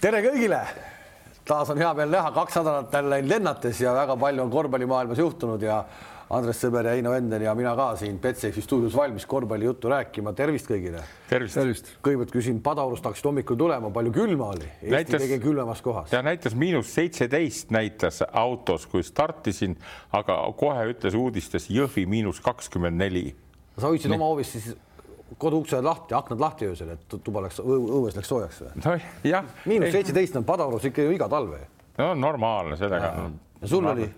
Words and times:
tere 0.00 0.20
kõigile. 0.22 0.60
taas 1.48 1.70
on 1.72 1.80
hea 1.80 1.88
meel 1.96 2.12
näha, 2.12 2.30
kaks 2.36 2.60
nädalat 2.60 2.92
jälle 2.92 3.18
lennates 3.24 3.80
ja 3.80 3.94
väga 3.96 4.16
palju 4.20 4.44
on 4.44 4.50
korvpallimaailmas 4.52 5.18
juhtunud 5.18 5.62
ja 5.62 5.82
Andres 6.36 6.58
Sõber 6.60 6.84
ja 6.84 6.92
Heino 6.92 7.10
Venden 7.14 7.40
ja 7.42 7.54
mina 7.56 7.72
ka 7.76 7.86
siin 7.96 8.18
Betsafe'i 8.20 8.62
stuudios 8.62 8.92
valmis 8.96 9.24
korvpallijuttu 9.26 9.88
rääkima. 9.88 10.34
tervist 10.36 10.68
kõigile. 10.68 11.00
tervist, 11.30 11.54
tervist.. 11.56 11.92
kõigepealt 12.04 12.34
küsin, 12.34 12.60
Padaorust 12.62 13.04
hakkasid 13.08 13.30
hommikul 13.30 13.56
tulema, 13.56 13.90
palju 13.90 14.12
külma 14.12 14.50
oli? 14.52 14.68
Eesti 14.68 14.94
näitas, 14.94 15.22
kõige 15.22 15.38
külmemas 15.42 15.82
kohas. 15.82 16.12
ja 16.12 16.22
näitas 16.22 16.54
miinus 16.54 16.92
seitseteist 16.94 17.72
näitas 17.74 18.22
autos, 18.28 18.86
kui 18.86 19.02
startisin, 19.02 19.78
aga 20.12 20.42
kohe 20.56 20.90
ütles 20.92 21.16
uudistes 21.16 21.70
Jõhvi 21.72 22.06
miinus 22.06 22.44
kakskümmend 22.44 23.00
neli. 23.00 23.32
sa 23.78 23.88
hoidsid 23.88 24.12
oma 24.12 24.30
hoovis 24.30 24.52
siis 24.52 24.76
koduuksed 25.38 25.84
lahti, 25.84 26.14
aknad 26.14 26.40
lahti 26.40 26.68
öösel, 26.70 26.94
et 26.94 27.18
tuba 27.24 27.42
läks, 27.44 27.60
õues 27.60 28.16
läks 28.16 28.30
soojaks 28.32 28.62
või? 28.64 28.70
nojah. 28.84 29.50
miinus 29.68 29.92
seitseteist 29.92 30.38
on 30.40 30.46
Padaorus 30.48 30.88
ikka 30.88 31.04
ju 31.04 31.12
iga 31.16 31.28
talve. 31.28 31.60
no 31.98 32.14
normaalne 32.14 32.76
sellega. 32.80 33.12
ja 33.60 33.68
sul 33.68 33.86
oli? 33.86 34.08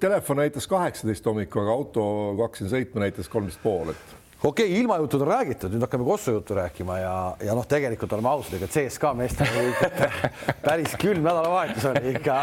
telefon 0.00 0.42
näitas 0.42 0.66
kaheksateist 0.70 1.26
hommikul, 1.26 1.64
aga 1.64 1.72
auto, 1.74 2.02
kui 2.36 2.44
hakkasin 2.44 2.70
sõitma, 2.70 3.04
näitas 3.06 3.28
kolmteist 3.28 3.62
pool, 3.62 3.90
et 3.94 4.16
okei 4.44 4.66
okay,, 4.66 4.80
ilmajutud 4.80 5.20
on 5.20 5.28
räägitud, 5.28 5.72
nüüd 5.74 5.84
hakkame 5.84 6.04
Kossu 6.04 6.32
juttu 6.32 6.54
rääkima 6.54 6.98
ja, 6.98 7.14
ja 7.44 7.54
noh, 7.54 7.66
tegelikult 7.68 8.12
oleme 8.16 8.28
ausad, 8.32 8.56
ega 8.56 8.68
CSKA 8.72 9.12
meestel 9.18 9.70
päris 10.66 10.96
külm 11.00 11.22
nädalavahetus 11.26 11.88
oli 11.92 12.14
ikka. 12.14 12.38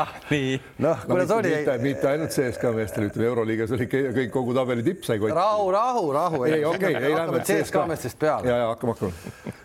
noh, 0.86 1.06
kuidas 1.10 1.34
no, 1.34 1.40
oli? 1.42 1.54
mitte 1.82 2.10
ainult 2.12 2.36
CSKA 2.36 2.74
meestel, 2.78 3.10
ütleme 3.10 3.32
Euroliigas 3.32 3.74
oli 3.78 3.90
kõik 3.90 4.34
kogu 4.34 4.54
tabeli 4.58 4.86
tipp 4.86 5.08
sai 5.08 5.20
kotti. 5.20 5.36
rahu, 5.38 5.72
rahu, 5.74 6.10
rahu. 6.14 6.44
ei, 6.50 6.66
okei 6.66 6.96
ei 6.96 7.16
lähme 7.16 7.42
CSKA 7.42 7.88
meestest 7.90 8.20
peale. 8.20 8.50
ja, 8.50 8.64
ja 8.66 8.74
hakkame, 8.74 8.94
hakkame. 8.94 9.56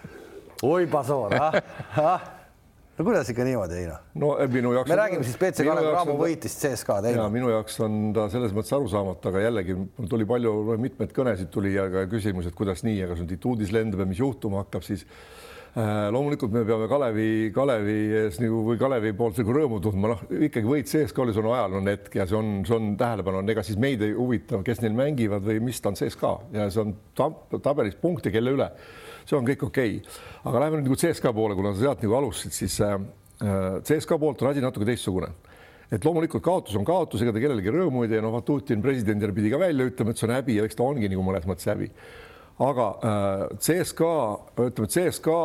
oi, 0.62 0.86
Pasoor, 0.86 1.36
ah, 1.36 1.60
ah 2.00 2.31
no 3.02 3.08
kuidas 3.10 3.30
ikka 3.32 3.44
niimoodi, 3.46 3.78
Heino? 3.80 3.98
no 4.22 4.32
eh, 4.38 4.48
minu 4.50 4.72
jaoks. 4.76 4.90
me 4.90 4.98
räägime 5.00 5.26
siis 5.26 5.38
BC 5.40 5.66
Kalev 5.66 5.88
Cramo 5.90 6.14
võitis 6.20 6.54
CSKA-d. 6.60 7.14
ja 7.16 7.26
minu 7.34 7.50
jaoks 7.50 7.80
on 7.82 8.12
ta 8.14 8.28
selles 8.30 8.54
mõttes 8.54 8.74
arusaamatu, 8.76 9.32
aga 9.32 9.42
jällegi 9.42 9.76
tuli 10.10 10.26
palju, 10.28 10.52
mitmeid 10.82 11.14
kõnesid 11.16 11.50
tuli 11.52 11.74
ja 11.74 11.88
ka 11.90 12.06
küsimus, 12.12 12.46
et 12.46 12.58
kuidas 12.58 12.84
nii, 12.86 13.00
aga 13.06 13.18
nüüd 13.18 13.34
ituudis 13.38 13.74
lendab 13.74 14.04
ja 14.04 14.08
mis 14.08 14.22
juhtuma 14.22 14.62
hakkab, 14.62 14.86
siis 14.86 15.02
äh, 15.74 16.06
loomulikult 16.14 16.54
me 16.54 16.62
peame 16.68 16.86
Kalevi, 16.92 17.28
Kalevi 17.56 17.98
ees 18.22 18.38
nagu 18.42 18.62
või 18.70 18.78
Kalevi 18.78 19.14
poolt 19.18 19.42
nagu 19.42 19.58
rõõmu 19.58 19.82
tundma, 19.82 20.14
noh 20.14 20.24
ikkagi 20.38 20.70
võit 20.70 20.92
CSKA-s 20.92 21.42
on 21.42 21.52
ajalooline 21.56 21.98
hetk 21.98 22.20
ja 22.22 22.28
see 22.30 22.38
on, 22.38 22.60
see 22.68 22.78
on 22.78 22.92
tähelepanu, 23.00 23.42
ega 23.50 23.66
siis 23.66 23.82
meid 23.82 24.04
ei 24.06 24.14
huvita, 24.14 24.62
kes 24.62 24.84
neil 24.84 24.94
mängivad 24.94 25.42
või 25.48 25.58
mis 25.72 25.82
ta 25.82 25.90
on 25.90 25.98
CSKA 25.98 26.36
ja 26.54 26.70
see 26.70 26.86
on 26.86 26.94
tabelis 27.58 27.98
punkte, 27.98 28.30
kelle 28.30 28.54
üle 28.54 28.70
see 29.24 29.38
on 29.38 29.46
kõik 29.48 29.66
okei. 29.68 29.96
Okay.. 30.00 30.20
aga 30.44 30.64
läheme 30.64 30.80
nüüd 30.80 30.90
nagu 30.90 30.98
CSKA 30.98 31.32
poole, 31.36 31.56
kuna 31.58 31.74
sa 31.74 31.86
sealt 31.86 32.04
nagu 32.04 32.18
alustasid, 32.18 32.56
siis 32.56 32.78
äh, 32.84 32.98
äh 33.42 33.80
CSKA 33.86 34.18
poolt 34.18 34.42
on 34.42 34.52
asi 34.52 34.64
natuke 34.64 34.88
teistsugune. 34.88 35.32
Et 35.92 36.04
loomulikult 36.04 36.40
kaotus 36.44 36.76
on 36.78 36.86
kaotus, 36.88 37.20
ega 37.20 37.34
ta 37.34 37.40
kellelegi 37.42 37.72
rõõmu 37.72 38.06
ei 38.06 38.08
tee, 38.14 38.22
noh, 38.24 38.32
Vatutin 38.32 38.80
presidendile 38.80 39.34
pidi 39.36 39.50
ka 39.52 39.58
välja 39.60 39.84
ütlema, 39.90 40.14
et 40.14 40.20
see 40.20 40.24
on 40.24 40.32
häbi 40.38 40.56
ja 40.56 40.64
eks 40.64 40.78
ta 40.78 40.86
ongi 40.86 41.10
nagu 41.12 41.24
mõnes 41.26 41.44
mõttes 41.48 41.68
häbi. 41.68 41.90
aga 42.62 42.86
äh, 42.96 43.42
CSKA, 43.60 44.16
ütleme, 44.70 44.88
CSKA, 44.88 45.44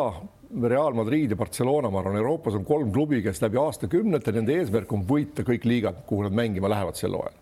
Real 0.64 0.94
Madrid 0.96 1.32
ja 1.32 1.36
Barcelona, 1.36 1.90
ma 1.92 2.00
arvan, 2.00 2.16
Euroopas 2.16 2.56
on 2.56 2.64
kolm 2.66 2.92
klubi, 2.96 3.20
kes 3.24 3.42
läbi 3.44 3.60
aastakümnete, 3.60 4.32
nende 4.32 4.56
eesmärk 4.56 4.92
on 4.96 5.04
võita 5.08 5.44
kõik 5.48 5.68
liigad, 5.68 6.00
kuhu 6.08 6.24
nad 6.24 6.36
mängima 6.36 6.72
lähevad 6.72 6.96
sel 6.96 7.18
hooajal. 7.18 7.36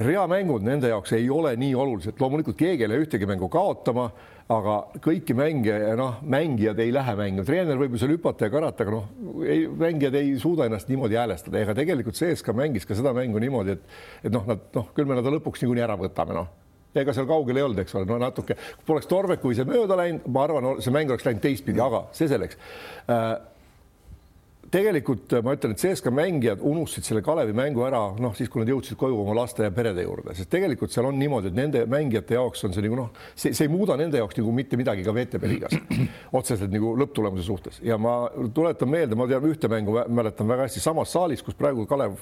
Reamängud 0.00 0.64
nende 0.64 0.88
jaoks 0.88 1.12
ei 1.12 1.26
ole 1.28 1.52
nii 1.60 1.74
olulised, 1.76 2.16
loomulikult 2.20 2.56
keegi 2.56 2.86
ei 2.86 2.88
lähe 2.88 3.04
ühtegi 3.04 3.28
mängu 3.28 3.50
kaotama, 3.52 4.06
aga 4.50 4.76
kõiki 5.02 5.34
mänge, 5.38 5.74
noh, 5.98 6.18
mängijad 6.26 6.80
ei 6.82 6.90
lähe 6.94 7.12
mängima, 7.18 7.44
treener 7.46 7.78
võib 7.78 7.94
ju 7.94 8.00
seal 8.02 8.14
hüpata 8.16 8.48
ja 8.48 8.52
karata, 8.52 8.86
aga 8.86 8.96
noh, 8.96 9.36
ei, 9.46 9.68
mängijad 9.68 10.16
ei 10.18 10.32
suuda 10.42 10.66
ennast 10.66 10.90
niimoodi 10.90 11.18
häälestada, 11.20 11.60
ega 11.60 11.76
tegelikult 11.78 12.18
CSKA 12.18 12.54
mängis 12.58 12.88
ka 12.88 12.96
seda 12.98 13.12
mängu 13.16 13.42
niimoodi, 13.42 13.76
et, 13.78 14.00
et 14.24 14.34
noh, 14.34 14.48
nad 14.48 14.66
noh, 14.74 14.88
küll 14.96 15.06
me 15.06 15.18
nad 15.18 15.28
lõpuks 15.36 15.62
niikuinii 15.62 15.86
ära 15.86 15.98
võtame, 16.00 16.34
noh. 16.36 16.50
Ega 16.90 17.14
seal 17.14 17.28
kaugel 17.30 17.60
ei 17.60 17.62
olnud, 17.62 17.78
eks 17.84 17.94
ole, 17.94 18.08
no 18.10 18.16
natuke, 18.18 18.56
poleks 18.86 19.06
Torvek, 19.06 19.38
kui 19.38 19.54
see 19.54 19.68
mööda 19.68 19.94
läinud, 20.00 20.24
ma 20.34 20.42
arvan, 20.48 20.72
see 20.82 20.90
mäng 20.94 21.12
oleks 21.12 21.28
läinud 21.28 21.44
teistpidi, 21.44 21.78
aga 21.84 22.08
see 22.16 22.26
selleks. 22.32 22.58
Äh, 23.06 23.28
tegelikult 24.70 25.34
ma 25.44 25.54
ütlen, 25.56 25.74
et 25.74 25.82
CSKA 25.82 26.12
mängijad 26.14 26.62
unustasid 26.66 27.08
selle 27.08 27.22
Kalevi 27.26 27.54
mängu 27.56 27.82
ära, 27.86 28.02
noh 28.22 28.34
siis 28.38 28.50
kui 28.50 28.62
nad 28.62 28.70
jõudsid 28.70 28.98
koju 29.00 29.18
oma 29.22 29.34
laste 29.40 29.66
ja 29.66 29.72
perede 29.74 30.04
juurde, 30.06 30.34
sest 30.38 30.50
tegelikult 30.52 30.94
seal 30.94 31.08
on 31.10 31.18
niimoodi, 31.18 31.50
et 31.50 31.58
nende 31.58 31.84
mängijate 31.90 32.38
jaoks 32.38 32.64
on 32.68 32.74
see 32.76 32.84
nagu 32.86 32.98
noh, 33.00 33.10
see, 33.34 33.54
see 33.56 33.66
ei 33.66 33.72
muuda 33.72 33.98
nende 34.00 34.20
jaoks 34.20 34.38
nagu 34.38 34.54
mitte 34.54 34.78
midagi 34.80 35.06
ka 35.06 35.14
VTB 35.16 35.50
liigas 35.50 35.78
otseselt 36.38 36.70
nagu 36.74 36.94
lõpptulemuse 37.00 37.46
suhtes. 37.46 37.80
Ja 37.86 37.98
ma 37.98 38.22
tuletan 38.54 38.90
meelde, 38.90 39.18
ma 39.18 39.26
tean 39.30 39.46
ühte 39.50 39.70
mängu 39.70 39.96
mäletan 40.08 40.50
väga 40.50 40.68
hästi 40.68 40.82
samas 40.84 41.10
saalis, 41.14 41.42
kus 41.46 41.58
praegu 41.58 41.86
Kalev 41.90 42.18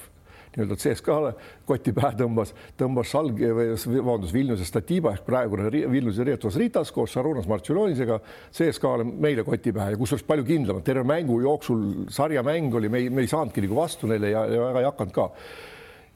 nii-öelda 0.55 0.79
CSKA-le 0.81 1.33
koti 1.69 1.95
pähe 1.97 2.17
tõmbas, 2.19 2.53
tõmbas 2.79 3.13
Salgi 3.13 3.51
või 3.55 3.71
vabandust, 3.77 4.35
Vilniuse 4.35 4.67
Statiba 4.69 5.15
ehk 5.17 5.25
praegune 5.27 5.71
Vilniuse 5.71 6.27
Riietus 6.27 6.59
Ritas 6.61 6.93
koos 6.95 7.15
Šarunas 7.15 7.49
Martšulonisega 7.51 8.21
CSKA-le 8.57 9.09
meile 9.09 9.45
koti 9.47 9.75
pähe 9.77 9.95
ja 9.95 10.01
kusjuures 10.01 10.27
palju 10.29 10.47
kindlamalt, 10.49 10.87
terve 10.87 11.07
mängu 11.09 11.41
jooksul 11.45 12.11
sarjamäng 12.13 12.75
oli, 12.79 12.93
me 12.93 13.05
ei, 13.05 13.11
me 13.11 13.25
ei 13.25 13.31
saanudki 13.31 13.65
nagu 13.67 13.81
vastu 13.81 14.11
neile 14.11 14.33
ja, 14.33 14.47
ja 14.49 14.69
väga 14.71 14.85
ei 14.85 14.89
hakanud 14.91 15.17
ka. 15.17 15.29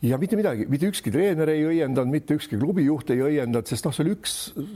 Ja 0.03 0.17
mitte 0.19 0.35
midagi, 0.35 0.65
mitte 0.67 0.89
ükski 0.91 1.13
treener 1.15 1.47
ei 1.53 1.61
õiendanud, 1.63 2.11
mitte 2.11 2.35
ükski 2.35 2.57
klubijuht 2.59 3.13
ei 3.15 3.21
õiendanud, 3.23 3.69
sest 3.71 3.87
noh, 3.87 3.95
see 3.95 4.03
oli 4.03 4.17
üks 4.17 4.33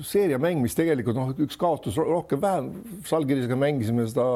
seeriamäng, 0.06 0.60
mis 0.62 0.78
tegelikult 0.78 1.18
noh, 1.18 1.32
üks 1.42 1.58
kaotus 1.58 1.98
rohkem-vähem, 1.98 2.68
Salgirisega 3.08 3.58
mängisime 3.58 4.06
seda 4.06 4.26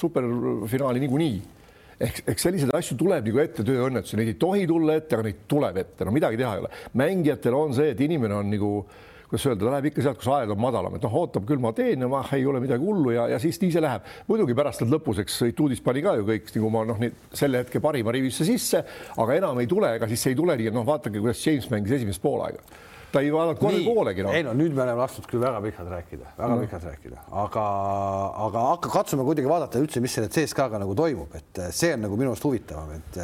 superfinaali 0.00 1.02
niikuinii 1.04 1.59
ehk, 2.00 2.22
ehk 2.32 2.42
selliseid 2.42 2.72
asju 2.76 2.96
tuleb 3.00 3.28
nagu 3.28 3.42
ette 3.42 3.66
tööõnnetusi, 3.66 4.18
neid 4.18 4.32
ei 4.32 4.40
tohi 4.40 4.66
tulla 4.70 4.96
ette, 5.00 5.16
aga 5.16 5.28
neid 5.28 5.46
tuleb 5.50 5.78
ette, 5.84 6.06
no 6.06 6.14
midagi 6.14 6.40
teha 6.40 6.56
ei 6.56 6.64
ole. 6.64 6.74
mängijatel 7.00 7.56
on 7.56 7.76
see, 7.76 7.94
et 7.94 8.04
inimene 8.06 8.36
on 8.40 8.52
nagu 8.52 8.74
kuidas 9.30 9.44
öelda, 9.46 9.62
ta 9.62 9.72
läheb 9.76 9.86
ikka 9.92 10.02
sealt, 10.02 10.18
kus 10.18 10.28
aed 10.34 10.50
on 10.50 10.58
madalam, 10.58 10.96
et 10.98 11.04
noh, 11.06 11.12
ootab 11.20 11.44
küll 11.46 11.60
ma 11.62 11.70
teen 11.76 12.02
ja 12.02 12.08
ma 12.10 12.24
ei 12.34 12.42
ole 12.50 12.58
midagi 12.62 12.82
hullu 12.82 13.12
ja, 13.14 13.28
ja 13.30 13.38
siis 13.38 13.60
nii 13.62 13.70
see 13.76 13.82
läheb. 13.84 14.08
muidugi 14.26 14.56
pärast 14.58 14.82
nad 14.82 14.90
lõpus, 14.96 15.20
eks 15.22 15.38
Tuudis 15.54 15.82
pani 15.86 16.02
ka 16.02 16.16
ju 16.18 16.26
kõik 16.26 16.50
nagu 16.56 16.70
ma 16.74 16.82
noh, 16.88 17.04
selle 17.38 17.62
hetke 17.62 17.82
parima 17.84 18.10
rivisse 18.16 18.46
sisse, 18.48 18.82
aga 19.14 19.36
enam 19.38 19.60
ei 19.62 19.70
tule, 19.70 19.94
ega 20.00 20.08
siis 20.10 20.26
ei 20.32 20.38
tule 20.38 20.58
nii, 20.58 20.72
et 20.72 20.74
noh, 20.74 20.86
vaadake, 20.88 21.22
kuidas 21.22 21.46
James 21.46 21.70
mängis 21.70 22.00
esimest 22.00 22.22
poolaega 22.24 22.80
ta 23.10 23.22
ei 23.22 23.30
vaadanud 23.34 23.58
kohe 23.58 23.80
poolegi 23.84 24.24
no.. 24.24 24.32
ei 24.34 24.44
no 24.46 24.52
nüüd 24.56 24.74
me 24.74 24.84
oleme 24.84 25.02
lasknud 25.02 25.26
küll 25.30 25.42
väga 25.42 25.60
pikalt 25.64 25.90
rääkida, 25.90 26.30
väga 26.36 26.50
no. 26.52 26.58
pikalt 26.62 26.86
rääkida, 26.86 27.24
aga, 27.42 27.64
aga 28.46 28.64
hakka 28.68 28.92
katsume 28.94 29.26
kuidagi 29.26 29.50
vaadata 29.50 29.82
üldse, 29.82 30.02
mis 30.04 30.14
selle 30.16 30.30
CSKA-ga 30.32 30.80
nagu 30.82 30.94
toimub, 30.98 31.34
et 31.38 31.62
see 31.76 31.92
on 31.96 32.04
nagu 32.06 32.18
minu 32.20 32.32
arust 32.32 32.46
huvitavam, 32.46 32.94
et, 32.96 33.20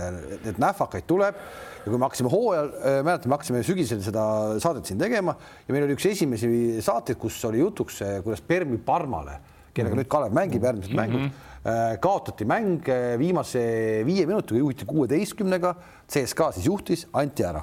et 0.53 0.63
nähvakaid 0.63 1.07
tuleb. 1.09 1.43
Ja 1.87 1.91
kui 1.93 2.01
me 2.01 2.07
hakkasime 2.09 2.31
hooajal, 2.33 2.71
äh, 2.81 2.97
mäletan, 3.07 3.31
me 3.31 3.37
hakkasime 3.37 3.61
sügisel 3.67 4.01
seda 4.03 4.23
saadet 4.63 4.89
siin 4.91 4.99
tegema 4.99 5.37
ja 5.39 5.75
meil 5.75 5.87
oli 5.87 5.95
üks 5.95 6.09
esimesi 6.11 6.49
saateid, 6.83 7.19
kus 7.23 7.39
oli 7.47 7.63
jutuks, 7.63 8.01
kuidas 8.27 8.43
Permi 8.43 8.81
Parmale, 8.83 9.39
kellega 9.71 9.95
mm 9.95 10.01
-hmm. 10.01 10.03
nüüd 10.03 10.11
Kalev 10.11 10.35
mängib 10.35 10.67
järgmised 10.67 10.91
mm 10.91 10.99
-hmm. 10.99 11.21
mängud 11.21 12.01
kaotati 12.01 12.45
mäng 12.45 12.87
viimase 13.19 13.61
viie 14.07 14.27
minutiga 14.27 14.59
juhiti 14.59 14.85
kuueteistkümnega, 14.87 15.75
CSKA 16.09 16.53
siis 16.53 16.67
juhtis, 16.67 17.07
anti 17.13 17.45
ära 17.45 17.63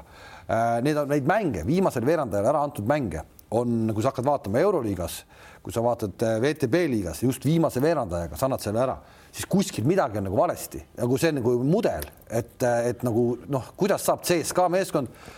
need 0.85 0.97
on 0.99 1.11
neid 1.11 1.27
mänge, 1.27 1.63
viimasel 1.67 2.05
veerandajal 2.07 2.51
ära 2.51 2.63
antud 2.67 2.87
mänge 2.89 3.23
on, 3.53 3.91
kui 3.93 4.03
sa 4.03 4.11
hakkad 4.11 4.27
vaatama 4.27 4.61
Euroliigas, 4.63 5.19
kui 5.63 5.73
sa 5.73 5.83
vaatad 5.85 6.25
äh, 6.25 6.39
VTB 6.43 6.87
liigas 6.91 7.21
just 7.23 7.45
viimase 7.45 7.81
veerandajaga, 7.83 8.39
sa 8.39 8.49
annad 8.49 8.63
selle 8.63 8.81
ära, 8.83 8.97
siis 9.31 9.47
kuskil 9.49 9.87
midagi 9.87 10.19
on 10.19 10.27
nagu 10.27 10.39
valesti, 10.39 10.81
nagu 10.97 11.19
see 11.21 11.31
on 11.33 11.39
nagu 11.41 11.55
mudel, 11.67 12.09
et, 12.29 12.57
äh, 12.65 12.89
et 12.91 13.05
nagu 13.05 13.29
noh, 13.53 13.71
kuidas 13.79 14.05
saab 14.07 14.25
CSKA 14.27 14.69
meeskond 14.73 15.31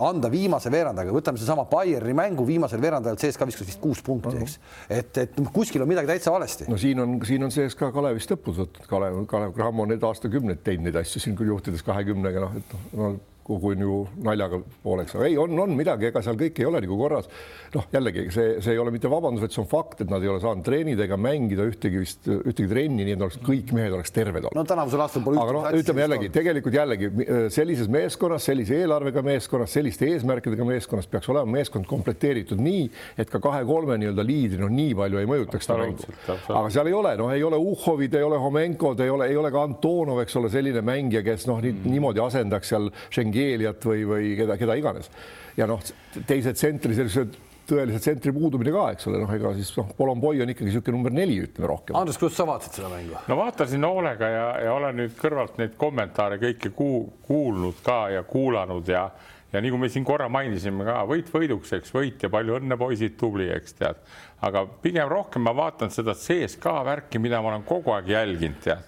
anda 0.00 0.30
viimase 0.32 0.70
veerandajaga, 0.72 1.12
võtame 1.12 1.36
seesama 1.36 1.66
Bayerni 1.68 2.14
mängu 2.16 2.46
viimasel 2.48 2.80
veerandajal 2.80 3.18
CSKA 3.20 3.50
viskas 3.50 3.66
vist 3.68 3.80
kuus 3.82 4.00
punkti, 4.00 4.38
eks, 4.40 4.54
et, 4.88 5.18
et 5.20 5.34
noh, 5.36 5.50
kuskil 5.52 5.84
on 5.84 5.90
midagi 5.90 6.08
täitsa 6.08 6.32
valesti. 6.32 6.64
no 6.72 6.78
siin 6.80 7.02
on, 7.04 7.18
siin 7.28 7.44
on 7.44 7.52
CSKA 7.52 7.90
Kalevist 7.92 8.32
õppust 8.32 8.62
võtnud, 8.62 8.88
Kalev, 8.88 9.18
Kalev 9.28 9.52
Cramo 9.58 9.84
on 9.84 9.92
need 9.92 10.06
aastakümneid 10.08 10.64
teinud 10.64 10.88
neid 10.88 10.96
asju 11.02 11.20
siin 11.20 11.36
küll 11.36 11.52
juhtides 11.52 11.84
kahekümnega, 11.84 12.46
noh, 12.46 12.56
et 12.56 12.72
noh 12.72 12.88
no, 12.96 13.10
kogu 13.48 13.72
ju 13.78 13.98
naljaga 14.24 14.60
pooleks, 14.82 15.14
aga 15.16 15.28
ei, 15.28 15.36
on, 15.40 15.54
on 15.62 15.72
midagi, 15.76 16.10
ega 16.10 16.20
seal 16.24 16.36
kõik 16.40 16.58
ei 16.60 16.66
ole 16.68 16.82
nagu 16.84 16.98
korras. 17.00 17.28
noh, 17.74 17.86
jällegi 17.92 18.26
see, 18.32 18.58
see 18.64 18.74
ei 18.74 18.80
ole 18.80 18.92
mitte 18.92 19.08
vabandus, 19.12 19.42
vaid 19.44 19.54
see 19.54 19.62
on 19.62 19.68
fakt, 19.70 20.02
et 20.04 20.12
nad 20.12 20.24
ei 20.24 20.28
ole 20.28 20.40
saanud 20.42 20.64
treenida 20.66 21.06
ega 21.06 21.16
mängida 21.20 21.64
ühtegi 21.68 22.02
vist 22.02 22.28
ühtegi 22.28 22.68
trenni, 22.68 23.06
nii 23.06 23.16
et 23.16 23.24
oleks 23.24 23.38
kõik 23.44 23.72
mehed 23.76 23.96
oleks 23.96 24.12
terved 24.12 24.48
olnud. 24.48 24.58
no 24.58 24.64
tänavusel 24.68 25.04
aastal 25.04 25.24
pole. 25.24 25.40
aga 25.40 25.54
noh, 25.56 25.68
ütleme 25.80 26.04
jällegi 26.04 26.30
tegelikult 26.34 26.76
jällegi 26.76 27.10
sellises 27.54 27.88
meeskonnas, 27.92 28.44
sellise 28.50 28.82
eelarvega 28.82 29.24
meeskonnas, 29.24 29.72
selliste 29.78 30.10
eesmärkidega 30.12 30.68
meeskonnas 30.68 31.08
peaks 31.08 31.32
olema 31.32 31.58
meeskond 31.58 31.88
komplekteeritud 31.88 32.60
nii, 32.60 32.84
et 33.16 33.32
ka 33.32 33.40
kahe-kolme 33.44 33.96
nii-öelda 34.02 34.26
liidri 34.28 34.60
noh, 34.60 34.72
nii 34.72 34.92
palju 34.98 35.22
ei 35.22 35.30
mõjutaks 35.30 35.68
seda 35.68 35.80
mängu. 35.86 36.12
aga 36.28 36.66
seal 36.74 36.92
ei 36.92 36.98
ole, 37.00 37.16
noh, 37.20 37.32
ei 37.32 37.44
ole 37.48 37.60
Uhhovid, 37.64 38.16
ei 38.20 38.28
ole 38.28 38.40
Homenkod, 38.44 39.00
ei 39.04 39.12
ole, 39.12 39.32
ei 39.32 39.40
ole 39.40 39.52
ka 39.54 39.64
Antonov, 39.64 40.20
eks 40.24 40.36
ole, 40.40 40.52
selline 40.52 40.84
mängija, 40.84 41.24
kes 41.24 41.48
noh, 41.48 41.64
niimoodi 41.64 42.20
asendaks 42.24 42.74
seal 42.74 42.92
Schengen 43.08 43.37
Keeliat 43.38 43.90
või, 43.90 44.06
või 44.08 44.32
keda, 44.38 44.58
keda 44.60 44.78
iganes. 44.78 45.12
ja 45.58 45.66
noh, 45.70 45.82
teised 46.26 46.58
tsentri 46.58 46.98
sellised 46.98 47.38
tõeliselt 47.68 48.04
tsentri 48.04 48.32
puudumine 48.32 48.72
ka, 48.72 48.84
eks 48.94 49.08
ole, 49.10 49.20
noh, 49.22 49.32
ega 49.34 49.52
siis 49.56 49.70
noh, 49.76 49.90
Polomboy 49.96 50.40
on 50.40 50.52
ikkagi 50.52 50.70
niisugune 50.70 50.96
number 50.96 51.14
neli, 51.14 51.36
ütleme 51.44 51.68
rohkem. 51.68 51.96
Andres, 52.00 52.18
kuidas 52.20 52.38
sa 52.38 52.46
vaatasid 52.48 52.78
seda 52.80 52.92
mängu? 52.92 53.16
no 53.28 53.38
vaatasin 53.40 53.84
hoolega 53.84 54.30
ja, 54.32 54.46
ja 54.64 54.76
olen 54.76 55.02
nüüd 55.02 55.16
kõrvalt 55.18 55.58
neid 55.60 55.74
kommentaare 55.80 56.40
kõike 56.40 56.72
kuu, 56.76 57.02
kuulnud 57.28 57.82
ka 57.84 58.06
ja 58.14 58.24
kuulanud 58.28 58.88
ja 58.88 59.08
ja 59.52 59.62
nagu 59.64 59.78
me 59.80 59.88
siin 59.88 60.04
korra 60.04 60.28
mainisime 60.28 60.84
ka, 60.84 60.98
võit 61.08 61.30
võiduks, 61.32 61.72
eks, 61.78 61.92
võit 61.94 62.24
ja 62.24 62.28
palju 62.32 62.58
õnne, 62.58 62.76
poisid, 62.80 63.14
tubli, 63.20 63.48
eks 63.54 63.78
tead. 63.78 64.00
aga 64.44 64.64
pigem 64.82 65.08
rohkem 65.08 65.42
ma 65.44 65.54
vaatan 65.56 65.92
seda 65.92 66.14
CSKA 66.14 66.82
värki, 66.84 67.20
mida 67.22 67.40
ma 67.42 67.54
olen 67.54 67.64
kogu 67.68 67.94
aeg 67.96 68.12
jälginud, 68.12 68.60
tead. 68.64 68.84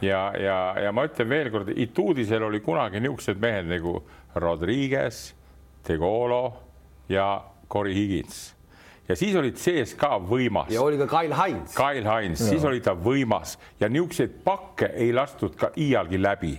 Ja, 0.00 0.32
ja, 0.38 0.58
ja 0.84 0.92
ma 0.92 1.06
ütlen 1.08 1.28
veelkord, 1.28 1.72
Ituudisel 1.76 2.42
oli 2.42 2.60
kunagi 2.64 3.00
niisugused 3.00 3.40
mehed 3.42 3.70
nagu 3.70 3.98
Rodriguez, 4.34 5.32
De 5.88 5.96
Golo 5.96 6.44
ja 7.08 7.32
Cory 7.68 7.94
Higins 7.94 8.58
ja 9.08 9.16
siis 9.16 9.36
oli 9.36 9.52
CSKA 9.56 10.18
võimas. 10.20 10.68
ja 10.72 10.82
oli 10.82 10.98
ka 11.00 11.06
Kyle 11.08 11.36
Hines. 11.36 11.74
Kyle 11.76 12.04
Hines, 12.04 12.42
siis 12.50 12.64
oli 12.64 12.80
ta 12.84 12.92
võimas 12.92 13.56
ja 13.80 13.88
niisuguseid 13.88 14.34
pakke 14.44 14.90
ei 14.96 15.12
lastud 15.16 15.56
ka 15.56 15.70
iialgi 15.76 16.20
läbi. 16.20 16.52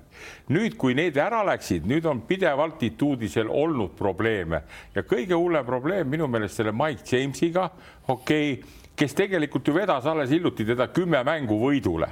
nüüd, 0.49 0.77
kui 0.77 0.95
need 0.97 1.17
ära 1.17 1.43
läksid, 1.45 1.85
nüüd 1.85 2.05
on 2.09 2.21
pidevalt 2.27 2.83
Ituudisel 2.83 3.49
olnud 3.49 3.93
probleeme 3.97 4.63
ja 4.95 5.03
kõige 5.03 5.37
hullem 5.37 5.65
probleem 5.65 6.09
minu 6.09 6.27
meelest 6.27 6.57
selle 6.57 6.73
Mike 6.73 7.05
Jamesiga, 7.05 7.69
okei 8.07 8.53
okay,, 8.53 8.77
kes 8.95 9.13
tegelikult 9.13 9.67
ju 9.67 9.73
vedas 9.73 10.05
alles 10.05 10.29
hiljuti 10.29 10.65
teda 10.65 10.89
kümme 10.91 11.21
mängu 11.23 11.59
võidule 11.61 12.09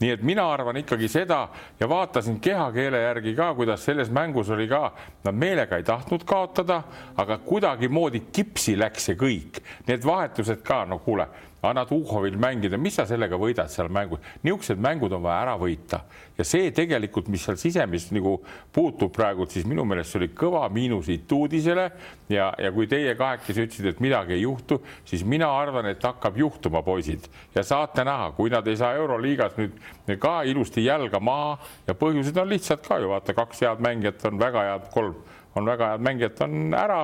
nii 0.00 0.10
et 0.14 0.22
mina 0.22 0.44
arvan 0.52 0.76
ikkagi 0.80 1.08
seda 1.08 1.40
ja 1.80 1.88
vaatasin 1.88 2.40
kehakeele 2.40 3.02
järgi 3.02 3.34
ka, 3.38 3.52
kuidas 3.54 3.84
selles 3.84 4.10
mängus 4.10 4.50
oli 4.50 4.68
ka, 4.68 4.92
nad 5.24 5.34
meelega 5.34 5.76
ei 5.76 5.86
tahtnud 5.86 6.24
kaotada, 6.28 6.82
aga 7.16 7.38
kuidagimoodi 7.44 8.24
kipsi 8.32 8.76
läks 8.78 9.10
see 9.10 9.18
kõik, 9.18 9.62
need 9.88 10.06
vahetused 10.06 10.62
ka, 10.66 10.84
no 10.88 10.98
kuule 11.02 11.28
annad 11.62 11.90
Uhovil 11.90 12.36
mängida, 12.38 12.78
mis 12.78 12.94
sa 12.98 13.06
sellega 13.08 13.38
võidad 13.38 13.70
seal 13.72 13.90
mängus, 13.92 14.22
niisugused 14.46 14.78
mängud 14.82 15.12
on 15.16 15.24
vaja 15.24 15.40
ära 15.42 15.54
võita. 15.58 16.02
Ja 16.38 16.46
see 16.46 16.70
tegelikult, 16.74 17.26
mis 17.32 17.42
seal 17.42 17.58
sisemist 17.58 18.12
nagu 18.14 18.36
puutub 18.74 19.10
praegu, 19.14 19.46
siis 19.50 19.66
minu 19.66 19.82
meelest 19.88 20.14
see 20.14 20.20
oli 20.22 20.30
kõva 20.38 20.62
miinus 20.70 21.08
Ituudisele 21.10 21.88
ja, 22.30 22.52
ja 22.54 22.70
kui 22.74 22.86
teie 22.90 23.16
kahekesi 23.18 23.66
ütlesite, 23.66 23.94
et 23.96 24.02
midagi 24.04 24.36
ei 24.36 24.44
juhtu, 24.44 24.78
siis 25.08 25.24
mina 25.26 25.50
arvan, 25.50 25.88
et 25.90 26.04
hakkab 26.04 26.38
juhtuma, 26.38 26.84
poisid. 26.86 27.26
Ja 27.54 27.64
saate 27.66 28.04
näha, 28.06 28.30
kui 28.36 28.52
nad 28.54 28.66
ei 28.70 28.78
saa 28.78 28.94
Euroliigas 29.00 29.58
nüüd 29.58 29.80
ka 30.22 30.42
ilusti 30.46 30.86
jalga 30.86 31.18
maha 31.20 31.58
ja 31.88 31.96
põhjused 31.98 32.38
on 32.38 32.52
lihtsalt 32.52 32.86
ka 32.86 33.00
ju. 33.02 33.10
Vaata, 33.10 33.34
kaks 33.34 33.64
head 33.64 33.82
mängijat 33.82 34.24
on 34.30 34.38
väga 34.38 34.62
head, 34.68 34.88
kolm 34.94 35.16
on 35.56 35.66
väga 35.66 35.92
head 35.92 36.04
mängijad 36.04 36.40
on 36.44 36.74
ära, 36.76 37.00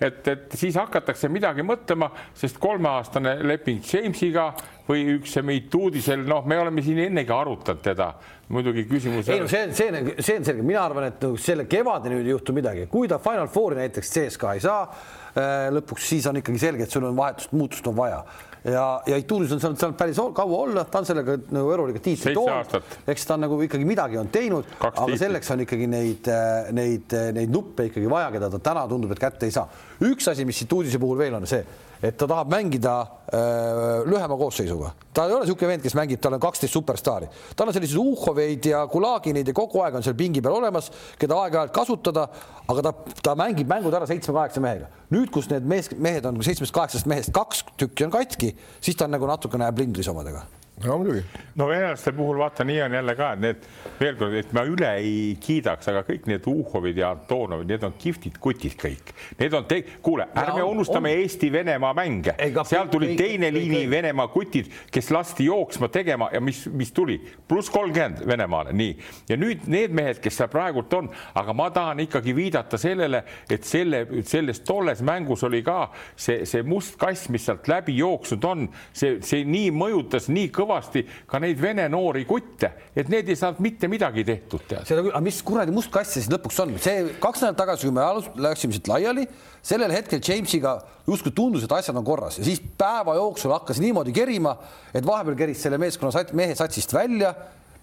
et, 0.00 0.26
et 0.28 0.56
siis 0.58 0.76
hakatakse 0.78 1.28
midagi 1.32 1.64
mõtlema, 1.66 2.10
sest 2.36 2.58
kolmeaastane 2.62 3.36
leping 3.46 3.84
Jamesiga 3.86 4.50
või 4.88 5.18
üks 5.18 5.36
meid 5.46 5.74
uudisel, 5.74 6.24
noh, 6.28 6.44
me 6.46 6.58
oleme 6.60 6.84
siin 6.84 7.00
ennegi 7.06 7.32
arutanud 7.32 7.82
teda, 7.84 8.10
muidugi 8.52 8.86
küsimus. 8.90 9.28
ei 9.32 9.40
no 9.40 9.48
see, 9.50 9.70
see, 9.72 10.16
see 10.18 10.38
on 10.40 10.48
selge, 10.50 10.64
mina 10.66 10.82
arvan, 10.84 11.08
et 11.12 11.22
nagu 11.24 11.38
selle 11.40 11.68
kevadeni 11.70 12.20
ei 12.20 12.32
juhtu 12.34 12.56
midagi, 12.56 12.88
kui 12.92 13.08
ta 13.10 13.20
Final 13.22 13.48
Fouri 13.52 13.80
näiteks 13.80 14.16
CSKA 14.16 14.56
ei 14.56 14.64
saa 14.64 14.82
äh, 14.88 15.70
lõpuks, 15.74 16.10
siis 16.14 16.28
on 16.30 16.42
ikkagi 16.42 16.66
selge, 16.66 16.88
et 16.88 16.98
sul 16.98 17.06
on 17.08 17.16
vahetust, 17.16 17.54
muutust 17.56 17.88
on 17.88 17.96
vaja 17.96 18.24
ja, 18.64 18.84
ja 19.06 19.16
Ituris 19.20 19.52
on 19.52 19.60
seal, 19.62 19.76
seal 19.80 19.94
päris 19.98 20.18
kaua 20.34 20.58
olla, 20.64 20.84
ta 20.88 21.02
on 21.02 21.08
sellega 21.08 21.36
nagu 21.54 21.72
euroliiga 21.74 22.00
tiitli 22.04 22.34
toonud, 22.36 22.90
eks 23.12 23.26
ta 23.28 23.36
on 23.36 23.44
nagu 23.46 23.58
ikkagi 23.66 23.88
midagi 23.88 24.18
on 24.20 24.30
teinud, 24.32 24.68
aga 24.78 24.94
tiitlit. 24.96 25.22
selleks 25.24 25.52
on 25.54 25.64
ikkagi 25.66 25.88
neid, 25.90 26.30
neid, 26.76 27.16
neid 27.36 27.52
nuppe 27.52 27.88
ikkagi 27.90 28.10
vaja, 28.10 28.30
keda 28.34 28.50
ta 28.54 28.62
täna 28.70 28.86
tundub, 28.90 29.12
et 29.14 29.22
kätte 29.22 29.48
ei 29.48 29.54
saa. 29.54 29.68
üks 30.04 30.30
asi, 30.32 30.46
mis 30.48 30.62
Ituudise 30.64 31.00
puhul 31.02 31.20
veel 31.20 31.36
on 31.40 31.48
see, 31.48 31.64
et 32.04 32.16
ta 32.20 32.26
tahab 32.28 32.50
mängida 32.52 32.94
äh, 33.00 34.02
lühema 34.04 34.36
koosseisuga. 34.36 34.92
ta 35.14 35.26
ei 35.26 35.32
ole 35.32 35.44
niisugune 35.44 35.70
vend, 35.72 35.82
kes 35.84 35.94
mängib, 35.96 36.20
tal 36.20 36.36
on 36.36 36.42
kaksteist 36.42 36.74
superstaari, 36.74 37.28
tal 37.56 37.70
on 37.70 37.76
selliseid 37.76 38.00
Uhoveid 38.00 38.66
ja 38.68 38.82
Kulagineid 38.90 39.48
ja 39.48 39.54
kogu 39.56 39.80
aeg 39.84 39.96
on 39.96 40.04
seal 40.04 40.16
pingi 40.18 40.42
peal 40.44 40.58
olemas, 40.58 40.90
keda 41.20 41.38
aeg-ajalt 41.44 41.72
kasutada, 41.74 42.26
aga 42.68 42.88
ta, 42.88 42.92
ta 43.22 43.36
mängib 43.38 43.70
mängud 43.70 43.94
ära 43.94 44.08
seitsme-kaheksa 44.10 44.64
mehega. 44.64 44.90
nüüd, 45.14 45.30
kus 45.32 45.48
need 45.52 45.64
mees, 45.70 45.88
mehed 45.96 46.26
on 46.28 46.42
seitsmest-kaheksast 46.44 47.08
mehest 47.08 47.32
kaks 47.34 47.64
tükki 47.80 48.08
on 48.08 48.12
katki, 48.18 48.52
siis 48.80 48.98
ta 48.98 49.08
on 49.08 49.16
nagu 49.16 49.30
natukene 49.30 49.70
blindris 49.72 50.10
omadega 50.12 50.44
no 50.82 50.98
muidugi. 50.98 51.22
no 51.54 51.68
venelaste 51.68 52.12
puhul 52.12 52.38
vaata, 52.38 52.64
nii 52.66 52.80
on 52.82 52.92
jälle 52.92 53.14
ka, 53.14 53.30
et 53.32 53.40
need 53.40 53.66
veel 54.00 54.16
kord, 54.18 54.34
et 54.38 54.52
ma 54.56 54.64
üle 54.66 54.88
ei 54.98 55.18
kiidaks, 55.40 55.88
aga 55.92 56.02
kõik 56.06 56.26
need 56.30 56.46
Uhovid 56.50 56.98
ja 56.98 57.12
Antonovid, 57.14 57.68
need 57.70 57.86
on 57.86 57.94
kihvtid 57.98 58.40
kutid 58.42 58.74
kõik. 58.80 59.12
Need 59.38 59.54
on, 59.54 59.68
kuule, 60.02 60.26
ärme 60.34 60.64
ja, 60.64 60.66
unustame 60.66 61.12
Eesti-Venemaa 61.20 61.94
mänge, 61.96 62.34
seal 62.66 62.90
tuli 62.92 63.12
kõik, 63.12 63.20
teine 63.22 63.50
kõik, 63.52 63.58
liini. 63.60 63.90
Venemaa 63.90 64.26
kutid, 64.32 64.70
kes 64.92 65.10
lasti 65.14 65.46
jooksma 65.46 65.88
tegema 65.94 66.30
ja 66.34 66.42
mis, 66.42 66.64
mis 66.74 66.90
tuli 66.94 67.20
pluss 67.48 67.70
kolmkümmend 67.70 68.24
Venemaale, 68.26 68.74
nii. 68.74 68.96
ja 69.30 69.38
nüüd 69.38 69.68
need 69.70 69.94
mehed, 69.94 70.18
kes 70.24 70.40
seal 70.40 70.50
praegult 70.50 70.92
on, 70.98 71.10
aga 71.38 71.54
ma 71.54 71.68
tahan 71.74 72.02
ikkagi 72.02 72.34
viidata 72.34 72.80
sellele, 72.80 73.22
et 73.50 73.64
selle, 73.68 74.04
selles 74.26 74.64
tolles 74.66 75.04
mängus 75.06 75.46
oli 75.46 75.62
ka 75.62 75.86
see, 76.16 76.42
see 76.48 76.66
must 76.66 76.98
kass, 76.98 77.28
mis 77.30 77.46
sealt 77.46 77.68
läbi 77.70 77.94
jooksnud 78.00 78.50
on, 78.50 78.66
see, 78.92 79.20
see 79.24 79.46
nii 79.46 79.70
mõjutas 79.74 80.26
nii 80.32 80.50
kõvasti 80.50 80.63
kõvasti 80.64 81.04
ka 81.30 81.40
neid 81.42 81.60
vene 81.60 81.86
noori 81.92 82.24
kutte, 82.28 82.72
et 82.96 83.10
need 83.12 83.28
ei 83.28 83.38
saanud 83.38 83.62
mitte 83.64 83.88
midagi 83.92 84.24
tehtud. 84.26 84.66
seda 84.82 85.02
küll, 85.02 85.12
aga 85.12 85.24
mis 85.24 85.40
kuradi 85.46 85.74
must 85.74 85.92
kass 85.94 86.16
see 86.16 86.24
siis 86.24 86.32
lõpuks 86.34 86.60
on, 86.64 86.76
see 86.82 87.14
kaks 87.20 87.44
nädalat 87.44 87.60
tagasi, 87.62 87.88
kui 87.88 87.94
me 87.94 88.48
läksime 88.48 88.76
siit 88.76 88.90
laiali, 88.90 89.26
sellel 89.64 89.92
hetkel 89.94 90.22
Jamesiga 90.24 90.78
justkui 91.06 91.34
tundus, 91.36 91.64
et 91.64 91.72
asjad 91.72 91.96
on 91.96 92.06
korras 92.06 92.38
ja 92.40 92.46
siis 92.46 92.62
päeva 92.78 93.16
jooksul 93.18 93.52
hakkas 93.54 93.80
niimoodi 93.84 94.14
kerima, 94.16 94.56
et 94.94 95.04
vahepeal 95.06 95.36
keris 95.44 95.62
selle 95.66 95.78
meeskonna 95.80 96.12
sat, 96.14 96.32
mehe 96.36 96.56
satsist 96.58 96.94
välja 96.96 97.34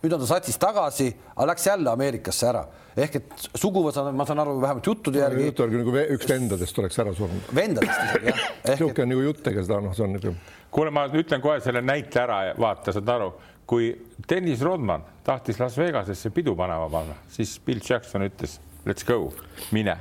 nüüd 0.01 0.13
on 0.15 0.23
ta 0.23 0.29
satsis 0.29 0.57
tagasi, 0.61 1.09
aga 1.35 1.49
läks 1.51 1.67
jälle 1.67 1.91
Ameerikasse 1.91 2.47
ära. 2.49 2.63
ehk 2.97 3.15
et 3.15 3.45
suguvõsa, 3.55 4.03
ma 4.11 4.25
saan 4.27 4.41
aru 4.43 4.57
vähemalt 4.61 4.87
juttude 4.87 5.21
järgi. 5.21 5.45
jutt 5.45 5.59
oli 5.65 5.77
nagu 5.79 5.93
üks 6.17 6.27
vendadest 6.29 6.79
oleks 6.79 6.99
ära 6.99 7.13
surnud. 7.15 7.53
Vendadest 7.55 8.03
isegi 8.07 8.33
jah. 8.33 8.41
niisugune 8.71 9.13
nagu 9.13 9.27
jutt, 9.29 9.47
ega 9.47 9.63
seda 9.63 9.79
noh, 9.85 9.95
see 9.95 10.07
on 10.07 10.17
niisugune 10.17 10.59
kuule, 10.71 10.91
ma 10.91 11.05
ütlen 11.07 11.43
kohe 11.43 11.59
selle 11.63 11.83
näite 11.83 12.21
ära 12.23 12.41
ja 12.49 12.53
vaata, 12.59 12.93
saad 12.95 13.09
aru, 13.11 13.31
kui 13.67 13.91
Dennis 14.29 14.63
Rodman 14.65 15.03
tahtis 15.25 15.59
Las 15.59 15.77
Vegasesse 15.79 16.31
pidu 16.33 16.55
panema 16.57 16.89
panna, 16.91 17.17
siis 17.31 17.57
Bill 17.65 17.83
Jackson 17.83 18.25
ütles 18.27 18.57
let's 18.87 19.05
go, 19.07 19.31
mine. 19.75 19.97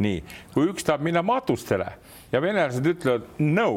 nii, 0.00 0.20
kui 0.54 0.70
üks 0.70 0.86
tahab 0.86 1.02
minna 1.04 1.22
matustele 1.26 1.88
ja 2.32 2.40
venelased 2.40 2.86
ütlevad 2.86 3.26
no 3.42 3.70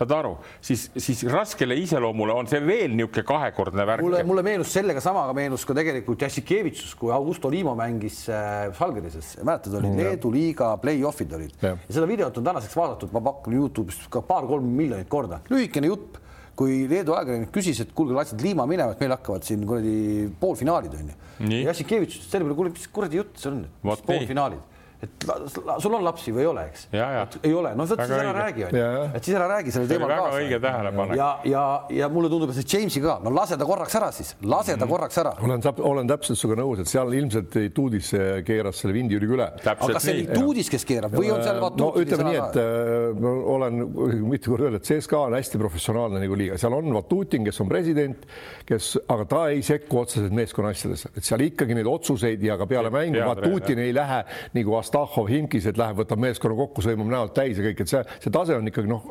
saad 0.00 0.12
aru, 0.16 0.30
siis, 0.64 0.86
siis 0.96 1.20
raskele 1.28 1.76
iseloomule 1.76 2.32
on 2.32 2.48
see 2.48 2.60
veel 2.64 2.94
niisugune 2.96 3.24
kahekordne 3.28 3.84
värk. 3.88 4.04
mulle, 4.06 4.22
mulle 4.28 4.44
meenus 4.46 4.72
sellega 4.72 5.02
samaga 5.04 5.34
meenus 5.36 5.66
ka 5.68 5.76
tegelikult 5.76 6.24
Jassikevitsus, 6.24 6.94
kui 6.96 7.12
Augusto 7.12 7.50
Limo 7.52 7.74
mängis 7.76 8.22
äh, 8.32 8.70
Žalgirises, 8.78 9.34
mäletad, 9.44 9.76
olid 9.76 9.92
mm, 9.92 10.00
Leedu 10.00 10.32
liiga 10.32 10.70
play-off'id 10.80 11.36
olid. 11.36 11.52
Ja. 11.60 11.74
ja 11.76 11.98
seda 11.98 12.08
videot 12.08 12.40
on 12.40 12.48
tänaseks 12.48 12.78
vaadatud, 12.80 13.12
ma 13.12 13.22
pakun 13.28 13.58
Youtube'is 13.58 14.00
ka 14.12 14.24
paar-kolm 14.24 14.72
miljonit 14.80 15.10
korda, 15.12 15.42
lühikene 15.52 15.92
jutt 15.92 16.16
kui 16.60 16.82
Leedu 16.88 17.14
ajakirjanik 17.16 17.52
küsis, 17.54 17.78
et 17.84 17.92
kuulge, 17.96 18.16
lasid 18.16 18.40
Liima 18.44 18.66
minema, 18.68 18.92
et 18.92 19.00
meil 19.00 19.14
hakkavad 19.14 19.44
siin 19.46 19.62
kuradi 19.68 20.28
poolfinaalid 20.40 20.96
onju. 20.96 21.20
Jassikevitš 21.64 22.18
ütles 22.18 22.32
selle 22.32 22.44
peale, 22.44 22.56
kuule, 22.58 22.72
mis 22.74 22.88
kuradi 22.92 23.20
jutt 23.20 23.40
see 23.40 23.52
on, 23.52 23.62
poolfinaalid 23.84 24.69
et 25.00 25.26
sul 25.80 25.94
on 25.96 26.02
lapsi 26.04 26.32
või 26.34 26.42
ei 26.44 26.48
ole, 26.50 26.62
eks? 26.68 26.82
ei 26.92 27.54
ole, 27.56 27.72
no 27.78 27.86
vot 27.88 28.00
siis 28.02 28.12
ära 28.18 28.32
räägi, 28.36 28.66
onju, 28.66 28.88
et 29.16 29.24
siis 29.24 29.36
ära 29.38 29.46
räägi 29.48 29.72
sellel 29.72 29.88
teemal 29.88 30.10
kaasa. 30.12 30.40
õige 30.42 30.58
tähelepanek. 30.60 31.16
ja, 31.16 31.28
ja, 31.48 31.62
ja 31.96 32.08
mulle 32.12 32.28
tundub, 32.32 32.52
et 32.52 32.58
see 32.60 32.68
Jamesi 32.74 33.00
ka, 33.00 33.14
no 33.24 33.32
lase 33.32 33.56
ta 33.56 33.68
korraks 33.68 33.96
ära 33.96 34.10
siis, 34.12 34.34
lase 34.44 34.74
ta 34.74 34.84
-hmm. 34.84 34.92
korraks 34.92 35.20
ära. 35.22 35.32
olen, 35.40 35.64
olen 35.92 36.10
täpselt 36.10 36.40
sinuga 36.40 36.60
nõus, 36.60 36.82
et 36.84 36.92
seal 36.92 37.12
ilmselt 37.16 37.56
Tuudis 37.74 38.10
keeras 38.44 38.82
selle 38.82 38.94
vindi 38.94 39.16
üle. 39.16 39.46
Aga 39.64 39.76
kas 39.94 40.04
see 40.04 40.18
oli 40.18 40.26
Tuudis, 40.34 40.68
kes 40.70 40.84
keerab? 40.84 41.16
Või 41.16 41.32
on 41.32 41.42
seal 41.44 41.60
no 41.80 41.88
ütleme 41.96 42.28
nii, 42.28 42.36
et 42.36 42.60
äh, 42.60 43.20
ma 43.20 43.34
olen 43.56 43.80
mitu 44.28 44.52
korda 44.52 44.68
öelnud, 44.68 44.82
et 44.82 44.88
CSKA 44.88 45.22
on 45.30 45.38
hästi 45.38 45.60
professionaalne 45.60 46.20
nagu 46.20 46.36
liiga, 46.36 46.58
seal 46.60 46.76
on 46.76 46.92
Vatutin, 46.94 47.44
kes 47.48 47.60
on 47.64 47.72
president, 47.72 48.28
kes, 48.68 48.92
aga 49.08 49.24
ta 49.24 49.42
ei 49.54 49.64
sekku 49.64 50.02
otseselt 50.02 50.36
meeskonna 50.36 50.74
asjadesse, 50.74 51.12
et 51.16 51.24
seal 51.24 51.40
ikkagi 51.48 51.76
neid 51.78 51.88
otsuseid 51.88 52.42
ja 52.44 52.58
ka 52.60 52.68
peale 52.68 52.92
mängu 52.92 53.24
Vatutin 53.24 53.80
ei 53.80 53.94
lähe 53.96 54.22
nagu 54.54 54.76
vastu 54.76 54.89
Astahhov, 54.90 55.28
Himkised 55.30 55.78
läheb, 55.78 56.00
võtab 56.00 56.18
meeskonna 56.18 56.56
kokku, 56.58 56.82
sõimab 56.82 57.10
näod 57.12 57.32
täis 57.36 57.58
ja 57.58 57.62
kõik, 57.62 57.82
et 57.84 57.90
see, 57.90 58.00
see 58.24 58.32
tase 58.34 58.56
on 58.58 58.66
ikkagi 58.66 58.90
noh, 58.90 59.04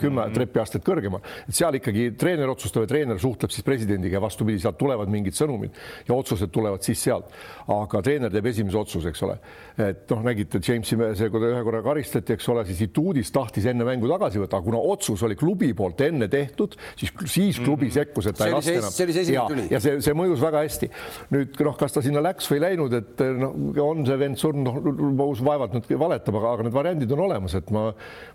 kümme 0.00 0.22
mm 0.22 0.22
-hmm. 0.22 0.34
trepiastet 0.38 0.84
kõrgemal, 0.86 1.20
et 1.44 1.54
seal 1.54 1.76
ikkagi 1.76 2.06
treener 2.16 2.48
otsustab 2.48 2.86
ja 2.86 2.88
treener 2.88 3.18
suhtleb 3.20 3.52
siis 3.52 3.66
presidendiga 3.66 4.16
ja 4.16 4.22
vastupidi, 4.24 4.58
sealt 4.62 4.78
tulevad 4.80 5.10
mingid 5.12 5.36
sõnumid 5.36 5.76
ja 6.08 6.14
otsused 6.14 6.48
tulevad 6.50 6.82
siis 6.82 7.02
sealt. 7.02 7.26
aga 7.68 8.00
treener 8.02 8.32
teeb 8.32 8.46
esimese 8.46 8.78
otsuse, 8.78 9.08
eks 9.08 9.22
ole. 9.22 9.38
et 9.78 10.10
noh, 10.10 10.22
nägite 10.24 10.60
Jamesi 10.64 10.96
see, 10.96 11.28
kui 11.28 11.40
ta 11.40 11.50
ühe 11.52 11.62
korra 11.62 11.82
karistati, 11.82 12.32
eks 12.32 12.48
ole, 12.48 12.64
siis 12.64 12.80
Ituudis 12.80 13.30
tahtis 13.30 13.66
enne 13.66 13.84
mängu 13.84 14.08
tagasi 14.08 14.38
võtta, 14.38 14.56
aga 14.56 14.64
kuna 14.64 14.78
otsus 14.78 15.22
oli 15.22 15.36
klubi 15.36 15.74
poolt 15.74 16.00
enne 16.00 16.28
tehtud, 16.28 16.78
siis, 16.96 17.12
siis 17.26 17.58
klubi 17.58 17.84
mm 17.84 17.90
-hmm. 17.90 17.94
sekkus, 17.94 18.26
et 18.26 18.36
ta 18.36 18.44
see 18.44 18.48
ei 18.48 18.54
laske 18.54 18.76
enam. 18.78 18.90
see 18.90 19.04
oli 19.04 19.12
see 19.12 19.22
esimene 19.22 19.48
tüli. 19.48 19.68
ja 19.70 19.80
see, 19.80 20.00
see 20.00 20.14
mõjus 20.14 20.40
väga 20.40 20.64
hästi. 20.64 20.90
nüüd 21.30 21.60
noh, 21.60 21.76
kas 21.76 21.92
ta 21.92 22.02
sinna 22.02 22.22
läks 22.22 22.48
või 22.50 22.60
läinud, 22.60 22.92
et 22.92 23.20
noh, 23.36 23.54
on 23.84 24.06
see 24.06 24.18
vend 24.18 24.36
surnud, 24.36 25.17
uus 25.26 25.40
vaevalt 25.44 25.74
nüüd 25.74 25.88
valetab, 26.00 26.36
aga, 26.40 26.52
aga 26.54 26.66
need 26.66 26.76
variandid 26.76 27.14
on 27.16 27.24
olemas, 27.24 27.56
et 27.58 27.72
ma 27.74 27.88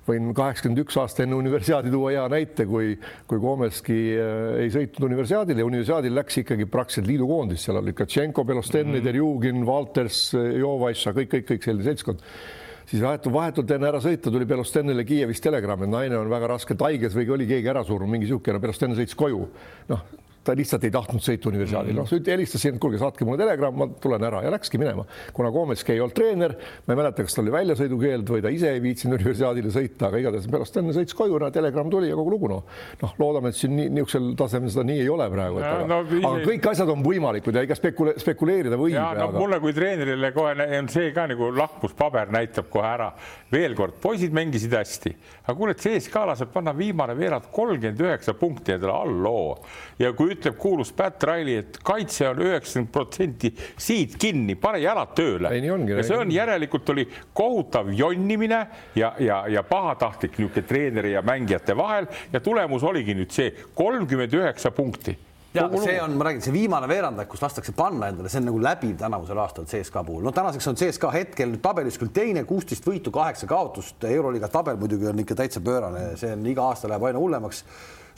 võin 0.07 0.33
kaheksakümmend 0.35 0.83
üks 0.83 0.97
aasta 0.99 1.23
enne 1.23 1.37
universiaadi 1.37 1.93
tuua 1.93 2.11
hea 2.15 2.25
näite, 2.33 2.65
kui, 2.69 2.97
kui 3.29 3.43
Komeski 3.43 3.99
äh, 4.17 4.63
ei 4.65 4.73
sõitnud 4.73 5.07
universiaadile 5.11 5.63
ja 5.63 5.69
universiaadil 5.69 6.17
läks 6.17 6.41
ikkagi 6.43 6.67
praktiliselt 6.71 7.11
liidukoondis, 7.11 7.67
seal 7.67 7.79
oli 7.79 7.95
Katšenko, 7.97 8.43
Belostenni 8.43 8.91
mm, 8.91 8.99
-hmm. 8.99 9.07
Derjugin, 9.07 9.65
Valters, 9.65 10.25
Jovaša, 10.33 11.15
kõik, 11.15 11.31
kõik, 11.37 11.47
kõik 11.53 11.69
selline 11.69 11.87
seltskond 11.91 12.27
siis 12.89 13.03
vahetult, 13.03 13.33
vahetult 13.33 13.71
enne 13.71 13.87
ära 13.89 14.01
sõita 14.03 14.31
tuli 14.31 14.47
Belostennile 14.47 15.05
Kiievist 15.07 15.43
telegramm, 15.43 15.85
et 15.85 15.91
naine 15.91 16.17
on 16.19 16.29
väga 16.31 16.51
raskelt 16.55 16.81
haiges 16.83 17.15
või 17.15 17.29
oli 17.37 17.47
keegi 17.49 17.71
ära 17.71 17.83
surnud, 17.87 18.11
mingi 18.11 18.27
niisugune, 18.27 18.59
Belostenn 18.63 18.97
sõitis 18.97 19.17
koju. 19.17 19.47
noh, 19.89 20.03
ta 20.43 20.55
lihtsalt 20.57 20.83
ei 20.83 20.91
tahtnud 20.93 21.23
sõita 21.23 21.49
universiaadil, 21.49 21.95
noh, 21.95 22.09
helistasin, 22.27 22.79
kuulge, 22.81 22.99
saatke 23.01 23.25
mulle 23.27 23.39
telegramm, 23.39 23.77
ma 23.79 23.87
tulen 24.03 24.23
ära 24.27 24.41
ja 24.43 24.51
läkski 24.53 24.79
minema. 24.81 25.05
kuna 25.33 25.51
Kometski 25.55 25.95
ei 25.95 26.01
olnud 26.03 26.15
treener, 26.17 26.55
ma 26.85 26.95
ei 26.95 26.99
mäleta, 26.99 27.23
kas 27.23 27.37
tal 27.37 27.45
oli 27.45 27.53
väljasõidukeeld 27.55 28.31
või 28.35 28.43
ta 28.43 28.51
ise 28.51 28.73
ei 28.75 28.81
viitsinud 28.83 29.19
universiaadile 29.19 29.71
sõita, 29.73 30.09
aga 30.09 30.19
igatahes 30.19 30.49
pärast 30.51 30.79
enne 30.81 30.95
sõitis 30.95 31.15
koju, 31.17 31.39
telegramm 31.53 31.91
tuli 31.91 32.09
ja 32.09 32.17
kogu 32.19 32.33
lugu 32.33 32.49
noh. 32.51 32.65
noh, 33.01 33.15
loodame, 33.21 33.53
et 33.53 33.59
siin 33.59 33.75
nii 33.77 33.89
niisugusel 33.93 34.33
tasemel 34.39 34.73
seda 34.73 34.85
nii 34.87 35.03
ei 35.03 35.09
ole 35.11 35.29
praegu, 35.31 35.61
et 35.61 35.67
aga, 35.69 35.87
no, 35.89 35.99
ise... 36.09 36.21
aga 36.27 36.43
kõik 36.49 36.67
asjad 36.73 36.91
on 36.93 37.05
võimalikud 37.05 37.57
ja 37.59 37.63
ega 37.67 37.77
spekule, 37.77 38.15
spekuleerida 38.21 38.79
võib. 38.79 38.97
No, 38.97 39.27
aga... 39.27 39.39
mulle 39.39 39.59
kui 39.63 39.75
treenerile 39.75 40.33
kohe 40.35 40.67
on 40.79 40.91
see 40.91 41.11
ka 41.15 41.27
nagu 41.31 41.51
lakmuspaber 41.55 42.33
näitab 42.33 42.69
kohe 42.73 42.89
ära. 42.89 43.11
veel 43.53 43.75
kord, 43.77 43.95
poisid 44.01 44.33
mängisid 44.35 44.73
hästi, 44.73 45.13
aga 45.45 45.57
kuule, 45.57 45.77
CSKA 45.79 46.25
laseb 46.31 46.51
panna 46.53 46.73
viimane 46.75 47.15
veerand 47.17 47.49
kolmkümmend 47.53 48.01
üheksa 48.01 48.33
punkti 48.37 48.75
endale 48.75 48.95
alloo 49.05 49.59
ja 50.01 50.11
kui 50.17 50.32
ütleb 50.33 50.57
kuulus 50.59 50.93
Pat 50.95 51.23
Riley, 51.29 51.61
et 51.63 51.79
kaitse 51.85 52.29
on 52.29 52.41
üheksakümmend 52.43 52.91
protsenti 52.93 53.53
siit 53.77 54.17
kinni, 54.21 54.55
pane 54.59 54.81
jalad 54.83 55.13
tööle. 55.17 55.53
ja 55.53 56.05
see 56.05 56.17
on 56.17 56.31
järelikult 56.31 56.89
oli 56.93 57.07
kohutav 57.33 57.91
jonnimine 57.93 58.65
ja, 58.95 59.13
ja, 59.19 59.43
ja 59.47 59.63
pahatahtlik 59.63 60.37
niisugune 60.37 60.67
treeneri 60.67 61.13
ja 61.13 61.21
mängijate 61.21 61.77
vahel 61.77 62.07
ja 62.33 62.39
tulemus 62.39 62.83
oligi 62.83 63.15
nüüd 63.15 63.31
see 63.31 63.53
kolmkümmend 63.75 64.33
üheksa 64.33 64.71
punkti 64.71 65.17
ja 65.53 65.69
see 65.83 66.01
on, 66.01 66.15
ma 66.17 66.27
räägin, 66.27 66.41
see 66.41 66.53
viimane 66.53 66.87
veerandaeg, 66.89 67.29
kus 67.29 67.41
lastakse 67.43 67.73
panna 67.77 68.09
endale, 68.09 68.29
see 68.31 68.41
on 68.41 68.47
nagu 68.49 68.61
läbiv 68.63 68.95
tänavusel 68.99 69.41
aastal 69.43 69.67
CSKA 69.69 70.03
puhul. 70.07 70.23
no 70.25 70.33
tänaseks 70.33 70.67
on 70.71 70.79
CSKA 70.79 71.11
hetkel 71.13 71.57
tabelis 71.61 71.99
küll 72.01 72.13
teine, 72.13 72.43
kuusteist 72.49 72.85
võitu, 72.87 73.13
kaheksa 73.13 73.49
kaotust. 73.49 74.03
euroliiga 74.09 74.49
tabel 74.53 74.79
muidugi 74.81 75.09
on 75.11 75.19
ikka 75.23 75.37
täitsa 75.43 75.61
pöörane, 75.61 76.13
see 76.17 76.33
on 76.33 76.45
iga 76.49 76.65
aasta 76.71 76.89
läheb 76.89 77.05
aina 77.09 77.21
hullemaks 77.21 77.63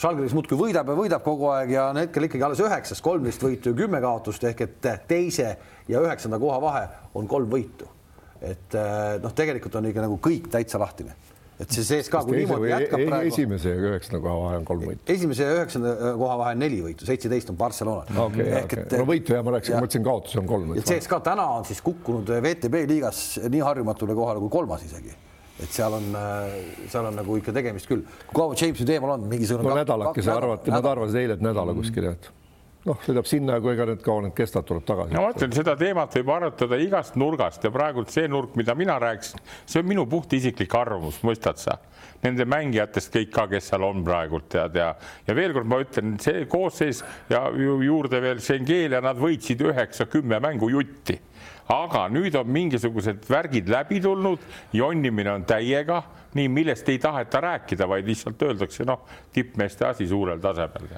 Žalgiris 0.01 0.33
muudkui 0.35 0.57
võidab 0.59 0.89
ja 0.91 0.95
võidab 0.97 1.23
kogu 1.23 1.47
aeg 1.53 1.69
ja 1.71 1.89
on 1.91 2.01
hetkel 2.01 2.27
ikkagi 2.27 2.43
alles 2.43 2.63
üheksas, 2.63 2.99
kolmteist 3.03 3.43
võitu 3.43 3.71
ja 3.71 3.77
kümme 3.77 4.01
kaotust 4.03 4.43
ehk 4.43 4.65
et 4.65 4.89
teise 5.07 5.53
ja 5.87 6.01
üheksanda 6.03 6.39
koha 6.41 6.57
vahe 6.63 6.87
on 7.15 7.29
kolm 7.31 7.47
võitu. 7.51 7.87
et 8.41 8.75
eh, 8.75 9.15
noh, 9.23 9.31
tegelikult 9.31 9.75
on 9.79 9.87
ikka 9.89 10.03
nagu 10.03 10.19
kõik 10.21 10.51
täitsa 10.51 10.79
lahtine 10.81 11.15
et 11.55 11.71
see 11.71 11.85
sees 11.87 12.09
ka, 12.11 12.19
kui 12.27 12.41
niimoodi 12.41 12.67
jätkab 12.67 12.99
e-, 12.99 13.07
praegu. 13.07 13.31
esimese 13.31 13.71
ja 13.71 13.91
üheksanda 13.91 14.19
koha 14.23 14.39
vahe 14.41 14.57
on 14.59 14.65
kolm 14.67 14.81
võitu. 14.89 15.03
esimese 15.13 15.45
ja 15.47 15.53
üheksanda 15.55 15.93
koha 16.19 16.37
vahe 16.41 16.55
on 16.57 16.63
neli 16.65 16.79
võitu, 16.83 17.07
seitseteist 17.07 17.51
on 17.53 17.59
Barcelona 17.59 18.25
okay,. 18.25 18.49
Okay. 18.65 18.81
Et... 18.83 18.95
no 18.99 19.05
võitu 19.07 19.35
jah, 19.37 19.45
ma 19.45 19.55
rääkisin, 19.55 19.77
mõtlesin 19.79 20.07
kaotusi 20.07 20.41
on 20.41 20.49
kolm. 20.49 20.73
CSKA 20.81 21.21
täna 21.29 21.47
on 21.55 21.67
siis 21.67 21.79
kukkunud 21.85 22.33
VTB 22.43 22.83
liigas 22.91 23.21
nii 23.47 23.63
harjumatule 23.63 24.17
kohale 24.17 24.43
kui 24.43 24.51
kolmas 24.57 24.83
isegi 24.87 25.15
et 25.59 25.71
seal 25.71 25.93
on, 25.95 26.07
äh, 26.19 26.55
seal 26.91 27.05
on 27.09 27.15
nagu 27.15 27.37
ikka 27.39 27.53
tegemist 27.55 27.87
küll. 27.87 28.03
kui 28.27 28.39
kaua 28.41 28.55
Jamesi 28.59 28.87
teemal 28.87 29.15
on, 29.15 29.27
mingisugune 29.31 29.71
no 29.71 29.77
nädalake, 29.79 30.23
sa 30.25 30.39
arvad, 30.39 30.67
nad 30.71 30.89
arvasid 30.91 31.21
eile, 31.21 31.37
et 31.39 31.45
nädala 31.45 31.75
kuskil, 31.77 32.09
et 32.11 32.27
noh, 32.85 32.99
sõidab 33.05 33.27
sinna, 33.29 33.57
kui 33.63 33.73
ega 33.73 33.87
need 33.89 34.03
kaua 34.05 34.25
need 34.25 34.35
kestavad, 34.37 34.67
tuleb 34.69 34.85
tagasi. 34.87 35.15
no 35.15 35.23
ma 35.23 35.33
ütlen, 35.33 35.55
seda 35.55 35.75
teemat 35.79 36.17
võib 36.19 36.31
arutada 36.35 36.79
igast 36.81 37.15
nurgast 37.19 37.63
ja 37.65 37.71
praegult 37.73 38.11
see 38.13 38.27
nurk, 38.31 38.57
mida 38.59 38.75
mina 38.77 38.97
rääkisin, 39.01 39.43
see 39.63 39.81
on 39.81 39.89
minu 39.89 40.05
puht 40.09 40.35
isiklik 40.37 40.75
arvamus, 40.77 41.21
mõistad 41.25 41.61
sa? 41.61 41.79
Nende 42.25 42.45
mängijatest 42.49 43.13
kõik 43.13 43.31
ka, 43.33 43.47
kes 43.51 43.67
seal 43.69 43.83
on 43.85 44.03
praegult 44.05 44.47
tead 44.51 44.77
ja, 44.79 44.91
ja 45.27 45.35
veel 45.37 45.53
kord 45.55 45.69
ma 45.69 45.79
ütlen, 45.83 46.15
see 46.21 46.45
koosseis 46.49 47.03
ja 47.29 47.45
juurde 47.55 48.21
veel 48.23 48.41
Schengen 48.43 48.97
ja 48.97 49.01
nad 49.03 49.19
võitsid 49.19 49.61
üheksa-kümme 49.65 50.39
mängu 50.43 50.71
jutti 50.73 51.19
aga 51.73 52.05
nüüd 52.13 52.35
on 52.37 52.51
mingisugused 52.51 53.25
värgid 53.29 53.69
läbi 53.71 54.01
tulnud, 54.03 54.43
jonnimine 54.75 55.33
on 55.33 55.47
täiega, 55.49 56.03
nii 56.35 56.51
millest 56.51 56.89
ei 56.91 56.99
taheta 57.01 57.41
rääkida, 57.41 57.87
vaid 57.89 58.07
lihtsalt 58.07 58.41
öeldakse, 58.45 58.85
noh, 58.85 59.05
tippmeeste 59.33 59.87
asi 59.87 60.07
suurel 60.07 60.41
tasemel. 60.43 60.89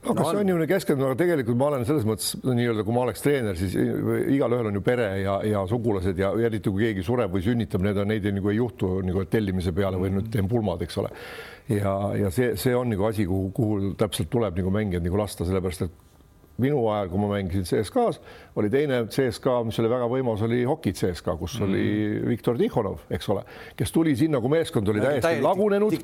No 0.00 0.14
kas 0.16 0.24
no, 0.24 0.30
see 0.30 0.40
on 0.40 0.46
niisugune 0.48 0.66
keskendumine, 0.68 1.12
aga 1.12 1.20
tegelikult 1.20 1.58
ma 1.60 1.66
olen 1.68 1.82
selles 1.84 2.06
mõttes 2.08 2.30
nii-öelda, 2.40 2.84
kui 2.86 2.94
ma 2.96 3.02
oleks 3.02 3.20
treener, 3.20 3.58
siis 3.60 3.74
igalühel 3.76 4.70
on 4.70 4.78
ju 4.78 4.82
pere 4.84 5.08
ja, 5.20 5.34
ja 5.44 5.64
sugulased 5.68 6.20
ja 6.20 6.30
eriti 6.40 6.72
kui 6.72 6.86
keegi 6.86 7.04
sureb 7.04 7.34
või 7.34 7.44
sünnitab, 7.44 7.84
need 7.84 8.00
on, 8.00 8.08
neid 8.08 8.28
nagu 8.32 8.48
ei 8.48 8.56
juhtu 8.56 8.94
nagu 9.04 9.26
tellimise 9.28 9.74
peale 9.76 10.00
või 10.00 10.14
nüüd 10.14 10.30
teen 10.32 10.48
pulmad, 10.48 10.80
eks 10.86 10.96
ole. 11.02 11.12
ja, 11.68 11.92
ja 12.16 12.32
see, 12.32 12.54
see 12.60 12.72
on 12.76 12.88
nagu 12.94 13.04
asi, 13.10 13.28
kuhu, 13.28 13.50
kuhu 13.56 13.92
täpselt 14.00 14.32
tuleb 14.32 14.56
nagu 14.56 14.72
mängijad 14.72 15.04
nagu 15.04 15.20
lasta, 15.20 15.44
sellepärast 15.48 15.84
et 15.84 16.00
minu 16.62 16.84
ajal, 16.92 17.10
kui 17.12 17.22
ma 17.22 17.32
mängisin 17.34 17.66
CSKA-s, 17.68 18.20
oli 18.60 18.70
teine 18.70 19.04
CSKA, 19.10 19.60
mis 19.66 19.78
oli 19.80 19.90
väga 19.90 20.08
võimas, 20.10 20.42
oli 20.46 20.62
hoki 20.68 20.92
CSKA, 20.96 21.36
kus 21.40 21.56
mm. 21.58 21.66
oli 21.66 21.84
Viktor 22.32 22.58
Tihhonov, 22.58 23.04
eks 23.12 23.30
ole, 23.32 23.44
kes 23.78 23.94
tuli 23.94 24.14
sinna, 24.18 24.40
kui 24.42 24.52
meeskond 24.52 24.88
oli 24.90 25.02
täiesti 25.02 25.26
Täiesti 25.26 25.44
lagunenud. 25.44 25.94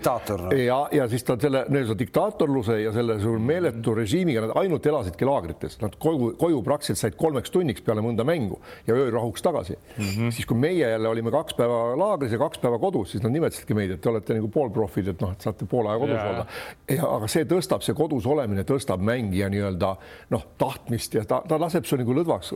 No. 0.47 0.53
ja, 0.57 0.79
ja 0.93 1.09
siis 1.11 1.25
ta 1.27 1.37
selle 1.41 1.65
nii-öelda 1.69 1.97
diktaatorluse 1.99 2.79
ja 2.81 2.93
selle 2.95 3.19
meeletu 3.43 3.95
režiimiga, 3.97 4.47
nad 4.47 4.55
ainult 4.61 4.87
elasidki 4.87 5.29
laagrites, 5.29 5.79
nad 5.83 5.97
koju, 6.03 6.33
koju 6.41 6.63
praktiliselt 6.67 7.03
said 7.03 7.19
kolmeks 7.19 7.53
tunniks 7.55 7.85
peale 7.87 8.05
mõnda 8.05 8.25
mängu 8.27 8.61
ja 8.87 8.97
öörahuks 8.97 9.45
tagasi 9.45 9.77
mm. 9.77 10.05
-hmm. 10.05 10.35
siis, 10.35 10.47
kui 10.47 10.59
meie 10.61 10.91
jälle 10.91 11.09
olime 11.09 11.31
kaks 11.35 11.57
päeva 11.59 11.97
laagris 11.99 12.33
ja 12.33 12.39
kaks 12.39 12.63
päeva 12.63 12.79
kodus, 12.79 13.11
siis 13.11 13.23
nad 13.25 13.35
nimetasidki 13.35 13.75
meid, 13.75 13.97
et 13.97 14.01
te 14.01 14.11
olete 14.11 14.39
nagu 14.39 14.49
poolprofid, 14.53 15.13
et 15.13 15.21
noh, 15.21 15.33
et 15.33 15.41
saate 15.41 15.67
poole 15.67 15.91
aja 15.91 15.99
kodus 15.99 16.17
yeah. 16.17 16.31
olla. 16.31 16.47
aga 17.17 17.31
see 17.31 17.45
tõstab, 17.45 17.85
see 17.87 17.97
kodus 17.97 18.27
olemine 18.27 18.65
tõstab 18.69 19.03
mängija 19.03 19.51
nii-öelda 19.53 19.95
noh, 20.35 20.46
tahtmist 20.59 21.15
ja 21.17 21.25
ta, 21.29 21.41
ta 21.49 21.59
laseb 21.61 21.87
su 21.89 21.99
nagu 22.01 22.15
lõdvaks, 22.17 22.53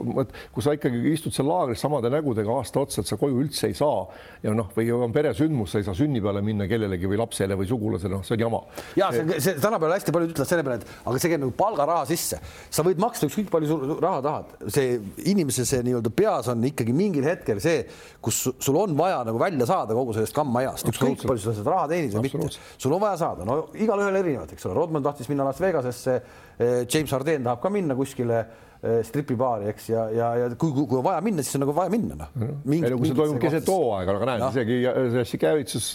kui 0.55 0.65
sa 0.65 0.75
ikkagi 0.77 1.01
istud 1.13 1.35
seal 1.35 1.49
laagris 1.51 1.83
samade 1.83 2.11
nägudega 2.13 2.55
aasta 2.61 2.83
otsa, 2.83 3.03
et 3.03 3.11
sa 3.11 3.19
koju 3.21 3.41
üldse 3.43 3.71
ei 3.71 3.77
saa 3.77 4.05
ja 4.45 4.55
noh, 4.57 4.71
või 4.77 4.89
on 4.95 5.15
peresündmus, 5.15 5.75
sa 5.75 5.81
ei 5.81 5.87
saa 5.87 5.97
sünnipäevale 5.99 6.43
minna 6.45 6.69
kellelegi 6.71 7.09
või 7.11 7.21
lapsele 7.21 7.59
või 7.59 7.69
sugulasele, 7.71 8.17
noh, 8.17 8.25
see 8.27 8.37
on 8.39 8.45
jama. 8.47 8.63
ja 8.99 9.11
see, 9.15 9.41
see 9.43 9.57
tänapäeval 9.61 9.97
hästi 9.97 10.15
paljud 10.17 10.35
ütlevad 10.35 10.51
selle 10.53 10.67
peale, 10.67 10.81
et 10.81 11.09
aga 11.11 11.23
see 11.23 11.33
käib 11.33 11.45
nagu 11.45 11.55
palgaraha 11.61 12.09
sisse, 12.11 12.41
sa 12.71 12.85
võid 12.87 13.03
maksta 13.03 13.29
ükskõik 13.31 13.51
palju 13.53 13.81
raha 14.01 14.25
tahad, 14.27 14.55
see 14.73 14.99
inimese 15.31 15.67
see 15.69 15.85
nii-öelda 15.87 16.13
peas 16.17 16.51
on 16.53 16.65
ikkagi 16.71 16.95
mingil 16.97 17.27
hetkel 17.29 17.63
see, 17.63 17.85
kus 18.25 18.43
sul 18.51 18.81
on 18.81 18.97
vaja 18.99 19.23
nagu 19.29 19.41
välja 19.41 19.69
saada 19.69 19.97
kogu 19.97 20.17
sellest 20.17 20.37
kammaajast, 20.37 20.93
ükskõik 20.95 21.27
palju 21.27 21.45
sa 21.45 21.57
seda 21.57 21.75
raha 21.77 21.91
teenid 21.93 22.17
või 22.17 22.29
mitte, 22.29 22.53
sul 22.77 22.97
on 22.97 23.05
vaja 23.05 23.21
saada, 23.25 23.49
no 23.49 23.63
igalühel 23.77 24.23
erinevat, 24.23 24.55
eks 24.55 24.69
ole, 24.69 24.79
Rodman 24.81 25.05
tahtis 25.05 25.29
minna 25.31 25.47
Las 25.49 25.61
Vegasesse 25.63 26.21
James 26.61 27.11
Harden 27.11 27.45
tahab 27.45 27.61
ka 27.63 27.71
minna 27.71 27.95
kuskile 27.95 28.45
stripibaari, 28.81 29.69
eks, 29.75 29.89
ja, 29.93 30.07
ja, 30.15 30.29
ja 30.41 30.47
kui, 30.57 30.73
kui 30.73 30.97
on 30.97 31.05
vaja 31.05 31.21
minna, 31.25 31.45
siis 31.45 31.59
on 31.59 31.65
nagu 31.67 31.75
vaja 31.77 31.93
minna, 31.93 32.17
noh. 32.17 32.31
ei 32.65 32.81
no 32.81 32.97
kui 32.97 33.11
see 33.11 33.19
toimub 33.19 33.41
keset 33.43 33.69
hooaega, 33.69 34.15
aga 34.17 34.29
näed, 34.31 34.45
isegi 34.47 34.79
Jassikevitsus 35.19 35.89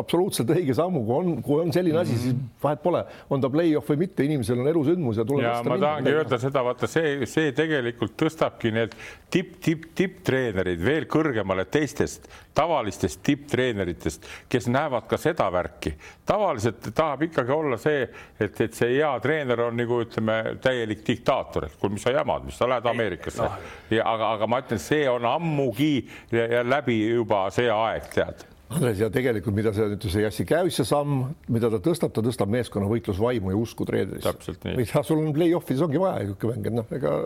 absoluutselt 0.00 0.54
õige 0.54 0.76
sammu, 0.78 1.02
kui 1.04 1.18
on, 1.18 1.34
kui 1.44 1.60
on 1.60 1.74
selline 1.76 2.00
asi, 2.00 2.16
siis 2.22 2.38
vahet 2.62 2.80
pole, 2.80 3.02
on 3.28 3.44
ta 3.44 3.50
play-off 3.52 3.92
või 3.92 4.06
mitte, 4.06 4.24
inimesel 4.24 4.62
on 4.64 4.70
elusündmus 4.72 5.20
ja 5.20 5.26
tuleb. 5.28 5.44
ja 5.44 5.58
ma 5.68 5.80
tahangi 5.84 6.14
öelda 6.16 6.40
seda, 6.40 6.64
vaata 6.64 6.88
see, 6.88 7.28
see 7.28 7.52
tegelikult 7.56 8.16
tõstabki 8.24 8.72
need 8.72 8.96
tipp, 9.28 9.58
tipp, 9.60 9.90
tipptreenerid 10.00 10.80
veel 10.80 11.10
kõrgemale 11.12 11.68
teistest 11.68 12.30
tavalistest 12.54 13.22
tipptreeneritest, 13.22 14.26
kes 14.48 14.68
näevad 14.68 15.06
ka 15.08 15.16
seda 15.16 15.46
värki. 15.52 15.94
tavaliselt 16.26 16.90
tahab 16.94 17.22
ikkagi 17.22 17.52
olla 17.52 17.76
see, 17.78 18.02
et, 18.40 18.60
et 18.60 18.74
see 18.74 18.96
hea 18.96 19.10
treener 19.22 19.60
on 19.66 19.76
nagu 19.78 20.00
ütleme, 20.04 20.56
täielik 20.62 21.04
diktaator, 21.06 21.66
et 21.66 21.78
kuule, 21.80 21.94
mis 21.94 22.04
sa 22.06 22.12
jamad, 22.30 22.46
mis 22.46 22.58
sa 22.58 22.68
lähed 22.70 22.86
Ameerikasse 22.86 23.42
no. 23.42 23.50
ja 23.90 24.06
aga, 24.06 24.30
aga 24.36 24.48
ma 24.50 24.62
ütlen, 24.62 24.80
see 24.82 25.04
on 25.10 25.26
ammugi 25.28 25.92
läbi 26.30 27.02
juba 27.10 27.48
see 27.54 27.70
aeg, 27.74 28.08
tead 28.14 28.46
Andres 28.70 29.00
ja 29.02 29.08
tegelikult, 29.10 29.56
mida 29.56 29.72
see 29.74 29.86
nüüd 29.90 30.04
see 30.06 30.20
Jassi 30.22 30.44
Käüsse 30.46 30.84
samm, 30.86 31.24
mida 31.50 31.72
ta 31.72 31.80
tõstab, 31.82 32.12
ta 32.14 32.22
tõstab 32.22 32.52
meeskonna 32.54 32.86
võitlusvaimu 32.90 33.50
ja 33.50 33.58
usku 33.58 33.86
treenerisse. 33.88 34.54
mida 34.78 35.02
sul 35.06 35.24
on 35.24 35.32
play-off'is 35.34 35.82
ongi 35.82 35.98
vaja 35.98 36.22
niisugune 36.22 36.54
mäng, 36.54 36.68
et 36.70 36.76
noh, 36.78 36.92
ega 36.94 37.16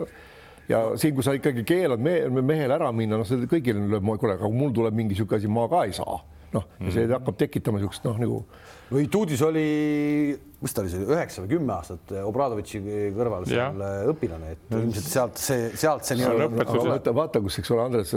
ja 0.69 0.79
siin, 0.97 1.13
kui 1.13 1.25
sa 1.25 1.35
ikkagi 1.37 1.61
keelad 1.67 2.01
me, 2.01 2.15
mehel 2.41 2.73
ära 2.73 2.89
minna, 2.95 3.19
noh, 3.21 3.29
see 3.29 3.45
kõigile 3.51 3.85
lööb, 3.91 4.09
kuule, 4.17 4.39
aga 4.39 4.49
mul 4.49 4.73
tuleb 4.73 4.97
mingi 4.97 5.13
niisugune 5.13 5.37
asi, 5.37 5.51
ma 5.51 5.67
ka 5.69 5.83
ei 5.85 5.93
saa. 5.93 6.17
noh, 6.55 6.65
ja 6.81 6.95
see 6.97 7.05
hakkab 7.11 7.37
tekitama 7.37 7.77
niisugust 7.77 8.09
noh, 8.09 8.17
nagu 8.25 8.41
või 8.89 9.05
Tuudis 9.11 9.41
oli, 9.45 9.67
mis 10.65 10.73
ta 10.73 10.81
oli, 10.81 10.89
see 10.89 11.05
üheksa 11.05 11.43
või 11.43 11.51
kümme 11.51 11.73
aastat 11.75 12.11
Obradovitši 12.25 12.79
kõrval 13.13 13.45
seal 13.45 13.81
ja. 13.83 13.89
õpilane, 14.09 14.53
et 14.55 14.73
ilmselt 14.73 15.09
sealt 15.11 15.41
see, 15.41 15.67
sealt 15.77 16.07
see 16.07 16.17
nii-öelda. 16.17 16.65
vaata, 16.87 17.13
vaata, 17.15 17.41
kus, 17.43 17.59
eks 17.61 17.71
ole, 17.75 17.83
Andres, 17.85 18.13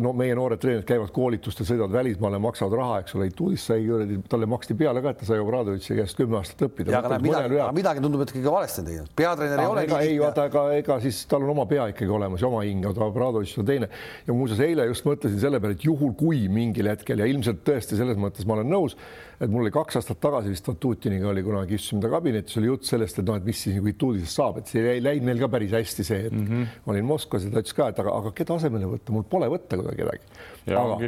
no 0.00 0.14
meie 0.16 0.36
noored 0.38 0.62
treenerid 0.62 0.88
käivad 0.88 1.12
koolitustel, 1.14 1.68
sõidavad 1.68 1.92
välismaale, 1.98 2.40
maksavad 2.42 2.76
raha, 2.80 2.98
eks 3.04 3.16
ole, 3.18 3.28
Tuudis 3.36 3.66
sai, 3.68 3.84
talle 4.32 4.48
maksti 4.50 4.76
peale 4.80 5.04
ka, 5.04 5.12
et 5.12 5.20
ta 5.22 5.28
sai 5.28 5.42
Obradovitši 5.44 5.98
käest 6.00 6.18
kümme 6.18 6.40
aastat 6.40 6.66
õppida. 6.70 6.96
aga 6.98 7.20
midagi, 7.22 7.62
midagi 7.76 8.04
tundub, 8.06 8.24
et 8.24 8.34
kõige 8.38 8.56
valesti 8.56 8.82
on 8.82 8.90
teinud, 8.90 9.14
peatreener 9.20 9.64
ei 9.64 9.72
ole. 9.74 9.86
ega 9.88 10.02
ei, 10.06 10.18
vaata, 10.24 10.48
ega, 10.50 10.66
ega 10.80 11.00
siis 11.04 11.22
tal 11.30 11.44
on 11.44 11.54
oma 11.54 11.68
pea 11.70 11.90
ikkagi 11.92 12.12
olemas 12.16 12.40
ja 12.40 12.48
oma 12.48 12.64
hing, 12.64 12.88
aga 12.90 13.10
Obradovitš 13.10 13.58
on 13.60 13.68
teine. 13.68 13.92
ja 14.26 14.36
muuseas, 14.36 14.64
eile 14.64 14.88
just 14.88 15.08
mõtlesin 15.08 15.42
selle 15.42 15.60
peale, 15.60 15.76
et 15.76 15.84
juhul 15.84 16.16
kui 16.18 16.46
mingil 16.52 16.88
hetkel 16.94 17.20
ja 17.20 17.28
ilmselt 17.28 17.60
tõesti 17.66 18.00
selles 18.00 18.16
mõttes 18.20 18.48
ma 18.48 18.56
olen 18.56 18.72
nõus 18.72 18.96
et 19.40 19.48
mul 19.48 19.64
oli 19.64 19.72
kaks 19.72 19.96
aastat 20.00 20.20
tagasi 20.20 20.52
vist 20.52 20.66
Vatutiniga 21.10 21.28
oli 21.28 21.42
kunagi 21.42 21.74
istusime 21.74 22.00
ta 22.04 22.08
kabinetis, 22.12 22.56
oli 22.60 22.68
jutt 22.68 22.86
sellest, 22.86 23.18
et 23.18 23.26
noh, 23.26 23.38
et 23.40 23.46
mis 23.46 23.58
siis 23.64 23.74
nagu 23.74 23.90
Ituudisest 23.90 24.38
saab, 24.38 24.60
et 24.60 24.70
see 24.70 24.84
ei 24.92 25.02
läinud 25.02 25.26
meil 25.26 25.42
ka 25.42 25.48
päris 25.50 25.74
hästi 25.74 26.06
see, 26.06 26.20
et 26.28 26.32
mm 26.32 26.46
-hmm. 26.46 26.78
olin 26.86 27.04
Moskvas 27.04 27.44
ja 27.44 27.50
ta 27.50 27.62
ütles 27.64 27.74
ka, 27.74 27.88
et 27.88 27.98
aga, 27.98 28.14
aga 28.20 28.32
keda 28.32 28.54
asemele 28.54 28.86
võtta, 28.86 29.10
mul 29.10 29.26
pole 29.26 29.48
võtta 29.50 29.76
kedagi. 29.76 30.22
aga 30.70 30.98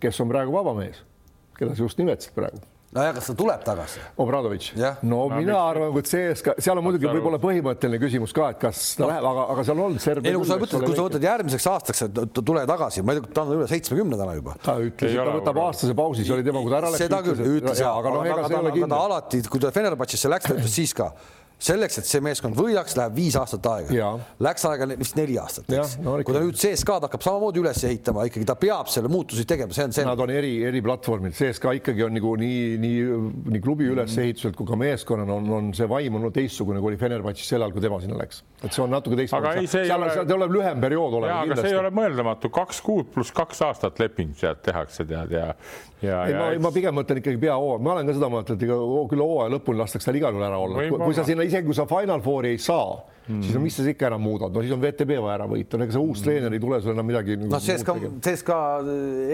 kes 0.00 0.20
on 0.20 0.28
praegu 0.28 0.52
vaba 0.52 0.74
mees, 0.74 1.02
keda 1.58 1.76
sa 1.76 1.82
just 1.82 1.98
nimetasid 1.98 2.34
praegu 2.34 2.58
nojah, 2.96 3.14
kas 3.16 3.28
ta 3.30 3.34
tuleb 3.38 3.64
tagasi? 3.66 4.02
Obradovitš, 4.22 4.72
no, 4.76 4.90
no 5.08 5.20
mina 5.34 5.56
arvan, 5.58 5.96
et 6.00 6.10
see, 6.10 6.30
seal 6.36 6.78
on 6.78 6.86
muidugi 6.86 7.08
võib-olla 7.08 7.40
põhimõtteline 7.42 8.00
küsimus 8.02 8.34
ka, 8.36 8.50
et 8.54 8.60
kas 8.62 8.84
ta 8.98 9.04
no. 9.04 9.10
läheb, 9.10 9.28
aga, 9.32 9.46
aga 9.54 9.66
seal 9.68 9.82
on 9.86 9.98
Serbia. 10.02 10.30
ei 10.30 10.36
no 10.36 10.42
kui 10.42 10.50
sa 10.50 10.58
mõtled, 10.60 10.86
kui 10.86 10.98
sa 10.98 11.06
võtad 11.08 11.26
järgmiseks 11.28 11.68
aastaks, 11.72 12.04
et 12.08 12.40
tule 12.40 12.64
tagasi, 12.68 13.04
ma 13.06 13.16
ei 13.16 13.22
tea, 13.22 13.34
ta 13.38 13.46
on 13.46 13.54
üle 13.58 13.68
seitsmekümne 13.70 14.18
täna 14.20 14.38
juba. 14.38 14.56
ta 14.64 14.78
ütles, 14.82 15.14
et 15.16 15.20
ta 15.20 15.36
võtab 15.38 15.62
aastase 15.66 15.98
pausi, 15.98 16.26
see 16.26 16.36
oli 16.36 16.48
tema, 16.48 16.64
kui 16.64 16.74
ta 16.74 16.82
ära 16.82 16.92
läks. 16.92 17.06
seda 17.06 17.22
küll, 17.26 17.46
ütles 17.60 17.84
ja, 17.84 17.94
aga 17.96 18.16
noh, 18.16 18.26
ega 18.28 18.48
see 18.48 18.56
ei 18.56 18.64
ole 18.64 18.74
kindel. 18.76 18.98
alati, 18.98 19.44
kui 19.52 19.62
ta 19.62 19.72
Fenerbahce'isse 19.74 20.32
läks, 20.32 20.50
ta 20.50 20.58
ütles 20.58 20.76
siis 20.82 20.96
ka 20.96 21.12
selleks, 21.62 21.98
et 22.00 22.08
see 22.08 22.22
meeskond 22.24 22.56
võidaks, 22.58 22.96
läheb 22.98 23.14
viis 23.16 23.36
aastat 23.38 23.66
aega. 23.70 24.10
Läks 24.42 24.64
aega 24.68 24.88
vist 24.98 25.16
neli 25.18 25.36
aastat, 25.40 25.70
eks. 25.70 25.96
No, 26.02 26.16
kui 26.26 26.34
ta 26.34 26.42
nüüd 26.42 26.58
CSKA-d 26.58 27.06
hakkab 27.06 27.24
samamoodi 27.24 27.62
üles 27.62 27.82
ehitama, 27.88 28.26
ikkagi 28.28 28.48
ta 28.48 28.56
peab 28.58 28.90
selle 28.92 29.10
muutusi 29.12 29.46
tegema, 29.48 29.74
see 29.76 29.86
on 29.86 29.94
see. 29.96 30.06
Nad 30.08 30.22
on 30.22 30.32
eri, 30.34 30.54
eri 30.68 30.82
platvormid, 30.84 31.36
CSKA 31.38 31.76
ikkagi 31.78 32.06
on 32.06 32.16
nagu 32.16 32.34
nii, 32.40 32.64
nii, 32.82 33.20
nii 33.54 33.62
klubi 33.62 33.88
ülesehituselt 33.92 34.58
kui 34.58 34.68
ka 34.68 34.78
meeskonnana 34.80 35.38
on, 35.38 35.52
on 35.58 35.70
see 35.76 35.88
vaim 35.90 36.18
on 36.18 36.28
teistsugune, 36.34 36.82
kui 36.82 36.92
oli 36.92 37.00
Fenerbahce'is 37.00 37.54
sel 37.54 37.62
ajal, 37.62 37.76
kui 37.76 37.84
tema 37.84 38.00
sinna 38.02 38.18
läks. 38.18 38.42
et 38.62 38.70
see 38.70 38.82
on 38.84 38.92
natuke 38.92 39.18
teistsugune. 39.18 39.66
seal 39.70 39.96
ole... 39.96 40.26
tuleb 40.28 40.56
lühem 40.58 40.82
periood 40.82 41.18
olema. 41.20 41.58
see 41.60 41.72
ei 41.72 41.78
ole 41.78 41.92
mõeldamatu, 41.94 42.50
kaks 42.54 42.82
kuud 42.84 43.12
pluss 43.14 43.34
kaks 43.36 43.62
aastat 43.68 44.02
leping 44.02 44.34
sealt 44.38 44.62
tehakse, 44.66 45.06
tead 45.08 45.34
ja. 45.38 45.52
Ei, 46.02 46.34
ma, 46.34 46.48
ma 46.66 46.72
pigem 46.74 46.96
mõtlen 46.98 47.20
ikkagi 47.22 47.38
peahooaeg, 47.44 47.82
ma 47.86 47.92
olen 47.94 48.08
ka 48.10 48.16
seda 48.16 48.28
mõelnud, 48.32 48.52
et 48.56 48.62
ega 48.66 48.78
küll 49.12 49.22
hooaja 49.22 49.52
lõpuni 49.54 49.78
lastakse 49.82 50.10
tal 50.10 50.18
igal 50.18 50.34
juhul 50.34 50.46
ära 50.48 50.58
olla, 50.58 50.86
kui 51.04 51.14
sa 51.14 51.24
sinna 51.28 51.46
isegi 51.46 51.68
kui 51.68 51.78
sa 51.78 51.86
Final 51.90 52.24
Fouri 52.24 52.56
ei 52.56 52.58
saa 52.62 52.96
mm., 53.26 53.42
siis 53.42 53.56
no 53.56 53.62
mis 53.62 53.76
sa 53.76 53.84
ikka 53.88 54.08
enam 54.10 54.22
muudad, 54.24 54.52
no 54.54 54.62
siis 54.64 54.72
on 54.74 54.82
VTB 54.82 55.18
vaja 55.22 55.36
ära 55.38 55.46
võita, 55.50 55.78
ega 55.78 55.94
see 55.94 56.02
uus 56.02 56.20
mm. 56.20 56.26
treener 56.26 56.56
ei 56.56 56.62
tule 56.62 56.80
sul 56.82 56.94
enam 56.94 57.08
midagi. 57.08 57.36
noh, 57.40 57.62
CSKA, 57.62 58.10
CSKA 58.24 58.58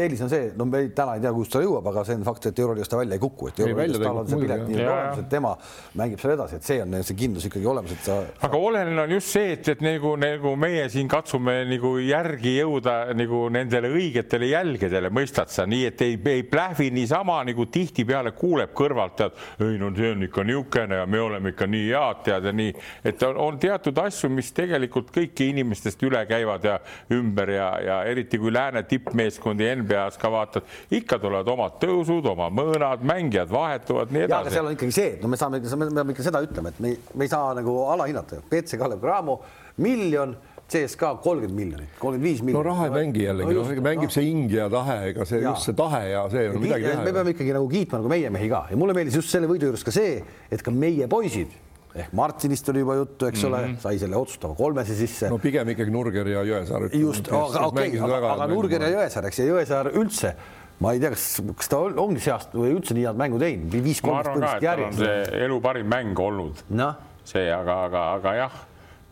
eelis 0.04 0.22
on 0.24 0.32
see, 0.32 0.50
no 0.58 0.66
me 0.68 0.82
ei, 0.84 0.90
täna 0.96 1.16
ei 1.18 1.24
tea, 1.24 1.32
kust 1.36 1.54
ta 1.54 1.62
jõuab, 1.64 1.88
aga 1.92 2.04
see 2.08 2.18
on 2.18 2.26
fakt, 2.26 2.48
et 2.50 2.62
Euroliigast 2.64 2.92
ta 2.92 3.00
välja 3.00 3.18
ei 3.18 3.22
kuku, 3.22 3.50
et 3.50 3.62
Euroliigast 3.64 4.04
tal 4.04 4.20
on 4.22 4.30
see 4.30 4.42
pilet 4.42 4.64
nii 4.68 4.84
olemas, 4.84 5.22
et 5.22 5.30
tema 5.32 5.54
mängib 6.00 6.22
seal 6.22 6.34
edasi, 6.34 6.60
et 6.60 6.68
see 6.68 6.82
on 6.84 6.98
see 7.00 7.18
kindlus 7.22 7.48
ikkagi 7.48 7.70
olemas, 7.72 7.94
et 7.96 8.04
sa. 8.08 8.18
aga 8.48 8.62
oluline 8.68 9.04
on 9.04 9.16
just 9.16 9.32
see, 9.34 9.54
et, 9.56 9.72
et 9.74 9.84
nagu, 9.84 10.14
nagu 10.20 10.54
meie 10.60 10.84
siin 10.92 11.10
katsume 11.10 11.56
nagu 11.68 11.94
järgi 12.02 12.54
jõuda 12.58 12.98
nagu 13.18 13.44
nendele 13.54 13.92
õigetele 13.94 14.52
jälgedele, 14.52 15.12
mõistad 15.14 15.52
sa, 15.52 15.66
nii 15.68 15.88
et 15.88 16.06
ei, 16.06 16.18
ei 16.34 16.44
plähvi 16.48 16.90
niisama 16.94 17.40
nagu 17.48 17.68
tihtipeale 17.72 18.34
kuuleb 18.38 18.74
kõrvalt, 18.76 19.16
tead, 19.18 19.42
ei 19.64 19.80
no 19.80 19.90
see 19.96 20.12
on 20.14 20.28
ikka 20.28 20.44
niisugune 20.44 21.00
ja 21.00 21.06
me 21.08 21.20
oleme 21.22 21.54
ikka 21.54 21.66
nii 21.70 21.88
head, 21.88 22.22
tead 22.26 22.48
ja 22.48 22.52
nii, 22.54 22.72
et 23.08 23.22
on, 23.26 23.36
on 23.48 23.58
teatud 23.60 23.77
teatud 23.78 24.00
asju, 24.02 24.30
mis 24.32 24.50
tegelikult 24.54 25.12
kõiki 25.14 25.48
inimestest 25.52 26.02
üle 26.06 26.20
käivad 26.28 26.66
ja 26.66 26.76
ümber 27.14 27.52
ja, 27.54 27.68
ja 27.84 27.98
eriti 28.10 28.40
kui 28.40 28.52
lääne 28.54 28.82
tippmeeskondi 28.88 29.70
NBA-s 29.82 30.18
ka 30.20 30.30
vaatad, 30.32 30.66
ikka 30.98 31.20
tulevad 31.22 31.48
omad 31.54 31.78
tõusud, 31.82 32.26
oma 32.34 32.50
mõõnad, 32.50 33.06
mängijad 33.06 33.52
vahetuvad, 33.52 34.12
nii 34.14 34.26
edasi. 34.26 34.56
seal 34.56 34.68
on 34.68 34.76
ikkagi 34.76 34.98
see, 34.98 35.14
et 35.16 35.24
no 35.24 35.30
me 35.30 35.40
saame, 35.40 35.62
me 35.62 35.90
peame 35.94 36.16
ikka 36.16 36.26
seda 36.26 36.42
ütlema, 36.44 36.74
et 36.74 36.82
me, 36.82 36.94
me 37.14 37.28
ei 37.28 37.32
saa 37.32 37.54
nagu 37.58 37.80
alahinnata, 37.94 38.42
BC 38.50 38.80
Kalev 38.80 39.02
Cramo 39.04 39.40
miljon 39.84 40.34
CSKA 40.68 41.14
kolmkümmend 41.24 41.56
miljonit, 41.56 41.92
kolmkümmend 41.96 42.26
viis 42.28 42.42
miljonit. 42.42 42.58
no 42.58 42.74
raha 42.74 42.88
ei 42.90 42.92
mängi 42.92 43.22
jällegi 43.24 43.54
no, 43.56 43.62
no, 43.64 43.84
mängib 43.86 44.10
no. 44.10 44.12
see 44.12 44.26
hing 44.26 44.52
ja 44.52 44.66
tahe, 44.72 44.98
ega 45.12 45.24
see 45.24 45.40
ja. 45.40 45.54
just 45.54 45.70
see 45.70 45.78
tahe 45.78 46.02
ja 46.10 46.26
see 46.28 46.50
on 46.50 46.60
midagi 46.60 46.90
teha. 46.90 47.06
me 47.06 47.14
peame 47.16 47.32
ikkagi 47.32 47.54
nagu 47.56 47.70
kiitma 47.72 48.02
nagu 48.02 48.10
meie 48.12 48.32
mehi 48.34 48.50
ka 48.52 48.66
ja 48.68 48.76
mulle 48.76 48.96
meeldis 48.98 49.16
just 49.16 49.32
selle 49.32 49.48
võidu 49.48 49.70
juures 49.70 49.86
ka 49.86 49.94
see, 49.94 50.18
et 50.52 50.64
ka 50.66 50.74
meie 50.74 51.08
poisid 51.08 51.56
ehk 52.04 52.14
Martinist 52.16 52.68
oli 52.72 52.84
juba 52.84 52.98
juttu, 52.98 53.26
eks 53.26 53.42
mm 53.42 53.48
-hmm. 53.48 53.54
ole, 53.54 53.66
mhm. 53.66 53.80
sai 53.82 53.98
selle 53.98 54.16
otsustava 54.16 54.54
kolmese 54.54 54.94
sisse. 54.98 55.28
no 55.30 55.38
pigem 55.38 55.68
ikkagi 55.74 55.90
Nurger 55.90 56.28
ja 56.28 56.44
Jõesaar. 56.44 56.88
just, 56.92 57.28
aga 57.28 57.66
okei 57.66 57.88
okay,, 57.88 58.00
aga, 58.00 58.32
aga 58.32 58.46
Nurger 58.52 58.82
ja 58.82 58.94
Jõesaar, 58.96 59.26
eks 59.26 59.38
ja 59.38 59.50
Jõesaar 59.52 59.92
üldse 59.94 60.34
ma 60.78 60.92
ei 60.94 61.02
tea, 61.02 61.10
kas, 61.10 61.26
kas 61.58 61.68
ta 61.68 61.82
ongi 61.82 62.22
see 62.22 62.32
aasta 62.32 62.58
või 62.58 62.72
üldse 62.76 62.94
nii 62.94 63.06
head 63.08 63.18
mängu 63.18 63.38
teinud, 63.42 63.72
viis 63.82 64.00
kolmest 64.00 64.30
põhimõtteliselt 64.30 64.66
järjest. 64.68 64.98
see 65.02 65.44
elu 65.46 65.60
parim 65.60 65.88
mäng 65.90 66.18
olnud 66.22 66.64
no.. 66.70 66.94
see, 67.24 67.48
aga, 67.52 67.84
aga, 67.88 68.04
aga 68.18 68.34
jah 68.42 68.58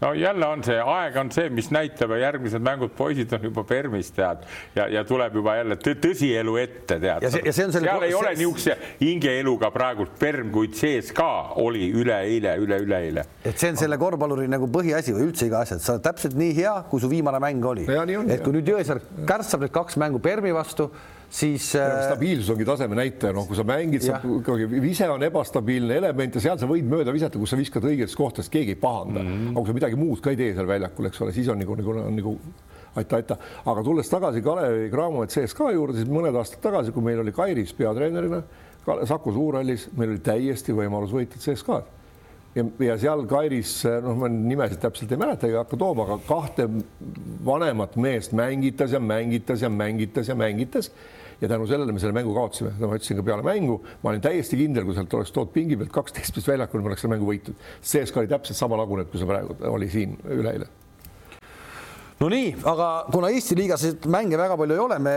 no 0.01 0.13
jälle 0.15 0.47
on 0.47 0.65
see, 0.65 0.77
aeg 0.81 1.17
on 1.17 1.31
see, 1.33 1.49
mis 1.53 1.71
näitab 1.73 2.13
ja 2.17 2.19
järgmised 2.27 2.63
mängud, 2.65 2.93
poisid 2.97 3.33
on 3.33 3.47
juba 3.49 3.65
permis, 3.65 4.11
tead, 4.17 4.45
ja, 4.77 4.89
ja 4.93 5.05
tuleb 5.09 5.39
juba 5.41 5.57
jälle 5.57 5.79
tõsielu 5.81 6.57
ette, 6.61 6.99
tead. 7.01 7.25
ja 7.25 7.31
see, 7.33 7.45
ja 7.49 7.55
see 7.57 7.69
on 7.69 7.73
selle. 7.73 7.91
seal 7.91 8.07
ei 8.09 8.17
ole 8.19 8.35
niisuguse 8.37 8.77
hingeeluga 9.01 9.71
praegu 9.75 10.09
perm, 10.21 10.53
kuid 10.53 10.77
sees 10.77 11.13
ka 11.17 11.31
oli 11.63 11.89
üleeile, 11.97 12.57
üle-üleeile. 12.61 13.27
et 13.45 13.57
see 13.57 13.73
on 13.73 13.81
selle 13.81 13.99
korvpalluri 14.01 14.49
nagu 14.53 14.69
põhiasi 14.73 15.17
või 15.17 15.31
üldse 15.31 15.49
iga 15.49 15.65
asja, 15.65 15.81
et 15.81 15.87
sa 15.87 15.97
oled 15.97 16.05
täpselt 16.05 16.37
nii 16.37 16.53
hea, 16.61 16.77
kui 16.91 17.01
su 17.01 17.11
viimane 17.11 17.41
mäng 17.43 17.65
oli. 17.73 17.89
et 17.89 18.45
kui 18.45 18.57
nüüd 18.59 18.69
Jõesaar 18.77 19.01
kärssab 19.29 19.65
need 19.65 19.73
kaks 19.73 19.97
mängu 20.03 20.21
permi 20.21 20.53
vastu 20.53 20.91
siis 21.31 21.69
äh.... 21.77 21.95
stabiilsus 22.07 22.51
ongi 22.55 22.67
taseme 22.69 22.99
näitaja, 22.99 23.35
noh, 23.37 23.47
kui 23.49 23.59
sa 23.59 23.65
mängid, 23.67 24.05
sa 24.05 24.21
ikkagi 24.21 24.81
ise 24.91 25.09
on 25.13 25.25
ebastabiilne 25.27 25.99
element 26.01 26.39
ja 26.39 26.45
seal 26.45 26.61
sa 26.61 26.69
võid 26.71 26.87
mööda 26.91 27.15
visata, 27.15 27.41
kus 27.41 27.55
sa 27.55 27.59
viskad 27.61 27.87
õigetest 27.87 28.19
kohtadest, 28.19 28.53
keegi 28.53 28.77
ei 28.77 28.81
pahanda 28.81 29.23
mm. 29.23 29.33
-hmm. 29.33 29.51
aga 29.53 29.65
kui 29.65 29.73
sa 29.73 29.79
midagi 29.81 30.01
muud 30.01 30.23
ka 30.23 30.35
ei 30.35 30.41
tee 30.41 30.55
seal 30.55 30.71
väljakul, 30.71 31.11
eks 31.11 31.25
ole, 31.25 31.35
siis 31.37 31.49
on 31.53 31.59
nagu, 31.63 31.77
nagu, 31.81 31.97
nagu 32.21 32.37
aitäh, 32.97 33.17
aitäh, 33.17 33.51
aga 33.65 33.83
tulles 33.83 34.09
tagasi 34.11 34.43
Kalevi 34.43 34.91
Cramo 34.91 35.27
CSKA 35.27 35.73
juurde, 35.75 35.99
siis 36.01 36.09
mõned 36.11 36.37
aastad 36.37 36.63
tagasi, 36.65 36.93
kui 36.93 37.03
meil 37.03 37.21
oli 37.21 37.33
Kairis 37.33 37.75
peatreenerina 37.77 38.43
Saku 38.87 39.33
Suurhallis, 39.35 39.89
meil 39.99 40.15
oli 40.15 40.23
täiesti 40.23 40.73
võimalus 40.73 41.13
võita 41.13 41.41
CSKA-d 41.43 41.96
ja, 42.57 42.65
ja 42.87 42.97
seal 43.01 43.27
Kairis, 43.31 43.75
noh, 44.05 44.17
ma 44.21 44.31
nimesid 44.33 44.81
täpselt 44.83 45.13
ei 45.13 45.21
mäleta, 45.21 45.49
ei 45.49 45.59
hakka 45.59 45.79
tooma, 45.81 46.07
aga 46.07 46.19
kahte 46.27 46.69
vanemat 47.47 47.99
meest 48.01 48.35
mängitas 48.37 48.97
ja 48.97 49.01
mängitas 49.03 49.63
ja 49.63 49.71
mängitas 49.73 50.33
ja 50.33 50.39
mängitas. 50.39 50.91
Ja 51.37 51.51
tänu 51.53 51.67
sellele 51.69 51.93
me 51.93 52.01
selle 52.01 52.17
mängu 52.17 52.33
kaotasime, 52.33 52.71
ma 52.81 52.97
ütlesin 52.97 53.19
ka 53.19 53.25
peale 53.27 53.45
mängu, 53.45 53.75
ma 54.01 54.09
olin 54.09 54.23
täiesti 54.25 54.57
kindel, 54.57 54.87
kui 54.89 54.97
sealt 54.97 55.13
oleks 55.19 55.35
toodud 55.37 55.53
pingi 55.53 55.77
pealt 55.77 55.93
kaksteist 55.93 56.39
meest 56.39 56.49
väljakul, 56.49 56.81
me 56.81 56.89
oleks 56.89 57.05
selle 57.05 57.13
mängu 57.13 57.29
võitnud. 57.29 57.61
CSKA 57.85 58.23
oli 58.23 58.33
täpselt 58.33 58.57
sama 58.57 58.81
lagunenud, 58.81 59.13
kui 59.13 59.21
see 59.21 59.29
praegu 59.29 59.59
oli 59.69 59.93
siin 59.93 60.17
üleeile 60.25 60.71
no 62.17 62.29
nii, 62.33 62.53
aga 62.65 62.87
kuna 63.13 63.29
Eesti 63.35 63.57
liigas 63.59 63.83
mänge 64.09 64.39
väga 64.41 64.57
palju 64.57 64.77
ei 64.77 64.81
ole, 64.81 64.97
me 65.05 65.15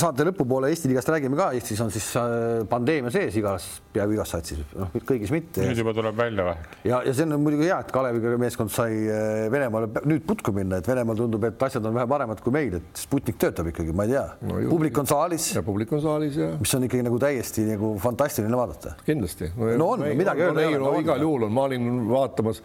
saate 0.00 0.24
lõpupoole 0.24 0.70
Eesti 0.72 0.88
liigast 0.88 1.10
räägime 1.12 1.36
ka, 1.36 1.50
Eestis 1.56 1.80
on 1.84 1.90
siis 1.92 2.06
äh, 2.16 2.62
pandeemia 2.70 3.12
sees 3.12 3.36
igas, 3.36 3.66
peaaegu 3.92 4.16
igas 4.16 4.32
satsis, 4.32 4.62
noh, 4.72 4.92
kõigis 5.08 5.32
mitte. 5.34 5.66
nüüd 5.66 5.82
juba 5.82 5.92
tuleb 5.96 6.16
välja 6.16 6.46
või? 6.48 6.54
ja, 6.88 7.02
ja 7.04 7.14
see 7.16 7.26
on 7.26 7.36
muidugi 7.44 7.68
hea, 7.68 7.80
et 7.84 7.92
Kalevi 7.92 8.36
meeskond 8.40 8.72
sai 8.72 8.96
äh, 9.04 9.48
Venemaale 9.52 9.90
nüüd 10.08 10.24
putku 10.28 10.54
minna, 10.56 10.80
et 10.80 10.88
Venemaal 10.88 11.20
tundub, 11.20 11.44
et 11.50 11.66
asjad 11.68 11.90
on 11.90 11.98
vähe 11.98 12.08
paremad 12.08 12.40
kui 12.44 12.56
meil, 12.56 12.78
et 12.80 13.02
Sputnik 13.04 13.36
töötab 13.40 13.68
ikkagi, 13.72 13.92
ma 13.96 14.08
ei 14.08 14.14
tea 14.14 14.24
no,. 14.48 14.62
publik 14.70 15.02
on 15.02 15.10
saalis. 15.10 15.50
ja 15.58 15.64
publik 15.66 15.92
on 15.96 16.04
saalis 16.04 16.40
ja. 16.40 16.54
mis 16.60 16.72
on 16.78 16.88
ikkagi 16.88 17.04
nagu 17.04 17.20
täiesti 17.20 17.66
nagu 17.68 17.92
fantastiline 18.00 18.56
vaadata. 18.56 18.96
kindlasti. 19.04 19.52
no, 19.58 19.74
no 19.76 19.92
on, 19.98 20.08
midagi 20.16 20.48
öelda 20.48 20.64
ei 20.64 20.80
ole. 20.80 21.04
igal 21.04 21.28
juhul 21.28 21.50
on, 21.50 21.54
ma 21.58 21.68
olin 21.68 21.92
vaatamas 22.08 22.64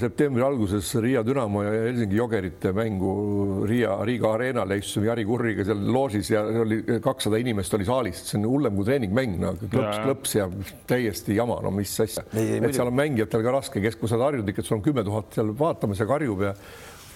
septembri 0.00 0.42
alguses 0.42 0.94
Riia 1.02 1.22
Dünamo 1.22 1.62
ja 1.62 1.70
Helsingi 1.70 2.16
Jogerite 2.16 2.72
mängu 2.72 3.64
Riia, 3.68 3.98
Riiga 4.04 4.32
areenal 4.34 4.70
ja 4.70 4.78
istusime 4.80 5.10
Jari 5.10 5.24
Kurriga 5.28 5.64
seal 5.68 5.82
loožis 5.92 6.30
ja 6.32 6.42
oli 6.62 6.80
kakssada 7.04 7.36
inimest 7.40 7.74
oli 7.76 7.88
saalis, 7.88 8.22
see 8.24 8.38
on 8.40 8.46
hullem 8.48 8.78
kui 8.78 8.88
treeningmäng, 8.88 9.36
no 9.42 9.52
klõps, 9.60 9.98
klõps 10.04 10.36
ja 10.38 10.46
täiesti 10.88 11.36
jama, 11.36 11.58
no 11.64 11.72
mis 11.74 11.92
asja. 12.00 12.24
et 12.32 12.70
seal 12.72 12.88
on 12.88 12.96
mängijatel 12.96 13.44
ka 13.44 13.52
raske, 13.58 13.82
kes, 13.84 13.98
kui 14.00 14.08
sa 14.08 14.16
oled 14.16 14.30
harjunud 14.30 14.52
ikka, 14.52 14.64
et 14.64 14.70
sul 14.70 14.78
on 14.78 14.86
kümme 14.86 15.04
tuhat 15.06 15.36
seal 15.36 15.52
vaatamas 15.58 16.00
ja 16.00 16.08
karjub 16.08 16.46
ja 16.48 16.54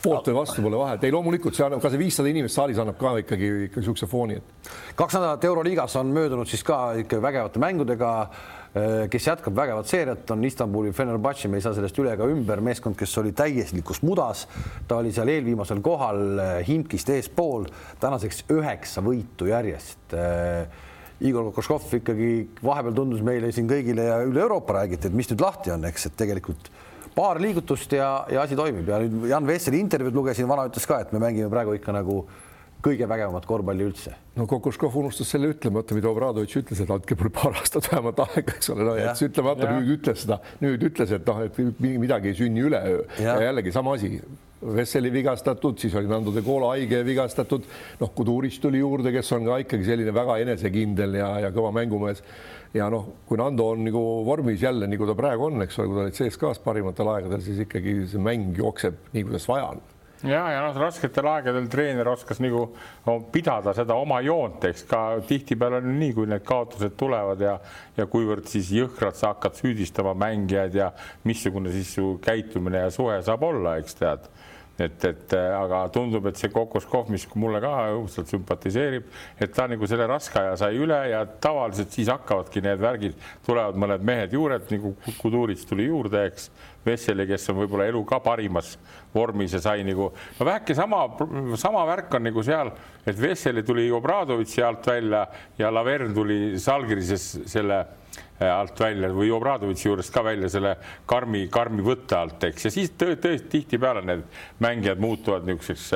poolt 0.04 0.28
või 0.28 0.36
vastu 0.36 0.60
pole 0.60 0.76
vahet, 0.76 1.06
ei 1.06 1.14
loomulikult 1.14 1.56
see 1.56 1.64
annab 1.64 1.80
ka 1.80 1.88
see 1.88 2.02
viissada 2.02 2.28
inimest 2.28 2.58
saalis 2.58 2.80
annab 2.82 2.98
ka 3.00 3.14
ikkagi 3.22 3.48
ikka 3.70 3.80
niisuguse 3.80 4.08
fooni, 4.10 4.36
et. 4.36 4.74
kaks 4.98 5.16
nädalat 5.16 5.48
Euroliigas 5.48 5.96
on 5.96 6.12
möödunud 6.12 6.50
siis 6.50 6.66
ka 6.66 6.90
ikka 7.00 7.22
vägevate 7.24 7.62
mängudega 7.62 8.12
Äh, 8.28 8.63
kes 9.10 9.26
jätkab 9.28 9.54
vägevat 9.54 9.86
seeriat, 9.86 10.30
on 10.34 10.44
Istanbuli 10.44 10.90
Fenerbahce, 10.92 11.48
me 11.48 11.60
ei 11.60 11.62
saa 11.62 11.76
sellest 11.76 11.98
üle 12.02 12.14
ega 12.16 12.26
ümber, 12.26 12.58
meeskond, 12.64 12.96
kes 12.98 13.12
oli 13.22 13.30
täieslikus 13.36 14.00
mudas, 14.02 14.48
ta 14.90 14.98
oli 14.98 15.12
seal 15.14 15.30
eelviimasel 15.30 15.82
kohal, 15.84 16.24
äh, 16.42 16.56
Himkist 16.66 17.12
eespool, 17.14 17.68
tänaseks 18.02 18.42
üheksa 18.50 19.04
võitu 19.04 19.46
järjest. 19.50 20.16
Äh, 20.18 20.82
Igor 21.24 21.46
Kokoškov 21.46 21.92
ikkagi 22.00 22.30
vahepeal 22.64 22.96
tundus 22.96 23.22
meile 23.24 23.52
siin 23.54 23.68
kõigile 23.70 24.08
ja 24.08 24.16
üle 24.26 24.42
Euroopa 24.42 24.80
räägiti, 24.80 25.06
et 25.06 25.14
mis 25.14 25.30
nüüd 25.30 25.44
lahti 25.44 25.70
on, 25.70 25.86
eks, 25.86 26.08
et 26.10 26.16
tegelikult 26.18 26.72
paar 27.14 27.38
liigutust 27.38 27.94
ja, 27.94 28.08
ja 28.26 28.42
asi 28.42 28.58
toimib 28.58 28.90
ja 28.90 28.98
nüüd 28.98 29.28
Jan 29.30 29.46
Vesseli 29.46 29.78
intervjuud 29.84 30.18
lugesin, 30.18 30.48
vana 30.50 30.66
ütles 30.66 30.88
ka, 30.90 30.98
et 31.04 31.14
me 31.14 31.22
mängime 31.22 31.46
praegu 31.52 31.76
ikka 31.78 31.94
nagu 31.94 32.24
kõige 32.84 33.08
vägevamat 33.08 33.46
korvpalli 33.48 33.86
üldse. 33.88 34.14
no 34.36 34.46
Kokoškov 34.50 34.96
unustas 35.00 35.30
selle 35.32 35.50
ütlemata, 35.54 35.96
mida 35.96 36.10
Obradovitš 36.10 36.60
ütles, 36.60 36.80
et 36.84 36.90
andke 36.92 37.16
mulle 37.18 37.32
paar 37.34 37.56
aastat 37.60 37.88
vähemalt 37.90 38.24
aega, 38.26 38.56
eks 38.58 38.72
ole, 38.74 38.88
no 38.88 38.96
jättis 38.98 39.28
ütlemata, 39.28 39.68
nüüd 39.72 39.92
ütles 39.98 40.24
seda, 40.24 40.40
nüüd 40.64 40.88
ütles, 40.90 41.14
et 41.16 41.30
noh, 41.30 41.44
et 41.46 41.60
midagi 41.84 42.32
ei 42.32 42.40
sünni 42.40 42.64
üleöö 42.68 43.04
ja. 43.18 43.36
ja 43.36 43.50
jällegi 43.50 43.74
sama 43.74 43.96
asi. 43.98 44.18
Vesseli 44.64 45.10
vigastatud, 45.12 45.76
siis 45.76 45.92
oli 45.98 46.08
Nando 46.08 46.32
de 46.32 46.40
Colo 46.44 46.70
haige 46.70 47.02
ja 47.02 47.04
vigastatud, 47.04 47.66
noh, 48.00 48.12
Kuduris 48.16 48.56
tuli 48.62 48.80
juurde, 48.80 49.12
kes 49.12 49.32
on 49.36 49.44
ka 49.44 49.58
ikkagi 49.60 49.84
selline 49.84 50.14
väga 50.16 50.38
enesekindel 50.40 51.18
ja, 51.20 51.30
ja 51.44 51.50
kõva 51.52 51.72
mängumees. 51.76 52.22
Ja 52.74 52.88
noh, 52.90 53.10
kui 53.28 53.38
Nando 53.38 53.68
on 53.74 53.84
nagu 53.84 54.00
vormis 54.26 54.64
jälle, 54.64 54.88
nagu 54.90 55.06
ta 55.06 55.14
praegu 55.18 55.50
on, 55.50 55.60
eks 55.66 55.76
ole, 55.78 55.90
kui 55.90 56.00
ta 56.00 56.06
oli 56.06 56.16
CSKA-s 56.16 56.64
parimatel 56.64 57.12
aegadel, 57.12 57.44
siis 57.44 57.60
ikkagi 57.66 57.98
see 58.08 58.24
mäng 58.24 58.56
jookseb 58.56 59.12
nii, 59.12 59.28
kuidas 59.28 59.52
vaja 59.52 59.68
on 59.74 59.84
ja, 60.24 60.42
ja 60.52 60.60
noh, 60.64 60.76
rasketel 60.80 61.28
aegadel 61.28 61.66
treener 61.72 62.08
oskas 62.08 62.40
nagu 62.42 62.66
pidada 63.32 63.74
seda 63.76 63.96
oma 64.00 64.20
joont, 64.24 64.64
eks 64.68 64.86
ka 64.90 65.02
tihtipeale 65.28 65.80
on 65.82 65.90
nii, 66.00 66.12
kui 66.16 66.30
need 66.30 66.44
kaotused 66.46 66.96
tulevad 67.00 67.44
ja 67.44 67.58
ja 67.94 68.08
kuivõrd 68.10 68.48
siis 68.50 68.72
jõhkralt 68.74 69.18
sa 69.18 69.34
hakkad 69.34 69.58
süüdistama 69.60 70.16
mängijaid 70.18 70.74
ja 70.74 70.90
missugune 71.28 71.70
siis 71.74 71.92
su 71.94 72.16
käitumine 72.24 72.86
ja 72.86 72.90
suhe 72.94 73.20
saab 73.22 73.44
olla, 73.46 73.76
eks 73.78 74.00
tead 74.00 74.26
et, 74.78 75.04
et 75.06 75.34
aga 75.36 75.84
tundub, 75.94 76.26
et 76.26 76.38
see 76.38 76.50
Kokoskov, 76.52 77.10
mis 77.12 77.26
mulle 77.38 77.60
ka 77.62 77.72
õudselt 77.94 78.30
sümpatiseerib, 78.32 79.06
et 79.38 79.54
ta 79.54 79.68
nagu 79.70 79.86
selle 79.90 80.08
raske 80.10 80.40
aja 80.40 80.56
sai 80.64 80.78
üle 80.80 80.98
ja 81.12 81.22
tavaliselt 81.26 81.94
siis 81.94 82.10
hakkavadki 82.10 82.62
need 82.64 82.82
värgid, 82.82 83.16
tulevad 83.46 83.78
mõned 83.78 84.06
mehed 84.06 84.34
juured 84.34 84.70
nagu 84.74 84.94
Kudurits 85.20 85.66
tuli 85.68 85.88
juurde, 85.88 86.26
eks 86.30 86.50
Vesseli, 86.84 87.24
kes 87.24 87.48
on 87.48 87.62
võib-olla 87.62 87.86
elu 87.88 88.02
ka 88.04 88.18
parimas 88.20 88.74
vormis 89.14 89.54
ja 89.56 89.62
sai 89.64 89.86
nagu, 89.86 90.10
no 90.12 90.46
väheke 90.46 90.76
sama, 90.76 91.06
sama 91.60 91.86
värk 91.88 92.18
on 92.18 92.26
nagu 92.28 92.44
seal, 92.44 92.74
et 93.06 93.20
Vesseli 93.20 93.64
tuli 93.64 93.86
Obradovitši 93.94 94.64
alt 94.66 94.90
välja 94.90 95.24
ja 95.58 95.70
Lavern 95.72 96.12
tuli 96.16 96.58
Salgirises 96.60 97.30
selle 97.48 97.80
äh, 97.80 98.03
alt 98.40 98.80
välja 98.80 99.08
või 99.14 99.30
Obradovitši 99.34 99.88
juurest 99.88 100.12
ka 100.14 100.24
välja 100.26 100.48
selle 100.50 100.76
karmi, 101.06 101.46
karmi 101.52 101.84
võtte 101.86 102.18
alt, 102.18 102.42
eks, 102.50 102.68
ja 102.68 102.74
siis 102.74 102.94
tõesti 102.98 103.36
tihtipeale 103.50 104.02
need 104.02 104.24
mängijad 104.64 105.02
muutuvad 105.02 105.46
niisuguseks 105.46 105.92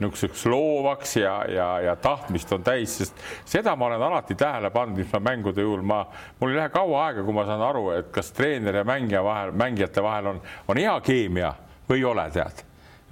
niisuguseks 0.00 0.46
loovaks 0.50 1.16
ja, 1.16 1.34
ja, 1.48 1.68
ja 1.80 1.96
tahtmist 1.96 2.52
on 2.52 2.64
täis, 2.66 2.96
sest 2.98 3.20
seda 3.44 3.76
ma 3.76 3.86
olen 3.86 4.02
alati 4.02 4.34
tähele 4.34 4.70
pannud, 4.74 4.98
mis 4.98 5.12
ma 5.12 5.20
mängude 5.30 5.62
juhul, 5.62 5.84
ma, 5.86 6.02
mul 6.40 6.54
ei 6.54 6.58
lähe 6.58 6.72
kaua 6.74 7.06
aega, 7.06 7.24
kui 7.24 7.36
ma 7.36 7.46
saan 7.46 7.62
aru, 7.62 7.90
et 7.98 8.10
kas 8.14 8.32
treeneri 8.34 8.82
ja 8.82 8.88
mängija 8.88 9.24
vahel, 9.24 9.54
mängijate 9.54 10.02
vahel 10.02 10.32
on, 10.34 10.40
on 10.68 10.80
hea 10.80 10.94
keemia 11.04 11.54
või 11.88 12.00
ei 12.00 12.08
ole, 12.10 12.30
tead. 12.34 12.64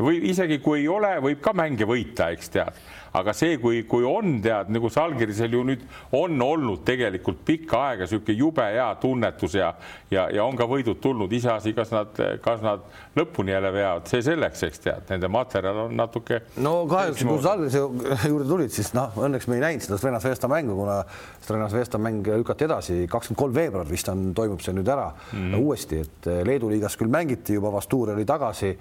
Või 0.03 0.23
isegi 0.31 0.59
kui 0.63 0.83
ei 0.83 0.89
ole, 0.91 1.17
võib 1.23 1.41
ka 1.43 1.55
mänge 1.57 1.89
võita, 1.89 2.33
eks 2.35 2.53
tead. 2.53 2.83
Aga 3.13 3.35
see, 3.37 3.59
kui, 3.61 3.83
kui 3.85 4.07
on 4.09 4.39
tead 4.41 4.71
nagu 4.73 4.89
Salgirisel 4.89 5.53
ju 5.53 5.61
nüüd 5.69 5.83
on 6.17 6.39
olnud 6.41 6.81
tegelikult 6.89 7.43
pikka 7.45 7.83
aega 7.91 8.07
niisugune 8.07 8.39
jube 8.39 8.65
hea 8.65 8.87
tunnetus 9.03 9.57
ja, 9.59 9.69
ja, 10.11 10.25
ja 10.33 10.47
on 10.49 10.57
ka 10.57 10.65
võidud 10.69 10.97
tulnud, 11.03 11.33
iseasi, 11.37 11.75
kas 11.77 11.93
nad, 11.93 12.17
kas 12.45 12.65
nad 12.65 12.87
lõpuni 13.19 13.53
jälle 13.53 13.75
veavad, 13.75 14.09
see 14.09 14.25
selleks, 14.25 14.65
eks 14.65 14.85
tead, 14.87 15.05
nende 15.13 15.29
materjal 15.29 15.83
on 15.85 15.97
natuke. 16.01 16.41
no 16.65 16.73
kahjuks, 16.89 17.27
kui 17.29 17.45
Salgirise 17.45 17.85
juurde 18.33 18.49
tulid, 18.49 18.73
siis 18.73 18.95
noh, 18.97 19.13
õnneks 19.29 19.51
me 19.53 19.61
ei 19.61 19.67
näinud 19.67 19.85
seda 19.85 20.01
Strena 20.01 20.25
Svesta 20.25 20.49
mängu, 20.49 20.79
kuna 20.81 21.03
Strena 21.45 21.69
Svesta 21.69 22.01
mäng 22.01 22.33
lükati 22.33 22.71
edasi, 22.71 23.01
kakskümmend 23.13 23.45
kolm 23.45 23.61
veebruar 23.61 23.93
vist 23.93 24.09
on, 24.09 24.31
toimub 24.33 24.65
see 24.65 24.73
nüüd 24.73 24.89
ära 24.89 25.11
mm. 25.13 25.37
-hmm. 25.37 25.61
uuesti, 25.61 26.01
et 26.01 26.35
Leedu 26.49 26.73
liigas 26.73 26.97
küll 26.97 27.13
mängiti 27.13 27.61
juba, 27.61 27.77
Vastuur 27.77 28.17
oli 28.17 28.25
tagasi 28.25 28.73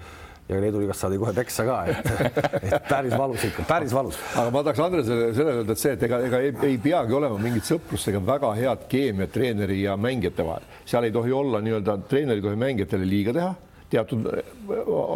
ja 0.48 0.60
Leedu 0.60 0.82
liigast 0.82 1.04
saadi 1.04 1.18
kohe 1.22 1.32
peksa 1.36 1.64
ka, 1.66 1.78
et, 1.88 2.08
et 2.68 2.88
päris 2.88 3.16
valus 3.18 3.44
ikka, 3.48 3.66
päris 3.68 3.94
valus. 3.94 4.18
aga 4.34 4.54
ma 4.54 4.62
tahaks 4.66 4.84
Andresele 4.86 5.32
selle 5.36 5.56
öelda, 5.58 5.76
et 5.76 5.82
see, 5.82 5.96
et 5.96 6.06
ega, 6.08 6.20
ega 6.28 6.40
ei, 6.42 6.54
ei 6.70 6.78
peagi 6.82 7.18
olema 7.18 7.38
mingit 7.40 7.68
sõprust 7.68 8.10
ega 8.12 8.22
väga 8.32 8.54
head 8.58 8.86
keemiat 8.92 9.34
treeneri 9.34 9.82
ja 9.84 9.96
mängijate 9.96 10.46
vahel, 10.46 10.66
seal 10.88 11.08
ei 11.08 11.14
tohi 11.14 11.34
olla 11.36 11.62
nii-öelda, 11.64 11.98
treener 12.10 12.40
ei 12.40 12.46
tohi 12.48 12.58
mängijatele 12.66 13.08
liiga 13.08 13.36
teha 13.38 13.52
teatud 13.92 14.28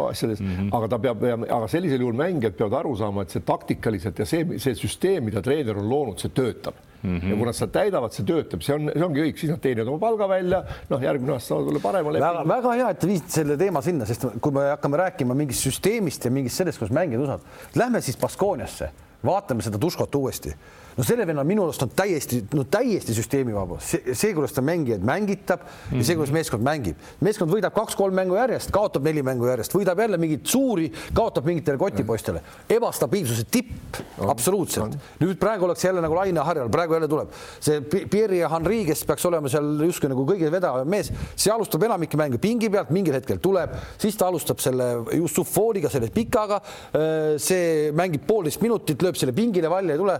asjades. 0.09 0.41
Mm, 0.41 0.51
-hmm. 0.55 0.73
aga 0.77 0.89
ta 0.91 0.99
peab, 0.99 1.23
aga 1.45 1.69
sellisel 1.71 2.03
juhul 2.03 2.17
mängijad 2.17 2.57
peavad 2.57 2.79
aru 2.81 2.95
saama, 2.97 3.25
et 3.25 3.33
see 3.33 3.45
taktikaliselt 3.45 4.19
ja 4.19 4.27
see, 4.29 4.59
see 4.63 4.75
süsteem, 4.77 5.25
mida 5.29 5.41
treener 5.41 5.77
on 5.77 5.89
loonud, 5.89 6.21
see 6.21 6.33
töötab. 6.33 6.77
Mm 7.03 7.19
-hmm. 7.19 7.29
ja 7.29 7.35
kui 7.37 7.45
nad 7.45 7.55
seda 7.55 7.71
täidavad, 7.71 8.13
see 8.13 8.25
töötab, 8.25 8.63
see 8.65 8.75
on, 8.75 8.89
see 8.93 9.05
ongi 9.05 9.25
kõik, 9.27 9.37
siis 9.37 9.51
nad 9.53 9.61
teenivad 9.61 9.91
oma 9.91 9.99
palga 10.01 10.29
välja, 10.29 10.63
noh, 10.89 11.01
järgmine 11.01 11.35
aasta 11.35 11.53
saavad 11.53 11.69
olla 11.71 11.81
parema 11.83 12.13
lepingu. 12.13 12.47
väga, 12.49 12.71
hea, 12.79 12.89
et 12.89 12.99
te 12.99 13.07
viisite 13.07 13.31
selle 13.31 13.57
teema 13.57 13.81
sinna, 13.85 14.05
sest 14.05 14.25
kui 14.41 14.51
me 14.51 14.65
hakkame 14.69 14.97
rääkima 14.97 15.37
mingist 15.37 15.67
süsteemist 15.67 16.25
ja 16.25 16.31
mingist 16.31 16.57
sellest, 16.57 16.79
kus 16.79 16.89
mängijad 16.89 17.21
usaldavad, 17.21 17.75
lähme 17.75 18.01
siis 18.01 18.17
Baskooniasse, 18.17 18.89
vaatame 19.25 19.61
seda 19.61 19.77
Tuškot 19.77 20.15
uuesti 20.15 20.55
no 20.97 21.05
selle 21.05 21.27
venna 21.29 21.43
minu 21.45 21.63
arust 21.67 21.83
on 21.85 21.91
täiesti, 21.93 22.39
no 22.57 22.63
täiesti 22.71 23.13
süsteemivaba, 23.17 23.77
see, 23.83 24.15
see, 24.17 24.33
kuidas 24.33 24.55
ta 24.55 24.63
mängijaid 24.65 25.03
mängitab 25.05 25.61
mm 25.61 25.69
-hmm. 25.69 26.01
ja 26.01 26.07
see, 26.07 26.15
kuidas 26.17 26.33
meeskond 26.33 26.63
mängib. 26.65 26.97
meeskond 27.21 27.53
võidab 27.53 27.75
kaks-kolm 27.75 28.15
mängu 28.17 28.35
järjest, 28.35 28.71
kaotab 28.73 29.03
neli 29.05 29.23
mängu 29.23 29.45
järjest, 29.45 29.75
võidab 29.75 29.99
jälle 30.01 30.17
mingeid 30.17 30.45
suuri, 30.45 30.91
kaotab 31.13 31.45
mingitele 31.45 31.77
kotipoistele. 31.77 32.41
ebastabiilsuse 32.69 33.45
tipp 33.51 34.01
no., 34.17 34.29
absoluutselt 34.31 34.95
no.. 34.95 35.01
nüüd 35.19 35.37
praegu 35.37 35.65
oleks 35.65 35.83
jälle 35.83 36.01
nagu 36.01 36.15
laineharjal, 36.15 36.69
praegu 36.69 36.93
jälle 36.93 37.07
tuleb 37.07 37.29
see 37.59 37.81
Pierre 37.81 38.37
ja 38.37 38.49
Henri, 38.49 38.85
kes 38.85 39.05
peaks 39.05 39.25
olema 39.25 39.49
seal 39.49 39.85
justkui 39.85 40.09
nagu 40.09 40.25
kõige 40.25 40.51
vedavam 40.51 40.89
mees, 40.89 41.11
see 41.35 41.53
alustab 41.53 41.83
enamike 41.83 42.17
mänge 42.17 42.41
pingi 42.41 42.69
pealt, 42.69 42.89
mingil 42.89 43.13
hetkel 43.13 43.37
tuleb, 43.37 43.75
siis 43.97 44.17
ta 44.17 44.27
alustab 44.27 44.59
selle 44.59 44.89
just 45.13 45.35
Suffooliga, 45.37 45.89
selle 45.89 46.09
pikaga. 46.09 46.61
see 47.37 47.91
mängib 47.93 48.25
poolteist 48.27 48.61
minutit, 48.61 49.01
lööb 49.03 49.15
selle 49.15 49.33
pingile 49.33 49.69
välja 49.69 49.93
ei 49.93 50.01
tule 50.01 50.19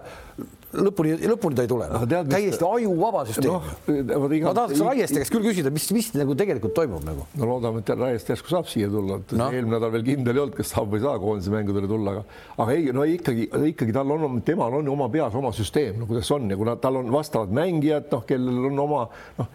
lõpuni, 0.76 1.14
lõpuni 1.32 1.56
ta 1.58 1.64
ei 1.64 1.70
tule 1.72 1.88
no,. 1.92 2.02
täiesti 2.08 2.66
ajuvaba 2.68 3.24
süsteem 3.30 3.54
no,. 3.54 4.20
ma 4.44 4.54
tahaks 4.58 4.82
Raieste 4.84 5.22
käest 5.22 5.34
küll 5.34 5.46
küsida, 5.46 5.72
mis, 5.74 5.88
mis 5.96 6.10
nagu 6.18 6.36
tegelikult 6.40 6.76
toimub 6.78 7.06
nagu. 7.08 7.28
no 7.40 7.50
loodame, 7.52 7.84
et 7.84 7.94
Raieste 7.96 8.36
järsku 8.36 8.52
saab 8.52 8.68
siia 8.72 8.90
tulla, 8.92 9.22
et 9.22 9.34
no. 9.40 9.50
eelmine 9.54 9.78
nädal 9.78 9.94
veel 9.96 10.06
kindel 10.10 10.36
ei 10.36 10.44
olnud, 10.44 10.58
kas 10.60 10.74
saab 10.76 10.92
või 10.92 11.02
ei 11.02 11.08
saa 11.08 11.24
koondise 11.24 11.56
mängudele 11.56 11.92
tulla, 11.92 12.18
aga, 12.18 12.44
aga 12.58 12.76
ei, 12.76 12.92
no 12.96 13.08
ikkagi, 13.08 13.50
ikkagi 13.72 13.96
tal 13.96 14.14
on, 14.18 14.42
temal 14.48 14.80
on 14.82 14.94
oma 14.94 15.10
peas 15.14 15.40
oma 15.40 15.54
süsteem, 15.56 16.02
no 16.02 16.10
kuidas 16.10 16.32
on 16.36 16.52
ja 16.52 16.60
kuna 16.60 16.78
tal 16.82 17.00
on 17.02 17.12
vastavad 17.16 17.54
mängijad, 17.56 18.12
noh, 18.12 18.28
kellel 18.28 18.72
on 18.72 18.86
oma 18.88 19.08
noh 19.40 19.52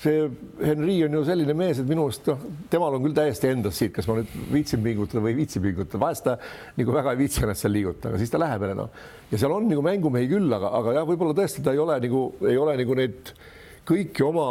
see 0.00 0.20
Henri 0.64 0.96
on 1.04 1.16
ju 1.18 1.22
selline 1.28 1.54
mees, 1.56 1.80
et 1.80 1.88
minu 1.88 2.06
arust 2.08 2.28
noh, 2.30 2.44
temal 2.72 2.96
on 2.96 3.02
küll 3.04 3.16
täiesti 3.16 3.50
endas 3.50 3.76
siit, 3.76 3.92
kas 3.96 4.08
ma 4.08 4.16
nüüd 4.20 4.30
viitsin 4.52 4.80
pingutada 4.84 5.20
või 5.24 5.34
ei 5.34 5.40
viitsi 5.42 5.60
pingutada, 5.60 6.00
vahest 6.00 6.24
ta 6.24 6.36
nagu 6.78 6.94
väga 6.96 7.12
ei 7.12 7.20
viitsi 7.20 7.44
ennast 7.44 7.66
seal 7.66 7.74
liigutada, 7.76 8.12
aga 8.14 8.22
siis 8.22 8.32
ta 8.32 8.40
läheb 8.40 8.64
jälle 8.64 8.78
noh. 8.78 9.02
ja 9.32 9.42
seal 9.42 9.56
on 9.56 9.68
nagu 9.68 9.84
mängumehi 9.84 10.30
küll, 10.30 10.48
aga, 10.56 10.72
aga 10.80 10.96
jah, 11.00 11.08
võib-olla 11.10 11.36
tõesti 11.36 11.64
ta 11.66 11.76
ei 11.76 11.82
ole 11.82 11.98
nagu, 12.06 12.22
ei 12.48 12.56
ole 12.60 12.78
nagu 12.80 12.96
neid 12.96 13.34
kõiki 13.90 14.24
oma 14.24 14.46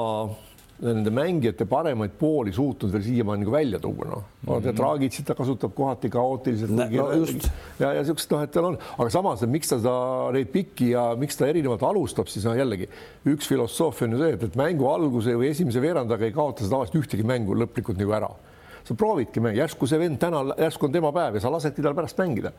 nende 0.80 1.12
mängijate 1.12 1.66
paremaid 1.68 2.14
pooli 2.20 2.54
suutnud 2.56 2.94
veel 2.94 3.04
siiamaani 3.04 3.44
nagu 3.44 3.52
välja 3.52 3.80
tuua, 3.84 4.06
noh 4.08 4.22
mm 4.24 4.54
-hmm.. 4.54 4.76
Draagitsit 4.78 5.26
ta 5.28 5.36
kasutab 5.36 5.74
kohati 5.76 6.10
kaootiliselt. 6.10 6.72
no 6.72 7.12
just. 7.14 7.50
ja, 7.80 7.94
ja 7.94 8.04
siukest 8.04 8.32
noh, 8.32 8.44
et 8.44 8.52
tal 8.52 8.70
on, 8.72 8.78
aga 8.98 9.10
samas, 9.10 9.44
miks 9.46 9.70
ta 9.70 9.80
seda 9.82 9.96
neid 10.36 10.52
pikki 10.54 10.92
ja 10.92 11.16
miks 11.20 11.38
ta 11.38 11.48
erinevalt 11.48 11.84
alustab, 11.84 12.28
siis 12.32 12.46
noh, 12.46 12.56
jällegi 12.56 12.88
üks 13.28 13.48
filosoofia 13.52 14.08
on 14.08 14.16
ju 14.16 14.22
see, 14.24 14.38
et, 14.38 14.44
et 14.44 14.56
mängu 14.56 14.88
alguse 14.88 15.36
või 15.36 15.52
esimese 15.52 15.82
veerandaga 15.84 16.26
ei 16.26 16.32
kaota 16.36 16.64
sa 16.64 16.70
tavaliselt 16.70 17.04
ühtegi 17.04 17.28
mängu 17.28 17.58
lõplikult 17.60 18.00
nagu 18.00 18.16
ära. 18.16 18.30
sa 18.84 18.96
proovidki 18.96 19.40
mängida, 19.40 19.66
järsku 19.66 19.88
see 19.88 20.00
vend 20.00 20.18
täna, 20.20 20.46
järsku 20.58 20.88
on 20.88 20.92
tema 20.92 21.12
päev 21.12 21.36
ja 21.36 21.42
sa 21.42 21.52
lasedki 21.52 21.84
tal 21.84 21.94
pärast 21.94 22.18
mängida 22.18 22.54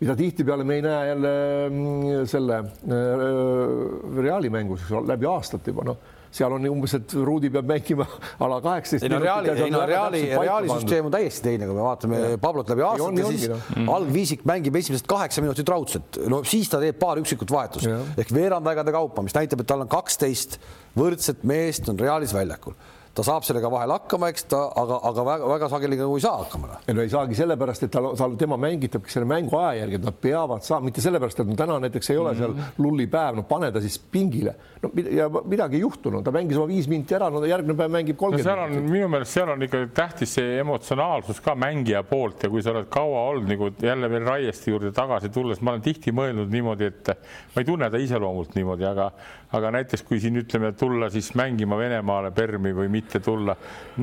mida 0.00 0.14
tihtipeale 0.16 0.64
me 0.64 0.74
ei 0.74 0.82
näe 0.82 1.08
jälle 1.08 1.32
mm, 1.70 2.26
selle 2.26 2.58
äh, 2.58 4.22
Reali 4.22 4.50
mängus 4.50 4.84
läbi 5.06 5.26
aastate 5.26 5.70
juba 5.70 5.88
noh 5.88 5.96
seal 6.34 6.52
on 6.52 6.66
umbes, 6.70 6.94
et 6.98 7.14
Ruudi 7.24 7.50
peab 7.52 7.68
mängima 7.68 8.06
ala 8.44 8.60
kaheksateist. 8.64 9.06
ei 9.06 9.12
no 9.12 9.20
Reali, 9.22 9.54
ei 9.54 9.72
no 9.72 9.84
Reali, 9.88 10.22
Reali 10.34 10.72
süsteem 10.72 11.08
on 11.08 11.14
täiesti 11.14 11.48
teine, 11.48 11.68
kui 11.68 11.78
me 11.78 11.86
vaatame 11.86 12.20
ja. 12.24 12.42
Pablot 12.42 12.74
läbi 12.74 12.84
aastate, 12.88 13.30
siis 13.32 13.48
no. 13.52 13.86
Algviisik 13.96 14.44
mängib 14.48 14.76
esimesed 14.80 15.08
kaheksa 15.10 15.44
minutit 15.44 15.68
raudselt, 15.68 16.20
no 16.30 16.42
siis 16.48 16.70
ta 16.72 16.82
teeb 16.82 17.00
paar 17.00 17.20
üksikut 17.22 17.52
vahetust 17.54 17.88
ehk 17.88 18.34
veerandajagade 18.34 18.94
kaupa, 18.94 19.24
mis 19.26 19.36
näitab, 19.36 19.64
et 19.64 19.70
tal 19.70 19.84
on 19.86 19.90
kaksteist 19.90 20.58
võrdset 20.98 21.44
meest 21.48 21.88
on 21.90 22.00
Realis 22.00 22.34
väljakul 22.36 22.76
ta 23.18 23.24
saab 23.26 23.46
sellega 23.46 23.70
vahel 23.72 23.90
hakkama, 23.96 24.28
eks 24.30 24.44
ta, 24.52 24.60
aga, 24.78 25.00
aga 25.08 25.24
väga-väga 25.26 25.68
sageli 25.72 25.98
nagu 25.98 26.14
ei 26.18 26.22
saa 26.22 26.36
hakkama. 26.44 26.68
Noh. 26.70 26.82
ei 26.86 26.94
no 26.94 27.02
ei 27.02 27.10
saagi 27.10 27.38
sellepärast, 27.38 27.86
et 27.88 27.92
tal, 27.94 28.10
tal, 28.18 28.36
tema 28.38 28.58
mängitabki 28.60 29.10
selle 29.10 29.26
mängu 29.28 29.58
aja 29.58 29.80
järgi, 29.80 29.98
et 29.98 30.06
nad 30.06 30.20
peavad 30.22 30.66
saama, 30.66 30.86
mitte 30.86 31.02
sellepärast, 31.02 31.42
et 31.42 31.50
no 31.50 31.56
täna 31.58 31.78
näiteks 31.82 32.12
ei 32.14 32.20
ole 32.22 32.34
seal 32.38 32.54
-hmm. 32.54 32.76
lullipäev, 32.84 33.40
no 33.40 33.44
pane 33.48 33.72
ta 33.74 33.82
siis 33.82 33.98
pingile. 33.98 34.54
no 34.82 34.90
ja 35.10 35.26
midagi 35.44 35.76
ei 35.76 35.82
juhtunud, 35.82 36.24
ta 36.24 36.30
mängis 36.34 36.56
oma 36.56 36.68
viis 36.68 36.86
minti 36.88 37.14
ära, 37.14 37.30
no 37.30 37.42
järgmine 37.44 37.74
päev 37.78 37.90
mängib 37.90 38.16
kolmkümmend 38.16 38.46
no. 38.46 38.68
seal 38.68 38.78
on 38.86 38.90
minu 38.92 39.08
meelest 39.08 39.34
seal 39.34 39.50
on 39.50 39.62
ikka 39.66 39.82
tähtis 39.94 40.34
see 40.38 40.58
emotsionaalsus 40.60 41.40
ka 41.40 41.56
mängija 41.58 42.04
poolt 42.06 42.42
ja 42.42 42.50
kui 42.50 42.62
sa 42.62 42.70
oled 42.70 42.86
kaua 42.92 43.24
olnud 43.32 43.50
nagu 43.50 43.70
jälle 43.82 44.10
veel 44.10 44.26
Raieste 44.28 44.70
juurde 44.70 44.92
tagasi 44.92 45.32
tulles, 45.34 45.60
ma 45.60 45.74
olen 45.74 45.82
tihti 45.82 46.14
mõelnud 46.14 46.52
niimoodi, 46.52 46.92
et 46.92 47.10
ma 47.54 47.64
ei 47.64 47.66
tunne 47.66 47.90
ta 47.90 47.98
iseloomult 47.98 48.54
niimoodi, 48.54 48.86
aga 48.86 49.10
aga 49.56 49.70
näiteks 49.78 50.02
kui 50.04 50.18
siin 50.20 50.36
ütleme, 50.42 50.74
tulla 50.76 51.08
siis 51.12 51.30
mängima 51.38 51.78
Venemaale 51.80 52.30
Permi 52.36 52.74
või 52.76 52.90
mitte 52.92 53.20
tulla, 53.24 53.54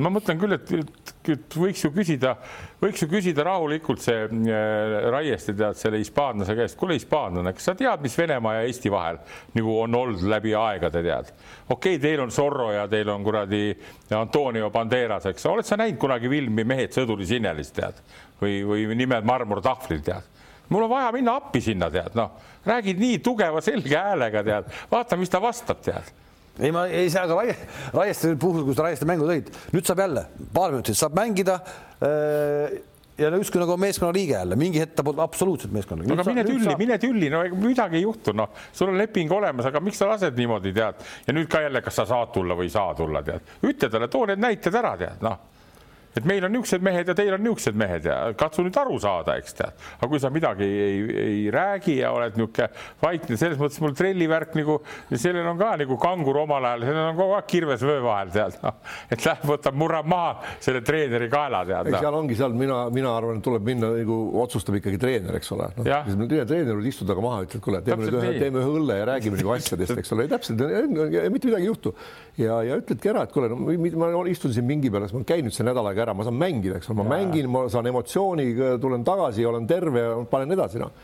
ma 0.02 0.10
mõtlen 0.10 0.40
küll, 0.40 0.56
et, 0.56 0.72
et, 0.74 1.12
et 1.36 1.56
võiks 1.60 1.84
ju 1.84 1.92
küsida, 1.94 2.32
võiks 2.82 3.04
ju 3.04 3.08
küsida 3.10 3.44
rahulikult 3.46 4.02
see 4.02 4.24
äh, 4.26 4.96
Raieste 5.14 5.54
tead 5.54 5.78
selle 5.78 6.00
hispaanlase 6.02 6.56
käest, 6.58 6.78
kuule 6.80 6.98
hispaanlane, 6.98 7.54
kas 7.54 7.70
sa 7.70 7.76
tead, 7.78 8.02
mis 8.02 8.18
Venemaa 8.18 8.58
ja 8.58 8.66
Eesti 8.66 8.90
vahel 8.92 9.20
nagu 9.54 9.78
on 9.84 9.98
olnud 10.00 10.26
läbi 10.26 10.54
aegade, 10.58 11.04
tead? 11.06 11.32
okei 11.68 11.96
okay,, 11.96 12.02
teil 12.02 12.26
on 12.26 12.34
Zorro 12.34 12.72
ja 12.74 12.88
teil 12.90 13.10
on 13.14 13.26
kuradi 13.26 13.68
Antonio 14.18 14.70
Banderas, 14.74 15.30
eks, 15.30 15.46
oled 15.50 15.68
sa 15.68 15.78
näinud 15.78 16.00
kunagi 16.02 16.30
filmi 16.32 16.66
Mehed 16.66 16.96
sõduri 16.96 17.28
Sinelis 17.28 17.70
tead 17.76 18.02
või, 18.42 18.64
või 18.66 18.98
Nimed 18.98 19.26
marmortahvlil 19.28 20.02
tead? 20.06 20.35
Mul 20.68 20.86
on 20.86 20.90
vaja 20.90 21.10
minna 21.14 21.36
appi 21.40 21.62
sinna, 21.64 21.90
tead, 21.92 22.16
noh, 22.18 22.36
räägid 22.66 23.00
nii 23.02 23.18
tugeva 23.24 23.62
selge 23.64 23.96
häälega, 23.96 24.42
tead, 24.46 24.72
vaata, 24.90 25.18
mis 25.20 25.32
ta 25.32 25.42
vastab, 25.42 25.82
tead. 25.84 26.14
Ei, 26.56 26.72
ma 26.72 26.86
ei 26.88 27.10
saa 27.12 27.26
ka 27.28 27.36
Raie, 27.36 27.54
Raieste 27.92 28.32
puhul, 28.40 28.64
kui 28.64 28.76
sa 28.76 28.86
Raieste 28.86 29.08
mängu 29.08 29.26
tõid, 29.28 29.50
nüüd 29.76 29.88
saab 29.88 30.00
jälle 30.06 30.22
paar 30.56 30.72
minutit 30.72 30.96
saab 30.96 31.12
mängida 31.18 31.58
äh, 32.00 32.78
ja 33.20 33.28
justkui 33.36 33.60
nagu 33.60 33.76
meeskonna 33.80 34.14
liige 34.16 34.32
jälle, 34.38 34.56
mingi 34.56 34.80
hetk 34.80 34.94
ta 34.96 35.04
polnud 35.04 35.20
absoluutselt 35.24 35.74
meeskonna 35.76 36.00
liige. 36.00 36.16
aga 36.16 36.24
mine 36.30 36.44
tülli, 36.48 36.76
mine 36.80 36.98
tülli, 37.02 37.28
no 37.32 37.42
midagi 37.60 38.00
ei 38.00 38.06
juhtu, 38.06 38.32
noh, 38.36 38.56
sul 38.72 38.88
on 38.92 38.96
leping 38.96 39.32
olemas, 39.36 39.68
aga 39.68 39.84
miks 39.84 40.00
sa 40.00 40.08
lased 40.08 40.40
niimoodi, 40.40 40.72
tead, 40.76 41.04
ja 41.26 41.36
nüüd 41.36 41.50
ka 41.52 41.60
jälle, 41.66 41.84
kas 41.84 42.00
sa 42.00 42.08
saad 42.08 42.32
tulla 42.32 42.56
või 42.56 42.70
ei 42.70 42.72
saa 42.72 42.96
tulla, 42.96 43.20
tead, 43.26 43.52
ütle 43.60 43.92
talle, 43.92 44.08
too 44.12 44.24
need 44.32 44.40
näited 44.40 44.80
ära, 44.80 44.96
tead, 45.00 45.20
noh 45.28 45.44
et 46.16 46.24
meil 46.28 46.44
on 46.46 46.54
niisugused 46.54 46.84
mehed 46.84 47.10
ja 47.10 47.14
teil 47.16 47.34
on 47.36 47.42
niisugused 47.44 47.76
mehed 47.78 48.06
ja 48.08 48.16
katsu 48.38 48.64
nüüd 48.64 48.76
aru 48.80 48.96
saada, 49.02 49.36
eks 49.40 49.56
tead. 49.58 49.84
aga 49.98 50.08
kui 50.10 50.20
sa 50.22 50.30
midagi 50.32 50.66
ei, 50.66 51.00
ei 51.22 51.42
räägi 51.52 51.98
ja 52.00 52.12
oled 52.16 52.38
niisugune 52.38 52.68
vaikne, 53.02 53.38
selles 53.40 53.60
mõttes 53.60 53.82
mul 53.84 53.94
trellivärk 53.96 54.56
nagu, 54.56 54.78
sellel 55.12 55.50
on 55.52 55.60
ka 55.60 55.74
nagu 55.82 55.98
kangur 56.00 56.40
omal 56.42 56.68
ajal, 56.70 56.86
sellel 56.88 57.10
on 57.10 57.18
kogu 57.20 57.36
aeg 57.36 57.50
kirves 57.52 57.84
vöö 57.84 58.00
vahel, 58.06 58.32
tead 58.34 58.56
no.. 58.62 58.72
et 59.10 59.26
läheb, 59.28 59.44
võtab, 59.52 59.78
murrab 59.82 60.08
maha 60.10 60.54
selle 60.64 60.82
treeneri 60.86 61.28
kaela, 61.32 61.64
tead 61.68 61.92
no.. 61.92 62.00
seal 62.04 62.18
ongi 62.20 62.38
seal, 62.38 62.56
mina, 62.56 62.80
mina 62.94 63.12
arvan, 63.16 63.40
et 63.40 63.46
tuleb 63.46 63.68
minna 63.68 63.92
nagu 63.92 64.18
otsustab 64.42 64.80
ikkagi 64.80 65.00
treener, 65.02 65.36
eks 65.40 65.52
ole. 65.56 65.68
No,. 65.76 65.86
treener 66.48 66.72
võib 66.72 66.90
istuda 66.90 67.16
ka 67.16 67.24
maha, 67.24 67.44
ütleb, 67.46 67.64
kuule, 67.64 67.82
teeme 67.84 68.06
nüüd 68.06 68.18
ühe, 68.22 68.32
teeme 68.40 68.62
ühe 68.62 68.72
õlle 68.80 69.00
ja 69.02 69.10
räägime 69.12 69.40
nagu 69.40 69.52
asjadest, 69.56 70.00
eks 70.00 70.16
ole, 70.16 70.28
täpselt, 70.32 70.64
mitte 70.64 71.28
midagi 71.36 71.62
ei 71.62 71.68
juhtu. 71.68 71.92
Ja, 72.36 72.58
ja 72.64 72.76
ütledki 72.80 73.08
ära, 73.12 73.24
et 73.26 73.32
kuule 73.32 73.48
no,, 73.52 73.58
ma 74.00 74.24
istun 74.30 74.52
siin 74.52 74.66
mingi 74.68 74.90
peal, 74.92 75.06
ma 75.12 75.22
käin 75.28 75.46
nüüd 75.46 75.56
see 75.56 75.64
nädal 75.66 75.88
aega 75.88 76.05
ära, 76.06 76.14
ma 76.16 76.26
saan 76.26 76.38
mängida, 76.40 76.78
eks 76.80 76.90
ole, 76.90 77.02
ma 77.02 77.08
ja. 77.08 77.14
mängin, 77.16 77.50
ma 77.52 77.66
saan 77.72 77.90
emotsiooni, 77.92 78.52
tulen 78.82 79.04
tagasi, 79.06 79.44
olen 79.46 79.66
terve 79.70 80.06
ja 80.06 80.14
panen 80.30 80.56
edasi, 80.56 80.80
noh. 80.82 80.94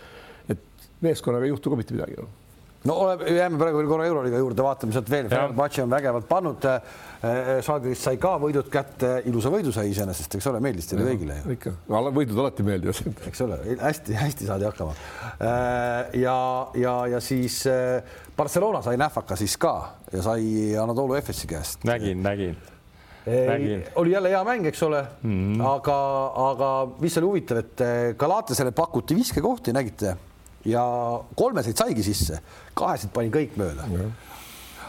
et 0.48 0.88
meeskonnaga 1.04 1.48
ei 1.48 1.52
juhtu 1.52 1.72
ka 1.72 1.82
mitte 1.82 1.98
midagi 1.98 2.20
no 2.20 2.30
no 2.84 2.94
oleme, 3.04 3.30
jääme 3.30 3.58
praegu 3.60 3.78
veel 3.80 3.88
korra 3.90 4.06
Euroliiga 4.08 4.40
juurde, 4.40 4.64
vaatame 4.64 4.94
sealt 4.94 5.10
veel, 5.10 5.28
Fenerbahce 5.30 5.84
on 5.84 5.92
vägevalt 5.92 6.26
pannud. 6.30 6.66
Žalgirist 7.66 8.08
sai 8.08 8.18
ka 8.22 8.32
võidud 8.42 8.66
kätte, 8.72 9.12
ilusa 9.30 9.52
võidu 9.52 9.70
sai 9.74 9.92
iseenesest, 9.92 10.34
eks 10.38 10.48
ole, 10.50 10.62
meeldis 10.64 10.90
teile 10.90 11.06
kõigile 11.06 11.38
ju. 11.38 11.54
ikka, 11.56 11.74
võidud 12.08 12.42
alati 12.42 12.66
meeldivad. 12.66 13.22
eks 13.30 13.44
ole, 13.46 13.60
hästi-hästi 13.82 14.50
saadi 14.50 14.66
hakkama. 14.66 14.96
ja, 16.18 16.36
ja, 16.82 16.96
ja 17.14 17.22
siis 17.22 17.62
Barcelona 18.36 18.82
sai 18.82 18.98
nähvaka 19.00 19.38
siis 19.38 19.56
ka 19.62 19.76
ja 20.12 20.26
sai 20.26 20.74
Anadolu 20.82 21.14
Efesi 21.20 21.50
käest. 21.50 21.86
nägin, 21.86 22.22
nägin 22.26 22.58
oli 24.00 24.10
jälle 24.10 24.32
hea 24.32 24.42
mäng, 24.44 24.66
eks 24.66 24.82
ole 24.82 25.04
mm, 25.22 25.54
-hmm. 25.54 25.62
aga, 25.68 25.96
aga 26.50 26.70
mis 27.00 27.16
oli 27.20 27.26
huvitav, 27.26 27.62
et 27.62 27.82
Galatesele 28.18 28.72
pakuti 28.74 29.14
viskekohti, 29.14 29.72
nägite 29.72 30.16
ja 30.64 30.84
kolmeseid 31.36 31.76
saigi 31.76 32.02
sisse, 32.02 32.38
kahesid 32.74 33.10
pani 33.14 33.30
kõik 33.30 33.58
mööda. 33.58 33.86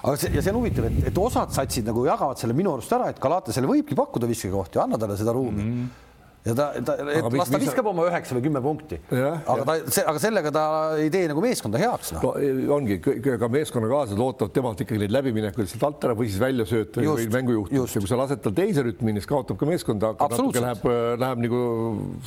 aga 0.04 0.16
see 0.18 0.34
ja 0.34 0.42
see 0.42 0.52
on 0.52 0.60
huvitav, 0.62 0.86
et, 0.90 1.08
et 1.10 1.18
osad 1.18 1.54
satsid 1.54 1.86
nagu 1.86 2.06
jagavad 2.06 2.38
selle 2.38 2.54
minu 2.58 2.74
arust 2.74 2.94
ära, 2.94 3.10
et 3.10 3.20
Galatesele 3.20 3.70
võibki 3.70 3.96
pakkuda 3.96 4.28
viskekohti, 4.28 4.80
anna 4.80 4.98
talle 4.98 5.18
seda 5.18 5.34
ruumi 5.34 5.64
mm. 5.64 5.76
-hmm 5.76 6.00
ja 6.44 6.56
ta, 6.58 6.66
ta, 6.84 6.96
et 7.08 7.38
las 7.38 7.52
ta 7.52 7.60
viskab 7.62 7.88
oma 7.92 8.08
üheksa 8.10 8.36
või 8.36 8.44
kümme 8.48 8.62
punkti, 8.64 9.00
aga 9.14 9.68
ta, 9.68 9.76
aga 10.12 10.22
sellega 10.22 10.52
ta 10.56 10.64
ei 11.00 11.12
tee 11.14 11.30
nagu 11.32 11.44
meeskonda 11.44 11.80
heaks 11.80 12.14
no.. 12.18 12.34
no 12.34 12.76
ongi, 12.78 13.00
ka 13.00 13.50
meeskonnakaaslased 13.54 14.24
ootavad 14.26 14.56
temalt 14.56 14.84
ikkagi 14.84 15.06
neid 15.06 15.16
läbiminekuid 15.16 15.72
sealt 15.72 15.88
alt 15.88 16.10
ära 16.10 16.18
või 16.20 16.28
siis 16.32 16.42
välja 16.44 16.68
sööta 16.68 17.06
või 17.06 17.30
mängujuhtimist 17.38 17.98
ja 17.98 18.04
kui 18.04 18.12
sa 18.12 18.20
lased 18.20 18.44
tal 18.44 18.58
teise 18.58 18.84
rütmi, 18.90 19.16
siis 19.20 19.30
kaotab 19.30 19.60
ka 19.62 19.70
meeskonda, 19.70 20.14
natuke 20.20 20.64
läheb, 20.66 20.86
läheb 21.24 21.44
nagu 21.48 21.64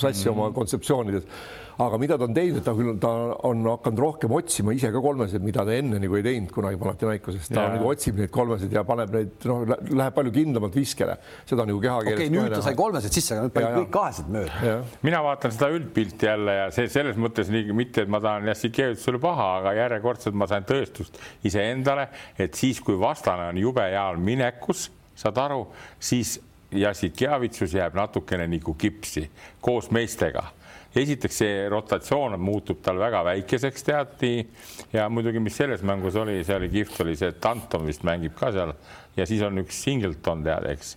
sassi 0.01 0.25
mm 0.25 0.33
-hmm. 0.33 0.35
oma 0.35 0.57
kontseptsioonides 0.57 1.29
aga 1.77 1.99
mida 2.01 2.17
ta 2.17 2.25
on 2.25 2.35
teinud, 2.37 2.63
ta 2.65 2.73
küll, 2.77 2.95
ta 3.01 3.11
on 3.45 3.67
hakanud 3.69 4.01
rohkem 4.01 4.33
otsima 4.39 4.73
ise 4.77 4.89
ka 4.93 5.01
kolmesid, 5.05 5.43
mida 5.45 5.65
ta 5.67 5.75
enne 5.77 5.99
nagu 6.01 6.17
ei 6.17 6.25
teinud 6.25 6.53
kunagi 6.55 6.79
Panathinaikoses, 6.81 7.51
ta 7.51 7.67
ja. 7.67 7.75
nagu 7.75 7.91
otsib 7.91 8.17
neid 8.21 8.33
kolmesid 8.33 8.73
ja 8.73 8.83
paneb 8.89 9.13
neid, 9.13 9.35
noh, 9.51 9.65
läheb 9.69 10.17
palju 10.17 10.33
kindlamalt 10.33 10.79
viskele, 10.79 11.19
seda 11.49 11.67
nagu 11.69 11.83
kehakeeles. 11.83 12.17
okei 12.17 12.31
okay,, 12.31 12.35
nüüd 12.39 12.57
ta 12.57 12.63
sai 12.65 12.75
kolmesed 12.79 13.19
sisse, 13.19 13.37
aga 13.37 13.45
nüüd 13.45 13.57
pani 13.59 13.83
kõik 13.83 13.93
kahesed 13.99 14.33
mööda. 14.33 14.73
mina 15.05 15.23
vaatan 15.27 15.57
seda 15.59 15.71
üldpilti 15.77 16.31
jälle 16.31 16.57
ja 16.63 16.67
see 16.75 16.89
selles 16.93 17.21
mõttes 17.21 17.53
nii, 17.53 17.77
mitte 17.77 18.07
et 18.07 18.13
ma 18.13 18.23
tahan 18.25 18.49
Jassikevitsusele 18.55 19.21
paha, 19.21 19.53
aga 19.61 19.77
järjekordselt 19.83 20.39
ma 20.39 20.49
sain 20.49 20.65
tõestust 20.69 21.21
iseendale, 21.45 22.09
et 22.41 22.57
siis, 22.57 22.81
kui 22.81 22.97
vastane 23.01 23.51
on 23.53 23.61
jube 23.61 23.85
heal 23.85 24.17
minekus, 24.17 24.89
saad 25.17 25.45
aru, 25.45 25.67
siis 26.01 26.39
Jassikevitsus 26.77 27.77
jääb 27.77 27.95
natukene 27.97 28.49
nagu 28.51 28.73
kipsi 28.81 29.29
koos 29.63 29.93
meestega 29.95 30.49
esiteks 31.01 31.41
see 31.43 31.65
rotatsioon 31.73 32.39
muutub 32.41 32.81
tal 32.85 32.99
väga 33.01 33.23
väikeseks 33.27 33.87
teati. 33.87 34.33
Ja 34.93 35.09
muidugi, 35.13 35.43
mis 35.43 35.57
selles 35.59 35.85
mängus 35.87 36.17
oli, 36.17 36.39
see 36.45 36.57
oli 36.57 36.71
kihvt, 36.73 37.01
oli 37.05 37.17
see, 37.19 37.33
et 37.35 37.51
Anton 37.51 37.87
vist 37.89 38.07
mängib 38.07 38.37
ka 38.39 38.53
seal. 38.55 38.75
Ja 39.17 39.27
siis 39.29 39.43
on 39.47 39.63
üks 39.63 39.79
Singleton 39.87 40.43
tead, 40.45 40.67
eks. 40.75 40.95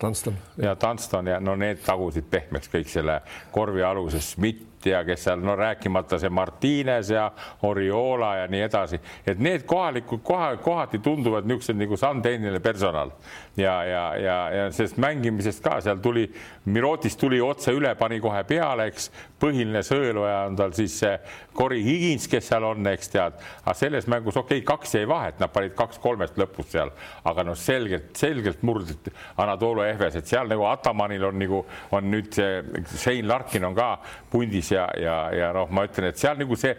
ja 0.59 0.75
Dunston 0.79 1.29
ja 1.31 1.39
no 1.39 1.55
need 1.55 1.79
tagusid 1.85 2.27
pehmeks 2.31 2.71
kõik 2.71 2.89
selle 2.91 3.21
korvi 3.55 3.83
aluses, 3.85 4.33
Schmidt 4.33 4.68
ja 4.85 5.03
kes 5.05 5.23
seal, 5.23 5.41
no 5.43 5.55
rääkimata 5.55 6.19
see 6.19 6.29
Martines 6.29 7.09
ja 7.09 7.31
Oriola 7.67 8.35
ja 8.35 8.47
nii 8.47 8.61
edasi, 8.67 8.99
et 9.27 9.39
need 9.39 9.65
kohalikud 9.69 10.23
koha, 10.23 10.53
kohati 10.63 10.99
tunduvad 11.03 11.47
niisugused 11.47 11.79
nagu 11.79 11.97
sandtehniline 11.97 12.59
personal. 12.63 13.11
Ja, 13.57 13.83
ja, 13.83 14.03
ja, 14.15 14.37
ja 14.55 14.67
sellest 14.71 14.97
mängimisest 15.01 15.63
ka 15.63 15.79
seal 15.83 15.99
tuli, 15.99 16.29
Mirotis 16.69 17.17
tuli 17.17 17.41
otse 17.41 17.73
üle, 17.75 17.91
pani 17.99 18.19
kohe 18.23 18.43
peale, 18.47 18.87
eks. 18.91 19.09
Põhiline 19.39 19.79
sõeluja 19.87 20.41
on 20.49 20.57
tal 20.59 20.73
siis 20.75 20.97
see 20.99 21.13
Cory 21.55 21.79
Higins, 21.83 22.27
kes 22.27 22.49
seal 22.51 22.63
on, 22.67 22.87
eks 22.91 23.11
tead, 23.13 23.37
aga 23.63 23.75
selles 23.75 24.07
mängus 24.11 24.37
okei 24.39 24.59
okay,, 24.59 24.65
kaks 24.67 24.95
jäi 24.97 25.07
vahet, 25.07 25.39
nad 25.39 25.51
panid 25.51 25.75
kaks-kolmest 25.79 26.39
lõpus 26.39 26.67
seal, 26.73 26.91
aga 27.27 27.45
noh, 27.47 27.57
selgelt, 27.59 28.11
selgelt 28.19 28.63
murdid 28.67 29.07
Anatoly 29.39 29.87
Ehves, 29.89 30.19
et 30.19 30.27
seal 30.27 30.51
nagu 30.51 30.67
Atamanil 30.67 31.29
on 31.29 31.39
nagu 31.39 31.63
on 31.95 32.11
nüüd 32.11 32.31
see 32.35 32.59
Shane 32.97 33.27
Larkin 33.27 33.67
on 33.69 33.77
ka 33.77 33.89
pundis 34.31 34.68
ja, 34.71 34.87
ja, 34.99 35.19
ja 35.35 35.53
noh, 35.55 35.69
ma 35.71 35.85
ütlen, 35.87 36.09
et 36.09 36.19
seal 36.21 36.39
nagu 36.39 36.57
see 36.59 36.75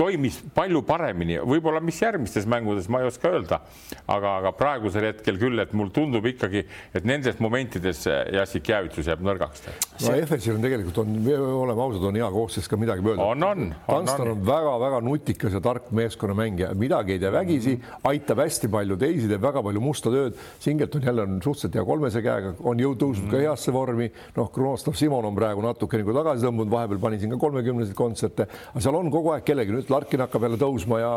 toimis 0.00 0.38
palju 0.56 0.80
paremini, 0.88 1.36
võib-olla 1.44 1.82
mis 1.84 1.98
järgmistes 2.00 2.46
mängudes, 2.48 2.88
ma 2.88 3.02
ei 3.02 3.10
oska 3.10 3.32
öelda, 3.34 3.60
aga, 4.06 4.36
aga 4.40 4.52
praegusel 4.56 5.10
hetkel 5.10 5.40
küll, 5.40 5.60
et 5.60 5.74
mulle 5.76 5.92
tundub 5.96 6.24
ikkagi, 6.30 6.64
et 6.96 7.08
nendes 7.08 7.40
momentides 7.42 8.06
Jassik 8.32 8.72
Jäävitsus 8.72 9.10
jääb 9.10 9.24
nõrgaks. 9.26 9.66
No 10.06 10.14
FS-il 10.26 10.56
on 10.56 10.64
tegelikult 10.64 11.00
on, 11.02 11.16
oleme 11.60 11.84
ausad, 11.84 12.06
on 12.10 12.18
hea 12.18 12.28
koosseis 12.34 12.68
ka 12.70 12.78
midagi 12.80 13.04
mööda. 13.04 13.26
on, 13.26 13.46
on. 13.46 13.74
Tanston 13.86 14.32
on 14.34 14.44
väga-väga 14.46 15.00
nutikas 15.04 15.56
ja 15.56 15.62
tark 15.64 15.90
meeskonnamängija, 15.96 16.72
midagi 16.78 17.16
ei 17.16 17.22
tee 17.22 17.32
vägisi 17.34 17.76
aitab 18.10 18.42
hästi 18.44 18.70
palju 18.72 18.98
teisi, 19.00 19.28
teeb 19.30 19.44
väga 19.44 19.62
palju 19.66 19.82
musta 19.84 20.12
tööd. 20.12 20.38
Singleton 20.62 21.06
jälle 21.10 21.26
on 21.26 21.38
suhteliselt 21.44 21.78
hea 21.78 21.86
kolmese 21.88 22.24
käega, 22.24 22.54
on 22.60 22.80
jõud 22.80 23.00
tõusnud 23.00 23.26
mm 23.26 23.30
ka 23.30 23.38
heasse 23.38 23.72
vormi. 23.72 24.08
noh, 24.36 24.48
Kronoslav 24.50 24.96
Simon 24.98 25.28
on 25.28 25.36
praegu 25.36 25.62
natuke 25.62 26.00
nagu 26.00 26.14
tagasi 26.16 26.46
tõmbunud, 26.46 26.70
vahepeal 26.72 26.98
pani 27.02 27.20
siin 27.20 27.30
ka 27.34 27.38
kolmekümneseid 27.38 27.94
kontserte, 27.96 28.46
aga 28.72 28.82
seal 28.82 28.96
on 28.98 29.10
kogu 29.12 29.34
aeg 29.34 29.44
kellegi, 29.46 29.74
nüüd 29.76 29.92
Larkin 29.92 30.24
hakkab 30.24 30.48
jälle 30.48 30.58
tõusma 30.58 30.98
ja 31.02 31.12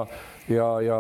ja, 0.52 0.68
ja 0.84 0.98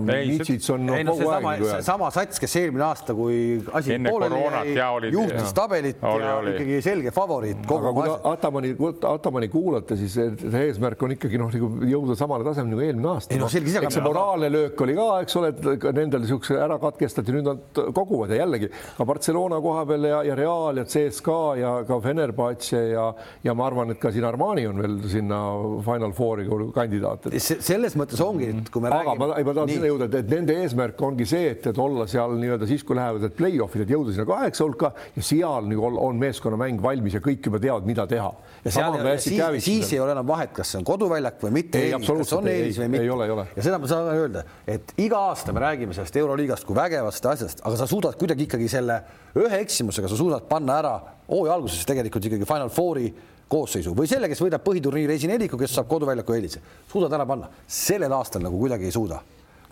Mitsits 0.00 0.70
on 0.70 0.86
no, 0.86 0.96
ei, 0.96 1.04
no, 1.04 1.14
kogu 1.16 1.28
sama, 1.28 1.52
aeg. 1.52 1.84
sama 1.84 2.10
sats, 2.14 2.40
kes 2.40 2.56
eelmine 2.60 2.84
aasta, 2.86 3.14
kui 3.16 3.58
asi 3.76 3.94
Enne 3.96 4.12
pooleli 4.12 4.40
jäi, 4.76 5.12
juhtis 5.12 5.54
tabelit 5.56 6.02
oli, 6.02 6.24
ja 6.24 6.36
oli. 6.40 6.54
ikkagi 6.56 6.78
selge 6.84 7.12
favoriit. 7.14 7.64
aga 7.78 7.92
kui 7.96 8.14
Atamani, 8.32 8.72
Atamani 9.10 9.50
kuulata, 9.52 9.96
siis 9.98 10.16
see 10.16 10.64
eesmärk 10.64 11.02
on 11.04 11.16
ikkagi 11.16 11.40
noh, 11.40 11.52
nagu 11.52 11.90
jõuda 11.90 12.16
samale 12.18 12.46
tasemele 12.48 12.76
nagu 12.76 12.86
eelmine 12.86 13.12
aasta. 13.12 13.40
No, 13.40 13.50
selge, 13.52 13.74
eks 13.82 13.98
see 13.98 14.04
moraalne 14.04 14.50
löök 14.52 14.84
oli 14.86 14.96
ka, 14.98 15.08
eks 15.26 15.38
ole, 15.40 15.52
et 15.52 15.88
nendel 15.98 16.24
niisuguse 16.24 16.58
ära 16.62 16.78
katkestati, 16.82 17.34
nüüd 17.36 17.48
nad 17.48 17.82
koguvad 17.96 18.32
ja 18.32 18.42
jällegi 18.42 18.70
ka 18.96 19.06
Barcelona 19.08 19.60
koha 19.64 19.84
peal 19.88 20.08
ja, 20.08 20.22
ja 20.30 20.38
Real 20.38 20.80
ja 20.80 20.86
CSKA 20.88 21.42
ja 21.60 21.74
ka 21.88 22.00
Fenerbahce 22.04 22.82
ja, 22.94 23.08
ja 23.44 23.54
ma 23.58 23.68
arvan, 23.68 23.92
et 23.94 24.00
ka 24.02 24.12
siin 24.14 24.26
Armani 24.28 24.66
on 24.70 24.82
veel 24.82 24.98
sinna 25.10 25.40
Final 25.84 26.14
Fouri 26.16 26.48
kandidaat. 26.74 27.28
selles 27.38 27.96
mõttes 27.98 28.20
ongi, 28.24 28.50
et 28.54 28.72
kui 28.72 28.77
me 28.82 28.90
aga 28.90 28.98
räägime. 29.04 29.26
ma, 29.26 29.42
ma 29.48 29.54
tahan 29.56 29.72
sinna 29.72 29.90
jõuda, 29.90 30.08
et 30.20 30.30
nende 30.32 30.56
eesmärk 30.62 31.02
ongi 31.08 31.26
see, 31.28 31.50
et, 31.54 31.68
et 31.70 31.80
olla 31.84 32.06
seal 32.10 32.36
nii-öelda 32.40 32.68
siis, 32.70 32.84
kui 32.86 32.98
lähevad 32.98 33.24
need 33.26 33.36
play-off'id, 33.38 33.84
et 33.84 33.92
jõuda 33.94 34.14
sinna 34.14 34.26
kaheksa 34.28 34.66
hulka 34.66 34.92
ja 35.16 35.24
seal 35.24 35.68
nagu 35.70 35.86
on, 35.90 35.98
on 36.08 36.20
meeskonnamäng 36.22 36.82
valmis 36.82 37.18
ja 37.18 37.22
kõik 37.24 37.48
juba 37.50 37.60
teavad, 37.62 37.88
mida 37.88 38.06
teha. 38.10 38.32
ja 38.64 38.74
seal, 38.74 38.98
siis, 39.22 39.64
siis 39.64 39.92
ei 39.96 40.02
ole 40.04 40.14
enam 40.16 40.28
vahet, 40.28 40.52
kas 40.56 40.74
see 40.74 40.80
on 40.82 40.88
koduväljak 40.88 41.40
või 41.46 41.54
mitte. 41.60 41.84
kas 41.94 42.34
on 42.36 42.50
eelis 42.50 42.80
või 42.82 42.90
mitte. 42.96 43.38
ja 43.56 43.68
seda 43.68 43.80
ma 43.82 43.90
saan 43.90 44.10
öelda, 44.14 44.44
et 44.66 44.94
iga 45.00 45.22
aasta 45.30 45.54
me 45.56 45.64
räägime 45.64 45.96
sellest 45.96 46.16
Euroliigast 46.20 46.68
kui 46.68 46.76
vägevast 46.78 47.32
asjast, 47.32 47.64
aga 47.64 47.80
sa 47.80 47.88
suudad 47.90 48.18
kuidagi 48.18 48.48
ikkagi 48.48 48.68
selle 48.70 49.00
ühe 49.38 49.62
eksimusega, 49.64 50.10
sa 50.10 50.18
suudad 50.18 50.46
panna 50.50 50.78
ära 50.82 50.94
hooaja 51.28 51.58
alguses 51.58 51.84
tegelikult 51.88 52.24
ikkagi 52.30 52.48
Final 52.48 52.72
Fouri 52.72 53.10
koosseisu 53.48 53.94
või 53.96 54.10
selle, 54.10 54.28
kes 54.30 54.42
võidab 54.44 54.64
põhiturniiri 54.66 55.16
esineliku, 55.18 55.58
kes 55.60 55.74
saab 55.78 55.88
koduväljaku 55.90 56.36
eelise, 56.36 56.62
suudad 56.90 57.12
ära 57.16 57.26
panna. 57.26 57.50
sellel 57.66 58.12
aastal 58.12 58.44
nagu 58.44 58.58
kuidagi 58.60 58.88
ei 58.88 58.94
suuda 58.94 59.22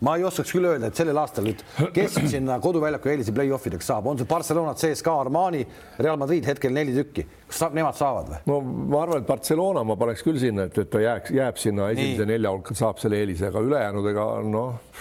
ma 0.04 0.16
ei 0.16 0.24
oskaks 0.28 0.52
küll 0.52 0.66
öelda, 0.68 0.90
et 0.90 0.98
sellel 0.98 1.16
aastal 1.20 1.46
nüüd, 1.46 1.62
kes 1.96 2.18
sinna 2.28 2.58
koduväljaku 2.60 3.08
eelise 3.12 3.32
play-off 3.36 3.68
ideks 3.70 3.88
saab, 3.88 4.08
on 4.10 4.20
see 4.20 4.28
Barcelona, 4.28 4.74
CSKA, 4.76 5.14
Armani, 5.24 5.62
Real 6.04 6.18
Madrid 6.20 6.44
hetkel 6.48 6.74
neli 6.76 6.92
tükki, 6.96 7.24
kas 7.48 7.62
saab, 7.64 7.76
nemad 7.78 7.96
saavad 7.96 8.32
või? 8.32 8.40
no 8.50 8.60
ma 8.92 9.02
arvan, 9.06 9.24
et 9.24 9.28
Barcelona 9.28 9.84
ma 9.88 9.96
paneks 10.00 10.24
küll 10.26 10.40
sinna, 10.42 10.68
et, 10.68 10.80
et 10.84 10.90
ta 10.92 11.00
jääks, 11.00 11.32
jääb 11.36 11.60
sinna 11.62 11.90
esimese 11.94 12.26
Nii. 12.26 12.32
nelja 12.34 12.52
hulka, 12.52 12.76
saab 12.76 13.00
selle 13.00 13.22
eelise, 13.22 13.48
aga 13.48 13.64
ülejäänud 13.70 14.10
ega 14.12 14.26
noh 14.44 14.98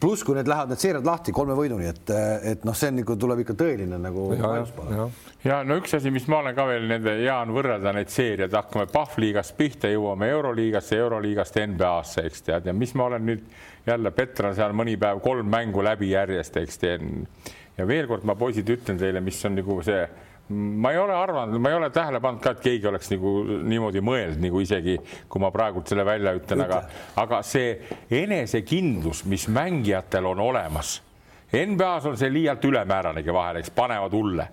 pluss, 0.00 0.24
kui 0.24 0.36
need 0.36 0.48
lähevad 0.48 0.72
need 0.72 0.82
seeriad 0.82 1.06
lahti 1.06 1.32
kolme 1.32 1.54
võiduni, 1.56 1.86
et, 1.88 2.12
et 2.52 2.64
noh, 2.68 2.76
see 2.76 2.90
on 2.92 2.98
nagu 3.00 3.16
tuleb 3.20 3.42
ikka 3.44 3.56
tõeline 3.62 3.98
nagu. 4.00 4.26
ja, 4.36 4.50
ja. 4.92 5.06
ja 5.44 5.60
no 5.64 5.78
üks 5.80 5.94
asi, 5.96 6.12
mis 6.12 6.26
ma 6.28 6.42
olen 6.42 6.56
ka 6.56 6.66
veel 6.68 6.86
nende, 6.90 7.14
Jaan, 7.24 7.52
võrrelda 7.56 7.94
neid 7.96 8.12
seeriad, 8.12 8.52
hakkame 8.56 8.90
Pahvliigast 8.92 9.56
pihta, 9.56 9.88
jõuame 9.92 10.28
Euroliigasse, 10.34 11.00
Euroliigast 11.00 11.56
NBA-sse, 11.72 12.26
eks 12.28 12.46
tead, 12.48 12.68
ja 12.68 12.76
mis 12.76 12.92
ma 12.98 13.08
olen 13.08 13.26
nüüd 13.30 13.46
jälle 13.86 14.12
Petran 14.12 14.56
seal 14.56 14.76
mõni 14.76 14.98
päev 15.00 15.22
kolm 15.24 15.48
mängu 15.50 15.84
läbi 15.84 16.12
järjest, 16.12 16.60
eks 16.60 16.82
tead. 16.82 17.06
ja 17.78 17.86
veel 17.88 18.10
kord 18.10 18.26
ma 18.28 18.36
poisid 18.36 18.68
ütlen 18.68 19.00
teile, 19.00 19.24
mis 19.24 19.40
on 19.48 19.56
nagu 19.56 19.80
see 19.86 20.04
ma 20.50 20.90
ei 20.92 20.98
ole 20.98 21.14
arvanud, 21.14 21.60
ma 21.62 21.70
ei 21.70 21.76
ole 21.78 21.90
tähele 21.94 22.20
pannud 22.20 22.42
ka, 22.42 22.54
et 22.56 22.64
keegi 22.64 22.88
oleks 22.90 23.10
nagu 23.12 23.34
niimoodi 23.70 24.02
mõelnud, 24.04 24.40
nagu 24.42 24.62
isegi 24.62 24.96
kui 25.30 25.42
ma 25.42 25.52
praegult 25.54 25.90
selle 25.90 26.04
välja 26.06 26.34
ütlen, 26.38 26.64
aga, 26.66 26.80
aga 27.22 27.42
see 27.46 27.76
enesekindlus, 28.22 29.24
mis 29.30 29.46
mängijatel 29.52 30.26
on 30.32 30.42
olemas. 30.50 30.98
NBA-s 31.50 32.06
on 32.06 32.18
see 32.18 32.30
liialt 32.30 32.64
ülemääranegi 32.64 33.34
vahel, 33.34 33.62
eks 33.62 33.72
panevad 33.74 34.14
hulle 34.14 34.46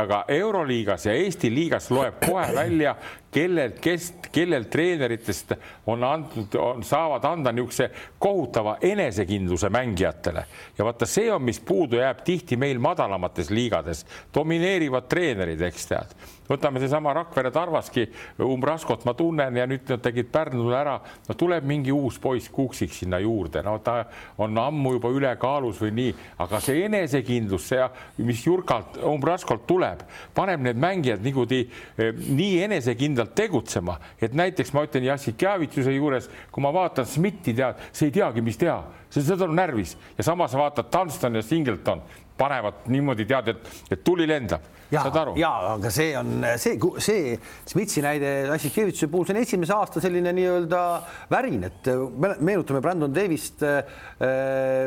aga 0.00 0.24
Euroliigas 0.28 1.06
ja 1.06 1.12
Eesti 1.12 1.50
liigas 1.52 1.90
loeb 1.92 2.22
kohe 2.24 2.46
välja, 2.56 2.94
kellelt, 3.34 3.80
kes, 3.82 4.12
kellel 4.32 4.68
treeneritest 4.70 5.54
on 5.90 6.04
antud, 6.06 6.54
saavad 6.86 7.24
anda 7.26 7.52
niisuguse 7.52 7.90
kohutava 8.18 8.76
enesekindluse 8.82 9.68
mängijatele. 9.74 10.44
Ja 10.78 10.86
vaata, 10.86 11.06
see 11.06 11.32
on, 11.32 11.42
mis 11.42 11.60
puudu 11.60 11.98
jääb 11.98 12.22
tihti 12.24 12.56
meil 12.60 12.78
madalamates 12.82 13.50
liigades, 13.50 14.04
domineerivad 14.34 15.10
treenerid, 15.10 15.66
eks 15.66 15.90
tead. 15.90 16.16
võtame 16.44 16.76
seesama 16.76 17.14
Rakvere 17.16 17.48
Tarvaski, 17.50 18.02
Umbraskot 18.44 19.06
ma 19.08 19.14
tunnen 19.16 19.56
ja 19.56 19.64
nüüd 19.66 19.88
nad 19.88 20.02
tegid 20.04 20.28
Pärnule 20.28 20.76
ära, 20.76 20.98
no 21.28 21.34
tuleb 21.40 21.64
mingi 21.64 21.92
uus 21.92 22.18
poiss 22.20 22.50
Kuuksiks 22.52 22.98
sinna 23.00 23.16
juurde, 23.18 23.62
no 23.64 23.78
ta 23.80 24.02
on 24.36 24.58
ammu 24.60 24.92
juba 24.98 25.08
ülekaalus 25.08 25.80
või 25.80 25.94
nii, 25.96 26.10
aga 26.44 26.60
see 26.60 26.84
enesekindlus, 26.84 27.70
see, 27.72 27.86
mis 28.28 28.44
Jurkalt, 28.44 28.98
Umbraskolt 29.08 29.64
tuleb, 29.66 30.04
paneb 30.36 30.60
need 30.66 30.76
mängijad 30.84 31.24
niimoodi 31.24 31.62
eh, 31.64 32.12
nii 32.12 32.60
enesekindlalt 32.66 33.23
kindlalt 33.24 33.34
tegutsema, 33.34 33.98
et 34.20 34.34
näiteks 34.34 34.72
ma 34.72 34.84
ütlen 34.84 35.04
Jassikjavitsuse 35.04 35.92
juures, 35.92 36.28
kui 36.52 36.62
ma 36.62 36.72
vaatan 36.72 37.06
Smitti, 37.06 37.54
tead, 37.54 37.80
see 37.92 38.08
ei 38.08 38.12
teagi, 38.12 38.42
mis 38.42 38.58
teha, 38.58 38.82
see 39.10 39.36
on 39.40 39.54
närvis. 39.56 39.96
Ja 40.18 40.24
samas 40.24 40.54
vaatad 40.54 40.90
Dunston 40.92 41.34
ja 41.34 41.42
Singleton 41.42 42.02
panevad 42.38 42.86
niimoodi 42.90 43.26
tead, 43.28 43.52
et, 43.54 43.74
et 43.94 44.04
tuli 44.04 44.26
lendab 44.28 44.72
saad 44.92 45.16
aru? 45.18 45.34
ja, 45.38 45.50
aga 45.74 45.90
see 45.92 46.12
on 46.18 46.44
see, 46.60 46.76
see 47.02 47.36
Smitsi 47.70 48.02
näide 48.04 48.32
Assikevitši 48.54 49.08
puhul, 49.10 49.26
see 49.26 49.36
on 49.36 49.40
esimese 49.42 49.74
aasta 49.76 50.02
selline 50.02 50.32
nii-öelda 50.36 50.80
värin, 51.32 51.62
et 51.68 51.90
meenutame 52.38 52.82
Brandon 52.84 53.14
Davist 53.14 53.64
äh, 53.66 53.82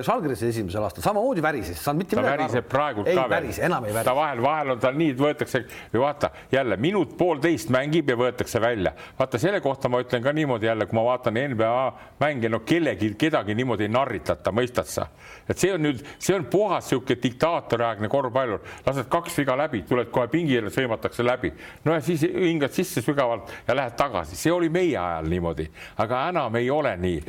Žalgirise 0.05 0.51
esimesel 0.51 0.85
aastal 0.85 1.05
samamoodi 1.05 1.43
värises, 1.43 1.79
saanud 1.83 2.03
mitte 2.03 2.19
midagi 2.19 2.33
aru. 2.35 2.45
väriseb 2.45 2.69
praegult 2.71 3.11
ei, 3.11 3.17
ka 3.17 3.27
veel. 3.31 3.49
enam 3.67 3.87
ei 3.87 3.95
värise. 3.95 4.09
ta 4.09 4.15
vahel, 4.17 4.43
vahel 4.45 4.75
on 4.75 4.83
tal 4.83 4.99
nii, 4.99 5.13
et 5.15 5.23
võetakse 5.23 5.63
või 5.93 6.03
vaata 6.03 6.31
jälle 6.53 6.79
minut-poolteist 6.87 7.73
mängib 7.73 8.13
ja 8.13 8.19
võetakse 8.19 8.61
välja. 8.63 8.93
vaata 9.19 9.41
selle 9.41 9.61
kohta 9.65 9.91
ma 9.91 10.01
ütlen 10.03 10.23
ka 10.25 10.35
niimoodi 10.35 10.69
jälle, 10.69 10.87
kui 10.89 10.99
ma 10.99 11.07
vaatan 11.09 11.41
NBA 11.55 11.73
mänge, 12.21 12.51
no 12.51 12.61
kellegi, 12.67 13.13
kedagi 13.19 13.55
niimoodi 13.57 13.87
ei 13.87 13.93
narritata, 13.93 14.53
mõistad 14.55 14.89
sa? 14.91 15.09
et 15.47 15.57
see 15.57 15.73
on 15.73 15.83
nüüd, 15.89 16.03
see 16.19 16.35
on 16.37 16.47
puhas 16.51 16.87
niisugune 16.87 17.19
diktaatoriaegne 17.37 18.09
korvpallur, 18.09 18.59
lased 18.85 19.07
kaks 19.09 19.37
viga 19.37 19.55
läbi 19.57 19.83
tuled 19.87 20.09
kohe 20.11 20.27
pingile, 20.31 20.71
sõimatakse 20.73 21.25
läbi. 21.25 21.53
no 21.85 21.93
ja 21.93 22.01
siis 22.01 22.25
hingad 22.25 22.73
sisse 22.73 23.01
sügavalt 23.01 23.51
ja 23.67 23.75
lähed 23.75 23.95
tagasi, 23.97 24.35
see 24.35 24.51
oli 24.51 24.69
meie 24.69 24.97
ajal 24.97 25.29
niimoodi, 25.29 25.69
aga 25.97 26.27
enam 26.33 26.55
ei 26.55 26.69
ole 26.71 26.97
nii. 26.97 27.23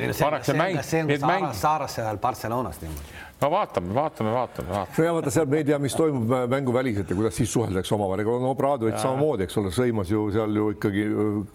Saaras, 1.53 1.99
ajal 1.99 2.17
Barcelonas 2.17 2.81
niimoodi 2.81 3.28
no 3.41 3.49
vaatame, 3.51 3.93
vaatame, 3.95 4.31
vaatame, 4.31 4.69
vaatame. 4.69 4.97
no 4.97 5.05
ja 5.05 5.13
vaata 5.15 5.31
seal 5.31 5.47
me 5.49 5.61
ei 5.61 5.65
tea, 5.69 5.77
mis 5.79 5.95
toimub 5.95 6.33
mänguväliselt 6.51 7.09
ja 7.09 7.15
kuidas 7.15 7.37
siis 7.39 7.53
suheldakse 7.53 7.95
omavahel, 7.95 8.23
ega 8.25 8.35
no 8.43 8.51
Bradovic 8.59 8.99
samamoodi, 8.99 9.45
eks 9.47 9.57
ole, 9.61 9.71
sõimas 9.75 10.11
ju 10.11 10.25
seal 10.35 10.59
ju 10.59 10.67
ikkagi 10.75 11.05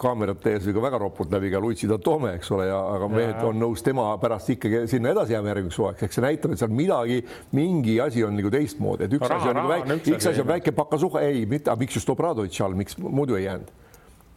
kaamerate 0.00 0.56
ees 0.56 0.68
ka 0.72 0.84
väga 0.86 1.00
ropult 1.02 1.34
läbi 1.34 1.52
ka 1.52 1.60
Luitsi 1.60 1.90
Tatome, 1.90 2.34
eks 2.38 2.50
ole, 2.56 2.70
ja 2.70 2.80
aga 2.96 3.10
mehed 3.12 3.44
on 3.44 3.60
nõus 3.60 3.84
tema 3.84 4.08
pärast 4.22 4.54
ikkagi 4.56 4.84
sinna 4.90 5.12
edasi 5.12 5.36
jääma 5.36 5.52
järgmiseks 5.52 5.80
hooaegs, 5.82 6.08
eks 6.08 6.20
see 6.20 6.24
näitab, 6.24 6.56
et 6.56 6.64
seal 6.64 6.74
midagi, 6.82 7.22
mingi 7.56 8.00
asi 8.04 8.24
on 8.24 8.36
nagu 8.40 8.52
teistmoodi, 8.54 9.08
et 9.08 9.16
üks 9.20 9.28
raha, 9.28 9.40
asi 9.42 9.52
on 9.52 9.60
nagu 9.60 9.72
väike, 9.74 10.00
üks 10.16 10.32
asi 10.32 10.44
on 10.44 10.52
väike 10.54 10.76
pakasuhe, 10.76 11.24
ei, 11.28 11.46
mitte, 11.50 11.72
miks 11.80 12.00
just 12.00 12.12
Obradovic 12.14 12.60
all, 12.64 12.76
miks 12.78 12.96
muidu 13.00 13.36
ei 13.40 13.48
jäänud? 13.48 13.80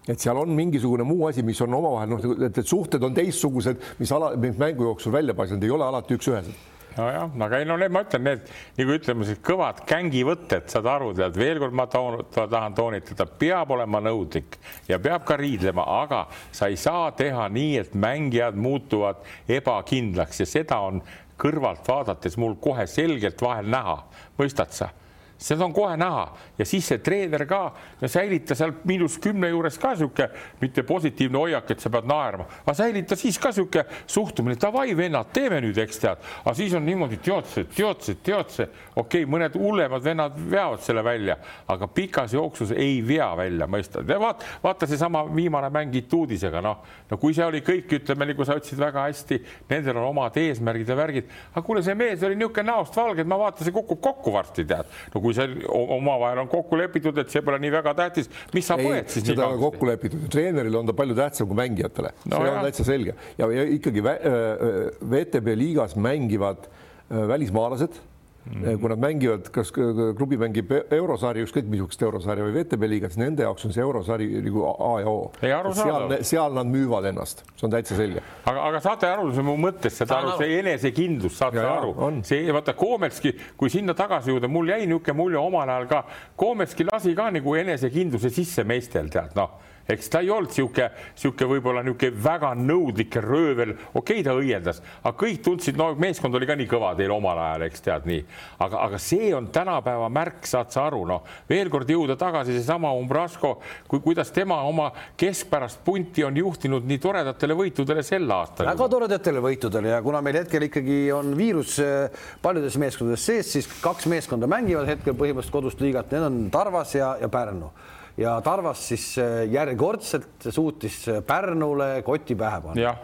Et 0.07 0.21
seal 0.23 0.37
on 0.39 0.53
mingisugune 0.55 1.03
muu 1.03 1.25
asi, 1.27 1.43
mis 1.43 1.59
on 1.65 1.73
omavahel 1.75 2.13
noh, 2.13 2.21
et, 2.47 2.61
et 2.61 2.67
suhted 2.67 3.03
on 3.03 3.15
teistsugused, 3.15 3.81
mis 3.99 4.11
ala, 4.15 4.29
mis 4.39 4.55
mängu 4.59 4.87
jooksul 4.87 5.11
välja 5.11 5.35
paistavad, 5.35 5.65
ei 5.67 5.73
ole 5.75 5.83
alati 5.83 6.15
üks-ühesed 6.15 6.76
nojah, 6.97 7.29
aga 7.45 7.59
ei 7.61 7.67
no 7.69 7.77
need, 7.79 7.93
ma 7.93 8.03
ütlen, 8.05 8.25
need 8.27 8.51
nagu 8.79 8.95
ütleme, 8.97 9.37
kõvad 9.49 9.83
kängivõtted, 9.89 10.67
saad 10.71 10.89
aru, 10.91 11.13
tead 11.17 11.37
veel 11.39 11.61
kord 11.61 11.77
ma 11.77 11.87
toon, 11.91 12.19
tahan 12.35 12.75
toonitada, 12.77 13.27
peab 13.39 13.73
olema 13.77 14.01
nõudlik 14.03 14.59
ja 14.89 14.99
peab 15.03 15.25
ka 15.27 15.39
riidlema, 15.39 15.85
aga 16.03 16.25
sa 16.51 16.69
ei 16.71 16.77
saa 16.81 17.11
teha 17.17 17.47
nii, 17.53 17.73
et 17.83 17.97
mängijad 17.97 18.57
muutuvad 18.59 19.23
ebakindlaks 19.47 20.43
ja 20.43 20.49
seda 20.49 20.81
on 20.85 21.01
kõrvalt 21.37 21.85
vaadates 21.87 22.37
mul 22.41 22.57
kohe 22.61 22.87
selgelt 22.89 23.41
vahel 23.41 23.69
näha, 23.71 23.99
mõistad 24.39 24.73
sa 24.73 24.91
seda 25.37 25.65
on 25.65 25.73
kohe 25.73 25.97
näha. 25.97 26.25
Ja 26.57 26.65
siis 26.65 26.87
see 26.89 26.97
treener 27.03 27.45
ka 27.49 27.61
säilita 28.05 28.55
seal 28.57 28.73
miinus 28.87 29.17
kümne 29.21 29.49
juures 29.51 29.77
ka 29.81 29.93
sihuke 29.95 30.29
mitte 30.61 30.83
positiivne 30.87 31.37
hoiak, 31.37 31.71
et 31.71 31.83
sa 31.83 31.91
pead 31.93 32.07
naerma, 32.09 32.47
aga 32.63 32.75
säilita 32.77 33.15
siis 33.19 33.37
ka 33.41 33.51
sihuke 33.55 33.85
suhtumine, 34.09 34.57
davai 34.61 34.95
vennad, 34.97 35.29
teeme 35.33 35.61
nüüd, 35.63 35.77
eks 35.81 36.01
tead, 36.01 36.23
aga 36.43 36.55
siis 36.57 36.73
on 36.77 36.85
niimoodi 36.85 37.19
teotse, 37.23 37.67
teotse, 37.73 38.17
teotse, 38.23 38.67
okei 38.95 39.23
okay,, 39.23 39.29
mõned 39.29 39.57
hullemad 39.59 40.03
vennad 40.03 40.37
veavad 40.51 40.81
selle 40.85 41.03
välja, 41.05 41.37
aga 41.69 41.89
pikas 41.91 42.33
jooksus 42.33 42.73
ei 42.75 42.99
vea 43.05 43.29
välja, 43.37 43.69
mõistad, 43.69 44.07
vaata, 44.07 44.45
vaata 44.63 44.89
seesama 44.89 45.25
viimane 45.29 45.69
mäng 45.73 45.95
Ituudisega, 45.97 46.61
noh, 46.61 46.81
no 47.09 47.17
kui 47.21 47.35
see 47.37 47.45
oli 47.45 47.61
kõik, 47.65 47.91
ütleme, 48.01 48.27
nagu 48.31 48.45
sa 48.45 48.57
ütlesid 48.57 48.81
väga 48.81 49.05
hästi, 49.07 49.39
nendel 49.69 49.97
on 50.01 50.11
omad 50.11 50.37
eesmärgid 50.41 50.89
ja 50.89 50.97
värgid, 50.97 51.31
aga 51.53 51.65
kuule, 51.65 51.83
see 51.85 51.95
mees 51.97 52.25
oli 52.25 52.37
niisugune 52.37 52.69
näost 52.71 52.97
valge, 52.97 53.23
et 53.23 53.29
ma 53.29 53.39
vaatasin, 53.41 53.73
kukub 53.75 54.01
kokku 54.03 54.33
varsti, 54.33 54.65
tead. 54.67 54.91
No, 55.13 55.21
kui 55.27 55.37
see 55.37 55.67
omavahel 55.67 56.43
on 56.45 56.51
kokku 56.51 56.79
lepitud, 56.79 57.21
et 57.21 57.31
see 57.33 57.43
pole 57.45 57.59
nii 57.63 57.73
väga 57.77 57.93
tähtis, 57.97 58.31
mis 58.55 58.67
sa 58.67 58.79
põed 58.79 59.11
siis? 59.11 59.27
seda 59.27 59.47
on 59.51 59.59
kokku 59.61 59.89
lepitud, 59.89 60.27
treenerile 60.33 60.79
on 60.79 60.89
ta 60.89 60.95
palju 60.97 61.17
tähtsam 61.17 61.49
kui 61.49 61.59
mängijatele 61.59 62.13
no, 62.15 62.37
see 62.37 62.49
jah. 62.49 62.57
on 62.57 62.67
täitsa 62.69 62.87
selge 62.87 63.15
ja, 63.39 63.49
ja 63.59 63.65
ikkagi 63.77 64.03
VTB 64.03 65.57
liigas 65.59 65.97
mängivad 65.99 66.69
välismaalased 67.09 67.99
mm. 68.47 68.79
kui 68.81 68.91
nad 68.91 69.01
mängivad, 69.01 69.49
kas 69.53 69.71
klubi 69.73 70.39
mängib 70.39 70.71
eurosari, 70.95 71.43
ükskõik 71.45 71.69
missugust 71.71 72.01
eurosarja 72.03 72.47
või 72.47 72.55
VTB 72.57 72.89
liigat, 72.93 73.13
siis 73.13 73.21
nende 73.21 73.45
jaoks 73.45 73.67
on 73.67 73.75
see 73.75 73.83
eurosari 73.83 74.29
nagu 74.45 74.65
A 74.71 74.91
ja 75.01 75.11
O. 75.11 75.31
seal, 75.77 76.17
seal 76.27 76.57
nad 76.57 76.69
müüvad 76.71 77.09
ennast, 77.11 77.43
see 77.55 77.67
on 77.67 77.73
täitsa 77.73 77.99
selge. 77.99 78.23
aga, 78.45 78.65
aga 78.71 78.81
saate 78.83 79.09
aru 79.11 79.29
mu 79.45 79.57
mõttest, 79.67 80.01
saate 80.01 80.17
aru, 80.17 80.35
see 80.41 80.59
enesekindlus, 80.61 81.37
saate 81.37 81.61
ja, 81.61 81.77
aru, 81.79 82.11
see 82.27 82.51
vaata 82.53 82.75
Koometski, 82.77 83.33
kui 83.59 83.71
sinna 83.73 83.95
tagasi 83.97 84.33
jõuda, 84.33 84.51
mul 84.51 84.73
jäi 84.73 84.83
niisugune 84.85 85.17
mulje 85.17 85.41
omal 85.41 85.69
ajal 85.69 85.89
ka, 85.91 86.03
Koometski 86.39 86.87
lasi 86.91 87.15
ka 87.17 87.29
nagu 87.33 87.57
enesekindluse 87.59 88.33
sisse 88.33 88.67
meestel 88.67 89.11
tead 89.13 89.35
noh 89.37 89.75
eks 89.89 90.09
ta 90.11 90.21
ei 90.23 90.29
olnud 90.33 90.51
sihuke, 90.53 90.89
sihuke 91.15 91.47
võib-olla 91.47 91.83
niisugune 91.85 92.23
väga 92.23 92.51
nõudlik 92.59 93.15
röövel, 93.23 93.73
okei 93.93 94.19
okay,, 94.19 94.25
ta 94.25 94.35
õiendas, 94.35 94.81
aga 95.01 95.13
kõik 95.17 95.41
tundsid, 95.45 95.77
no 95.79 95.89
meeskond 95.99 96.35
oli 96.35 96.47
ka 96.49 96.57
nii 96.59 96.69
kõva 96.69 96.93
teil 96.97 97.13
omal 97.15 97.39
ajal, 97.43 97.65
eks 97.67 97.85
tead 97.85 98.07
nii, 98.09 98.23
aga, 98.65 98.81
aga 98.83 98.99
see 99.01 99.31
on 99.37 99.49
tänapäeva 99.55 100.09
märk, 100.13 100.43
saad 100.49 100.73
sa 100.75 100.87
aru, 100.89 101.03
noh, 101.09 101.23
veel 101.49 101.71
kord 101.73 101.89
jõuda 101.91 102.17
tagasi 102.19 102.57
seesama 102.57 102.91
Umbrasko, 102.97 103.53
kui, 103.87 104.03
kuidas 104.03 104.31
tema 104.35 104.59
oma 104.67 104.89
keskpärast 105.19 105.83
punti 105.87 106.25
on 106.27 106.37
juhtinud 106.37 106.87
nii 106.87 107.01
toredatele 107.03 107.57
võitudele 107.57 108.03
sel 108.05 108.27
aastal. 108.31 108.69
väga 108.69 108.89
toredatele 108.91 109.43
võitudele 109.43 109.95
ja 109.95 110.01
kuna 110.05 110.21
meil 110.25 110.41
hetkel 110.41 110.67
ikkagi 110.67 110.99
on 111.15 111.33
viirus 111.37 111.77
äh, 111.83 112.25
paljudes 112.43 112.77
meeskondades 112.81 113.25
sees, 113.27 113.51
siis 113.55 113.69
kaks 113.81 114.09
meeskonda 114.11 114.49
mängivad 114.51 114.89
hetkel 114.89 115.15
põhimõtteliselt 115.17 115.55
kodust 115.55 115.83
liigat, 115.83 116.11
need 116.11 116.27
on 116.27 116.41
Tarvas 116.51 116.95
ja, 116.97 117.15
ja 117.21 117.29
Pärnu 117.31 117.71
ja 118.17 118.35
Tarvas 118.41 118.87
siis 118.89 119.05
äh, 119.21 119.45
järjekordselt 119.51 120.49
suutis 120.49 121.03
äh, 121.09 121.21
Pärnule 121.23 122.01
koti 122.05 122.35
pähe 122.35 122.61
panna. 122.61 122.95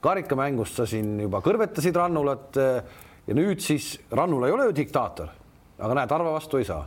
karikamängust 0.00 0.76
sa 0.76 0.86
siin 0.86 1.20
juba 1.20 1.42
kõrvetasid 1.42 1.96
Rannulat 1.96 2.58
äh, 2.58 2.82
ja 3.26 3.36
nüüd 3.38 3.62
siis 3.62 3.94
Rannula 4.10 4.48
ei 4.48 4.56
ole 4.56 4.70
ju 4.70 4.76
diktaator, 4.82 5.30
aga 5.78 5.94
näe, 5.98 6.10
Tarva 6.10 6.34
vastu 6.38 6.62
ei 6.62 6.68
saa 6.68 6.84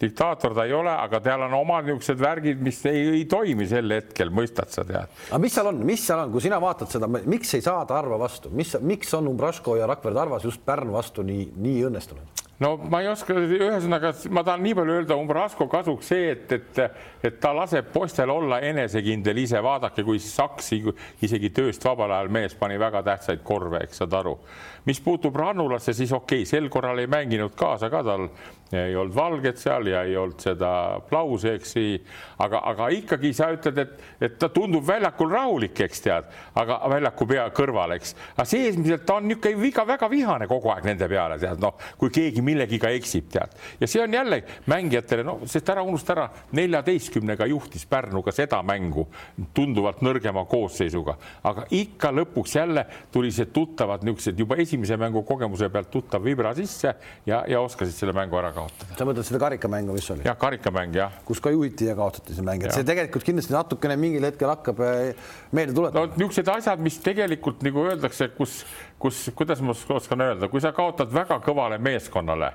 diktaator 0.00 0.54
ta 0.56 0.64
ei 0.64 0.72
ole, 0.72 0.92
aga 0.92 1.20
tal 1.20 1.42
on 1.44 1.54
omad 1.58 1.84
niisugused 1.84 2.20
värgid, 2.20 2.60
mis 2.64 2.78
ei, 2.88 3.02
ei 3.18 3.24
toimi 3.28 3.66
sel 3.68 3.92
hetkel, 3.92 4.32
mõistad 4.32 4.72
sa 4.72 4.84
tead. 4.88 5.12
aga 5.28 5.40
mis 5.42 5.56
seal 5.56 5.68
on, 5.72 5.82
mis 5.86 6.04
seal 6.06 6.22
on, 6.24 6.32
kui 6.32 6.44
sina 6.44 6.60
vaatad 6.62 6.92
seda, 6.92 7.08
miks 7.08 7.52
ei 7.58 7.64
saa 7.64 7.82
Tarva 7.88 8.16
vastu, 8.20 8.52
mis, 8.56 8.72
miks 8.80 9.12
on 9.18 9.28
Umbrasko 9.28 9.76
ja 9.76 9.88
Rakvere 9.90 10.16
Tarvas 10.16 10.46
just 10.48 10.64
Pärnu 10.64 10.96
vastu 10.96 11.24
nii, 11.26 11.50
nii 11.60 11.84
õnnestunud? 11.90 12.46
No 12.60 12.74
ma 12.92 13.00
ei 13.00 13.08
oska, 13.08 13.34
ühesõnaga 13.34 14.12
ma 14.34 14.44
tahan 14.44 14.62
nii 14.64 14.76
palju 14.76 14.96
öelda 14.98 15.16
Umbrasko 15.20 15.66
kasuks 15.72 16.10
see, 16.12 16.30
et, 16.34 16.52
et, 16.52 16.80
et 17.24 17.40
ta 17.40 17.54
laseb 17.56 17.88
poistel 17.94 18.30
olla 18.32 18.60
enesekindel 18.68 19.42
ise, 19.44 19.62
vaadake, 19.64 20.04
kui 20.06 20.20
Saksi 20.20 20.82
isegi 21.24 21.52
tööst 21.56 21.84
vabal 21.88 22.12
ajal 22.16 22.32
mees 22.32 22.56
pani 22.60 22.78
väga 22.80 23.02
tähtsaid 23.06 23.44
korve, 23.46 23.84
eks 23.86 24.02
saad 24.02 24.16
aru. 24.20 24.36
mis 24.84 25.00
puutub 25.00 25.36
Rannulasse, 25.36 25.92
siis 25.96 26.12
okei 26.12 26.42
okay,, 26.42 26.48
sel 26.48 26.68
korral 26.72 26.98
ei 26.98 27.10
mänginud 27.10 27.56
kaasa 27.56 27.90
ka 27.90 28.04
tal 28.04 28.28
ei 28.72 28.96
olnud 28.96 29.14
valget 29.14 29.58
seal 29.58 29.86
ja 29.90 30.02
ei 30.06 30.16
olnud 30.16 30.40
seda 30.42 30.70
aplausi, 31.00 31.54
eks, 31.56 31.74
aga, 32.38 32.60
aga 32.70 32.88
ikkagi 32.94 33.32
sa 33.34 33.50
ütled, 33.54 33.78
et, 33.82 34.04
et 34.28 34.36
ta 34.38 34.50
tundub 34.54 34.86
väljakul 34.86 35.30
rahulik, 35.32 35.80
eks 35.86 36.04
tead, 36.04 36.28
aga 36.60 36.78
väljaku 36.92 37.26
pea 37.32 37.48
kõrval, 37.56 37.96
eks, 37.96 38.14
aga 38.36 38.46
seesmiselt 38.46 39.06
ta 39.06 39.18
on 39.18 39.26
niisugune 39.30 39.62
viga, 39.62 39.84
väga 39.88 40.10
vihane 40.10 40.46
kogu 40.50 40.70
aeg 40.74 40.86
nende 40.86 41.08
peale, 41.10 41.38
tead, 41.42 41.58
noh, 41.62 41.74
kui 41.98 42.14
keegi 42.14 42.44
millegiga 42.50 42.90
eksib, 42.96 43.30
tead, 43.32 43.56
ja 43.80 43.88
see 43.90 44.02
on 44.02 44.14
jälle 44.14 44.42
mängijatele, 44.70 45.24
no 45.26 45.38
sest 45.50 45.70
ära 45.72 45.84
unusta 45.86 46.14
ära, 46.16 46.26
neljateistkümnega 46.58 47.48
juhtis 47.50 47.86
Pärnuga 47.90 48.32
seda 48.34 48.60
mängu 48.66 49.06
tunduvalt 49.56 50.02
nõrgema 50.04 50.44
koosseisuga, 50.50 51.16
aga 51.46 51.66
ikka 51.74 52.12
lõpuks 52.14 52.56
jälle 52.58 52.84
tuli 53.12 53.32
see 53.34 53.48
tuttavad 53.54 54.04
niisugused 54.06 54.38
juba 54.38 54.58
esimese 54.62 54.98
mängu 55.00 55.22
kogemuse 55.26 55.70
pealt 55.72 55.90
tuttav 55.92 56.24
vibra 56.24 56.52
sisse 56.58 56.92
ja, 57.26 57.42
ja 57.48 57.60
oskasid 57.62 57.96
selle 57.96 58.14
mängu 58.16 58.38
ära 58.40 58.52
kaotada. 58.56 58.96
sa 58.98 59.06
mõtled 59.08 59.26
seda 59.26 59.40
karikamängu, 59.42 59.94
mis 59.96 60.10
oli? 60.14 60.26
jah, 60.26 60.38
karikamäng 60.40 60.96
jah. 60.96 61.20
kus 61.26 61.42
ka 61.42 61.52
juhiti 61.54 61.88
ja 61.90 61.96
kaotati 61.98 62.36
see 62.36 62.46
mäng, 62.46 62.64
et 62.64 62.72
ja. 62.72 62.78
see 62.78 62.88
tegelikult 62.88 63.26
kindlasti 63.26 63.54
natukene 63.54 63.96
mingil 64.00 64.26
hetkel 64.28 64.52
hakkab 64.52 64.82
eh, 64.86 65.32
meelde 65.56 65.76
tuletama. 65.76 66.06
no 66.06 66.20
niisugused 66.20 66.52
asjad, 66.54 66.82
mis 66.84 66.98
tegelikult 67.04 67.64
nagu 67.66 67.84
öeldakse, 67.90 68.30
kus, 68.36 68.60
kus, 69.00 69.30
kuidas 69.36 69.62
ma 69.64 69.74
oskan 69.96 70.26
öelda, 70.26 70.48
kui 70.52 70.62
sa 70.62 70.74
kaotad 70.76 71.12
väga 71.12 71.40
kõvale 71.44 71.78
meeskonnale 71.82 72.50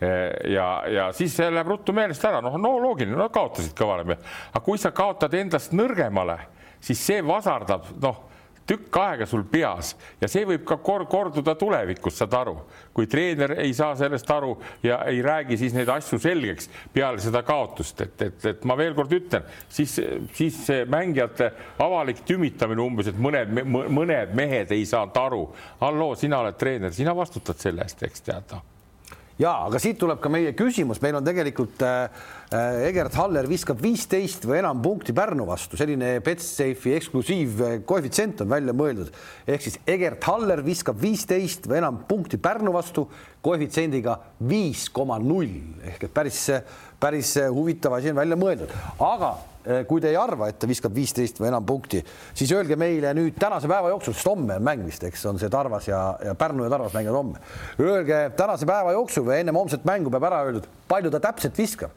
eh, 0.00 0.30
ja, 0.54 0.68
ja 0.88 1.10
siis 1.16 1.34
see 1.36 1.50
läheb 1.52 1.68
ruttu 1.74 1.94
meelest 1.96 2.24
ära, 2.24 2.40
noh, 2.44 2.56
no 2.60 2.76
loogiline, 2.80 3.18
no 3.18 3.28
kaotasid 3.32 3.76
kõvale 3.78 4.06
meest, 4.08 4.26
aga 4.52 4.64
kui 4.64 4.80
sa 4.80 4.94
kaotad 4.96 5.36
endast 5.36 5.76
nõrgemale, 5.76 6.38
siis 6.80 7.04
see 7.04 7.20
vasardab, 7.26 7.92
noh 8.00 8.29
tükk 8.70 8.96
aega 9.02 9.26
sul 9.26 9.42
peas 9.50 9.94
ja 10.20 10.28
see 10.30 10.46
võib 10.46 10.64
ka 10.68 10.78
kor 10.84 11.06
korduda 11.10 11.56
tulevikus, 11.58 12.16
saad 12.20 12.36
aru, 12.38 12.56
kui 12.94 13.08
treener 13.10 13.56
ei 13.58 13.74
saa 13.76 13.96
sellest 13.98 14.30
aru 14.30 14.54
ja 14.86 15.00
ei 15.10 15.22
räägi 15.26 15.58
siis 15.60 15.74
neid 15.74 15.90
asju 15.90 16.20
selgeks 16.22 16.70
peale 16.94 17.22
seda 17.22 17.42
kaotust, 17.46 18.04
et, 18.06 18.26
et, 18.28 18.48
et 18.52 18.66
ma 18.68 18.78
veel 18.78 18.94
kord 18.98 19.12
ütlen, 19.16 19.46
siis, 19.68 19.98
siis 20.38 20.62
see 20.68 20.86
mängijate 20.90 21.50
avalik 21.82 22.22
tümitamine 22.28 22.84
umbes, 22.84 23.10
et 23.10 23.18
mõned, 23.18 23.64
mõned 23.66 24.36
mehed 24.38 24.74
ei 24.76 24.86
saanud 24.86 25.18
aru. 25.20 25.46
halloo, 25.80 26.14
sina 26.18 26.44
oled 26.44 26.58
treener, 26.60 26.94
sina 26.94 27.16
vastutad 27.16 27.58
selle 27.58 27.86
eest, 27.86 28.06
eks 28.06 28.28
tead 28.30 28.54
noh 28.54 28.69
ja 29.40 29.54
aga 29.66 29.80
siit 29.80 29.98
tuleb 30.00 30.20
ka 30.20 30.30
meie 30.32 30.52
küsimus, 30.56 31.00
meil 31.02 31.16
on 31.18 31.24
tegelikult 31.26 31.80
äh, 31.86 32.26
äh 32.52 32.88
Egert 32.90 33.16
Haller 33.16 33.48
viskab 33.48 33.80
viisteist 33.82 34.44
või 34.48 34.58
enam 34.60 34.82
punkti 34.84 35.14
Pärnu 35.16 35.46
vastu, 35.48 35.78
selline 35.80 36.18
Betsafe'i 36.24 36.94
eksklusiivkoefitsient 36.98 38.44
on 38.44 38.52
välja 38.52 38.74
mõeldud, 38.76 39.12
ehk 39.48 39.64
siis 39.64 39.80
Egert 39.88 40.24
Haller 40.28 40.64
viskab 40.66 41.00
viisteist 41.00 41.68
või 41.70 41.80
enam 41.80 42.02
punkti 42.08 42.40
Pärnu 42.42 42.74
vastu 42.76 43.06
koefitsiendiga 43.40 44.18
viis 44.48 44.88
koma 44.92 45.16
null. 45.22 45.54
Ehk 45.88 46.04
et 46.04 46.14
päris, 46.14 46.42
päris 47.00 47.36
huvitav 47.50 47.96
asi 47.96 48.12
on 48.12 48.20
välja 48.20 48.36
mõeldud, 48.36 48.74
aga 49.00 49.34
Eh, 49.60 49.82
kui 49.84 50.00
te 50.00 50.08
ei 50.08 50.16
arva, 50.16 50.46
et 50.48 50.56
ta 50.56 50.64
viskab 50.64 50.94
viisteist 50.96 51.36
või 51.36 51.50
enam 51.50 51.66
punkti, 51.68 51.98
siis 52.32 52.48
öelge 52.56 52.78
meile 52.80 53.10
nüüd 53.12 53.34
tänase 53.36 53.68
päeva 53.68 53.90
jooksul, 53.92 54.14
sest 54.16 54.30
homme 54.30 54.56
on 54.56 54.64
mäng 54.64 54.86
vist, 54.88 55.04
eks 55.04 55.26
on 55.28 55.36
see 55.42 55.52
Tarvas 55.52 55.84
ja, 55.90 55.98
ja 56.24 56.32
Pärnu 56.38 56.64
ja 56.64 56.70
Tarvas 56.72 56.96
mängivad 56.96 57.18
homme. 57.18 57.42
Öelge 57.84 58.22
tänase 58.38 58.64
päeva 58.64 58.96
jooksul 58.96 59.28
või 59.28 59.42
ennem 59.42 59.60
homset 59.60 59.84
mängu 59.84 60.08
peab 60.14 60.24
ära 60.30 60.40
öeldud, 60.46 60.70
palju 60.88 61.12
ta 61.12 61.20
täpselt 61.28 61.60
viskab 61.60 61.92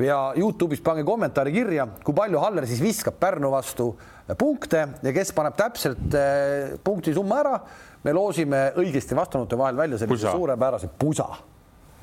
ja 0.00 0.18
Youtube'is 0.40 0.80
pange 0.80 1.04
kommentaari 1.04 1.52
kirja, 1.52 1.84
kui 2.00 2.16
palju 2.16 2.40
Haller 2.40 2.64
siis 2.70 2.80
viskab 2.80 3.20
Pärnu 3.20 3.52
vastu 3.52 3.92
punkte 4.40 4.86
ja 5.04 5.12
kes 5.12 5.36
paneb 5.36 5.60
täpselt 5.60 6.16
eh, 6.16 6.78
punkti 6.80 7.12
summa 7.12 7.44
ära. 7.44 7.58
me 8.02 8.16
loosime 8.16 8.70
õigesti 8.80 9.14
vastanute 9.14 9.58
vahel 9.58 9.76
välja 9.76 10.00
sellise 10.00 10.32
suurepärase 10.32 10.88
pusa, 10.98 11.28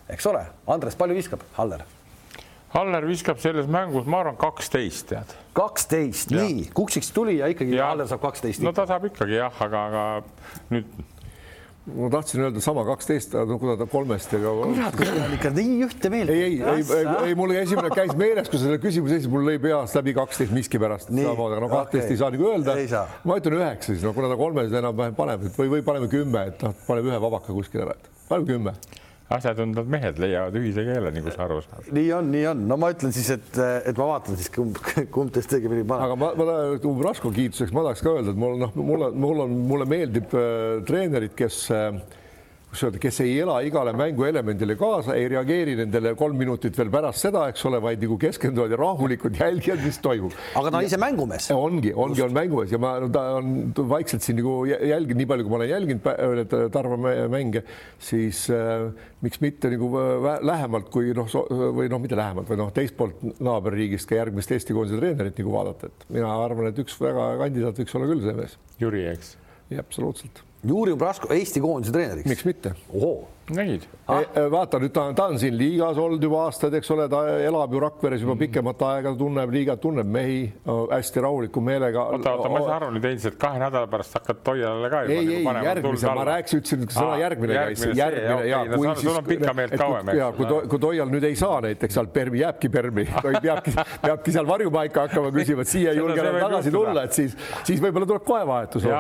eks 0.08 0.30
ole. 0.30 0.46
Andres, 0.70 0.96
palju 0.96 1.18
viskab 1.18 1.50
Haller? 1.58 1.82
Haller 2.70 3.06
viskab 3.10 3.40
selles 3.42 3.70
mängus, 3.72 4.06
ma 4.06 4.20
arvan, 4.22 4.36
kaksteist 4.38 5.10
tead. 5.10 5.38
kaksteist, 5.58 6.34
nii, 6.36 6.68
Kuksiks 6.78 7.10
tuli 7.16 7.40
ja 7.40 7.50
ikkagi 7.50 7.80
ja. 7.80 7.90
Haller 7.90 8.10
saab 8.10 8.22
kaksteist. 8.28 8.62
no 8.66 8.74
ta 8.78 8.86
saab 8.90 9.10
ikkagi 9.10 9.40
jah, 9.40 9.64
aga, 9.66 9.86
aga 9.90 10.04
nüüd 10.74 10.92
ma 11.96 12.10
tahtsin 12.14 12.44
öelda 12.44 12.62
sama 12.62 12.84
kaksteist, 12.86 13.34
no 13.34 13.58
kuna 13.60 13.74
ta 13.80 13.88
kolmest 13.90 14.34
ega. 14.38 14.52
kurat, 14.60 14.98
kui 15.00 15.10
on 15.10 15.34
ikka 15.40 15.52
nii 15.56 15.80
ühte 15.88 16.14
meelt. 16.14 16.30
ei, 16.30 16.44
ei, 16.44 16.62
ei, 16.62 16.86
ei, 17.00 17.10
ei, 17.32 17.36
mul 17.40 17.56
esimene 17.58 17.90
käis 17.96 18.14
meeles, 18.20 18.52
kui 18.52 18.62
selle 18.62 18.78
küsimuse 18.84 19.18
esitas, 19.18 19.34
mul 19.34 19.50
lõi 19.50 19.58
peast 19.64 19.98
läbi 19.98 20.14
kaksteist 20.18 20.54
miskipärast. 20.54 21.10
no 21.10 21.34
kaksteist 21.50 22.06
okay. 22.06 22.14
ei 22.14 22.22
saa 22.22 22.32
nagu 22.36 22.50
öelda. 22.54 23.06
ma 23.26 23.42
ütlen 23.42 23.60
üheksa 23.64 23.94
siis, 23.96 24.06
no 24.06 24.14
kuna 24.18 24.30
ta 24.30 24.38
kolmes 24.40 24.74
enam-vähem 24.84 25.18
paneb, 25.18 25.50
või, 25.58 25.74
või 25.78 25.86
paneme 25.90 26.12
kümme, 26.12 26.50
et 26.54 26.66
noh, 26.66 26.78
paneme 26.86 27.16
ühe 27.16 27.22
vabaka 27.26 27.56
kuskile 27.56 27.88
ära, 27.90 27.98
et 27.98 28.28
paneme 28.30 28.54
kümme 28.54 28.78
asjatundvad 29.30 29.90
mehed 29.92 30.20
leiavad 30.22 30.56
ühise 30.58 30.84
keele, 30.88 31.12
nagu 31.14 31.34
sa 31.34 31.44
aru 31.46 31.60
saad. 31.66 31.90
nii 31.94 32.12
on, 32.18 32.30
nii 32.34 32.46
on, 32.52 32.64
no 32.72 32.78
ma 32.82 32.90
ütlen 32.94 33.14
siis, 33.16 33.30
et, 33.36 33.60
et 33.60 33.98
ma 34.00 34.08
vaatan 34.14 34.40
siis 34.40 34.50
kumb, 34.54 34.80
kumb 35.14 35.34
teist 35.36 35.54
õigemini 35.54 35.86
paneb. 35.88 36.08
aga 36.08 36.18
ma, 36.18 36.32
ma 36.40 36.56
Umbrasko 36.90 37.32
kiituseks 37.36 37.74
ma 37.76 37.86
tahaks 37.88 38.06
ka 38.06 38.16
öelda, 38.16 38.34
et 38.34 38.42
mul 38.42 38.58
noh, 38.62 38.74
mul 38.80 39.06
on, 39.10 39.20
mul 39.26 39.44
on, 39.46 39.60
mulle 39.70 39.90
meeldib 39.90 40.34
äh, 40.34 40.80
treenerid, 40.88 41.36
kes 41.38 41.62
äh, 41.76 42.00
kuidas 42.70 42.84
öelda, 42.86 43.00
kes 43.02 43.20
ei 43.24 43.40
ela 43.42 43.56
igale 43.66 43.94
mänguelemendile 43.98 44.76
kaasa, 44.78 45.16
ei 45.18 45.28
reageeri 45.32 45.74
nendele 45.80 46.14
kolm 46.18 46.38
minutit 46.38 46.78
veel 46.78 46.92
pärast 46.94 47.26
seda, 47.26 47.48
eks 47.50 47.64
ole, 47.66 47.80
vaid 47.82 48.02
nagu 48.04 48.18
keskenduvad 48.22 48.74
ja 48.76 48.78
rahulikult 48.78 49.40
jälgivad, 49.42 49.82
mis 49.86 49.98
toimub. 50.04 50.36
aga 50.60 50.70
ta 50.70 50.78
on 50.78 50.86
ise 50.86 51.00
mängumees. 51.02 51.50
ongi, 51.56 51.94
ongi, 51.94 52.22
on 52.22 52.36
mängumees 52.36 52.74
ja 52.76 52.80
ma, 52.82 52.94
ta 53.12 53.24
on 53.40 53.72
vaikselt 53.90 54.26
siin 54.26 54.38
nagu 54.38 54.54
jälginud, 54.70 55.18
nii 55.18 55.30
palju, 55.32 55.48
kui 55.48 55.54
ma 55.54 55.62
olen 55.62 55.72
jälginud 55.74 56.10
need 56.40 56.58
Tarva 56.74 56.98
mänge, 57.32 57.64
siis 58.06 58.44
äh, 58.54 58.90
miks 59.26 59.42
mitte 59.42 59.72
nagu 59.74 59.90
äh, 59.98 60.30
lähemalt 60.46 60.92
kui 60.94 61.16
noh, 61.18 61.30
või 61.50 61.90
noh, 61.90 62.02
mitte 62.04 62.20
lähemalt 62.20 62.52
või 62.52 62.60
noh, 62.62 62.74
teist 62.76 62.98
poolt 63.00 63.24
naaberriigist 63.42 64.10
ka 64.10 64.20
järgmist 64.20 64.54
Eesti 64.54 64.78
koondise 64.78 65.02
treenerit 65.02 65.42
nagu 65.42 65.56
vaadata, 65.58 65.90
et 65.90 66.06
mina 66.14 66.30
arvan, 66.44 66.70
et 66.70 66.84
üks 66.86 67.00
väga 67.02 67.32
kandidaat 67.42 67.82
võiks 67.82 67.98
olla 67.98 68.12
küll 68.14 68.28
see 68.28 68.38
mees. 68.44 68.60
Jüri, 68.84 69.08
eks? 69.10 69.34
jah, 69.70 69.82
absoluutselt 69.82 70.46
Juri 70.68 70.96
Prasko 71.00 71.32
Eesti 71.32 71.62
koondise 71.64 71.94
treeneriks. 71.96 72.28
miks 72.28 72.46
mitte? 72.48 72.74
nägid 73.56 73.86
ah.? 74.12 74.26
vaata 74.52 74.80
nüüd 74.82 74.92
ta, 74.94 75.06
ta 75.16 75.28
on 75.32 75.40
siin 75.40 75.56
liigas 75.58 75.98
olnud 75.98 76.24
juba 76.24 76.42
aastaid, 76.48 76.76
eks 76.78 76.92
ole, 76.94 77.06
ta 77.12 77.22
elab 77.46 77.72
ju 77.74 77.80
Rakveres 77.82 78.26
juba 78.26 78.36
pikemat 78.42 78.84
aega, 78.90 79.14
tunneb 79.18 79.54
liigat, 79.56 79.80
tunneb 79.82 80.10
mehi 80.12 80.42
hästi 80.68 81.24
rahuliku 81.24 81.64
meelega. 81.64 82.04
oota, 82.12 82.34
oota, 82.36 82.52
ma 82.52 82.60
ei 82.60 82.68
saa 82.68 82.76
aru 82.76 82.90
nüüd 82.98 83.08
endiselt 83.10 83.38
kahe 83.42 83.62
nädala 83.62 83.88
pärast 83.92 84.18
hakkad 84.20 84.42
Toialale 84.50 84.90
ka. 84.92 85.02
ei, 85.08 85.38
ei 85.38 85.46
järgmise, 85.70 86.12
ma 86.20 86.28
rääkisin, 86.30 86.64
ütlesin 86.66 86.92
sõna 86.98 87.22
järgmine 87.24 87.56
käis, 87.56 87.86
järgmine 88.02 88.52
ja 88.52 88.60
kui 88.74 88.90
no, 88.90 88.98
siis. 88.98 89.08
sul 89.08 89.22
on 89.22 89.30
pikka 89.32 89.56
meelt 89.62 89.78
kauem, 89.80 90.12
eks. 90.12 90.20
ja 90.20 90.30
kui, 90.36 90.50
kui 90.76 90.84
Toial 90.90 91.16
nüüd 91.16 91.30
ei 91.30 91.40
saa 91.40 91.64
näiteks 91.70 92.00
sealt 92.00 92.14
Permi, 92.20 92.44
jääbki 92.44 92.74
Permi, 92.76 93.08
peabki, 93.48 93.78
peabki 94.04 94.36
seal 94.36 94.52
varjupaika 94.52 95.08
hakkama 95.08 95.32
küsima, 95.40 95.64
et 95.64 95.72
siia 95.72 95.96
ei 95.96 96.04
julge 96.04 96.20
enam 96.20 96.38
tagasi 96.44 96.76
tulla, 96.76 97.08
et 97.08 97.16
siis, 97.16 97.40
siis 97.64 97.80
võib-olla 97.80 98.12
tuleb 98.12 98.28
kohe 98.28 98.46
vahetus 98.52 98.92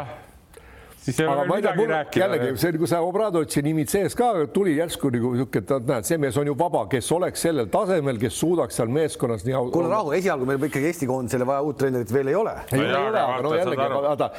siis 1.10 1.20
ei 1.24 1.28
ole 1.28 1.46
midagi 1.50 1.86
rääkida. 1.90 2.24
jällegi 2.24 2.58
see, 2.62 2.78
kui 2.78 2.90
see 2.90 3.00
Obradovitši 3.10 3.64
nimi 3.66 3.86
sees 3.90 4.16
ka 4.18 4.30
tuli 4.54 4.76
järsku 4.78 5.12
nagu 5.14 5.34
niisugune, 5.36 5.78
et 5.80 5.90
näed, 5.90 6.08
see 6.10 6.20
mees 6.22 6.38
on 6.40 6.50
ju 6.50 6.56
vaba, 6.60 6.86
kes 6.92 7.12
oleks 7.16 7.46
sellel 7.48 7.70
tasemel, 7.74 8.20
kes 8.22 8.40
suudaks 8.40 8.80
seal 8.80 8.92
meeskonnas 8.94 9.46
nii. 9.48 9.58
kuule 9.74 9.92
rahu, 9.92 10.14
esialgu 10.18 10.48
meil 10.50 10.70
ikkagi 10.70 10.92
Eesti 10.92 11.10
koondisele 11.10 11.48
vaja 11.50 11.66
uut 11.66 11.80
treenerit 11.82 12.14
veel 12.14 12.32
ei 12.34 12.40
ole. 12.40 12.56
ei 12.74 12.86
ole, 12.86 13.22
aga 13.22 13.40
no 13.46 13.54
jällegi, 13.58 13.88
vaata 14.08 14.32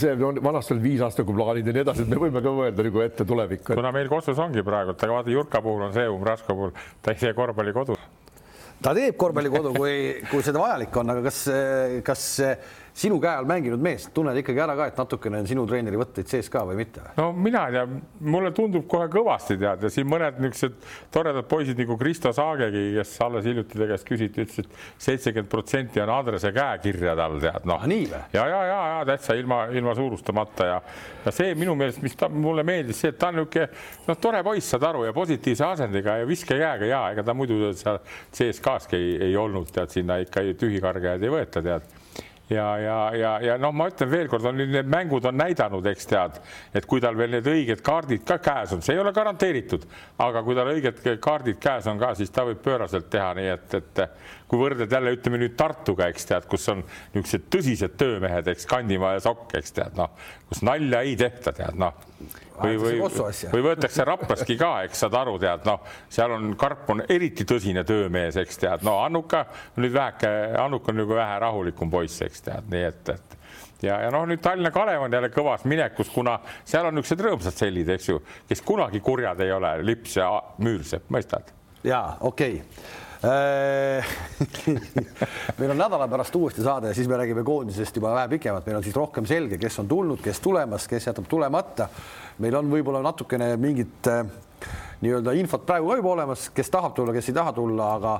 see 0.00 0.16
on 0.30 0.42
vanasti 0.44 0.74
veel 0.74 0.84
viis 0.84 1.06
aastat, 1.06 1.26
kui 1.28 1.38
plaanid 1.38 1.70
ja 1.70 1.76
nii 1.76 1.86
edasi, 1.86 2.04
et 2.06 2.12
me 2.12 2.20
võime 2.26 2.42
ka 2.44 2.56
mõelda 2.58 2.88
nagu 2.88 3.04
ette 3.04 3.28
tulevikku. 3.28 3.74
kuna 3.74 3.94
meil 3.94 4.10
Kossus 4.12 4.38
ongi 4.42 4.64
praegu, 4.66 4.96
aga 4.96 5.14
vaata 5.18 5.34
Jurka 5.34 5.62
puhul 5.64 5.88
on 5.88 5.96
see, 5.96 6.06
Umbrasko 6.10 6.54
puhul 6.54 6.76
ta 7.02 7.14
ei 7.14 7.20
tee 7.20 7.34
korvpalli 7.36 7.74
kodus. 7.76 8.00
ta 8.84 8.94
teeb 8.94 9.16
korvpalli 9.18 9.50
kodu, 9.52 9.74
kui, 9.76 9.96
kui 10.30 10.44
seda 10.44 10.62
vajalik 10.62 10.96
on, 11.00 11.14
aga 11.14 11.24
kas, 11.28 11.44
kas 12.04 12.24
sinu 12.94 13.18
käe 13.22 13.34
all 13.40 13.46
mänginud 13.48 13.82
mees, 13.82 14.06
tunned 14.14 14.36
ikkagi 14.38 14.60
ära 14.62 14.76
ka, 14.78 14.86
et 14.86 14.98
natukene 15.00 15.40
on 15.42 15.48
sinu 15.50 15.64
treeneri 15.66 15.98
võtteid 15.98 16.30
sees 16.30 16.46
ka 16.52 16.62
või 16.68 16.76
mitte? 16.78 17.02
no 17.16 17.32
mina 17.34 17.64
ei 17.66 17.74
tea, 17.74 17.84
mulle 18.30 18.52
tundub 18.54 18.86
kohe 18.90 19.08
kõvasti 19.10 19.56
tead 19.58 19.82
ja 19.82 19.90
siin 19.90 20.06
mõned 20.10 20.38
niisugused 20.38 20.76
toredad 21.14 21.48
poisid 21.50 21.80
nagu 21.82 21.96
Kristo 21.98 22.30
Saagegi, 22.34 22.84
kes 22.94 23.16
alles 23.26 23.48
hiljuti 23.50 23.80
ta 23.80 23.88
käest 23.90 24.06
küsiti, 24.06 24.44
ütles, 24.46 24.62
et 24.62 25.02
seitsekümmend 25.08 25.50
protsenti 25.50 26.02
on 26.04 26.12
Andrese 26.14 26.52
käekirja 26.54 27.16
tal 27.18 27.34
tead 27.42 27.66
noh. 27.66 27.88
ja, 27.90 28.22
ja, 28.36 28.46
ja, 28.46 28.78
ja 28.92 29.02
täitsa 29.10 29.34
ilma, 29.40 29.64
ilma 29.74 29.96
suurustamata 29.98 30.70
ja, 30.70 30.78
ja 31.26 31.34
see 31.34 31.58
minu 31.58 31.74
meelest, 31.78 31.98
mis 32.04 32.14
ta 32.20 32.30
mulle 32.30 32.62
meeldis, 32.62 33.02
see, 33.02 33.10
et 33.10 33.18
ta 33.18 33.32
on 33.32 33.40
niisugune 33.40 33.66
noh, 34.06 34.20
tore 34.22 34.44
poiss, 34.46 34.70
saad 34.70 34.86
aru 34.92 35.08
ja 35.08 35.16
positiivse 35.16 35.66
asendiga 35.66 36.20
ja 36.22 36.30
viskekäega 36.30 36.92
ja 36.92 37.02
ega 37.10 37.26
ta 37.26 37.34
muidu 37.34 37.74
seal 37.74 37.98
CSKA-ski 38.30 39.02
ei, 39.02 39.12
ei 39.30 39.36
olnud 39.36 39.74
tead 39.74 39.90
sinna 39.98 40.22
ikka 40.22 40.46
tühikargajaid 40.62 41.26
ei 41.26 41.36
võeta 41.40 41.62
tead 41.64 42.03
ja, 42.50 42.78
ja, 42.78 42.98
ja, 43.16 43.32
ja 43.40 43.56
noh, 43.60 43.72
ma 43.76 43.88
ütlen 43.88 44.10
veelkord, 44.10 44.44
on 44.50 44.58
need 44.60 44.88
mängud 44.90 45.24
on 45.28 45.36
näidanud, 45.38 45.86
eks 45.88 46.08
tead, 46.10 46.38
et 46.76 46.86
kui 46.88 47.02
tal 47.02 47.16
veel 47.18 47.36
need 47.36 47.48
õiged 47.48 47.82
kaardid 47.84 48.24
ka 48.28 48.38
käes 48.44 48.74
on, 48.76 48.82
see 48.84 48.96
ei 48.96 49.02
ole 49.02 49.14
garanteeritud, 49.16 49.86
aga 50.24 50.44
kui 50.46 50.56
tal 50.58 50.72
õiged 50.74 51.02
kaardid 51.24 51.60
käes 51.62 51.88
on 51.90 52.00
ka, 52.00 52.14
siis 52.18 52.32
ta 52.34 52.46
võib 52.48 52.60
pööraselt 52.64 53.08
teha, 53.12 53.32
nii 53.38 53.52
et, 53.54 53.76
et 53.80 54.02
kui 54.48 54.60
võrdled 54.60 54.92
jälle 54.92 55.14
ütleme 55.16 55.40
nüüd 55.40 55.56
Tartuga, 55.58 56.08
eks 56.12 56.28
tead, 56.30 56.48
kus 56.50 56.68
on 56.72 56.84
niisugused 57.14 57.48
tõsised 57.52 57.96
töömehed, 58.00 58.50
eks 58.52 58.68
Kandimaa 58.70 59.16
ja 59.16 59.24
Sokk, 59.24 59.54
eks 59.58 59.78
tead, 59.78 59.96
noh, 59.98 60.12
kus 60.50 60.64
nalja 60.66 61.04
ei 61.06 61.16
tehta, 61.20 61.54
tead 61.56 61.80
noh 61.80 62.13
või, 62.62 62.78
või, 62.80 62.96
või 63.52 63.62
võetakse 63.68 64.06
Raplaski 64.06 64.56
ka, 64.60 64.70
eks 64.88 65.04
saad 65.04 65.16
aru, 65.18 65.36
tead, 65.42 65.64
noh, 65.68 65.84
seal 66.12 66.34
on 66.36 66.50
Karp 66.60 66.90
on 66.94 67.04
eriti 67.08 67.46
tõsine 67.48 67.84
töömees, 67.88 68.38
eks 68.40 68.60
tead, 68.62 68.84
no 68.86 68.98
Annuka 69.04 69.44
nüüd 69.78 69.94
väheke, 69.94 70.32
Annuk 70.60 70.88
on 70.90 71.00
nagu 71.02 71.16
vähe 71.18 71.38
rahulikum 71.44 71.92
poiss, 71.92 72.22
eks 72.26 72.44
tead, 72.48 72.68
nii 72.72 72.84
et, 72.90 73.14
et. 73.14 73.38
Ja, 73.84 73.98
ja 74.00 74.10
noh, 74.14 74.24
nüüd 74.28 74.40
Tallinna 74.42 74.70
Kalev 74.72 75.04
on 75.04 75.12
jälle 75.12 75.28
kõvas 75.34 75.66
minekus, 75.68 76.10
kuna 76.14 76.38
seal 76.64 76.88
on 76.88 76.96
niisugused 76.96 77.24
rõõmsad 77.26 77.58
sellid, 77.64 77.90
eks 77.96 78.10
ju, 78.12 78.20
kes 78.48 78.64
kunagi 78.64 79.02
kurjad 79.04 79.40
ei 79.44 79.52
ole, 79.52 79.76
Lips 79.84 80.18
ja 80.20 80.30
Müürsepp, 80.64 81.10
mõistad? 81.12 81.52
ja 81.84 82.04
okei. 82.20 82.62
okay 82.62 83.02
meil 85.58 85.70
on 85.70 85.78
nädala 85.78 86.08
pärast 86.10 86.34
uuesti 86.36 86.62
saade 86.64 86.88
ja 86.90 86.94
siis 86.96 87.08
me 87.08 87.16
räägime 87.16 87.44
koondisest 87.44 87.96
juba 87.96 88.14
vähe 88.14 88.28
pikemalt, 88.34 88.66
meil 88.66 88.76
on 88.80 88.84
siis 88.84 88.96
rohkem 88.96 89.26
selge, 89.26 89.58
kes 89.60 89.78
on 89.80 89.88
tulnud, 89.88 90.20
kes 90.24 90.40
tulemas, 90.44 90.88
kes 90.90 91.06
jätab 91.08 91.26
tulemata. 91.30 91.88
meil 92.38 92.54
on 92.58 92.70
võib-olla 92.70 93.02
natukene 93.04 93.56
mingit 93.56 94.06
äh, 94.10 94.26
nii-öelda 95.00 95.32
infot 95.40 95.66
praegu 95.66 95.88
ka 95.88 95.96
juba 96.00 96.10
olemas, 96.12 96.40
kes 96.54 96.70
tahab 96.70 96.94
tulla, 96.96 97.12
kes 97.16 97.28
ei 97.30 97.38
taha 97.40 97.52
tulla, 97.56 97.84
aga 97.96 98.12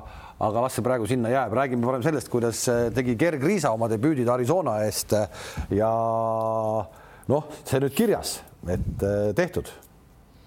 aga 0.45 0.61
las 0.65 0.73
see 0.75 0.83
praegu 0.83 1.05
sinna 1.07 1.29
jääb, 1.31 1.53
räägime 1.53 1.85
parem 1.85 2.03
sellest, 2.03 2.29
kuidas 2.33 2.67
äh, 2.71 2.75
tegi 2.95 3.15
Gerg 3.19 3.43
Riisa 3.43 3.69
oma 3.75 3.87
debüüdid 3.91 4.29
Arizona 4.29 4.73
eest. 4.87 5.09
Ja 5.69 5.91
noh, 7.29 7.43
see 7.63 7.79
nüüd 7.83 7.93
kirjas, 7.95 8.29
et 8.67 9.03
tehtud 9.37 9.84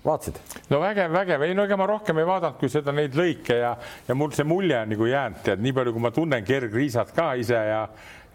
vaatasid? 0.08 0.42
no 0.72 0.82
vägev, 0.82 1.12
vägev, 1.14 1.46
ei 1.46 1.56
no 1.56 1.66
ega 1.68 1.78
ma 1.80 1.88
rohkem 1.90 2.18
ei 2.20 2.28
vaadanud, 2.28 2.58
kui 2.60 2.72
seda 2.72 2.94
neid 2.96 3.16
lõike 3.18 3.60
ja, 3.60 3.74
ja 4.08 4.18
mul 4.18 4.34
see 4.36 4.48
mulje 4.48 4.82
on 4.82 4.94
nagu 4.94 5.10
jäänud, 5.10 5.42
tead, 5.46 5.64
nii 5.64 5.76
palju, 5.76 5.94
kui 5.96 6.06
ma 6.08 6.14
tunnen 6.14 6.46
Gerg 6.48 6.74
Riisat 6.74 7.12
ka 7.16 7.32
ise 7.38 7.64
ja 7.70 7.82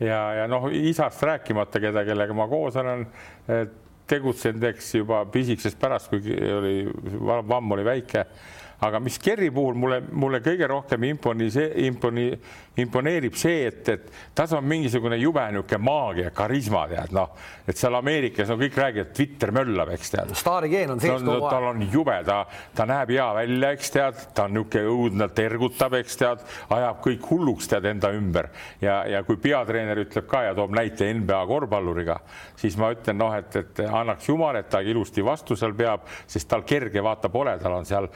ja, 0.01 0.19
ja 0.39 0.49
noh, 0.49 0.67
isast 0.73 1.21
rääkimata, 1.23 1.79
keda, 1.79 2.03
kellega 2.07 2.35
ma 2.35 2.47
koos 2.51 2.75
olen 2.81 3.05
tegutsenud, 4.09 4.63
eks 4.73 4.89
juba 4.97 5.23
pisikesest 5.31 5.79
pärast, 5.79 6.11
kui 6.11 6.35
oli, 6.57 6.75
vamm 7.23 7.77
oli 7.77 7.85
väike 7.87 8.25
aga 8.83 8.99
mis 8.99 9.17
Kerri 9.21 9.49
puhul 9.53 9.77
mulle, 9.79 10.01
mulle 10.11 10.39
kõige 10.43 10.67
rohkem 10.69 11.03
imponi, 11.07 11.47
imponi, 11.85 12.27
imponeerib 12.83 13.35
see, 13.37 13.67
et, 13.69 13.89
et 13.93 14.07
tas 14.35 14.51
on 14.57 14.65
mingisugune 14.65 15.17
jube 15.21 15.43
niisugune 15.53 15.79
maagia, 15.83 16.31
karisma 16.35 16.83
tead 16.89 17.13
noh, 17.15 17.33
et 17.67 17.77
seal 17.79 17.95
Ameerikas 17.97 18.49
no 18.49 18.57
kõik 18.59 18.77
räägivad, 18.79 19.11
Twitter 19.15 19.53
möllab, 19.55 19.93
eks 19.95 20.13
tead. 20.15 20.33
staarigeen 20.37 20.95
on 20.95 21.03
sees 21.03 21.21
kogu 21.21 21.35
aeg. 21.37 21.49
tal 21.53 21.67
on 21.69 21.83
jube, 21.93 22.17
ta, 22.27 22.39
ta 22.75 22.87
näeb 22.89 23.13
hea 23.13 23.27
välja, 23.37 23.71
eks 23.77 23.93
tead, 23.93 24.23
ta 24.35 24.47
on 24.47 24.57
niisugune 24.57 24.93
õudne, 24.93 25.29
tergutab, 25.35 25.97
eks 25.99 26.19
tead, 26.19 26.43
ajab 26.73 27.01
kõik 27.03 27.29
hulluks 27.29 27.69
tead 27.71 27.87
enda 27.93 28.11
ümber 28.15 28.49
ja, 28.81 29.01
ja 29.09 29.23
kui 29.27 29.37
peatreener 29.41 30.03
ütleb 30.05 30.27
ka 30.29 30.43
ja 30.47 30.57
toob 30.57 30.73
näite 30.75 31.09
NBA 31.13 31.41
korvpalluriga, 31.49 32.19
siis 32.59 32.77
ma 32.79 32.91
ütlen 32.95 33.19
noh, 33.21 33.33
et, 33.37 33.55
et 33.59 33.83
annaks 33.85 34.29
jumal, 34.29 34.57
et 34.59 34.69
ta 34.71 34.81
ilusti 34.81 35.23
vastu 35.25 35.57
seal 35.59 35.75
peab, 35.77 36.07
sest 36.27 36.49
tal 36.49 36.65
kerge 36.67 37.03
vaata 37.03 37.29
pole, 37.33 37.55
tal 37.61 37.77
on 37.77 37.87
seal 37.87 38.09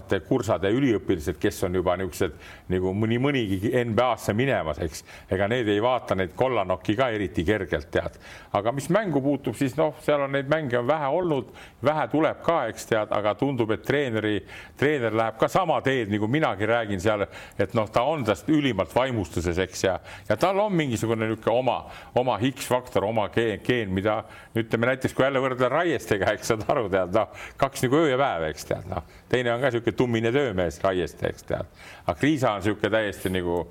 vanemate 0.00 0.20
kursade 0.26 0.70
üliõpilased, 0.72 1.38
kes 1.40 1.64
on 1.64 1.74
juba 1.74 1.96
niisugused 1.96 2.32
nagu 2.70 2.92
mõni 2.94 3.18
mõnigi 3.20 3.70
NBA-sse 3.84 4.32
minemas, 4.34 4.78
eks, 4.80 5.04
ega 5.30 5.48
need 5.48 5.68
ei 5.68 5.80
vaata 5.82 6.14
neid 6.14 6.32
kollanokki 6.36 6.96
ka 6.96 7.10
eriti 7.10 7.44
kergelt, 7.44 7.90
tead. 7.90 8.18
aga 8.52 8.72
mis 8.72 8.88
mängu 8.90 9.20
puutub, 9.20 9.54
siis 9.54 9.76
noh, 9.76 9.94
seal 10.02 10.22
on 10.24 10.32
neid 10.32 10.48
mänge 10.48 10.78
on 10.78 10.86
vähe 10.86 11.06
olnud, 11.06 11.50
vähe 11.82 12.06
tuleb 12.10 12.42
ka, 12.42 12.66
eks 12.68 12.86
tead, 12.86 13.12
aga 13.12 13.34
tundub, 13.34 13.70
et 13.70 13.84
treeneri, 13.84 14.40
treener 14.76 15.12
läheb 15.12 15.38
ka 15.38 15.48
sama 15.48 15.80
teed, 15.82 16.10
nagu 16.10 16.28
minagi 16.28 16.66
räägin 16.66 17.00
seal, 17.00 17.26
et 17.58 17.74
noh, 17.74 17.88
ta 17.90 18.02
on 18.02 18.24
tast 18.24 18.48
ülimalt 18.48 18.94
vaimustuses, 18.94 19.58
eks 19.58 19.84
ja, 19.84 19.98
ja 20.28 20.36
tal 20.36 20.58
on 20.60 20.74
mingisugune 20.74 21.28
niisugune 21.28 21.56
oma, 21.58 21.78
oma 22.14 22.38
X-faktor, 22.50 23.04
oma 23.04 23.28
geen, 23.34 23.60
geen, 23.64 23.90
mida 23.94 24.22
ütleme 24.56 24.92
näiteks, 24.92 25.14
kui 25.14 25.26
jälle 25.26 25.42
võrdleda 25.42 25.70
Raiestega, 25.70 26.34
eks 26.34 26.52
saad 26.52 26.66
aru, 26.70 26.88
tead 26.92 27.14
noh, 27.14 27.30
kaks 27.60 27.86
nagu 27.86 28.00
öö 28.00 28.12
ja 28.14 28.20
päev, 28.20 28.50
eks 28.50 28.70
tead 28.70 28.88
noh, 28.90 29.19
teine 29.30 29.54
on 29.54 29.62
ka 29.62 29.70
niisugune 29.70 29.96
tummine 29.96 30.34
töömees 30.34 30.80
Raieste, 30.82 31.30
eks 31.30 31.46
tead, 31.48 31.80
aga 32.04 32.18
Kriisa 32.18 32.56
on 32.56 32.64
niisugune 32.64 32.92
täiesti 32.96 33.32
nagu 33.32 33.62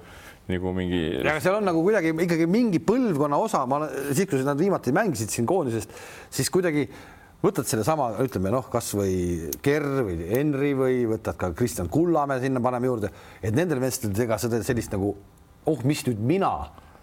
nagu 0.50 0.74
mingi. 0.74 1.04
ja 1.22 1.38
seal 1.44 1.60
on 1.60 1.68
nagu 1.70 1.84
kuidagi 1.86 2.14
ikkagi 2.26 2.50
mingi 2.50 2.82
põlvkonna 2.82 3.38
osa, 3.38 3.64
ma 3.70 3.84
siis, 4.10 4.26
kui 4.30 4.42
nad 4.46 4.60
viimati 4.60 4.94
mängisid 4.96 5.32
siin 5.34 5.48
koondisest, 5.50 5.94
siis 6.34 6.50
kuidagi 6.54 6.88
võtad 7.44 7.68
sellesama, 7.70 8.10
ütleme 8.24 8.52
noh, 8.54 8.68
kasvõi 8.72 9.52
Ger 9.64 9.86
või 10.08 10.18
Henri 10.32 10.74
või 10.78 11.04
võtad 11.14 11.38
ka 11.40 11.52
Kristjan 11.56 11.92
Kullamäe 11.92 12.42
sinna 12.44 12.62
paneme 12.64 12.90
juurde, 12.90 13.14
et 13.42 13.56
nendel 13.56 13.82
meestel 13.84 14.16
ega 14.26 14.40
seda 14.42 14.62
sellist 14.66 14.96
nagu 14.96 15.14
oh, 15.70 15.84
mis 15.88 16.04
nüüd 16.08 16.20
mina, 16.34 16.54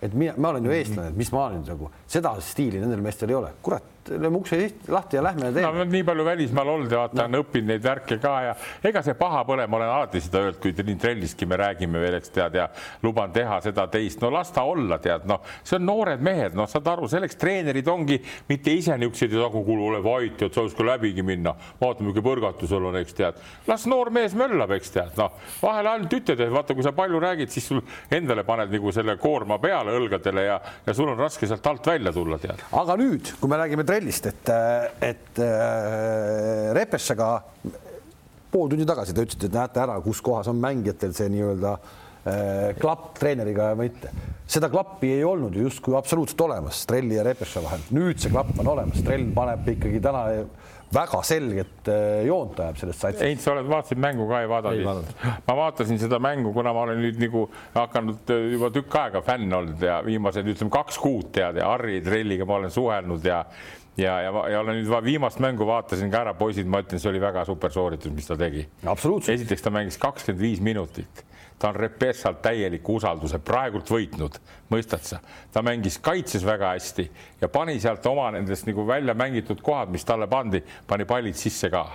et 0.02 0.14
mina, 0.14 0.34
ma 0.40 0.52
olen 0.52 0.66
ju 0.66 0.74
eestlane, 0.76 1.14
mis 1.16 1.30
ma 1.32 1.48
nüüd 1.54 1.70
nagu 1.70 1.92
seda 2.10 2.34
stiili 2.44 2.82
nendel 2.82 3.04
meestel 3.04 3.32
ei 3.32 3.38
ole, 3.38 3.54
kurat 3.64 3.95
lööme 4.10 4.40
ukse 4.40 4.60
lahti 4.88 5.18
ja 5.18 5.22
lähme 5.24 5.52
teeme. 5.52 5.72
no 5.78 5.84
nii 5.90 6.04
palju 6.06 6.24
välismaal 6.24 6.68
olnud 6.74 6.92
ja 6.92 7.04
vaata 7.04 7.20
no. 7.22 7.26
on 7.26 7.40
õppinud 7.42 7.70
neid 7.72 7.84
värke 7.84 8.18
ka 8.22 8.34
ja 8.44 8.54
ega 8.86 9.02
see 9.04 9.16
paha 9.18 9.42
pole, 9.48 9.66
ma 9.66 9.80
olen 9.80 9.92
alati 9.92 10.22
seda 10.22 10.42
öelnud, 10.44 10.60
kui 10.62 10.74
nii 10.76 10.98
trellistki 11.02 11.48
me 11.48 11.58
räägime 11.60 12.00
veel, 12.02 12.18
eks 12.20 12.32
tead 12.34 12.58
ja 12.58 12.68
luban 13.04 13.32
teha 13.34 13.58
seda 13.64 13.86
teist, 13.92 14.20
no 14.22 14.30
las 14.34 14.52
ta 14.54 14.64
olla, 14.68 14.98
tead, 15.02 15.26
noh, 15.28 15.42
see 15.62 15.78
on 15.78 15.86
noored 15.88 16.22
mehed, 16.24 16.56
noh, 16.58 16.68
saad 16.70 16.88
aru, 16.92 17.08
selleks 17.10 17.38
treenerid 17.40 17.88
ongi 17.90 18.18
mitte 18.48 18.74
ise 18.74 18.96
niisugused, 19.00 19.36
nagu 19.40 19.62
kuule, 19.66 19.90
ole 19.90 20.02
vait, 20.04 20.42
et 20.42 20.54
sa 20.54 20.64
võiks 20.64 20.76
ka 20.76 20.86
läbigi 20.86 21.24
minna, 21.26 21.54
vaata, 21.80 22.04
milline 22.04 22.24
põrgatus 22.24 22.70
sul 22.72 22.88
on, 22.90 22.98
eks 23.00 23.16
tead, 23.16 23.40
las 23.68 23.86
noor 23.90 24.10
mees 24.14 24.36
möllab, 24.38 24.74
eks 24.76 24.94
tead, 24.94 25.14
noh, 25.20 25.36
vahel 25.62 25.90
ainult 25.92 26.16
ütled, 26.20 26.42
et 26.42 26.52
vaata, 26.52 26.76
kui 26.76 26.86
sa 26.86 26.94
palju 26.96 27.20
räägid, 27.22 27.52
siis 27.52 27.68
sul 27.72 27.82
endale 28.14 28.44
paned 28.46 28.72
nagu 28.72 28.92
selle 28.94 29.16
koorma 29.20 29.58
peale 29.62 29.94
õlgadele 29.96 30.46
ja, 30.46 30.60
ja 30.86 30.96
sul 30.96 31.10
on 31.12 31.20
raske 31.20 31.48
sealt 31.48 31.66
alt 31.70 31.86
välja 31.86 32.12
tulla, 32.14 32.38
tead. 32.42 32.62
aga 32.76 32.98
nüüd, 33.00 33.32
kui 33.40 33.50
me 33.50 33.60
räägime 33.60 33.86
trellist, 33.96 34.26
et, 34.28 34.50
et 35.00 35.40
äh, 35.40 36.72
Repessaga 36.76 37.30
pool 38.52 38.72
tundi 38.72 38.86
tagasi 38.88 39.14
te 39.14 39.24
ütlesite, 39.24 39.48
et 39.48 39.56
näete 39.56 39.82
ära, 39.82 39.96
kus 40.04 40.20
kohas 40.24 40.50
on 40.52 40.60
mängijatel 40.60 41.14
see 41.16 41.30
nii-öelda 41.32 41.72
äh, 41.76 42.76
klapp 42.80 43.16
treeneriga 43.20 43.72
või 43.74 43.90
mitte. 43.90 44.12
seda 44.46 44.70
klappi 44.72 45.14
ei 45.16 45.24
olnud 45.26 45.56
ju 45.56 45.66
justkui 45.66 45.96
absoluutselt 45.98 46.46
olemas 46.46 46.84
Trelli 46.88 47.18
ja 47.18 47.24
Repeša 47.26 47.64
vahel. 47.64 47.84
nüüd 47.96 48.20
see 48.22 48.32
klapp 48.32 48.56
on 48.60 48.72
olemas, 48.76 49.02
Trell 49.06 49.28
paneb 49.36 49.68
ikkagi 49.76 50.02
täna 50.04 50.26
väga 50.94 51.22
selget 51.26 51.88
äh, 51.90 52.24
joont 52.26 52.60
ajab 52.62 52.78
sellest 52.78 53.02
satsist. 53.02 53.24
Heinz, 53.24 53.42
sa 53.42 53.54
oled, 53.56 53.66
vaatasid 53.70 54.00
mängu 54.02 54.28
ka, 54.30 54.42
ei 54.44 54.50
vaadanud? 54.50 55.08
ma 55.48 55.56
vaatasin 55.58 55.98
seda 56.00 56.20
mängu, 56.22 56.52
kuna 56.54 56.72
ma 56.76 56.84
olen 56.86 57.00
nüüd 57.02 57.18
nagu 57.20 57.46
hakanud 57.74 58.30
äh, 58.34 58.44
juba 58.54 58.70
tükk 58.74 59.00
aega 59.02 59.22
fänn 59.26 59.56
olnud 59.58 59.82
ja 59.82 59.98
viimased 60.06 60.46
ütleme 60.54 60.72
kaks 60.74 61.00
kuud 61.02 61.32
tead 61.34 61.58
ja 61.60 61.72
Harri 61.72 61.98
Trelliga 62.06 62.46
ma 62.46 62.60
olen 62.60 62.74
suhelnud 62.74 63.26
ja 63.26 63.42
ja, 63.96 64.18
ja, 64.20 64.32
ja 64.50 64.60
olen 64.60 64.82
nüüd 64.82 65.04
viimast 65.04 65.40
mängu 65.40 65.66
vaatasin 65.66 66.10
ka 66.12 66.24
ära, 66.24 66.34
poisid, 66.34 66.68
ma 66.68 66.82
ütlen, 66.84 67.00
see 67.00 67.10
oli 67.10 67.22
väga 67.22 67.44
super 67.48 67.72
sooritus, 67.72 68.12
mis 68.12 68.28
ta 68.28 68.36
tegi. 68.36 68.66
esiteks 69.32 69.62
ta 69.62 69.70
mängis 69.70 69.98
kakskümmend 69.98 70.42
viis 70.42 70.60
minutit 70.60 71.24
ta 71.58 71.68
on 71.68 71.76
Repessalt 71.76 72.42
täieliku 72.42 72.96
usalduse 73.00 73.38
praegult 73.38 73.90
võitnud, 73.90 74.38
mõistad 74.72 75.04
sa? 75.04 75.20
ta 75.52 75.62
mängis 75.64 75.98
kaitses 76.04 76.44
väga 76.44 76.74
hästi 76.74 77.06
ja 77.40 77.48
pani 77.48 77.78
sealt 77.80 78.06
oma 78.06 78.30
nendest 78.34 78.66
nagu 78.68 78.86
välja 78.86 79.14
mängitud 79.14 79.62
kohad, 79.64 79.92
mis 79.92 80.04
talle 80.04 80.28
pandi, 80.28 80.62
pani 80.86 81.04
pallid 81.08 81.36
sisse 81.36 81.70
ka 81.72 81.86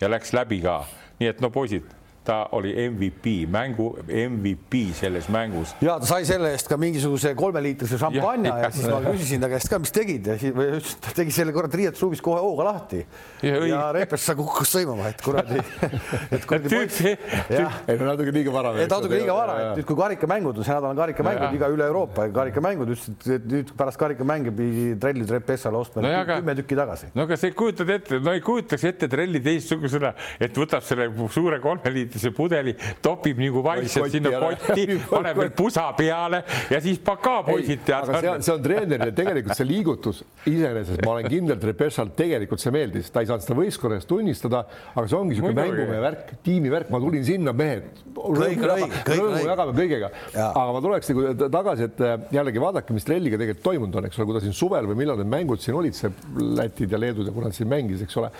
ja 0.00 0.10
läks 0.10 0.34
läbi 0.36 0.60
ka. 0.60 0.82
nii 1.20 1.32
et 1.32 1.40
no 1.40 1.50
poisid 1.50 1.88
ta 2.26 2.48
oli 2.58 2.72
MVP, 2.90 3.46
mängu 3.50 3.92
MVP 4.06 4.94
selles 4.98 5.28
mängus. 5.28 5.74
ja 5.80 5.98
ta 6.00 6.08
sai 6.08 6.26
selle 6.26 6.50
eest 6.54 6.68
ka 6.70 6.78
mingisuguse 6.80 7.34
kolmeliitrise 7.38 7.98
šampanja 8.00 8.52
ja, 8.52 8.66
ja 8.66 8.70
siis 8.74 8.88
ma 8.90 9.00
küsisin 9.06 9.42
ta 9.42 9.50
käest 9.52 9.70
ka, 9.70 9.78
mis 9.82 9.94
tegid 9.94 10.30
ja 10.32 10.36
siis 10.40 10.54
või 10.56 10.68
ütles, 10.80 10.96
ta 11.04 11.14
tegi 11.16 11.34
selle 11.34 11.54
kurat 11.54 11.74
riietusruumis 11.78 12.22
kohe 12.24 12.42
hooga 12.42 12.66
lahti. 12.66 13.02
ja, 13.46 13.60
ja 13.70 13.82
Reepes 13.94 14.26
kukkus 14.36 14.72
sõimama, 14.74 15.10
et 15.12 15.22
kuradi, 15.24 15.60
et 16.34 16.48
kuradi 16.48 16.72
poiss. 16.72 17.00
ei 17.06 18.00
no 18.00 18.10
natuke 18.10 18.34
liiga 18.34 18.54
vara. 18.54 18.74
natuke 18.82 19.14
liiga 19.14 19.38
vara, 19.38 19.56
et 19.62 19.80
nüüd 19.80 19.88
kui 19.88 20.00
karikamängud 20.02 20.60
on, 20.60 20.66
see 20.66 20.74
nädal 20.74 20.90
on 20.90 21.00
karikamängud 21.00 21.56
iga 21.60 21.70
üle 21.72 21.86
Euroopa 21.86 22.26
karikamängud, 22.34 22.92
ütles, 22.96 23.32
et 23.38 23.48
nüüd 23.54 23.72
pärast 23.78 24.00
karikamänge 24.02 24.54
pidi 24.56 24.88
trellid 25.00 25.30
Repessale 25.36 25.78
ostma 25.78 26.02
no, 26.02 26.12
kümme 26.32 26.58
tükki 26.58 26.78
tagasi. 26.78 27.12
no 27.14 27.28
aga 27.28 27.38
sa 27.38 27.50
ei 27.50 27.56
kujutad 27.56 27.94
ette, 27.96 28.20
no 28.22 28.34
ei 28.34 28.42
kujutaks 28.44 28.88
ette 28.90 29.10
trelli 29.12 29.42
teistsugusena, 29.44 30.12
et 30.42 30.58
võtab 30.58 30.84
selle 30.86 31.08
suure 31.32 31.60
kolmeliitrise 31.62 32.15
liitrise 32.16 32.32
pudeli, 32.34 32.74
topib 33.02 33.38
nagu 33.40 33.62
vaikselt 33.64 34.12
sinna 34.12 34.32
kotti, 34.40 34.98
paneb 35.10 35.40
veel 35.40 35.52
pusa 35.56 35.86
peale 35.96 36.42
ja 36.72 36.80
siis 36.82 36.98
pakaa 37.04 37.42
poisid 37.46 37.84
tead. 37.86 38.10
see 38.20 38.30
on, 38.30 38.44
see 38.46 38.54
on 38.54 38.64
treenerile 38.64 39.12
tegelikult 39.16 39.58
see 39.58 39.68
liigutus 39.68 40.22
iseenesest, 40.48 41.04
ma 41.04 41.16
olen 41.16 41.28
kindel, 41.30 41.56
et 41.58 41.68
Repešal 41.70 42.12
tegelikult 42.16 42.62
see 42.62 42.74
meeldis, 42.74 43.10
ta 43.12 43.22
ei 43.22 43.30
saanud 43.30 43.44
seda 43.44 43.58
võistkonna 43.58 44.00
eest 44.00 44.10
tunnistada, 44.10 44.64
aga 44.94 45.06
see 45.06 45.18
ongi 45.18 45.36
niisugune 45.36 45.56
mängumehe 45.60 46.02
värk, 46.04 46.34
tiimivärk, 46.46 46.92
ma 46.94 47.00
tulin 47.02 47.26
sinna, 47.26 47.54
mehed, 47.56 48.04
rõõmu 48.16 49.42
jagame 49.44 49.76
kõigega, 49.76 50.12
aga 50.46 50.68
ma 50.76 50.84
tuleks 50.84 51.12
nagu 51.12 51.48
tagasi, 51.58 51.90
et 51.90 52.04
äh, 52.04 52.16
jällegi 52.38 52.62
vaadake, 52.62 52.96
mis 52.96 53.06
trelliga 53.06 53.40
tegelikult 53.40 53.66
toimunud 53.66 54.00
on, 54.00 54.08
eks 54.08 54.20
ole, 54.20 54.30
kui 54.30 54.38
ta 54.38 54.44
siin 54.44 54.56
suvel 54.56 54.88
või 54.90 55.02
millal 55.02 55.20
need 55.20 55.32
mängud 55.32 55.62
siin 55.62 55.76
olid, 55.78 55.96
see 55.96 56.12
Lätid 56.56 56.92
ja 56.92 57.00
Leedud 57.00 57.28
ja 57.28 57.34
kuna 57.34 57.50
ta 57.50 57.58
siin 57.58 57.70
mängis, 57.70 58.04
eks 58.06 58.16
ole 58.20 58.30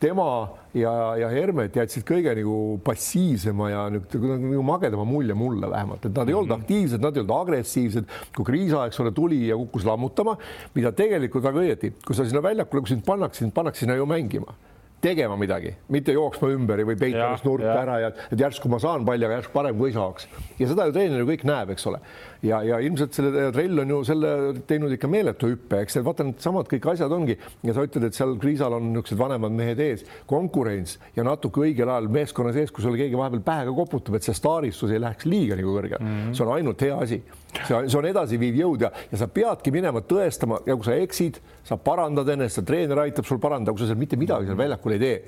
tema 0.00 0.28
ja, 0.76 0.92
ja 1.16 1.28
Hermet 1.32 1.76
jätsid 1.76 2.04
kõige 2.06 2.34
nagu 2.36 2.56
passiivsema 2.84 3.70
ja 3.72 3.86
nagu, 3.94 4.62
magedama 4.66 5.06
mulje 5.08 5.36
mulle 5.38 5.70
vähemalt, 5.72 6.04
et 6.04 6.16
nad 6.16 6.28
ei 6.28 6.36
olnud 6.36 6.50
mm 6.50 6.56
-hmm. 6.56 6.64
aktiivsed, 6.64 7.02
nad 7.02 7.16
ei 7.16 7.24
olnud 7.24 7.36
agressiivsed. 7.36 8.04
kui 8.36 8.44
kriisa, 8.44 8.86
eks 8.86 9.00
ole, 9.00 9.12
tuli 9.12 9.48
ja 9.48 9.56
kukkus 9.56 9.84
lammutama, 9.84 10.36
mida 10.74 10.92
tegelikult 10.92 11.44
väga 11.44 11.60
õieti, 11.60 11.92
kui 12.06 12.14
sa 12.14 12.24
sinna 12.24 12.42
väljakule, 12.42 12.80
kui 12.80 12.88
sind 12.88 13.04
pannakse, 13.06 13.38
sind 13.38 13.52
pannakse 13.52 13.80
sinna 13.80 13.94
ju 13.94 14.06
mängima 14.06 14.54
tegema 15.00 15.36
midagi, 15.36 15.74
mitte 15.92 16.14
jooksma 16.16 16.48
ümber 16.54 16.80
või 16.88 16.96
peitma 16.98 17.28
ennast 17.28 17.44
nurka 17.46 17.74
ära 17.78 17.98
ja 18.00 18.08
et 18.32 18.40
järsku 18.40 18.70
ma 18.72 18.80
saan 18.82 19.04
palli, 19.06 19.26
aga 19.26 19.38
järsku 19.40 19.54
parem 19.54 19.76
kui 19.78 19.90
ei 19.90 19.96
saaks. 19.96 20.26
ja 20.58 20.68
seda 20.70 20.86
ju 20.88 20.94
treener 20.96 21.20
ju 21.20 21.28
kõik 21.28 21.44
näeb, 21.46 21.72
eks 21.74 21.86
ole. 21.90 22.00
Ja, 22.46 22.60
ja 22.66 22.80
ilmselt 22.84 23.16
selle 23.16 23.48
trell 23.54 23.82
on 23.82 23.94
ju 23.94 24.00
selle 24.08 24.32
teinud 24.68 24.94
ikka 24.96 25.10
meeletu 25.10 25.50
hüppe, 25.52 25.82
eks 25.84 25.98
vaata, 26.06 26.26
needsamad 26.28 26.70
kõik 26.70 26.90
asjad 26.92 27.12
ongi 27.12 27.36
ja 27.66 27.76
sa 27.76 27.86
ütled, 27.86 28.08
et 28.08 28.18
seal 28.18 28.36
Kriisal 28.42 28.76
on 28.78 28.90
niisugused 28.92 29.20
vanemad 29.20 29.54
mehed 29.56 29.82
ees, 29.82 30.04
konkurents 30.30 30.96
ja 31.16 31.24
natuke 31.26 31.64
õigel 31.66 31.90
ajal 31.92 32.10
meeskonna 32.12 32.54
sees, 32.56 32.72
kui 32.74 32.84
sulle 32.84 33.00
keegi 33.00 33.18
vahepeal 33.18 33.44
pähe 33.46 33.66
ka 33.68 33.74
koputab, 33.76 34.18
et 34.18 34.26
see 34.26 34.36
staaristus 34.36 34.94
ei 34.94 35.02
läheks 35.02 35.28
liiga 35.28 35.58
nagu 35.58 35.74
kõrgele 35.76 36.02
mm, 36.02 36.14
-hmm. 36.14 36.38
see 36.38 36.46
on 36.46 36.54
ainult 36.56 36.86
hea 36.86 37.00
asi 37.06 37.20
see 37.64 37.76
on, 37.76 37.88
see 37.90 37.98
on 38.00 38.08
edasiviiv 38.10 38.60
jõud 38.60 38.86
ja, 38.86 38.92
ja 39.10 39.20
sa 39.20 39.28
peadki 39.32 39.72
minema 39.74 40.02
tõestama 40.04 40.60
ja 40.66 40.76
kui 40.76 40.88
sa 40.88 40.96
eksid, 41.00 41.40
sa 41.66 41.78
parandad 41.80 42.28
ennast, 42.34 42.62
treener 42.66 43.04
aitab 43.06 43.28
sul 43.28 43.40
parandada, 43.42 43.74
kui 43.74 43.84
sa 43.84 43.92
seal 43.92 44.00
mitte 44.00 44.18
midagi 44.20 44.50
seal 44.50 44.58
väljakul 44.58 44.96
ei 44.96 45.02
tee. 45.02 45.18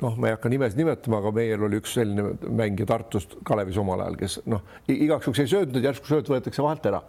Noh, 0.00 0.16
ma 0.16 0.30
ei 0.30 0.36
hakka 0.36 0.50
nimesid 0.52 0.80
nimetama, 0.80 1.20
aga 1.22 1.32
meil 1.36 1.66
oli 1.68 1.80
üks 1.82 1.96
selline 1.98 2.36
mängija 2.48 2.88
Tartust 2.88 3.36
Kalevis 3.44 3.78
omal 3.82 4.00
ajal, 4.04 4.16
kes 4.20 4.38
noh, 4.50 4.64
igaks 4.88 5.28
juhuks 5.28 5.42
ei 5.44 5.52
söötnud, 5.52 5.84
järsku 5.84 6.08
sööt 6.08 6.30
võetakse 6.32 6.64
vahelt 6.64 6.88
ära 6.92 7.02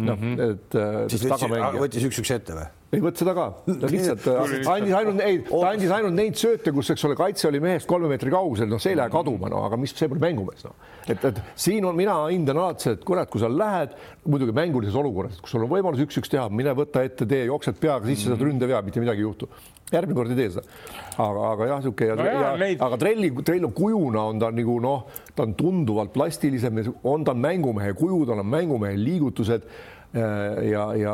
noh 0.00 0.16
mm 0.16 0.36
-hmm., 0.36 0.50
et 0.50 0.74
äh, 0.74 1.08
siis 1.12 1.24
võttis, 1.26 1.80
võttis 1.80 2.06
üks-üks 2.08 2.30
ette 2.36 2.56
või? 2.56 2.68
Ei 2.90 2.98
võtnud 2.98 3.20
seda 3.20 3.32
ka, 3.36 3.44
ta 3.68 3.88
lihtsalt 3.90 4.24
äh, 4.32 4.54
andis 4.72 4.94
ainult, 4.98 5.20
ei, 5.22 5.36
ta 5.46 5.60
andis 5.68 5.92
ainult 5.94 6.16
neid 6.16 6.38
sööte, 6.38 6.72
kus, 6.74 6.90
eks 6.90 7.04
ole, 7.06 7.16
kaitse 7.18 7.46
oli 7.46 7.60
mehest 7.62 7.86
kolme 7.90 8.10
meetri 8.10 8.32
kaugusel, 8.34 8.66
noh, 8.70 8.80
see 8.82 8.96
ei 8.96 8.98
lähe 8.98 9.12
kaduma, 9.12 9.50
no 9.52 9.62
aga 9.68 9.78
mis, 9.78 9.94
see 9.94 10.10
pole 10.10 10.22
mängumees, 10.22 10.64
noh. 10.66 10.88
et, 11.06 11.26
et 11.28 11.38
siin 11.54 11.86
on, 11.86 11.94
mina 11.98 12.16
hindan 12.24 12.58
alati 12.58 12.88
see, 12.88 12.96
et 12.98 13.04
kurat, 13.06 13.30
kui 13.30 13.42
sa 13.42 13.50
lähed 13.50 13.94
muidugi 14.26 14.54
mängulises 14.56 14.96
olukorras, 14.98 15.38
kus 15.38 15.54
sul 15.54 15.66
on 15.66 15.70
võimalus 15.70 16.02
üks-üks 16.02 16.32
teha, 16.32 16.48
mine 16.50 16.74
võta 16.78 17.04
ette, 17.06 17.28
tee, 17.30 17.44
jooksed 17.46 17.78
peaga 17.78 18.10
sisse, 18.10 18.32
saad 18.32 18.42
ründevea, 18.42 18.82
mitte 18.86 19.02
midagi 19.04 19.22
ei 19.22 19.28
juhtu. 19.28 19.50
järgmine 19.92 20.18
kord 20.18 20.34
ei 20.34 20.40
tee 20.40 20.50
seda. 20.56 20.66
aga, 21.14 21.46
aga 21.52 21.70
jah, 21.70 21.78
niisugune 21.84 22.10
ja, 22.10 22.18
no 22.18 22.26
ja, 22.26 22.50
neid... 22.58 22.82
aga 22.82 22.98
trelli, 22.98 23.30
trell 23.46 23.70
on 23.70 23.72
kujuna 23.74 24.26
on 24.32 24.42
ta 24.42 24.50
nagu 24.54 24.76
noh, 24.82 25.06
ta 25.34 25.46
on 25.46 25.54
tunduvalt 25.54 26.10
plastilisem, 26.14 26.82
on 27.06 27.22
ta 27.26 27.38
mängumehe 27.38 27.94
kuju, 27.98 28.24
tal 28.26 28.42
on 28.42 28.50
mängumehe 28.50 28.98
liigutused 28.98 29.70
ja, 30.14 30.86
ja 30.98 31.12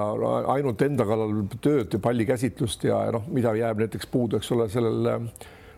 ainult 0.55 0.83
enda 0.87 1.05
kallal 1.05 1.43
tööd 1.61 1.93
ja 1.93 2.01
pallikäsitlust 2.01 2.87
ja 2.89 3.03
noh, 3.13 3.27
mida 3.29 3.53
jääb 3.59 3.83
näiteks 3.85 4.09
puudu, 4.09 4.41
eks 4.41 4.55
ole, 4.57 4.71
sellel 4.73 5.11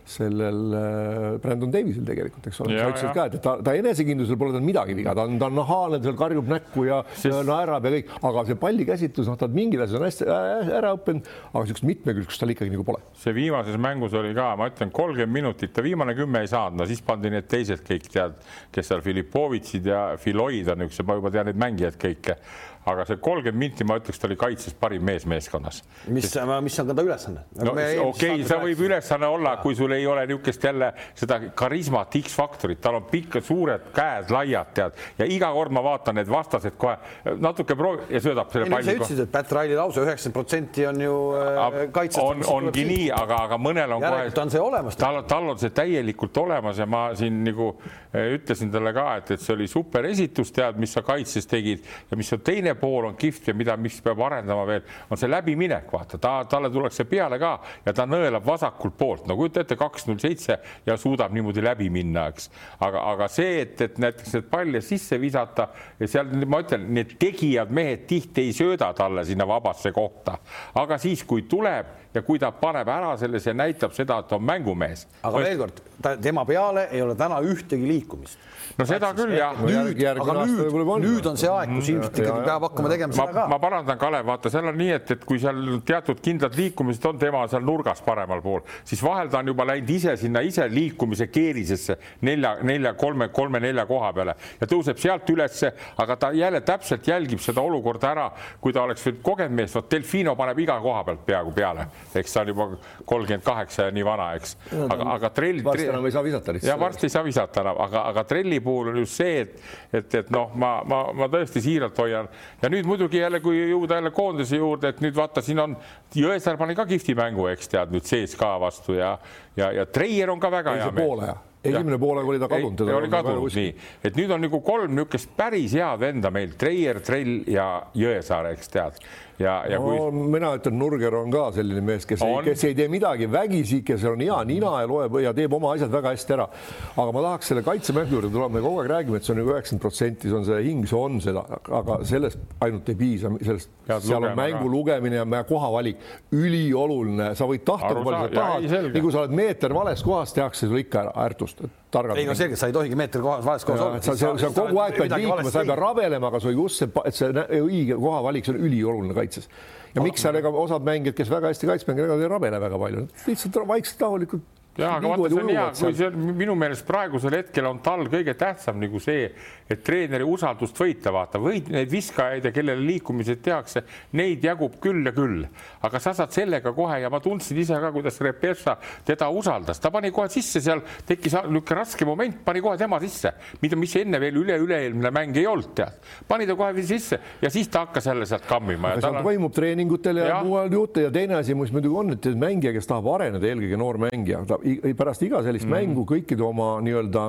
sellel 0.09 0.73
äh, 0.73 1.39
Brandon 1.41 1.71
Davisel 1.73 2.05
tegelikult, 2.07 2.47
eks 2.49 2.59
ole, 2.63 2.77
sa 2.77 2.89
ütlesid 2.89 3.11
ka, 3.15 3.25
et 3.29 3.37
ta, 3.43 3.55
ta 3.65 3.75
enesekindlusel 3.77 4.39
pole 4.41 4.55
tal 4.55 4.65
midagi 4.65 4.95
viga, 4.97 5.13
ta 5.17 5.25
on, 5.27 5.37
ta 5.41 5.49
on 5.49 5.57
nahaalne, 5.59 5.99
seal 6.03 6.17
karjub 6.19 6.49
näkku 6.49 6.85
ja 6.87 6.99
Sest... 7.13 7.35
naerab 7.47 7.85
ja 7.85 7.93
kõik, 7.97 8.13
aga 8.29 8.45
see 8.47 8.59
pallikäsitlus, 8.63 9.29
noh, 9.29 9.37
ta 9.39 9.49
mingil 9.53 9.83
asjal 9.85 10.01
on 10.01 10.07
hästi 10.07 10.29
äh, 10.33 10.71
ära 10.79 10.93
õppinud, 10.97 11.29
aga 11.51 11.63
niisugust 11.65 11.87
mitmekülgsust 11.89 12.43
tal 12.43 12.55
ikkagi 12.55 12.73
nagu 12.73 12.87
pole. 12.87 13.03
see 13.21 13.35
viimases 13.37 13.77
mängus 13.81 14.17
oli 14.17 14.33
ka, 14.37 14.49
ma 14.59 14.69
ütlen, 14.71 14.93
kolmkümmend 14.95 15.35
minutit, 15.35 15.73
ta 15.75 15.85
viimane 15.85 16.17
kümme 16.17 16.43
ei 16.45 16.49
saanud, 16.49 16.81
no 16.81 16.89
siis 16.89 17.03
pandi 17.05 17.33
need 17.33 17.49
teised 17.51 17.85
kõik 17.85 18.09
tead, 18.09 18.41
kes 18.73 18.89
seal 18.89 19.05
Filipovitsid 19.05 19.89
ja 19.93 20.01
Filoid 20.21 20.73
on 20.73 20.87
üks, 20.87 21.03
ma 21.05 21.19
juba 21.19 21.33
tean 21.33 21.49
neid 21.51 21.61
mängijaid 21.61 22.01
kõike 22.01 22.39
aga 22.87 23.05
see 23.05 23.19
kolmkümmend 23.21 23.59
minti, 23.59 23.85
ma 23.87 23.97
ütleks, 23.99 24.19
ta 24.21 24.27
oli 24.29 24.37
kaitses 24.39 24.75
parim 24.79 25.03
mees 25.05 25.25
meeskonnas. 25.29 25.81
mis 26.07 26.29
Sest..., 26.29 26.45
mis 26.63 26.79
on 26.79 26.87
ka 26.91 26.95
ta 26.95 27.03
ülesanne 27.05 27.43
no,? 27.59 27.73
okei 28.05 28.45
see 28.47 28.59
võib 28.63 28.83
ülesanne 28.87 29.27
olla, 29.27 29.55
kui 29.63 29.75
sul 29.75 29.91
ei 29.95 30.07
ole 30.07 30.25
niisugust 30.29 30.63
jälle 30.63 30.91
seda 31.17 31.39
karismat, 31.59 32.15
X-faktorit, 32.23 32.79
tal 32.81 32.99
on 33.01 33.07
pikad, 33.11 33.43
suured 33.45 33.89
käed, 33.95 34.31
laiad, 34.33 34.71
tead, 34.75 34.99
ja 35.19 35.27
iga 35.29 35.51
kord 35.55 35.75
ma 35.75 35.83
vaatan 35.85 36.19
need 36.19 36.31
vastased 36.31 36.77
kohe 36.79 37.35
natuke 37.39 37.75
proovi 37.79 38.07
ja 38.15 38.21
söödab 38.23 38.53
selle 38.53 38.69
palli. 38.71 38.87
sa 38.87 38.97
ütlesid, 38.97 39.23
et 39.25 39.31
Pat 39.33 39.53
Riley 39.57 39.77
lause 39.77 40.03
üheksakümmend 40.03 40.37
protsenti 40.39 40.87
on 40.87 41.03
ju 41.03 41.15
äh, 41.35 41.79
kaitses. 41.95 42.23
on, 42.23 42.43
ongi 42.55 42.85
nii, 42.87 43.09
aga, 43.15 43.43
aga 43.49 43.59
mõnel 43.61 43.97
on 43.97 44.07
Järelikult 44.07 44.39
kohe. 44.39 44.45
on 44.47 44.55
see 44.55 44.63
olemas. 44.63 44.99
tal, 44.99 45.21
tal 45.29 45.51
on 45.53 45.61
see 45.61 45.73
täielikult 45.75 46.41
olemas 46.43 46.79
ja 46.79 46.87
ma 46.89 47.03
siin 47.19 47.43
nagu 47.43 47.71
äh, 47.75 48.33
ütlesin 48.39 48.71
talle 48.73 48.93
ka, 48.95 49.07
et, 49.19 49.35
et 49.35 49.43
see 49.43 49.55
oli 49.57 49.67
super 49.71 50.07
esitus, 50.09 50.53
tead, 50.55 50.79
mis 50.81 50.95
sa 50.95 51.03
kaitses 51.05 51.49
tegid 51.49 51.85
ja 52.09 52.19
mis 52.19 52.31
on 52.35 52.43
teine 52.45 52.68
pool 52.75 53.07
on 53.09 53.15
kihvt 53.19 53.49
ja 53.49 53.55
mida, 53.57 53.75
mis 53.77 53.99
peab 54.03 54.21
arendama 54.25 54.65
veel, 54.67 54.83
on 55.09 55.19
see 55.19 55.29
läbiminek, 55.29 55.87
vaata, 55.93 56.19
ta, 56.21 56.33
talle 56.49 56.71
tullakse 56.73 57.05
peale 57.09 57.39
ka 57.41 57.53
ja 57.85 57.93
ta 57.95 58.05
nõelab 58.09 58.45
vasakult 58.45 58.97
poolt, 58.97 59.27
no 59.29 59.37
kujuta 59.39 59.63
ette, 59.63 59.77
kaks 59.79 60.07
null 60.09 60.21
seitse 60.21 60.59
ja 60.85 60.97
suudab 60.99 61.33
niimoodi 61.35 61.63
läbi 61.65 61.89
minna, 61.93 62.27
eks. 62.33 62.49
aga, 62.85 63.05
aga 63.13 63.29
see, 63.31 63.61
et, 63.63 63.75
et 63.85 64.01
näiteks 64.01 64.35
need 64.37 64.49
palle 64.51 64.83
sisse 64.85 65.19
visata 65.21 65.69
ja 65.99 66.09
seal 66.09 66.33
ma 66.49 66.61
ütlen, 66.63 66.89
need 66.95 67.15
tegijad 67.21 67.71
mehed 67.75 68.05
tihti 68.09 68.49
ei 68.49 68.53
sööda 68.55 68.91
talle 68.97 69.25
sinna 69.27 69.47
vabasse 69.49 69.93
kohta, 69.95 70.39
aga 70.79 70.99
siis, 71.01 71.23
kui 71.27 71.47
tuleb 71.49 71.97
ja 72.13 72.23
kui 72.25 72.39
ta 72.41 72.51
paneb 72.55 72.89
ära 72.89 73.13
selle, 73.21 73.41
see 73.43 73.53
näitab 73.53 73.93
seda, 73.97 74.19
et 74.23 74.31
on 74.33 74.43
mängumees. 74.45 75.05
aga 75.23 75.43
veel 75.43 75.59
kord, 75.61 75.81
tema 76.21 76.45
peale 76.45 76.87
ei 76.91 77.03
ole 77.05 77.15
täna 77.19 77.41
ühtegi 77.45 77.87
liikumist 77.87 78.48
no 78.77 78.85
seda 78.89 79.11
küll 79.17 79.33
jah. 79.37 79.57
nüüd, 79.63 80.01
aga 80.09 80.35
nüüd, 80.45 80.79
nüüd 81.03 81.29
on 81.29 81.39
see 81.39 81.49
aeg, 81.51 81.73
kus 81.77 81.91
ilmselt 81.93 82.19
ikkagi 82.21 82.45
peab 82.45 82.65
hakkama 82.67 82.91
tegema 82.93 83.15
seda 83.15 83.27
ma, 83.27 83.35
ka. 83.37 83.45
ma 83.53 83.59
parandan, 83.61 83.99
Kalev, 84.01 84.25
vaata, 84.29 84.51
seal 84.53 84.69
on 84.71 84.77
nii, 84.79 84.91
et, 84.97 85.13
et 85.15 85.25
kui 85.27 85.41
seal 85.41 85.79
teatud 85.87 86.21
kindlad 86.23 86.57
liikumised 86.59 87.05
on, 87.09 87.19
tema 87.21 87.45
seal 87.51 87.65
nurgas 87.65 88.03
paremal 88.05 88.43
pool, 88.45 88.63
siis 88.87 89.01
vahel 89.03 89.31
ta 89.31 89.41
on 89.43 89.51
juba 89.51 89.67
läinud 89.71 89.93
ise 89.95 90.15
sinna 90.19 90.43
ise 90.45 90.67
liikumise 90.71 91.29
keerisesse 91.31 91.97
nelja, 92.27 92.55
nelja, 92.65 92.93
kolme, 92.99 93.29
kolme-nelja 93.35 93.85
koha 93.89 94.11
peale 94.15 94.35
ja 94.59 94.69
tõuseb 94.69 94.99
sealt 95.01 95.29
ülesse, 95.33 95.71
aga 95.99 96.17
ta 96.19 96.31
jälle 96.35 96.61
täpselt 96.65 97.07
jälgib 97.07 97.41
seda 97.43 97.63
olukorda 97.65 98.11
ära, 98.13 98.27
kui 98.61 98.75
ta 98.75 98.83
oleks 98.85 99.05
nüüd 99.07 99.21
kogenud 99.25 99.55
mees, 99.61 99.75
vot 99.75 99.89
Delfino 99.91 100.35
paneb 100.39 100.59
iga 100.63 100.77
koha 100.83 101.03
pealt 101.07 101.25
peaaegu 101.27 101.53
peale, 101.55 101.87
eks 102.19 102.35
ta 102.35 102.43
on 102.43 102.53
juba 102.53 102.69
kolmkümmend 103.09 103.45
kaheksa 103.45 103.89
ja 103.89 103.95
nii 103.95 104.05
vana, 104.05 104.31
eks, 104.39 104.55
aga, 104.85 105.09
aga 105.15 105.33
trell. 105.35 105.63
varsti 105.65 105.89
enam 105.89 106.07
ei 106.07 106.15
saa 106.15 106.25
visata 106.25 106.55
lihtsalt. 106.55 106.71
ja 106.71 106.79
varsti 106.79 107.07
ei 107.07 107.15
saa 107.15 107.25
visata 107.25 107.63
enam, 107.63 107.81
aga, 107.87 108.05
aga 108.13 108.25
trelli 108.29 108.58
puhul 108.63 108.91
on 108.91 109.01
just 109.01 109.19
see, 109.19 109.41
et, 109.43 109.59
et, 109.93 110.15
et 110.21 110.31
noh, 110.33 110.53
ma, 110.55 110.79
ma, 110.87 111.01
ma 111.15 111.29
tõesti 111.31 111.63
siiralt 111.63 111.97
hoian. 111.99 112.29
Ja 112.61 112.71
nüüd 112.71 112.87
muidugi 112.89 113.21
jälle, 113.21 113.41
kui 113.43 113.59
jõuda 113.59 113.99
jälle 113.99 114.13
koondise 114.15 114.61
juurde, 114.61 114.93
et 114.93 115.03
nüüd 115.03 115.17
vaata, 115.17 115.43
siin 115.45 115.61
on 115.65 115.77
Jõesaar 116.15 116.57
pani 116.57 116.73
ka 116.77 116.87
kihvti 116.89 117.13
mängu, 117.17 117.45
eks 117.51 117.69
tead 117.69 117.93
nüüd 117.93 118.07
sees 118.09 118.33
ka 118.37 118.55
vastu 118.61 118.97
ja, 118.97 119.13
ja, 119.57 119.69
ja 119.75 119.85
Treier 119.85 120.31
on 120.33 120.41
ka 120.41 120.51
väga 120.51 120.73
hea 120.79 120.89
poole 120.95 121.35
esimene 121.63 121.97
poolaeg 121.99 122.27
oli 122.27 122.39
ta 122.39 122.47
kadunud. 122.47 122.81
oli 122.95 123.09
kadunud 123.11 123.55
nii, 123.55 123.71
et 124.03 124.15
nüüd 124.15 124.31
on 124.31 124.41
nagu 124.45 124.61
kolm 124.63 124.93
niisugust 124.95 125.33
päris 125.37 125.75
head 125.75 125.99
venda 125.99 126.31
meil, 126.31 126.53
Treier, 126.59 127.01
Trell 127.03 127.43
ja 127.51 127.65
Jõesaar, 127.99 128.53
eks 128.53 128.71
tead 128.71 129.01
ja, 129.39 129.63
ja 129.69 129.79
no, 129.79 129.87
kui. 129.87 130.23
mina 130.33 130.51
ütlen, 130.57 130.75
Nurger 130.79 131.15
on 131.19 131.31
ka 131.33 131.45
selline 131.55 131.81
mees, 131.85 132.05
kes, 132.07 132.23
kes 132.45 132.65
ei 132.67 132.75
tee 132.77 132.89
midagi 132.91 133.29
vägisi, 133.31 133.81
kes 133.87 134.03
on 134.09 134.23
hea 134.23 134.37
nina 134.49 134.73
ja 134.83 134.89
loeb 134.89 135.19
ja 135.23 135.33
teeb 135.35 135.55
oma 135.55 135.73
asjad 135.75 135.93
väga 135.93 136.13
hästi 136.15 136.35
ära. 136.35 136.47
aga 136.95 137.15
ma 137.15 137.23
tahaks 137.27 137.51
selle 137.53 137.63
kaitsemängu 137.65 138.17
juurde 138.17 138.31
tulla, 138.33 138.49
me 138.51 138.63
kogu 138.63 138.83
aeg 138.83 138.91
räägime, 138.91 139.21
et 139.21 139.27
see 139.27 139.35
on 139.35 139.43
üheksakümmend 139.45 139.83
protsenti, 139.85 140.29
see 140.29 140.39
on 140.39 140.47
see 140.49 140.61
hing, 140.67 140.87
see 140.89 140.99
on 140.99 141.19
seda, 141.23 141.45
aga 141.79 141.99
sellest 142.09 142.63
ainult 142.65 142.91
ei 142.91 142.99
piisa, 142.99 143.33
sellest, 143.39 143.73
seal 144.07 144.29
on 144.29 144.37
mängu 144.39 144.63
ka. 144.65 144.73
lugemine 144.75 145.21
ja 145.23 145.43
kohavalik 145.49 146.03
ülioluline, 146.35 147.33
sa 147.39 147.47
võid 147.49 147.65
tahta, 147.67 147.93
kui 147.95 148.09
palju 148.09 148.25
sa 148.27 148.33
tahad, 148.35 148.89
nii 148.93 149.05
kui 149.05 149.15
sa 149.15 149.23
oled 149.23 149.37
meeter 149.39 149.75
vales 149.75 150.03
kohas, 150.05 150.35
tehakse 150.35 150.67
sulle 150.67 150.83
ikka 150.85 151.05
ära 151.05 151.29
ärtust 151.29 151.63
targalt. 151.91 152.19
ei 152.19 152.27
no 152.27 152.35
selge, 152.37 152.57
sa 152.59 152.69
ei 152.69 152.75
tohigi 152.75 152.97
meeter 152.99 153.23
kohas, 153.23 153.45
vales 153.45 153.65
kohas 153.67 153.81
olla. 153.85 154.01
sa, 154.03 154.15
sa, 154.17 154.31
sa 154.37 154.51
kogu 154.53 154.81
aeg 154.83 154.99
pead 154.99 155.15
liikuma, 155.17 155.49
sa 155.49 155.63
ei 155.63 155.71
pea 155.71 155.79
rabelema, 155.79 156.31
aga 156.31 156.41
sul 156.43 156.55
just 156.57 156.83
see, 156.83 156.91
et 157.05 157.17
see 157.17 157.59
õige 157.59 157.97
koha 157.99 158.21
valik, 158.25 158.47
see 158.47 158.55
on 158.55 158.61
ülioluline 158.69 159.17
kaitses. 159.17 159.49
ja 159.95 160.05
miks 160.05 160.23
seal 160.25 160.37
ega 160.39 160.53
osad 160.63 160.85
mängijad, 160.85 161.17
kes 161.17 161.33
väga 161.33 161.53
hästi 161.53 161.69
kaitsmängivad, 161.71 162.15
ega 162.15 162.29
ei 162.29 162.33
rabele 162.35 162.61
väga 162.65 162.81
palju, 162.85 163.05
lihtsalt 163.27 163.61
vaikselt 163.73 164.07
rahulikult 164.07 164.58
ja 164.79 164.95
aga 164.97 165.11
vaata, 165.13 165.29
see 165.33 165.43
on 165.43 165.51
hea, 165.53 165.65
kui 165.79 165.95
see 165.97 166.07
on 166.09 166.35
minu 166.39 166.55
meelest 166.59 166.85
praegusel 166.87 167.35
hetkel 167.39 167.67
on 167.69 167.81
tal 167.85 168.05
kõige 168.09 168.35
tähtsam 168.39 168.79
nagu 168.81 169.01
see, 169.03 169.29
et 169.69 169.83
treeneri 169.85 170.25
usaldust 170.27 170.77
võita, 170.79 171.13
vaata, 171.13 171.41
võid 171.41 171.69
neid 171.73 171.91
viskajaid 171.91 172.47
ja 172.47 172.53
kellele 172.55 172.81
liikumised 172.85 173.41
tehakse, 173.45 173.83
neid 174.17 174.43
jagub 174.45 174.79
küll 174.81 175.05
ja 175.05 175.13
küll, 175.15 175.43
aga 175.85 176.01
sa 176.01 176.13
saad 176.17 176.33
sellega 176.35 176.73
kohe 176.75 176.99
ja 177.03 177.11
ma 177.11 177.21
tundsin 177.23 177.59
ise 177.61 177.77
ka, 177.79 177.91
kuidas 177.95 178.19
Repessa 178.23 178.77
teda 179.05 179.29
usaldas, 179.33 179.81
ta 179.81 179.91
pani 179.93 180.11
kohe 180.15 180.29
sisse, 180.33 180.61
seal 180.63 180.83
tekkis 181.07 181.37
niisugune 181.39 181.79
raske 181.79 182.07
moment, 182.07 182.39
pani 182.45 182.63
kohe 182.63 182.77
tema 182.79 182.99
sisse, 183.03 183.33
mida, 183.61 183.77
mis 183.79 183.95
enne 183.99 184.19
veel 184.21 184.41
üle-üle-eelmine 184.41 185.13
mäng 185.15 185.37
ei 185.37 185.47
olnud, 185.49 185.73
tead, 185.77 185.99
pani 186.27 186.47
ta 186.49 186.57
kohe 186.59 186.85
sisse 186.87 187.19
ja 187.41 187.51
siis 187.53 187.69
ta 187.71 187.85
hakkas 187.87 188.09
jälle 188.09 188.27
sealt 188.29 188.47
kammima. 188.49 188.95
see 188.99 189.09
on... 189.09 189.21
toimub 189.23 189.53
treeningutel 189.55 190.23
ja, 190.23 190.29
ja 190.33 190.39
mujal 190.45 190.73
juurde 190.73 191.05
ja 191.07 191.11
teine 191.13 191.37
asi, 191.39 191.55
mis 191.57 191.73
muidugi 191.75 192.01
on, 192.01 192.15
et 192.17 192.29
mängija, 192.39 192.73
kes 192.75 192.89
tahab 192.89 193.09
areneda, 193.15 193.47
eelkõige 193.49 193.79
noor 193.79 193.99
mängija, 194.07 194.41
ta 194.49 194.59
pärast 194.97 195.23
iga 195.25 195.41
sellist 195.45 195.67
mm. 195.67 195.75
mängu 195.75 196.05
kõikide 196.09 196.43
oma 196.45 196.71
nii-öelda 196.85 197.25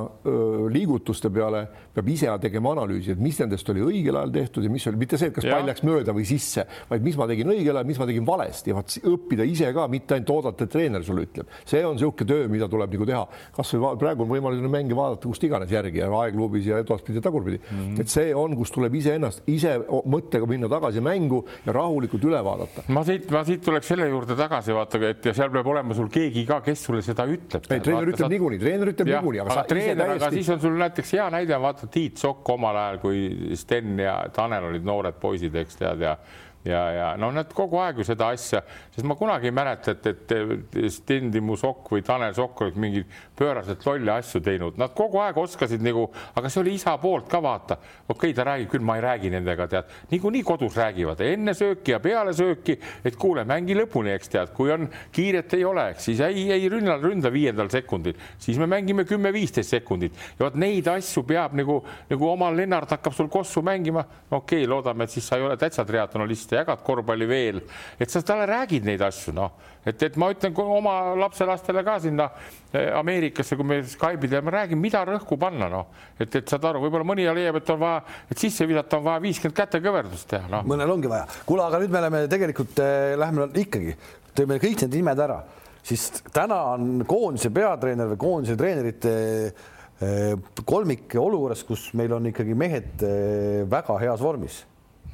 liigutuste 0.72 1.30
peale 1.32 1.66
peab 1.94 2.08
ise 2.12 2.30
tegema 2.42 2.74
analüüsi, 2.76 3.14
et 3.14 3.22
mis 3.22 3.38
nendest 3.42 3.68
oli 3.72 3.82
õigel 3.84 4.18
ajal 4.20 4.34
tehtud 4.34 4.66
ja 4.66 4.72
mis 4.72 4.86
oli 4.90 5.00
mitte 5.00 5.18
see, 5.20 5.32
kas 5.34 5.46
ja. 5.46 5.56
pall 5.56 5.68
läks 5.68 5.84
mööda 5.86 6.14
või 6.16 6.26
sisse, 6.28 6.64
vaid 6.90 7.04
mis 7.04 7.18
ma 7.18 7.26
tegin 7.30 7.50
õigel 7.50 7.74
ajal, 7.74 7.88
mis 7.88 8.00
ma 8.00 8.06
tegin 8.08 8.26
valesti 8.26 8.72
ja 8.72 8.78
vaat 8.78 8.96
õppida 9.10 9.46
ise 9.48 9.72
ka, 9.76 9.86
mitte 9.90 10.16
ainult 10.16 10.34
oodata, 10.36 10.66
et 10.66 10.74
treener 10.74 11.04
sulle 11.06 11.26
ütleb. 11.26 11.50
see 11.64 11.82
on 11.86 11.96
niisugune 11.98 12.28
töö, 12.30 12.48
mida 12.52 12.68
tuleb 12.70 12.94
nagu 12.94 13.08
teha, 13.08 13.24
kasvõi 13.56 13.94
praegu 14.00 14.24
on 14.24 14.30
võimalik 14.30 14.70
mänge 14.70 14.96
vaadata 14.96 15.28
kust 15.28 15.44
iganes 15.46 15.72
järgi 15.72 16.02
ja 16.02 16.10
aegluubis 16.20 16.68
ja 16.68 16.80
edaspidi 16.82 17.18
ja 17.18 17.24
tagurpidi 17.24 17.60
mm.. 17.60 18.00
et 18.02 18.12
see 18.12 18.30
on, 18.36 18.54
kus 18.58 18.72
tuleb 18.74 18.94
iseennast 19.00 19.46
ise 19.50 19.76
mõttega 19.88 20.48
minna 20.50 20.70
tagasi 20.70 21.02
mängu 21.04 21.42
ja 21.66 21.74
rahulikult 21.74 22.24
üle 22.28 22.40
vaadata. 22.44 22.86
ma 22.94 23.04
siit, 23.06 23.28
ma 23.32 23.42
siit 23.46 23.64
tuleks 23.64 23.90
selle 23.92 24.08
juurde 24.10 24.36
tagasi 24.38 24.76
vaata, 24.76 25.00
et 25.10 25.30
ja 25.30 25.34
seal 25.36 25.52
peab 25.54 25.70
olema 25.72 25.96
sul 25.96 26.10
keegi 26.12 26.46
ka, 26.48 26.60
kes 26.64 26.86
sulle 26.88 27.02
seda 27.06 27.26
ütleb 27.36 27.66
ei, 27.70 27.82
treener 27.84 28.12
ütleb 28.12 28.32
niikuinii, 28.34 28.60
treener 28.62 28.92
ütleb 28.92 29.10
niikuinii, 29.10 29.42
aga, 29.44 29.56
aga 29.56 29.64
treener, 29.70 30.02
täiesti... 30.04 30.24
aga 30.24 30.30
siis 30.36 30.52
on 30.54 30.62
sul 30.64 30.78
näiteks 30.80 31.14
hea 31.16 31.26
näide, 31.36 31.58
vaata 31.62 31.88
Tiit 31.90 32.20
Sokk 32.20 32.52
omal 32.54 32.78
ajal, 32.82 33.00
kui 33.02 33.56
Sten 33.58 33.98
ja 34.02 34.16
Tanel 34.34 34.70
olid 34.70 34.86
noored 34.86 35.18
poisid, 35.22 35.56
eks 35.62 35.80
tead 35.80 36.06
ja 36.06 36.16
ja, 36.64 36.80
ja 36.92 37.06
noh, 37.20 37.32
nad 37.32 37.48
kogu 37.56 37.78
aeg 37.80 38.00
ju 38.00 38.04
seda 38.04 38.30
asja, 38.34 38.60
sest 38.92 39.06
ma 39.08 39.16
kunagi 39.16 39.48
ei 39.48 39.54
mäleta, 39.54 39.94
et, 39.94 40.06
et 40.10 40.78
Sten 40.92 41.30
Timmu 41.32 41.56
Sokk 41.56 41.88
või 41.94 42.04
Tanel 42.04 42.34
Sokk 42.36 42.66
olid 42.66 42.76
mingeid 42.80 43.14
pööraselt 43.38 43.84
lolle 43.88 44.12
asju 44.18 44.42
teinud, 44.44 44.76
nad 44.80 44.92
kogu 44.96 45.22
aeg 45.24 45.38
oskasid 45.40 45.80
nagu, 45.84 46.04
aga 46.36 46.50
see 46.52 46.60
oli 46.60 46.74
isa 46.76 46.96
poolt 47.00 47.30
ka 47.30 47.40
vaata. 47.42 47.78
okei 48.08 48.30
okay,, 48.30 48.34
ta 48.36 48.44
räägib 48.50 48.72
küll, 48.74 48.84
ma 48.84 48.98
ei 48.98 49.04
räägi 49.04 49.32
nendega, 49.32 49.66
tead, 49.70 49.94
niikuinii 50.10 50.42
kodus 50.44 50.76
räägivad. 50.76 51.22
Enne 51.24 51.54
sööki 51.56 51.94
ja 51.94 52.00
peale 52.04 52.34
sööki, 52.36 52.76
et 53.04 53.16
kuule, 53.20 53.46
mängi 53.48 53.76
lõpuni, 53.78 54.12
eks 54.18 54.32
tead, 54.34 54.52
kui 54.56 54.72
on 54.74 54.88
kiiret 55.16 55.56
ei 55.56 55.64
ole, 55.64 55.86
eks. 55.94 56.10
Siis 56.10 56.20
ei, 56.26 56.46
ei 56.52 56.68
ründa, 56.68 56.98
ründa 57.00 57.32
viiendal 57.32 57.70
sekundil, 57.72 58.18
siis 58.40 58.58
me 58.60 58.68
mängime 58.68 59.06
kümme-viisteist 59.08 59.76
sekundit. 59.78 60.16
Ja 60.36 60.44
vot 60.46 60.60
neid 60.60 60.88
asju 60.92 61.24
peab 61.28 61.56
nagu, 61.56 61.80
nagu 62.10 62.28
oma 62.28 62.50
Lennart 62.52 62.92
hakkab 62.96 63.16
sul 63.16 63.32
kossu 63.32 63.64
mängima. 63.64 64.04
okei 64.30 64.64
okay,, 64.64 64.68
loodame, 64.68 65.04
et 65.04 65.16
siis 65.16 65.26
sa 65.26 65.38
ei 65.38 65.46
ole 65.46 65.56
täitsa 65.60 65.84
triatlonist 65.88 66.49
ja 66.52 66.62
jagad 66.62 66.82
korvpalli 66.84 67.28
veel, 67.28 67.60
et 68.00 68.10
sa 68.10 68.22
talle 68.26 68.46
räägid 68.48 68.86
neid 68.88 69.02
asju, 69.04 69.34
noh, 69.36 69.52
et, 69.86 70.02
et 70.02 70.16
ma 70.20 70.30
ütlen 70.32 70.56
oma 70.64 70.94
lapselastele 71.18 71.82
ka 71.86 71.96
sinna 72.02 72.28
eh, 72.72 72.90
Ameerikasse, 72.98 73.56
kui 73.58 73.66
me 73.66 73.80
Skype'i 73.86 74.30
teeme, 74.30 74.52
räägin, 74.54 74.80
mida 74.80 75.02
rõhku 75.08 75.38
panna, 75.40 75.70
noh, 75.72 75.88
et, 76.18 76.28
et 76.28 76.50
saad 76.50 76.66
aru, 76.70 76.82
võib-olla 76.84 77.06
mõni 77.08 77.26
leiab, 77.28 77.60
et 77.60 77.72
on 77.74 77.80
vaja, 77.82 78.02
et 78.30 78.42
sisse 78.42 78.68
visata 78.68 79.00
on 79.00 79.06
vaja 79.08 79.24
viiskümmend 79.24 79.58
kätekõverdust 79.60 80.30
teha, 80.34 80.50
noh. 80.52 80.66
mõnel 80.68 80.94
ongi 80.96 81.10
vaja. 81.10 81.26
kuule, 81.48 81.66
aga 81.66 81.82
nüüd 81.82 81.94
me 81.94 82.02
oleme 82.04 82.22
tegelikult 82.30 82.84
äh,, 82.84 83.14
lähme 83.20 83.50
ikkagi, 83.64 83.96
teeme 84.36 84.60
kõik 84.62 84.86
need 84.86 85.00
nimed 85.00 85.26
ära, 85.26 85.42
siis 85.86 86.10
täna 86.32 86.62
on 86.74 87.04
koondise 87.08 87.52
peatreener 87.54 88.10
või 88.12 88.20
koondise 88.20 88.56
treenerite 88.60 89.12
äh, 89.48 90.34
kolmik 90.64 91.14
olukorras, 91.20 91.64
kus 91.68 91.90
meil 91.98 92.18
on 92.18 92.28
ikkagi 92.32 92.56
mehed 92.58 93.06
äh, 93.06 93.62
väga 93.70 93.96
heas 94.02 94.20
vormis 94.24 94.64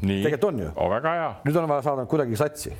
tegelikult 0.00 0.44
on 0.44 0.58
ju 0.58 0.68
oh,. 0.74 0.90
väga 0.90 1.14
hea. 1.18 1.32
nüüd 1.46 1.58
on 1.60 1.68
vaja 1.70 1.82
saada 1.86 2.06
kuidagi 2.10 2.36
satsi. 2.36 2.72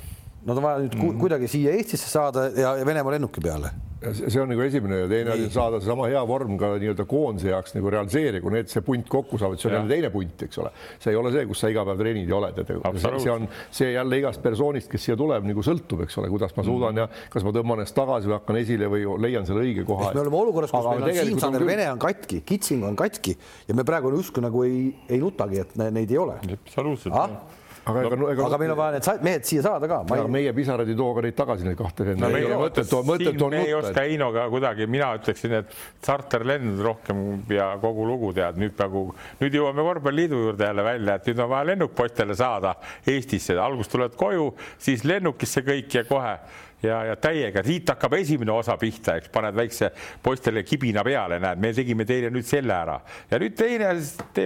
Nad 0.45 0.57
on 0.57 0.63
vaja 0.63 0.79
nüüd 0.79 0.95
mm 0.95 1.01
-hmm. 1.01 1.19
kuidagi 1.19 1.47
siia 1.47 1.73
Eestisse 1.75 2.09
saada 2.09 2.49
ja 2.55 2.75
Venemaa 2.85 3.11
lennuki 3.11 3.41
peale 3.41 3.71
see 3.97 4.41
on 4.41 4.51
nagu 4.51 4.61
esimene 4.61 4.99
ja 5.01 5.07
teine 5.09 5.31
asi 5.33 5.45
on 5.47 5.53
saada 5.53 5.79
seesama 5.81 6.05
hea 6.11 6.21
vorm 6.29 6.57
ka 6.61 6.69
nii-öelda 6.77 7.05
koondise 7.09 7.49
jaoks 7.49 7.73
nagu 7.73 7.89
realiseerida, 7.93 8.41
kui 8.43 8.53
need, 8.53 8.69
see 8.69 8.83
punt 8.85 9.09
kokku 9.09 9.39
saavad, 9.41 9.57
see 9.61 9.71
on 9.71 9.77
jälle 9.79 9.89
teine 9.89 10.11
punt, 10.13 10.43
eks 10.45 10.61
ole. 10.61 10.71
see 11.01 11.13
ei 11.13 11.17
ole 11.17 11.31
see, 11.33 11.45
kus 11.49 11.63
sa 11.63 11.71
iga 11.73 11.85
päev 11.87 12.03
treenid 12.03 12.29
ja 12.29 12.37
oled, 12.37 12.61
et 12.61 12.71
see 13.01 13.33
on 13.33 13.49
see 13.79 13.89
jälle 13.95 14.21
igast 14.21 14.43
persoonist, 14.43 14.91
kes 14.91 15.07
siia 15.09 15.17
tuleb, 15.19 15.49
nagu 15.49 15.65
sõltub, 15.65 16.05
eks 16.05 16.21
ole, 16.21 16.29
kuidas 16.33 16.53
ma 16.57 16.67
suudan 16.67 16.93
mm. 16.93 17.01
ja 17.01 17.29
kas 17.33 17.47
ma 17.47 17.55
tõmban 17.57 17.81
ennast 17.81 17.97
tagasi 17.97 18.29
või 18.29 18.37
hakkan 18.37 18.61
esile 18.61 18.91
või 18.93 19.05
leian 19.25 19.49
selle 19.49 19.65
õige 19.65 19.85
koha. 19.87 20.13
me 20.13 20.25
oleme 20.27 20.41
olukorras, 20.43 20.73
kus 20.73 20.81
Aga 20.83 20.97
meil 21.01 21.09
on 21.09 21.31
Siim-Sander 21.31 21.65
küll... 21.65 21.73
Vene 21.73 21.91
on 21.95 22.01
katki, 22.01 22.43
Kitsing 22.47 22.85
on 22.85 22.97
katki 22.99 23.33
ja 23.67 23.77
me 23.77 23.87
praegu 23.87 24.13
justkui 24.13 24.45
nagu 24.45 24.65
ei, 24.67 24.91
ei 25.09 25.21
nutagi, 25.23 25.65
et 25.65 25.79
neid 25.81 26.13
ei 26.13 26.21
ole. 26.21 26.37
absoluutselt 26.61 27.17
ah? 27.17 27.39
Aga 27.87 28.03
ega 28.03 28.19
no,, 28.19 28.29
ega 28.31 28.45
aga 28.47 28.59
meil 28.61 28.73
on 28.73 28.79
vaja 28.79 28.97
need 28.97 29.23
mehed 29.27 29.47
siia 29.47 29.63
saada 29.65 29.89
ka. 29.89 29.99
Ei... 30.15 30.25
meie 30.33 30.53
pisarad 30.57 30.89
ei 30.89 30.97
too 30.99 31.13
ka 31.15 31.23
neid 31.25 31.37
tagasi, 31.37 31.67
neid 31.67 31.79
kahte 31.79 32.07
venda 32.07 32.27
no,. 32.27 32.33
meie 32.35 32.59
mõtet, 32.59 32.93
mõtet 33.07 33.41
on 33.47 33.55
me 33.55 33.63
ei 33.63 33.73
oska 33.77 34.05
Heinoga 34.05 34.45
kuidagi, 34.53 34.87
mina 34.91 35.09
ütleksin, 35.17 35.57
et 35.61 35.73
tšarterlend 36.05 36.83
rohkem 36.85 37.23
ja 37.53 37.71
kogu 37.81 38.07
lugu 38.09 38.33
tead, 38.37 38.59
nüüd 38.61 38.77
nagu, 38.81 39.07
nüüd 39.41 39.59
jõuame 39.59 39.87
korvpalliliidu 39.87 40.43
juurde 40.45 40.71
jälle 40.71 40.87
välja, 40.87 41.17
et 41.17 41.31
nüüd 41.31 41.43
on 41.45 41.51
vaja 41.55 41.71
lennuk 41.71 41.95
poistele 41.97 42.37
saada 42.37 42.75
Eestisse, 43.07 43.57
alguses 43.61 43.91
tuled 43.93 44.15
koju, 44.19 44.51
siis 44.81 45.05
lennukisse 45.07 45.63
kõik 45.67 45.99
ja 45.99 46.07
kohe 46.07 46.37
ja, 46.83 47.03
ja 47.05 47.15
täiega, 47.15 47.63
siit 47.65 47.89
hakkab 47.89 48.13
esimene 48.19 48.51
osa 48.53 48.77
pihta, 48.77 49.17
eks. 49.17 49.31
Paned 49.33 49.55
väikse 49.57 49.89
poistele 50.23 50.63
kibina 50.67 51.03
peale, 51.05 51.39
näed, 51.41 51.61
me 51.61 51.73
tegime 51.75 52.05
teile 52.07 52.31
nüüd 52.33 52.47
selle 52.47 52.75
ära. 52.75 52.99
Ja 53.31 53.39
nüüd 53.41 53.57
teine, 53.57 53.93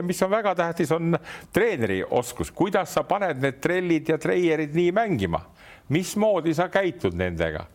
mis 0.07 0.23
on 0.23 0.31
väga 0.31 0.55
tähtis, 0.59 0.93
on 0.95 1.17
treeneri 1.53 2.01
oskus, 2.03 2.53
kuidas 2.55 2.95
sa 2.95 3.03
paned 3.07 3.41
need 3.43 3.59
trellid 3.63 4.09
ja 4.13 4.19
treierid 4.21 4.75
nii 4.77 4.91
mängima, 4.95 5.43
mismoodi 5.91 6.55
sa 6.55 6.69
käitud 6.71 7.17
nendega? 7.19 7.67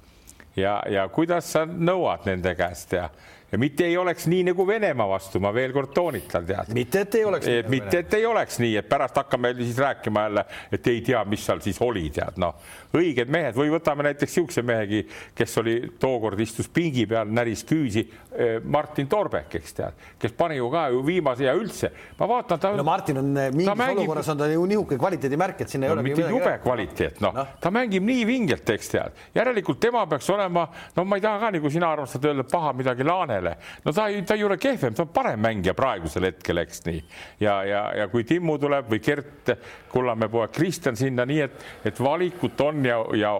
Ja, 0.56 0.78
ja 0.88 1.08
kuidas 1.12 1.50
sa 1.52 1.66
nõuad 1.68 2.24
nende 2.24 2.54
käest? 2.56 2.96
Ja 2.96 3.10
ja 3.52 3.58
mitte 3.58 3.84
ei 3.86 3.96
oleks 3.96 4.26
nii 4.26 4.42
nagu 4.50 4.66
Venemaa 4.66 5.08
vastu, 5.08 5.40
ma 5.40 5.52
veel 5.54 5.72
kord 5.72 5.92
toonitan, 5.94 6.46
tead. 6.46 6.72
mitte, 6.74 7.04
et 7.06 7.14
ei 7.14 7.24
oleks. 7.24 7.46
mitte, 7.68 7.98
et 8.02 8.14
ei 8.18 8.26
oleks 8.26 8.58
nii, 8.62 8.74
et 8.80 8.88
pärast 8.88 9.16
hakkame 9.16 9.54
siis 9.60 9.78
rääkima 9.78 10.26
jälle, 10.26 10.44
et 10.72 10.86
ei 10.90 11.00
tea, 11.06 11.22
mis 11.24 11.46
seal 11.46 11.62
siis 11.64 11.78
oli, 11.84 12.08
tead, 12.14 12.40
noh, 12.42 12.56
õiged 12.96 13.30
mehed 13.32 13.56
või 13.56 13.70
võtame 13.74 14.08
näiteks 14.08 14.32
niisuguse 14.36 14.64
mehegi, 14.66 15.02
kes 15.36 15.58
oli 15.62 15.76
tookord 16.00 16.40
istus 16.42 16.68
pingi 16.72 17.06
peal, 17.08 17.30
näris 17.32 17.62
küüsi. 17.66 18.06
Eh, 18.36 18.58
Martin 18.64 19.08
Torbek, 19.08 19.54
eks 19.60 19.76
tead, 19.78 20.02
kes 20.20 20.34
pani 20.36 20.58
ju 20.58 20.66
ka 20.72 20.88
ju 20.92 21.00
viimase 21.06 21.46
ja 21.46 21.54
üldse, 21.56 21.88
ma 22.18 22.28
vaatan 22.28 22.60
ta. 22.60 22.72
no 22.76 22.84
Martin 22.84 23.22
on 23.22 23.30
eh, 23.40 23.48
mingis 23.54 23.78
mängib... 23.78 24.02
olukorras 24.02 24.28
on 24.28 24.42
ta 24.42 24.48
ju 24.50 24.66
niisugune 24.68 25.00
kvaliteedimärk, 25.00 25.62
et 25.64 25.76
no, 25.78 25.86
ei 25.86 25.94
ole. 25.94 26.04
mitte 26.04 26.26
jube 26.28 26.52
kvaliteet, 26.64 27.22
noh 27.24 27.32
no., 27.36 27.46
ta 27.62 27.72
mängib 27.72 28.04
nii 28.04 28.26
vingelt, 28.28 28.74
eks 28.74 28.92
tead, 28.92 29.24
järelikult 29.38 29.80
tema 29.80 30.04
peaks 30.10 30.28
olema, 30.34 30.66
no 30.96 31.06
ma 31.08 31.16
ei 31.16 31.24
taha 31.24 31.40
ka 31.46 31.52
nagu 31.56 31.72
sina 31.72 31.88
armastad 31.94 32.28
öelda 32.28 32.44
paha 32.50 32.74
midagi 32.76 33.06
Laanele, 33.36 33.56
no 33.84 33.92
ta 33.92 34.06
ei, 34.08 34.22
ta 34.22 34.34
ei 34.34 34.44
ole 34.44 34.56
kehvem, 34.60 34.94
ta 34.94 35.04
on 35.04 35.10
parem 35.14 35.40
mängija 35.42 35.74
praegusel 35.76 36.28
hetkel, 36.28 36.60
eks 36.62 36.82
nii. 36.86 37.02
ja, 37.40 37.56
ja, 37.64 37.82
ja 38.00 38.08
kui 38.12 38.24
Timmu 38.24 38.56
tuleb 38.62 38.88
või 38.90 39.02
Gert 39.04 39.52
Kullamäe 39.92 40.30
poeg 40.32 40.54
Kristjan 40.56 40.96
sinna, 40.96 41.26
nii 41.28 41.42
et, 41.44 41.66
et 41.90 42.00
valikut 42.02 42.60
on 42.64 42.84
ja, 42.86 42.98
ja, 43.16 43.34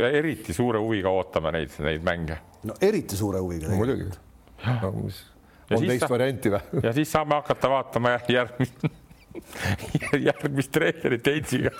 ja 0.00 0.12
eriti 0.20 0.54
suure 0.56 0.80
huviga 0.82 1.12
ootame 1.12 1.54
neid, 1.58 1.76
neid 1.84 2.06
mänge. 2.06 2.38
no 2.68 2.78
eriti 2.80 3.18
suure 3.18 3.42
huviga 3.42 3.74
muidugi 3.74 4.08
no,. 4.10 4.94
on 4.94 5.86
teist 5.86 6.06
ta... 6.06 6.12
varianti 6.12 6.54
või? 6.54 6.86
ja 6.86 6.94
siis 6.96 7.12
saame 7.12 7.38
hakata 7.40 7.70
vaatama 7.72 8.16
järgmist 8.28 8.88
järgmist 10.30 10.72
treenerit 10.74 11.26
Heitsiga 11.26 11.70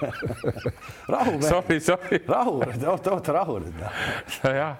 rahu, 1.10 1.40
rahu, 2.28 2.60
oota, 2.62 3.16
oota, 3.16 3.32
rahu 3.40 3.58
nüüd. 3.64 3.82
jah 4.44 4.78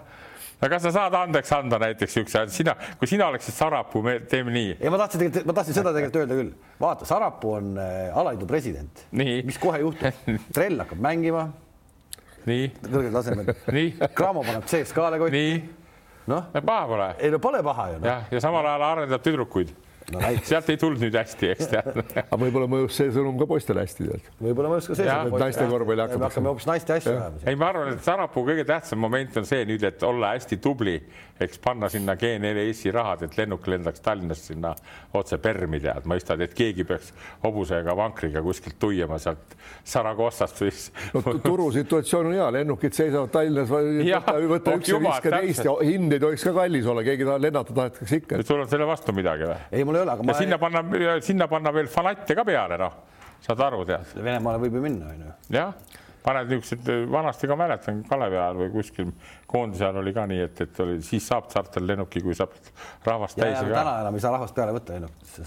aga 0.60 0.68
kas 0.74 0.84
sa 0.84 0.92
saad 0.92 1.16
andeks 1.16 1.52
anda 1.56 1.78
näiteks 1.80 2.14
siukse, 2.18 2.44
sina, 2.52 2.74
kui 3.00 3.08
sina 3.08 3.30
oleksid 3.32 3.56
Sarapuu, 3.56 4.02
me 4.04 4.18
teeme 4.28 4.52
nii. 4.54 4.76
ja 4.76 4.92
ma 4.92 5.00
tahtsin 5.00 5.22
tegelikult, 5.22 5.48
ma 5.48 5.56
tahtsin 5.56 5.78
seda 5.78 5.94
tegelikult 5.96 6.20
öelda 6.20 6.38
küll. 6.40 6.52
vaata, 6.80 7.08
Sarapuu 7.08 7.54
on 7.56 7.72
äh, 7.80 8.18
alaliidu 8.22 8.48
president. 8.50 9.04
mis 9.16 9.58
kohe 9.60 9.80
juhtub? 9.80 10.24
trell 10.56 10.84
hakkab 10.84 11.00
mängima. 11.08 11.46
nii. 12.46 12.70
kõrgel 12.86 13.20
tasemel. 13.20 13.52
Cramo 14.18 14.44
paneb 14.44 14.68
CSKA-le 14.68 15.22
kotti. 15.24 15.40
nii. 15.40 15.60
noh. 16.34 16.50
paha 16.60 16.88
pole. 16.92 17.12
ei 17.18 17.32
no 17.32 17.40
pole 17.42 17.62
paha 17.64 17.92
ju 17.94 18.02
no.. 18.02 18.10
jah, 18.12 18.28
ja 18.36 18.44
samal 18.44 18.68
ajal 18.68 18.88
arendab 18.92 19.24
tüdrukuid 19.24 19.72
no, 20.14 20.20
sealt 20.46 20.70
ei 20.72 20.80
tulnud 20.80 21.02
nüüd 21.04 21.16
hästi, 21.16 21.52
eks 21.54 21.70
tead 21.70 21.88
aga 22.20 22.40
võib-olla 22.40 22.68
mõjus 22.70 22.98
see 23.00 23.12
sõnum 23.14 23.38
ka 23.40 23.48
poistele 23.50 23.84
hästi 23.84 24.08
tead. 24.08 24.28
võib-olla 24.40 24.74
mõjus 24.74 24.90
ka 24.90 24.98
see 24.98 25.08
sõnum. 25.08 25.38
naiste 25.44 25.66
korvpalli 25.70 26.04
hakatakse. 26.04 26.20
me 26.20 26.28
hakkame 26.28 26.52
hoopis 26.52 26.68
naiste 26.70 26.96
asju 26.96 27.14
ajama. 27.14 27.42
ei, 27.46 27.58
ma 27.60 27.70
arvan, 27.72 27.92
et 27.94 28.04
Sarapuu 28.06 28.46
kõige 28.48 28.66
tähtsam 28.68 29.02
moment 29.02 29.40
on 29.40 29.48
see 29.48 29.66
nüüd, 29.68 29.84
et 29.86 30.06
olla 30.06 30.34
hästi 30.34 30.60
tubli, 30.62 30.96
eks 31.40 31.60
panna 31.64 31.88
sinna 31.92 32.16
G4S-i 32.20 32.92
rahad, 32.94 33.24
et 33.26 33.36
lennuk 33.38 33.66
lendaks 33.70 34.02
Tallinnast 34.04 34.50
sinna 34.50 34.74
otse 35.16 35.38
Permi 35.40 35.80
tead, 35.80 36.06
mõistad, 36.10 36.42
et 36.44 36.54
keegi 36.56 36.84
peaks 36.88 37.12
hobusega, 37.44 37.94
vankriga 37.96 38.42
kuskilt 38.44 38.78
tuiama 38.82 39.18
sealt 39.22 39.56
Saragossast 39.88 40.60
või 40.60 40.72
no, 41.14 41.36
turusituatsioon 41.44 42.30
on 42.30 42.36
hea, 42.36 42.48
lennukid 42.58 42.96
seisavad 42.96 43.32
Tallinnas, 43.32 43.70
võta, 43.70 44.36
võta 44.50 44.76
üks 44.76 44.92
ja 44.92 45.00
viska 45.00 45.34
teist 45.36 45.64
ja 45.64 45.76
hind 45.84 46.16
ei 46.16 46.22
tohiks 46.22 46.44
ka 46.48 46.54
kallis 46.56 46.88
olla, 46.90 47.04
keegi 47.06 47.28
tahab 47.28 47.46
lennata, 47.46 47.76
tahetakse 47.76 48.20
ikka. 48.20 48.42
sul 48.46 48.64
on 48.64 48.70
selle 48.70 48.88
vastu 48.88 49.14
midagi 49.16 49.48
või? 49.48 49.58
ei, 49.72 49.86
mul 49.88 49.99
ei 50.00 50.04
ole, 50.06 50.16
aga 50.16 50.26
ma. 50.26 50.36
sinna 50.38 50.58
panna, 50.60 50.84
sinna 51.24 51.48
panna 51.50 51.72
veel 51.76 51.90
fanatte 51.92 52.36
ka 52.38 52.44
peale, 52.48 52.78
noh, 52.80 53.00
saad 53.44 53.66
aru, 53.68 53.82
tead. 53.88 54.14
Venemaale 54.20 54.62
võib 54.64 54.78
ju 54.78 54.84
minna, 54.84 55.12
onju. 55.14 55.34
jah, 55.54 55.74
paned 56.24 56.50
niisugused, 56.52 56.88
vanasti 57.12 57.48
ka 57.48 57.56
mäletan 57.56 58.00
Kalevi 58.08 58.36
ajal 58.38 58.58
või 58.60 58.72
kuskil 58.74 59.12
koondise 59.50 59.86
ajal 59.86 60.00
oli 60.02 60.14
ka 60.16 60.26
nii, 60.30 60.40
et, 60.48 60.64
et 60.66 60.80
oli, 60.84 60.98
siis 61.04 61.28
saab 61.30 61.48
charter 61.52 61.84
lennuki, 61.84 62.24
kui 62.24 62.36
saab 62.36 62.56
rahvast 63.06 63.40
täis. 63.40 63.60
täna 63.60 64.00
enam 64.02 64.18
ei 64.18 64.24
saa 64.24 64.34
rahvast 64.36 64.56
peale 64.56 64.74
võtta 64.76 64.98
lennukitesse, 64.98 65.46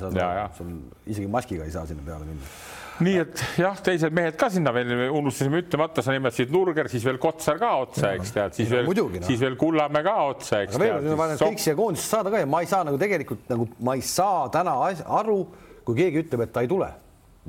sul 0.57 0.73
isegi 1.05 1.29
maskiga 1.29 1.67
ei 1.67 1.75
saa 1.75 1.85
sinna 1.89 2.05
peale 2.05 2.29
minna 2.29 2.53
nii 3.01 3.15
et 3.23 3.43
jah, 3.57 3.77
teised 3.85 4.13
mehed 4.15 4.35
ka 4.39 4.49
sinna 4.53 4.73
veel 4.75 4.91
unustasime 5.07 5.63
ütlemata, 5.63 6.03
sa 6.05 6.13
nimetasid 6.13 6.51
Nurger, 6.53 6.89
siis 6.91 7.05
veel 7.07 7.17
Kotsar 7.21 7.57
ka 7.61 7.71
otsa, 7.81 8.13
eks 8.17 8.33
tead, 8.35 8.57
siis 8.57 8.69
veel, 8.71 8.85
no. 8.85 9.23
siis 9.25 9.41
veel 9.41 9.57
Kullamäe 9.59 10.05
ka 10.05 10.15
otsa, 10.29 10.61
eks 10.67 10.77
tead. 10.77 11.09
kõik 11.41 11.63
siia 11.63 11.77
koondisse 11.79 12.09
saada 12.11 12.33
ka 12.33 12.43
ja 12.43 12.49
ma 12.49 12.61
ei 12.63 12.69
saa 12.69 12.83
nagu 12.87 12.99
tegelikult 13.01 13.49
nagu 13.53 13.67
ma 13.83 13.97
ei 13.97 14.05
saa 14.05 14.45
täna 14.53 14.75
aru, 15.21 15.39
kui 15.87 15.97
keegi 16.03 16.25
ütleb, 16.25 16.45
et 16.45 16.53
ta 16.53 16.65
ei 16.65 16.71
tule. 16.71 16.91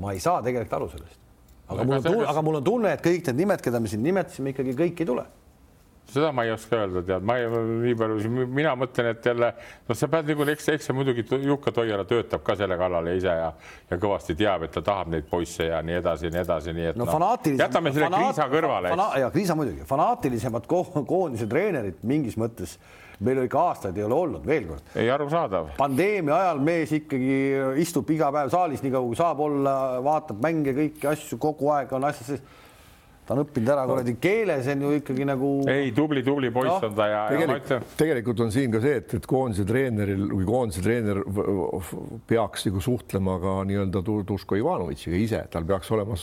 ma 0.01 0.11
ei 0.15 0.19
saa 0.23 0.41
tegelikult 0.43 0.77
aru 0.79 0.91
sellest. 0.95 1.21
aga 1.69 1.85
mul 1.85 1.99
on 1.99 2.05
tunne, 2.09 2.29
aga 2.33 2.45
mul 2.49 2.61
on 2.61 2.69
tunne, 2.71 2.93
et 2.97 3.05
kõik 3.05 3.29
need 3.29 3.43
nimed, 3.43 3.65
keda 3.65 3.81
me 3.81 3.91
siin 3.91 4.03
nimetasime, 4.05 4.55
ikkagi 4.55 4.77
kõik 4.81 5.03
ei 5.05 5.13
tule 5.13 5.25
seda 6.11 6.31
ma 6.35 6.45
ei 6.45 6.51
oska 6.53 6.77
öelda, 6.79 7.01
tead, 7.05 7.23
ma 7.25 7.37
ei, 7.39 7.47
nii 7.85 7.95
palju, 7.99 8.31
mina 8.53 8.73
mõtlen, 8.79 9.11
et 9.13 9.29
jälle, 9.29 9.51
noh, 9.87 9.97
sa 9.97 10.09
pead 10.11 10.29
nagu, 10.31 10.47
eks, 10.53 10.67
eks 10.75 10.89
see 10.89 10.97
muidugi 10.97 11.25
Jukka 11.45 11.73
Toiala 11.75 12.05
töötab 12.09 12.43
ka 12.45 12.57
selle 12.59 12.77
kallal 12.79 13.09
ja 13.09 13.15
ise 13.19 13.37
ja, 13.39 13.47
ja 13.91 13.99
kõvasti 14.01 14.35
teab, 14.39 14.67
et 14.67 14.75
ta 14.75 14.83
tahab 14.85 15.13
neid 15.13 15.29
poisse 15.29 15.69
ja 15.69 15.81
nii 15.85 15.99
edasi, 16.01 16.31
nii 16.33 16.43
edasi, 16.43 16.75
nii 16.75 16.91
et 16.91 16.99
no, 16.99 17.07
no 17.07 17.31
jätame 17.45 17.93
selle 17.95 18.09
fanaat, 18.09 18.27
Kriisa 18.35 18.49
kõrvale. 18.51 18.93
ja 19.21 19.31
Kriisa 19.33 19.57
muidugi, 19.57 19.87
fanaatilisemad 19.89 20.69
ko 20.69 20.83
koondise 21.07 21.49
treenerid 21.49 22.05
mingis 22.05 22.37
mõttes 22.39 22.77
meil 23.23 23.45
ikka 23.45 23.61
aastaid 23.69 23.97
ei 23.97 24.03
ole 24.03 24.15
olnud, 24.15 24.43
veel 24.47 24.67
kord. 24.67 24.91
ei, 24.95 25.07
arusaadav. 25.11 25.71
pandeemia 25.77 26.35
ajal 26.35 26.59
mees 26.63 26.91
ikkagi 26.97 27.37
istub 27.83 28.09
iga 28.11 28.31
päev 28.35 28.51
saalis, 28.53 28.83
nii 28.83 28.93
kaua 28.93 29.07
kui 29.07 29.19
saab 29.19 29.41
olla, 29.45 29.75
vaatab 30.03 30.43
mänge, 30.43 30.75
kõiki 30.75 31.09
asju, 31.11 31.39
kogu 31.41 31.71
aeg 31.75 31.93
on 31.95 32.07
asjas 32.11 32.33
sees 32.33 32.63
ta 33.25 33.33
on 33.33 33.41
õppinud 33.41 33.69
ära 33.73 33.83
kuradi 33.89 34.13
keele, 34.21 34.57
see 34.65 34.75
on 34.75 34.83
ju 34.85 34.91
ikkagi 34.99 35.25
nagu. 35.25 35.51
ei, 35.71 35.89
tubli, 35.95 36.21
tubli 36.25 36.51
poiss 36.53 36.69
no, 36.69 36.89
on 36.89 36.97
ta 36.97 37.07
ja, 37.09 37.21
tegelikult, 37.31 37.69
ja 37.71 37.77
ütlen... 37.79 37.85
tegelikult 38.01 38.43
on 38.45 38.51
siin 38.53 38.73
ka 38.73 38.81
see, 38.83 38.99
et, 39.01 39.15
et 39.17 39.27
koondise 39.29 39.65
treeneril 39.67 40.27
või 40.29 40.45
koondise 40.49 40.83
treener 40.85 41.21
peaks 42.29 42.67
nagu 42.69 42.83
suhtlema 42.85 43.37
ka 43.41 43.55
nii-öelda 43.69 44.03
Duško 44.05 44.59
Ivanovitšiga 44.59 45.21
ise, 45.21 45.41
tal 45.53 45.65
peaks 45.69 45.89
olema. 45.95 46.17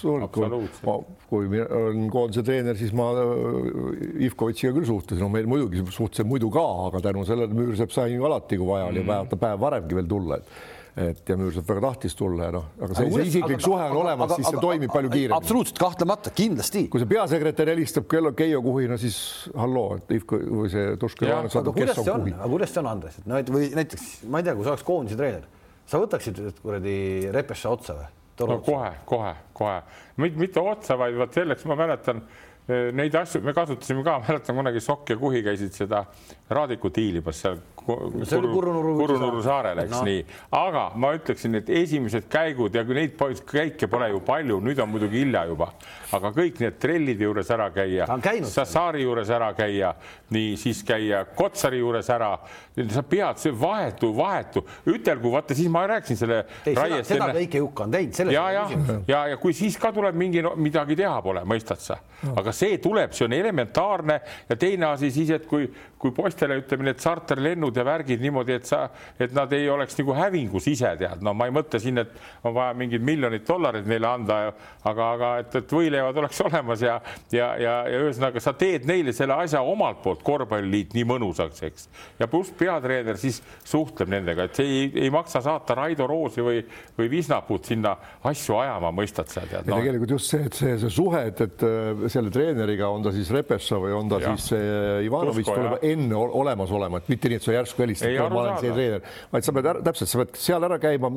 kui 1.32 1.48
olen 1.62 2.06
koondise 2.12 2.44
treener, 2.46 2.78
siis 2.78 2.94
ma 2.94 3.08
äh, 3.18 4.28
Ivkovitšiga 4.28 4.76
küll 4.78 4.86
suhtlesin, 4.92 5.24
no 5.24 5.30
meil 5.32 5.48
muidugi 5.50 5.82
suhtlesin 5.88 6.30
muidu 6.30 6.52
ka, 6.54 6.64
aga 6.86 7.02
tänu 7.08 7.26
sellele 7.26 7.50
Müürsepp 7.56 7.94
sai 7.94 8.14
ju 8.14 8.28
alati, 8.28 8.60
kui 8.60 8.68
vaja 8.68 8.86
oli 8.92 9.02
mm 9.02 9.08
-hmm. 9.08 9.32
päev, 9.32 9.42
päev 9.42 9.66
varemgi 9.66 9.98
veel 9.98 10.08
tulla, 10.08 10.38
et 10.38 10.80
et 10.96 11.28
ja 11.28 11.36
Müürsepp 11.40 11.68
väga 11.68 11.80
tahtis 11.86 12.14
tulla 12.16 12.50
ja 12.50 12.52
noh, 12.52 12.64
aga 12.84 12.96
see, 12.98 13.08
see 13.14 13.28
isiklik 13.30 13.56
aga, 13.56 13.64
suhe 13.64 13.84
on 13.86 13.98
olemas, 14.02 14.34
siis 14.36 14.44
see 14.44 14.58
aga, 14.58 14.64
toimib 14.66 14.92
palju 14.92 15.12
kiiremini. 15.12 15.36
absoluutselt, 15.38 15.80
kahtlemata, 15.80 16.32
kindlasti. 16.36 16.82
kui 16.92 17.00
see 17.00 17.08
peasekretär 17.08 17.72
helistab 17.72 18.08
kello 18.12 18.34
Keijo 18.36 18.60
Kuhina, 18.64 18.98
siis 19.00 19.16
halloo, 19.56 19.96
et 20.02 20.12
Ivko 20.18 20.40
või 20.42 20.68
see 20.72 20.92
Tuško 21.00 21.28
Ivanov 21.28 21.54
saadab, 21.54 21.78
kes 21.80 22.02
on 22.02 22.10
Kuhin. 22.10 22.36
aga 22.36 22.50
kuidas 22.52 22.74
see 22.74 22.82
on, 22.84 22.90
Andres, 22.92 23.18
et 23.22 23.32
no 23.32 23.40
et 23.40 23.52
või 23.56 23.70
näiteks 23.78 24.06
ma 24.28 24.42
ei 24.42 24.48
tea, 24.48 24.56
kui 24.58 24.68
sa 24.68 24.74
oleks 24.74 24.86
koondise 24.90 25.20
treener, 25.20 25.48
sa 25.88 26.02
võtaksid 26.02 26.44
kuradi 26.60 26.96
Repesse 27.32 27.72
otsa 27.72 27.96
või? 27.96 28.12
no 28.52 28.60
kohe, 28.66 28.92
kohe, 29.08 29.34
kohe, 29.56 29.80
mitte 30.20 30.60
otsa, 30.60 30.98
vaid 31.00 31.16
vot 31.16 31.40
selleks 31.40 31.64
ma 31.70 31.76
mäletan 31.78 32.20
neid 32.68 33.14
asju 33.16 33.40
me 33.42 33.54
kasutasime 33.56 34.04
ka, 34.06 34.20
mäletan 34.28 34.56
kunagi 34.60 34.80
Sokk 34.84 35.10
ja 35.10 35.16
Kuhi 35.18 35.42
käisid 35.42 35.72
seda 35.74 36.04
Raadiku 36.50 36.92
diilimas 36.94 37.40
seal 37.42 37.58
Kurunurru 37.86 39.42
saarel, 39.44 39.82
eks 39.84 39.94
no. 39.96 40.02
nii, 40.06 40.22
aga 40.58 40.84
ma 41.02 41.12
ütleksin, 41.16 41.58
et 41.60 41.70
esimesed 41.82 42.28
käigud 42.32 42.74
ja 42.74 42.84
kui 42.86 42.96
neid 42.98 43.16
käike 43.48 43.88
pole 43.90 44.08
ju 44.12 44.22
palju, 44.26 44.60
nüüd 44.64 44.82
on 44.82 44.90
muidugi 44.92 45.22
hilja 45.24 45.44
juba, 45.50 45.72
aga 46.14 46.32
kõik 46.36 46.60
need 46.62 46.78
trellide 46.82 47.26
juures 47.26 47.50
ära 47.54 47.70
käia, 47.74 48.06
Sassari 48.52 49.02
juures 49.06 49.30
ära 49.32 49.52
käia, 49.58 49.94
nii 50.34 50.56
siis 50.60 50.82
käia 50.86 51.24
Kotsari 51.36 51.82
juures 51.82 52.10
ära, 52.12 52.36
sa 52.72 53.02
pead, 53.04 53.40
see 53.42 53.52
vahetu, 53.52 54.08
vahetu, 54.16 54.62
ütelgu, 54.88 55.32
vaata 55.34 55.56
siis 55.56 55.68
ma 55.72 55.84
rääkisin 55.90 56.16
selle. 56.16 56.38
seda, 56.64 57.02
seda 57.04 57.28
kõike 57.36 57.60
Jukka 57.60 57.84
on 57.84 57.96
teinud. 57.96 58.32
ja, 58.32 58.44
ja, 58.54 58.64
ja, 59.08 59.20
ja 59.34 59.40
kui 59.40 59.52
siis 59.56 59.76
ka 59.80 59.92
tuleb 59.92 60.16
mingi 60.16 60.40
no, 60.44 60.54
midagi 60.56 60.96
teha 60.96 61.18
pole, 61.24 61.44
mõistad 61.48 61.82
sa, 61.82 61.98
aga 62.32 62.54
see 62.56 62.78
tuleb, 62.82 63.12
see 63.12 63.26
on 63.28 63.36
elementaarne 63.36 64.18
ja 64.48 64.56
teine 64.56 64.88
asi 64.88 65.10
siis, 65.12 65.34
et 65.36 65.44
kui, 65.50 65.68
kui 66.00 66.14
poistele 66.16 66.56
ütleme, 66.62 66.88
need 66.88 67.02
charterlennud 67.02 67.76
ja 67.76 67.84
värgid 67.86 68.24
niimoodi, 68.24 68.56
et 68.56 68.68
sa, 68.68 68.86
et 69.20 69.34
nad 69.36 69.52
ei 69.52 69.68
oleks 69.70 69.98
nagu 70.00 70.16
hävingus 70.16 70.70
ise 70.72 70.94
tead, 70.98 71.20
no 71.22 71.36
ma 71.36 71.50
ei 71.50 71.54
mõtle 71.54 71.78
siin, 71.82 72.00
et 72.02 72.16
on 72.42 72.56
vaja 72.56 72.72
mingid 72.78 73.04
miljonid 73.04 73.44
dollareid 73.48 73.90
neile 73.90 74.08
anda, 74.08 74.40
aga, 74.88 75.10
aga 75.18 75.34
et, 75.44 75.60
et 75.60 75.76
võileivad 75.76 76.22
oleks 76.24 76.40
olemas 76.48 76.82
ja, 76.82 76.96
ja, 77.34 77.52
ja, 77.60 77.76
ja 77.92 78.02
ühesõnaga 78.06 78.40
sa 78.40 78.56
teed 78.56 78.88
neile 78.88 79.12
selle 79.12 79.36
asja 79.44 79.60
omalt 79.60 80.00
poolt, 80.02 80.24
korvpalliliit 80.24 80.96
nii 80.96 81.06
mõnusaks, 81.12 81.62
eks. 81.68 81.88
ja 82.18 82.30
pluss 82.32 82.56
peatreener 82.62 83.18
siis 83.20 83.40
suhtleb 83.66 84.12
nendega, 84.12 84.46
et 84.48 84.60
ei, 84.64 84.86
ei 85.04 85.10
maksa 85.12 85.42
saata 85.44 85.76
Raido 85.78 86.06
Roosi 86.10 86.44
või, 86.44 86.62
või 86.98 87.10
Visnapuud 87.12 87.66
sinna 87.66 87.94
asju 88.30 88.58
ajama, 88.62 88.92
mõistad 88.94 89.30
sa 89.32 89.44
tead 89.48 89.68
no.. 89.68 89.80
tegelikult 89.80 90.16
just 90.16 90.32
see, 90.32 90.46
et 90.48 90.58
see, 90.58 90.78
see 90.82 90.94
suhe, 90.94 91.24
et, 91.32 91.44
et 91.46 91.66
äh, 91.68 92.06
selle 92.12 92.32
treeneriga 92.34 92.90
on 92.92 93.04
ta 93.06 93.14
siis 93.14 93.30
Repessa 93.34 93.80
või 93.82 93.94
on 93.98 94.10
ta 94.12 94.22
ja. 94.22 94.32
siis 94.36 94.56
äh, 94.58 95.02
Ivanovitš 95.08 95.52
tuleb 95.52 95.86
enne 95.92 96.24
olemas 96.42 96.72
olema, 96.74 97.02
et 97.02 97.12
mitte 97.12 97.32
nii, 97.32 97.42
et 97.42 97.46
sa 97.46 97.58
järsku 97.58 97.86
helistad, 97.86 98.18
ma 98.32 98.46
olen 98.46 98.58
see 98.62 98.74
treener, 98.74 99.06
vaid 99.32 99.46
sa 99.46 99.56
pead 99.56 99.70
ära, 99.74 99.86
täpselt, 99.90 100.12
sa 100.12 100.22
pead 100.22 100.42
seal 100.42 100.70
ära 100.70 100.80
käima 100.82 101.12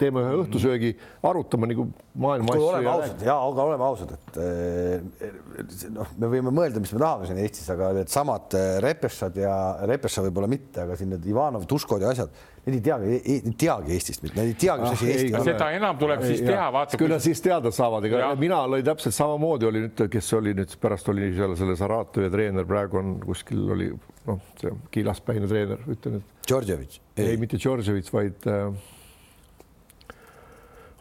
teeme 0.00 0.22
ühe 0.24 0.34
õhtusöögi, 0.42 0.92
arutame 1.26 1.68
nagu 1.70 1.86
maailma 2.20 2.54
asju. 2.54 2.66
oleme 2.70 2.90
ausad 2.92 3.22
ja 3.26 3.36
aga 3.40 3.64
oleme 3.70 3.86
ausad, 3.86 4.12
et 4.16 4.40
eh, 4.42 5.30
noh, 5.94 6.10
me 6.20 6.30
võime 6.32 6.52
mõelda, 6.54 6.82
mis 6.82 6.92
me 6.94 7.00
tahame 7.02 7.28
siin 7.28 7.40
Eestis, 7.42 7.68
aga 7.72 7.92
needsamad 7.96 8.56
eh, 8.58 8.66
Repešad 8.84 9.38
ja 9.40 9.54
Repešad 9.88 10.28
võib-olla 10.28 10.50
mitte, 10.52 10.84
aga 10.84 10.98
siin 10.98 11.14
need 11.14 11.26
Ivanov, 11.28 11.66
Tuškod 11.70 12.04
ja 12.04 12.12
asjad, 12.12 12.32
need 12.66 12.78
ei 12.78 12.82
teagi, 12.88 13.20
ei 13.24 13.54
teagi 13.64 13.96
Eestist, 13.96 14.24
need 14.26 14.40
ei 14.42 14.56
teagi, 14.58 14.86
mis 14.86 14.96
asi 14.96 15.06
Ah, 15.06 15.12
ei, 15.12 15.20
Eesti 15.22 15.38
on. 15.38 15.46
seda 15.48 15.70
enam 15.76 16.00
tuleb 16.00 16.24
siis 16.26 16.42
teha, 16.44 16.66
vaata. 16.74 17.00
küll 17.00 17.14
nad 17.16 17.24
siis 17.24 17.40
teada 17.44 17.72
saavad, 17.74 18.08
ega 18.08 18.32
mina 18.40 18.60
olin 18.66 18.84
täpselt 18.86 19.16
samamoodi 19.16 19.70
oli 19.70 19.84
nüüd, 19.86 20.04
kes 20.12 20.32
oli 20.38 20.52
nüüd 20.56 20.76
pärast 20.82 21.08
oli 21.12 21.30
seal 21.36 21.56
selle 21.58 21.76
Saratovi 21.78 22.30
treener, 22.32 22.66
praegu 22.68 23.00
on 23.00 23.16
kuskil 23.22 23.64
oli 23.76 23.92
noh, 24.26 24.42
see 24.60 24.74
kiilaspäine 24.96 25.48
treener, 25.50 25.82
ütle 25.88 26.16
nüüd. 26.18 26.34
Džordževitš. 26.46 27.00
ei, 27.22 27.38
mitte 27.40 27.58
Džordževitš, 27.62 28.12
vaid 28.14 28.46
äh, 28.50 28.68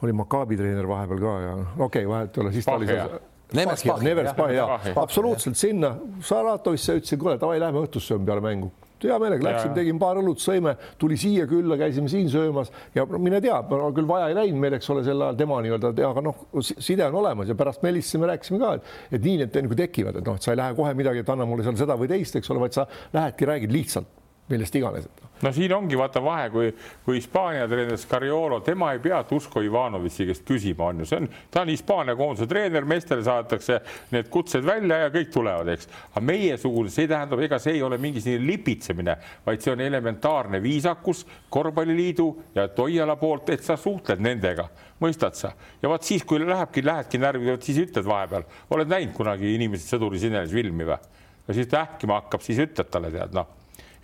oli 0.04 0.14
Maccabi 0.14 0.58
treener 0.60 0.88
vahepeal 0.90 1.20
ka 1.22 1.38
ja 1.44 1.56
okei 1.56 1.86
okay,, 1.86 2.10
vahet 2.10 2.38
ei 2.38 2.44
ole, 2.44 2.54
siis 2.56 2.68
ta 2.68 2.76
oli 2.80 2.90
seal. 2.90 3.18
Never 3.54 3.78
Spahhi, 3.78 4.04
Never 4.04 4.26
jah, 4.26 4.34
Spahhi. 4.34 4.94
absoluutselt 4.96 5.58
sinna 5.58 5.96
Saratovisse 6.26 6.96
ütlesin, 6.98 7.20
kuule, 7.22 7.38
davai, 7.40 7.60
lähme 7.62 7.84
õhtust 7.86 8.10
sööme 8.10 8.26
peale 8.26 8.42
mängu. 8.42 8.72
hea 9.06 9.20
meelega 9.22 9.44
Ja, 9.44 9.52
läksime, 9.52 9.70
ja. 9.70 9.76
tegime 9.76 10.00
paar 10.02 10.18
õlut, 10.18 10.42
sõime, 10.42 10.74
tuli 10.98 11.18
siia 11.20 11.46
külla, 11.46 11.78
käisime 11.78 12.10
siin 12.10 12.30
söömas 12.32 12.72
ja 12.96 13.06
mine 13.06 13.38
tea, 13.44 13.60
küll 13.94 14.08
vaja 14.10 14.32
ei 14.32 14.36
läinud 14.36 14.64
meil, 14.64 14.74
eks 14.80 14.90
ole, 14.90 15.04
sel 15.06 15.22
ajal 15.22 15.38
tema 15.38 15.60
nii-öelda, 15.62 15.92
aga 16.10 16.24
noh, 16.26 16.42
side 16.64 17.06
on 17.06 17.20
olemas 17.22 17.52
ja 17.52 17.58
pärast 17.60 17.84
me 17.86 17.92
helistasime, 17.92 18.26
rääkisime 18.32 18.60
ka, 18.64 18.74
et, 18.80 18.90
et 19.12 19.28
nii 19.28 19.44
need 19.44 19.60
nagu 19.68 19.78
tekivad, 19.78 20.18
et 20.18 20.26
noh, 20.26 20.40
et 20.40 20.48
sa 20.48 20.56
ei 20.56 20.62
lähe 20.64 20.78
kohe 20.80 20.96
midagi, 20.98 21.22
et 21.22 21.30
anna 21.36 21.46
mulle 21.46 21.68
seal 21.68 21.78
seda 21.84 22.00
või 22.02 22.10
teist, 22.10 22.40
eks 22.40 22.50
ole, 22.50 22.66
vaid 22.66 22.80
sa 22.80 22.88
lähedki, 23.14 23.52
räägid 23.52 23.78
lihtsalt 23.78 24.10
millest 24.50 24.82
iganes. 24.82 25.10
No 25.46 25.52
siin 25.54 25.74
ongi 25.76 25.98
vaata 25.98 26.22
vahe, 26.24 26.50
kui, 26.50 26.72
kui 27.06 27.20
Hispaania 27.20 27.68
treener 27.70 27.98
Scariolo, 28.02 28.60
tema 28.66 28.92
ei 28.96 29.00
pea 29.04 29.22
Tusko 29.28 29.62
Ivanovitši 29.62 30.26
käest 30.30 30.46
küsima, 30.48 30.90
on 30.90 31.04
ju, 31.04 31.10
see 31.10 31.20
on, 31.22 31.28
ta 31.54 31.62
on 31.62 31.72
Hispaania 31.72 32.16
koondise 32.18 32.48
treener, 32.50 32.88
meestele 32.90 33.24
saadetakse 33.26 33.80
need 34.16 34.30
kutsed 34.34 34.66
välja 34.66 35.04
ja 35.04 35.12
kõik 35.14 35.30
tulevad, 35.34 35.70
eks. 35.76 35.90
aga 36.12 36.24
meiesugune, 36.26 36.94
see 36.94 37.10
tähendab, 37.12 37.44
ega 37.46 37.60
see 37.62 37.76
ei 37.78 37.84
ole 37.86 38.00
mingi 38.02 38.24
selline 38.24 38.50
lipitsemine, 38.50 39.18
vaid 39.46 39.62
see 39.62 39.74
on 39.76 39.84
elementaarne 39.86 40.62
viisakus 40.64 41.26
korvpalliliidu 41.54 42.30
ja 42.58 42.68
Toiala 42.76 43.18
poolt, 43.22 43.52
et 43.54 43.66
sa 43.66 43.78
suhtled 43.80 44.24
nendega, 44.26 44.68
mõistad 45.04 45.38
sa? 45.38 45.54
ja 45.82 45.92
vot 45.92 46.06
siis, 46.06 46.26
kui 46.26 46.42
lähebki, 46.42 46.84
lähedki 46.86 47.22
närvi, 47.22 47.52
vot 47.54 47.70
siis 47.70 47.84
ütled 47.86 48.08
vahepeal, 48.08 48.48
oled 48.74 48.90
näinud 48.90 49.14
kunagi 49.18 49.54
inimesed 49.60 49.94
sõduri 49.94 50.22
sinelis 50.24 50.56
filmi 50.56 50.90
või? 50.90 50.98
ja 51.46 51.54
siis 51.54 51.70
ta 51.70 51.84
ähkima 51.86 52.24
hakkab, 52.24 52.42
siis 52.42 52.64
ütled 52.66 52.90
talle, 52.90 53.14
tead 53.14 53.38
noh 53.38 53.54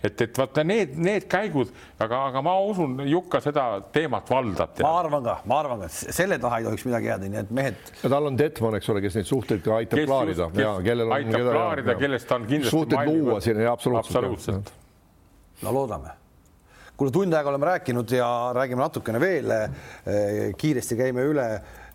et, 0.02 0.20
et 0.26 0.38
vaata 0.38 0.64
need, 0.66 0.96
need 0.98 1.26
käigud, 1.30 1.70
aga, 2.02 2.20
aga 2.30 2.42
ma 2.44 2.54
usun, 2.66 2.96
Jukka 3.08 3.40
seda 3.44 3.66
teemat 3.94 4.30
valdab. 4.30 4.80
ma 4.82 4.92
arvan 5.00 5.24
ka, 5.26 5.36
ma 5.50 5.58
arvan 5.62 5.84
ka, 5.84 5.90
et 5.90 6.14
selle 6.16 6.38
taha 6.42 6.58
ei 6.58 6.66
tohiks 6.68 6.86
midagi 6.88 7.10
jääda, 7.12 7.28
nii 7.32 7.40
et 7.42 7.52
mehed. 7.58 7.92
ja 8.02 8.10
tal 8.14 8.26
on 8.30 8.38
Detman, 8.38 8.78
eks 8.80 8.88
ole, 8.94 9.02
kes 9.04 9.18
neid 9.20 9.28
suhteid 9.30 9.62
ka 9.64 9.76
aitab 9.80 10.00
Kes 10.02 10.08
klaarida 10.10 10.48
just- 10.48 10.56
kes 10.56 10.64
ja 10.64 10.72
kellel 10.88 11.06
on. 11.10 11.14
aitab 11.18 11.46
klaarida, 11.52 11.94
kellest 12.00 12.28
ta 12.28 12.40
on 12.40 12.48
kindlasti 12.50 12.76
suhteid 12.76 13.12
luua 13.12 13.38
siin 13.40 13.60
ja 13.62 13.72
absoluutselt. 13.72 14.16
absoluutselt. 14.16 14.72
no 15.62 15.74
loodame. 15.78 16.16
kuule, 16.96 17.12
tund 17.14 17.32
aega 17.34 17.50
oleme 17.50 17.66
rääkinud 17.66 18.10
ja 18.14 18.28
räägime 18.54 18.82
natukene 18.82 19.20
veel. 19.20 19.54
kiiresti 20.58 20.96
käime 20.96 21.24
üle 21.30 21.46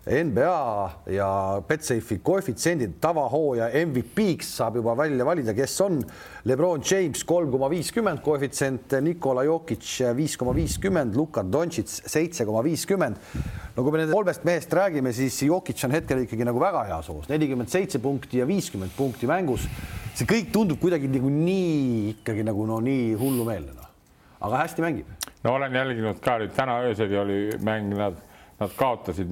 NBA 0.08 0.90
ja 1.12 1.28
Betsafe'i 1.68 2.20
koefitsiendid, 2.24 2.94
tavahooaja 3.02 3.68
MVP-ks 3.84 4.54
saab 4.56 4.78
juba 4.80 4.94
välja 4.96 5.26
valida, 5.26 5.52
kes 5.56 5.74
on 5.84 5.98
Lebron 6.48 6.80
James 6.80 7.24
kolm 7.28 7.50
koma 7.52 7.68
viiskümmend 7.68 8.22
koefitsient, 8.24 8.96
Nikola 9.04 9.44
Jokic 9.44 9.84
viis 10.16 10.36
koma 10.40 10.54
viiskümmend, 10.56 11.16
Luka 11.18 11.44
Doncic 11.44 11.92
seitse 12.08 12.46
koma 12.48 12.62
viiskümmend. 12.64 13.20
no 13.76 13.84
kui 13.84 13.92
me 13.92 14.00
nendest 14.00 14.16
kolmest 14.16 14.46
mehest 14.48 14.72
räägime, 14.72 15.12
siis 15.12 15.42
Jokic 15.44 15.84
on 15.84 15.96
hetkel 15.98 16.24
ikkagi 16.24 16.46
nagu 16.48 16.62
väga 16.62 16.86
hea 16.88 17.00
soos, 17.04 17.28
nelikümmend 17.28 17.68
seitse 17.68 18.00
punkti 18.00 18.40
ja 18.40 18.48
viiskümmend 18.48 18.96
punkti 18.96 19.28
mängus. 19.28 19.68
see 20.14 20.26
kõik 20.26 20.48
tundub 20.50 20.80
kuidagi 20.80 21.06
nagu 21.06 21.28
nii 21.30 22.14
ikkagi 22.16 22.42
nagu 22.42 22.64
no 22.66 22.80
nii 22.82 23.12
hullumeelne 23.20 23.76
noh, 23.76 23.90
aga 24.40 24.64
hästi 24.64 24.82
mängib 24.82 25.28
no 25.44 25.52
olen 25.54 25.74
jälginud 25.74 26.18
ka 26.24 26.38
nüüd 26.40 26.56
täna 26.56 26.80
öösel 26.88 27.12
oli 27.20 27.38
mäng, 27.62 27.92
nad, 27.94 28.16
nad 28.58 28.72
kaotasid 28.74 29.28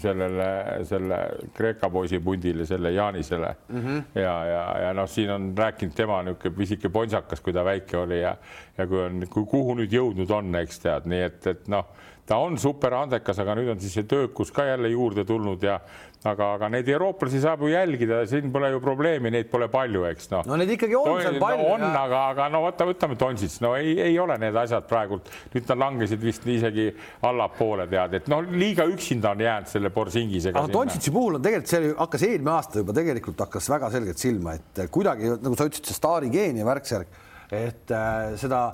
sellele, 0.00 0.48
selle 0.88 1.18
Kreeka 1.54 1.90
poisi 1.92 2.20
pundile, 2.24 2.64
selle 2.66 2.92
Jaanisele 2.92 3.54
mm 3.68 3.80
-hmm. 3.80 4.02
ja, 4.14 4.44
ja, 4.44 4.62
ja 4.82 4.92
noh, 4.96 5.08
siin 5.08 5.30
on 5.30 5.52
rääkinud 5.56 5.94
tema 5.94 6.22
niisugune 6.22 6.56
pisike 6.56 6.88
pontsakas, 6.88 7.40
kui 7.40 7.52
ta 7.52 7.64
väike 7.64 7.96
oli 7.96 8.20
ja, 8.20 8.36
ja 8.78 8.86
kui 8.86 9.04
on, 9.04 9.26
kui 9.30 9.44
kuhu 9.46 9.74
nüüd 9.74 9.92
jõudnud 9.92 10.30
on, 10.30 10.54
eks 10.54 10.80
tead, 10.80 11.06
nii 11.06 11.22
et, 11.22 11.46
et 11.46 11.68
noh, 11.68 11.84
ta 12.26 12.38
on 12.38 12.58
super 12.58 12.94
andekas, 12.94 13.38
aga 13.38 13.54
nüüd 13.58 13.68
on 13.72 13.80
siis 13.80 13.94
see 13.98 14.06
töökus 14.06 14.52
ka 14.54 14.64
jälle 14.64 14.88
juurde 14.88 15.24
tulnud 15.24 15.62
ja 15.62 15.80
aga, 16.28 16.46
aga 16.56 16.68
neid 16.74 16.88
eurooplasi 16.92 17.40
saab 17.40 17.62
ju 17.64 17.70
jälgida, 17.72 18.20
siin 18.28 18.50
pole 18.52 18.68
ju 18.74 18.80
probleemi, 18.84 19.30
neid 19.32 19.48
pole 19.52 19.70
palju, 19.72 20.02
eks 20.10 20.28
noh. 20.34 20.42
no 20.50 20.58
neid 20.60 20.72
ikkagi 20.74 20.96
on 20.98 21.20
seal 21.22 21.38
palju. 21.40 21.68
on, 21.74 21.84
aga, 21.86 22.20
aga 22.34 22.48
no 22.52 22.60
vaata, 22.66 22.88
võtame 22.90 23.16
Donsits, 23.20 23.60
no 23.64 23.72
ei, 23.78 23.94
ei 24.04 24.18
ole 24.20 24.36
need 24.42 24.58
asjad 24.60 24.84
praegult, 24.90 25.30
nüüd 25.54 25.72
nad 25.72 25.82
langesid 25.84 26.20
vist 26.24 26.44
isegi 26.50 26.90
allapoole 27.28 27.88
tead, 27.90 28.18
et 28.20 28.30
noh, 28.32 28.44
liiga 28.44 28.84
üksinda 28.90 29.32
on 29.32 29.46
jäänud 29.46 29.72
selle 29.72 29.92
Borsingisega. 29.94 30.60
aga 30.60 30.72
Donsitsi 30.74 31.14
puhul 31.14 31.40
on 31.40 31.46
tegelikult 31.46 31.72
see 31.72 31.94
hakkas 31.96 32.28
eelmine 32.28 32.54
aasta 32.56 32.84
juba 32.84 32.96
tegelikult 33.00 33.46
hakkas 33.46 33.72
väga 33.72 33.92
selgelt 33.96 34.20
silma, 34.20 34.58
et 34.60 34.84
kuidagi 34.92 35.34
nagu 35.38 35.56
sa 35.56 35.70
ütlesid, 35.70 35.88
see 35.88 35.96
staari 35.96 36.28
geeni 36.32 36.66
värk-särk, 36.68 37.20
et 37.50 37.96
äh, 37.96 38.36
seda 38.40 38.66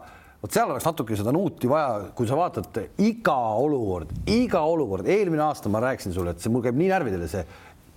vot 0.47 0.55
seal 0.55 0.71
oleks 0.71 0.87
natuke 0.87 1.17
seda 1.19 1.35
nuuti 1.35 1.71
vaja, 1.71 2.11
kui 2.17 2.29
sa 2.29 2.39
vaatad 2.39 2.83
iga 3.03 3.37
olukord, 3.59 4.13
iga 4.31 4.63
olukord, 4.67 5.09
eelmine 5.11 5.43
aasta 5.49 5.73
ma 5.73 5.83
rääkisin 5.83 6.15
sulle, 6.15 6.37
et 6.37 6.43
see 6.43 6.53
mul 6.53 6.65
käib 6.65 6.79
nii 6.79 6.93
närvidele 6.93 7.31
see 7.31 7.43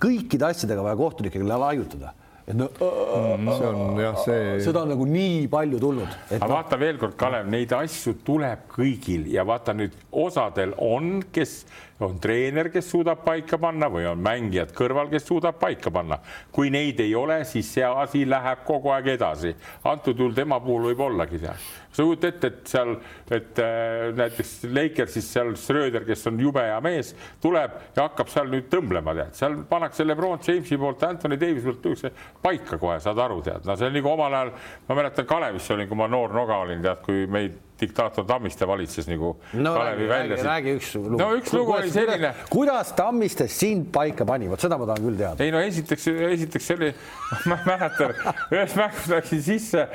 kõikide 0.01 0.49
asjadega 0.49 0.83
vaja 0.85 0.97
kohtunikega 0.97 1.59
laiutada, 1.59 2.13
et 2.49 2.57
no 2.57 2.69
see 2.73 3.67
on 3.69 3.99
jah, 4.01 4.17
see. 4.23 4.55
seda 4.65 4.81
on 4.81 4.93
nagu 4.95 5.05
nii 5.05 5.43
palju 5.51 5.81
tulnud. 5.83 6.15
aga 6.31 6.39
no. 6.47 6.53
vaata 6.55 6.79
veel 6.81 6.97
kord, 7.01 7.13
Kalev, 7.19 7.51
neid 7.53 7.75
asju 7.77 8.15
tuleb 8.25 8.65
kõigil 8.71 9.27
ja 9.29 9.45
vaata 9.45 9.75
nüüd 9.77 9.93
osadel 10.23 10.73
on, 10.81 11.19
kes 11.35 11.59
on 12.01 12.15
treener, 12.23 12.71
kes 12.73 12.87
suudab 12.89 13.21
paika 13.25 13.59
panna 13.61 13.91
või 13.91 14.07
on 14.09 14.23
mängijad 14.23 14.71
kõrval, 14.73 15.11
kes 15.11 15.27
suudab 15.27 15.59
paika 15.61 15.91
panna. 15.93 16.17
kui 16.55 16.71
neid 16.73 17.03
ei 17.03 17.13
ole, 17.15 17.43
siis 17.45 17.69
see 17.75 17.85
asi 17.85 18.23
läheb 18.25 18.63
kogu 18.65 18.95
aeg 18.95 19.13
edasi. 19.13 19.53
antud 19.83 20.17
juhul 20.17 20.33
tema 20.33 20.59
puhul 20.63 20.89
võib 20.89 21.05
ollagi 21.11 21.43
seal. 21.43 21.69
Sa 21.91 22.03
kujuta 22.03 22.27
ette, 22.27 22.47
et 22.47 22.67
seal, 22.67 22.95
et 23.35 23.61
äh, 23.63 24.09
näiteks 24.17 24.55
Lakersis 24.73 25.29
seal 25.33 25.53
Schröder, 25.59 26.05
kes 26.07 26.27
on 26.29 26.39
jube 26.41 26.63
hea 26.65 26.79
mees, 26.83 27.13
tuleb 27.43 27.77
ja 27.95 28.07
hakkab 28.07 28.31
seal 28.31 28.51
nüüd 28.51 28.69
tõmblema, 28.71 29.15
tead, 29.17 29.37
seal 29.37 29.57
pannakse 29.69 30.07
Lebron 30.07 30.41
Jamesi 30.45 30.79
poolt, 30.81 31.05
Anthony 31.07 31.39
Davis 31.41 31.65
poolt 31.67 31.81
tõuse 31.85 32.13
paika 32.43 32.79
kohe, 32.81 32.99
saad 33.03 33.21
aru, 33.25 33.41
tead, 33.45 33.65
no 33.67 33.77
see 33.79 33.89
on 33.89 33.97
nagu 33.99 34.13
omal 34.13 34.37
ajal, 34.41 34.53
ma 34.89 35.01
mäletan 35.01 35.29
Kalevis 35.29 35.71
olin, 35.75 35.89
kui 35.89 35.99
ma 35.99 36.09
noor 36.11 36.35
noga 36.35 36.61
olin, 36.65 36.83
tead, 36.85 37.03
kui 37.05 37.25
meid 37.29 37.65
diktaator 37.79 38.25
Tammiste 38.27 38.67
valitses 38.67 39.07
nagu 39.07 39.33
no, 39.53 39.73
Kalevi 39.73 40.07
räägi, 40.07 40.29
välja. 40.29 40.43
räägi, 40.43 40.73
üks 40.79 40.95
lugu. 40.95 41.17
no 41.17 41.29
üks 41.37 41.53
lugu 41.53 41.73
oli 41.73 41.91
selline. 41.91 42.33
kuidas 42.49 42.91
Tammiste 42.95 43.47
sind 43.47 43.91
paika 43.93 44.25
pani, 44.25 44.49
vot 44.51 44.61
seda 44.61 44.77
ma 44.77 44.87
tahan 44.89 45.05
küll 45.05 45.19
teada. 45.19 45.43
ei 45.43 45.53
no 45.55 45.61
esiteks, 45.63 46.07
esiteks 46.29 46.69
see 46.69 46.79
oli, 46.79 46.91
ma 47.51 47.59
mäletan, 47.65 48.15
ühes 48.51 48.75
mängus 48.79 49.07
läksin 49.13 49.43
sisse, 49.45 49.87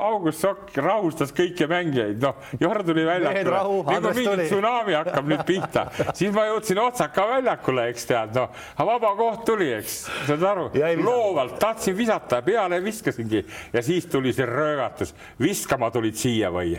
August 0.00 0.44
Sokk 0.44 0.76
rahustas 0.76 1.32
kõiki 1.36 1.68
mängijaid, 1.70 2.20
noh, 2.22 2.52
Jord 2.64 2.86
tuli 2.86 3.06
väljakule. 3.06 3.58
on 3.94 4.16
mingi 4.16 4.46
tsunami 4.48 4.92
hakkab 4.96 5.28
nüüd 5.28 5.44
pihta, 5.48 5.82
siis 6.16 6.32
ma 6.34 6.42
jõudsin 6.48 6.78
Otsaka 6.82 7.22
väljakule, 7.28 7.82
eks 7.92 8.04
tead, 8.08 8.30
noh, 8.38 8.48
vaba 8.78 9.10
koht 9.18 9.44
tuli, 9.48 9.68
eks, 9.78 9.92
saad 10.28 10.42
aru, 10.48 10.64
loovalt 11.04 11.58
tahtsin 11.62 11.94
visata, 11.96 12.36
peale 12.44 12.76
viskasingi 12.84 13.40
ja 13.72 13.80
siis 13.84 14.04
tuli 14.10 14.32
see 14.34 14.46
röögatus, 14.48 15.14
viskama 15.40 15.90
tulid 15.94 16.16
siia 16.18 16.48
või 16.54 16.70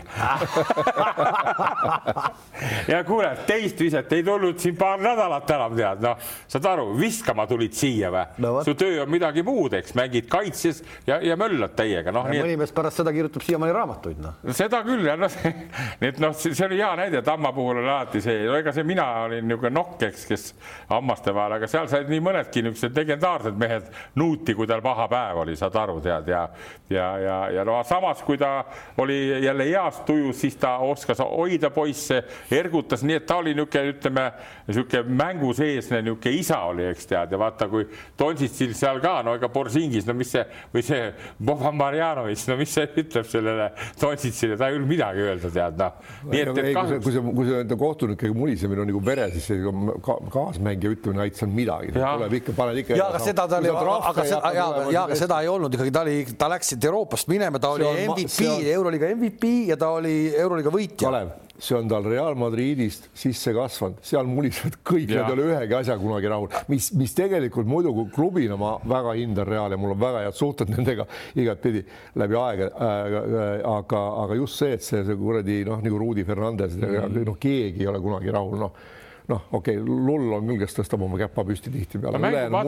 ja 2.92 2.98
kuule, 3.06 3.30
teist 3.46 3.80
viset 3.80 4.12
ei 4.12 4.22
tulnud 4.26 4.58
siin 4.62 4.76
paar 4.78 4.98
nädalat 5.02 5.50
enam 5.56 5.72
tead, 5.78 5.98
noh, 6.04 6.16
saad 6.50 6.64
aru, 6.72 6.86
viskama 6.98 7.44
tulid 7.50 7.74
siia 7.76 8.08
või 8.14 8.24
no,? 8.44 8.52
su 8.66 8.72
töö 8.78 9.02
on 9.04 9.10
midagi 9.12 9.40
muud, 9.46 9.72
eks, 9.78 9.92
mängid 9.98 10.26
kaitses 10.32 10.76
ja, 11.08 11.14
ja 11.22 11.34
möllad 11.40 11.72
täiega, 11.78 12.10
noh. 12.14 12.24
mõni 12.30 12.56
mees 12.60 12.72
pärast 12.76 12.96
seda 13.02 13.10
kirjutab 13.14 13.42
siiamaani 13.46 13.72
raamatuid, 13.76 14.18
noh. 14.22 14.32
seda 14.56 14.78
küll 14.86 15.04
ja 15.06 15.14
noh, 15.20 15.32
nii 16.00 16.10
et 16.12 16.20
noh, 16.22 16.34
see 16.36 16.66
oli 16.66 16.78
hea 16.80 16.92
näide, 16.98 17.22
Tamma 17.26 17.52
puhul 17.56 17.80
oli 17.80 17.88
alati 17.88 18.20
see, 18.24 18.44
no 18.46 18.56
ega 18.58 18.72
see 18.74 18.86
mina 18.86 19.06
olin 19.24 19.46
niisugune 19.46 19.72
nokk, 19.74 20.02
eks, 20.08 20.26
kes 20.28 20.46
hammaste 20.90 21.34
vahel, 21.34 21.56
aga 21.58 21.68
seal 21.70 21.88
said 21.90 22.10
nii 22.10 22.22
mõnedki 22.24 22.62
niisugused 22.64 22.96
legendaarsed 22.96 23.58
mehed 23.60 23.90
nuuti, 24.20 24.54
kui 24.56 24.68
tal 24.68 24.82
paha 24.84 25.08
päev 25.12 25.42
oli, 25.44 25.56
saad 25.58 25.76
aru, 25.82 25.98
tead 26.04 26.30
ja 26.32 26.46
ja, 26.90 27.18
ja, 27.18 27.36
ja 27.50 27.64
no 27.66 27.80
samas, 27.84 28.22
kui 28.22 28.38
ta 28.38 28.64
oli 29.02 29.44
jälle 29.44 29.66
heas 29.68 30.00
tujus 30.06 30.40
siis 30.40 30.56
ta 30.56 30.76
oskas 30.78 31.18
hoida 31.18 31.70
poisse, 31.74 32.22
ergutas, 32.50 33.02
nii 33.02 33.18
et 33.20 33.26
ta 33.26 33.40
oli 33.42 33.54
niisugune, 33.54 33.92
ütleme 33.96 34.26
niisugune 34.68 35.16
mängu 35.18 35.52
seesne 35.56 36.02
niisugune 36.02 36.36
isa 36.38 36.60
oli, 36.70 36.86
eks 36.92 37.10
tead, 37.10 37.32
ja 37.32 37.40
vaata, 37.40 37.68
kui 37.72 37.88
Donsitsil 38.18 38.74
seal 38.78 39.00
ka, 39.02 39.18
no 39.26 39.34
ega 39.36 39.50
Borsingis, 39.52 40.06
no 40.06 40.14
mis 40.14 40.30
see 40.36 40.44
või 40.74 40.84
see 40.86 41.10
Boban 41.42 41.76
Marjanovic, 41.76 42.46
no 42.50 42.58
mis 42.60 42.74
see 42.76 42.86
ütleb 43.02 43.26
sellele 43.30 43.70
Donsitsile, 44.00 44.56
ta 44.56 44.70
ei 44.70 44.76
julge 44.76 44.90
midagi 44.90 45.26
öelda, 45.26 45.50
tead 45.50 45.65
noh. 45.74 45.96
nii 46.30 46.42
et, 46.42 46.50
et 46.62 46.68
kahjuks. 46.76 47.04
kui 47.04 47.14
see, 47.14 47.22
kui 47.38 47.48
see 47.48 47.62
enda 47.64 47.78
kohtunikega 47.80 48.36
mulisemine 48.36 48.84
on 48.84 48.90
nagu 48.92 49.02
vere, 49.06 49.28
siis 49.34 49.48
see 49.50 49.74
ka, 50.06 50.18
kaasmängija 50.34 50.94
ütlemine 50.96 51.24
ei 51.24 51.32
aita 51.32 51.48
midagi, 51.50 51.94
tuleb 51.96 52.36
ikka, 52.40 52.56
paned 52.58 52.82
ikka. 52.82 52.98
ja 53.00 53.08
aga 53.10 53.22
seda 53.24 53.48
ta 53.50 53.62
oli, 53.62 53.72
aga 53.72 54.28
seda, 54.28 54.52
ja, 54.56 54.68
ja 54.94 55.06
aga 55.08 55.18
seda 55.22 55.40
ei 55.42 55.50
olnud 55.52 55.78
ikkagi, 55.78 55.94
ta 55.94 56.04
oli, 56.06 56.20
ta 56.38 56.52
läks 56.52 56.74
siit 56.74 56.86
Euroopast 56.90 57.32
minema, 57.32 57.62
ta 57.62 57.72
oli 57.76 57.88
MVP, 58.06 58.52
Euroliiga 58.76 59.10
MVP 59.16 59.52
ja 59.72 59.80
ta 59.80 59.94
oli 59.98 60.16
Euroliiga 60.34 60.72
võitja. 60.74 61.10
Kalev 61.10 61.34
see 61.58 61.76
on 61.76 61.88
tal 61.88 62.04
Real 62.04 62.34
Madridist 62.38 63.08
sisse 63.16 63.52
kasvanud, 63.56 64.00
seal 64.04 64.28
mulisevad 64.28 64.78
kõik, 64.86 65.10
nad 65.10 65.30
ei 65.30 65.36
ole 65.36 65.46
ühegi 65.50 65.76
asja 65.78 65.96
kunagi 66.00 66.30
rahul, 66.32 66.50
mis, 66.72 66.90
mis 66.98 67.14
tegelikult 67.16 67.68
muidu 67.68 67.92
klubina 68.14 68.58
ma 68.60 68.76
väga 68.84 69.14
hindan 69.18 69.48
Real 69.48 69.74
ja 69.74 69.80
mul 69.80 69.94
on 69.94 70.02
väga 70.02 70.26
head 70.26 70.38
suhted 70.38 70.72
nendega 70.74 71.06
igatpidi 71.42 71.84
läbi 72.20 72.40
aega 72.40 72.70
äh,. 72.72 73.62
aga, 73.76 74.02
aga 74.24 74.40
just 74.42 74.60
see, 74.60 74.76
et 74.76 74.84
see, 74.84 75.04
see 75.06 75.16
kuradi 75.18 75.62
noh, 75.68 75.80
nagu 75.84 75.98
Rudi 76.00 76.24
Fernandez 76.24 76.76
mm, 76.76 76.84
-hmm. 76.84 77.24
noh, 77.30 77.40
keegi 77.40 77.84
ei 77.84 77.90
ole 77.92 78.02
kunagi 78.04 78.34
rahul, 78.34 78.60
noh 78.66 78.94
noh, 79.28 79.42
okei 79.52 79.78
okay,, 79.78 79.86
lull 80.06 80.34
on 80.36 80.46
küll, 80.46 80.60
kes 80.60 80.76
tõstab 80.76 81.02
oma 81.02 81.18
käpa 81.18 81.42
püsti 81.46 81.70
tihtipeale. 81.74 82.20
No,. 82.52 82.62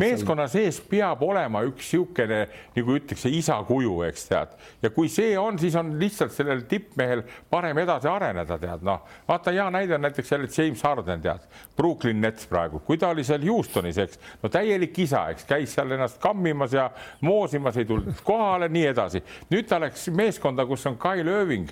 meeskonna 0.00 0.48
sees 0.50 0.80
peab 0.90 1.22
olema 1.26 1.62
üks 1.68 1.92
niisugune, 1.92 2.40
nagu 2.74 2.96
ütleks, 2.98 3.26
isa 3.30 3.58
kuju, 3.68 3.94
eks 4.08 4.26
tead, 4.30 4.56
ja 4.82 4.90
kui 4.94 5.10
see 5.12 5.36
on, 5.38 5.58
siis 5.60 5.76
on 5.78 5.94
lihtsalt 6.00 6.34
sellel 6.34 6.64
tippmehel 6.70 7.22
parem 7.50 7.78
edasi 7.84 8.10
areneda, 8.10 8.58
tead, 8.60 8.84
noh, 8.86 9.06
vaata 9.28 9.54
hea 9.54 9.68
näide 9.74 9.96
on 9.96 10.06
näiteks 10.06 10.34
jälle 10.34 10.50
James 10.50 10.82
Harden, 10.82 11.22
tead, 11.24 11.46
Brooklyn 11.78 12.20
Nets 12.24 12.50
praegu, 12.50 12.82
kui 12.86 12.98
ta 12.98 13.12
oli 13.14 13.26
seal 13.26 13.46
Houstonis, 13.46 14.00
eks, 14.02 14.22
no 14.42 14.50
täielik 14.52 14.98
isa, 15.06 15.28
eks, 15.34 15.46
käis 15.48 15.78
seal 15.78 15.94
ennast 15.94 16.18
kammimas 16.22 16.74
ja 16.74 16.88
moosimas, 17.24 17.78
ei 17.78 17.86
tulnud 17.88 18.24
kohale, 18.26 18.70
nii 18.72 18.86
edasi. 18.92 19.22
nüüd 19.52 19.70
ta 19.70 19.78
läks 19.82 20.08
meeskonda, 20.10 20.66
kus 20.66 20.86
on 20.90 20.98
Kyle 20.98 21.38
Irving 21.40 21.70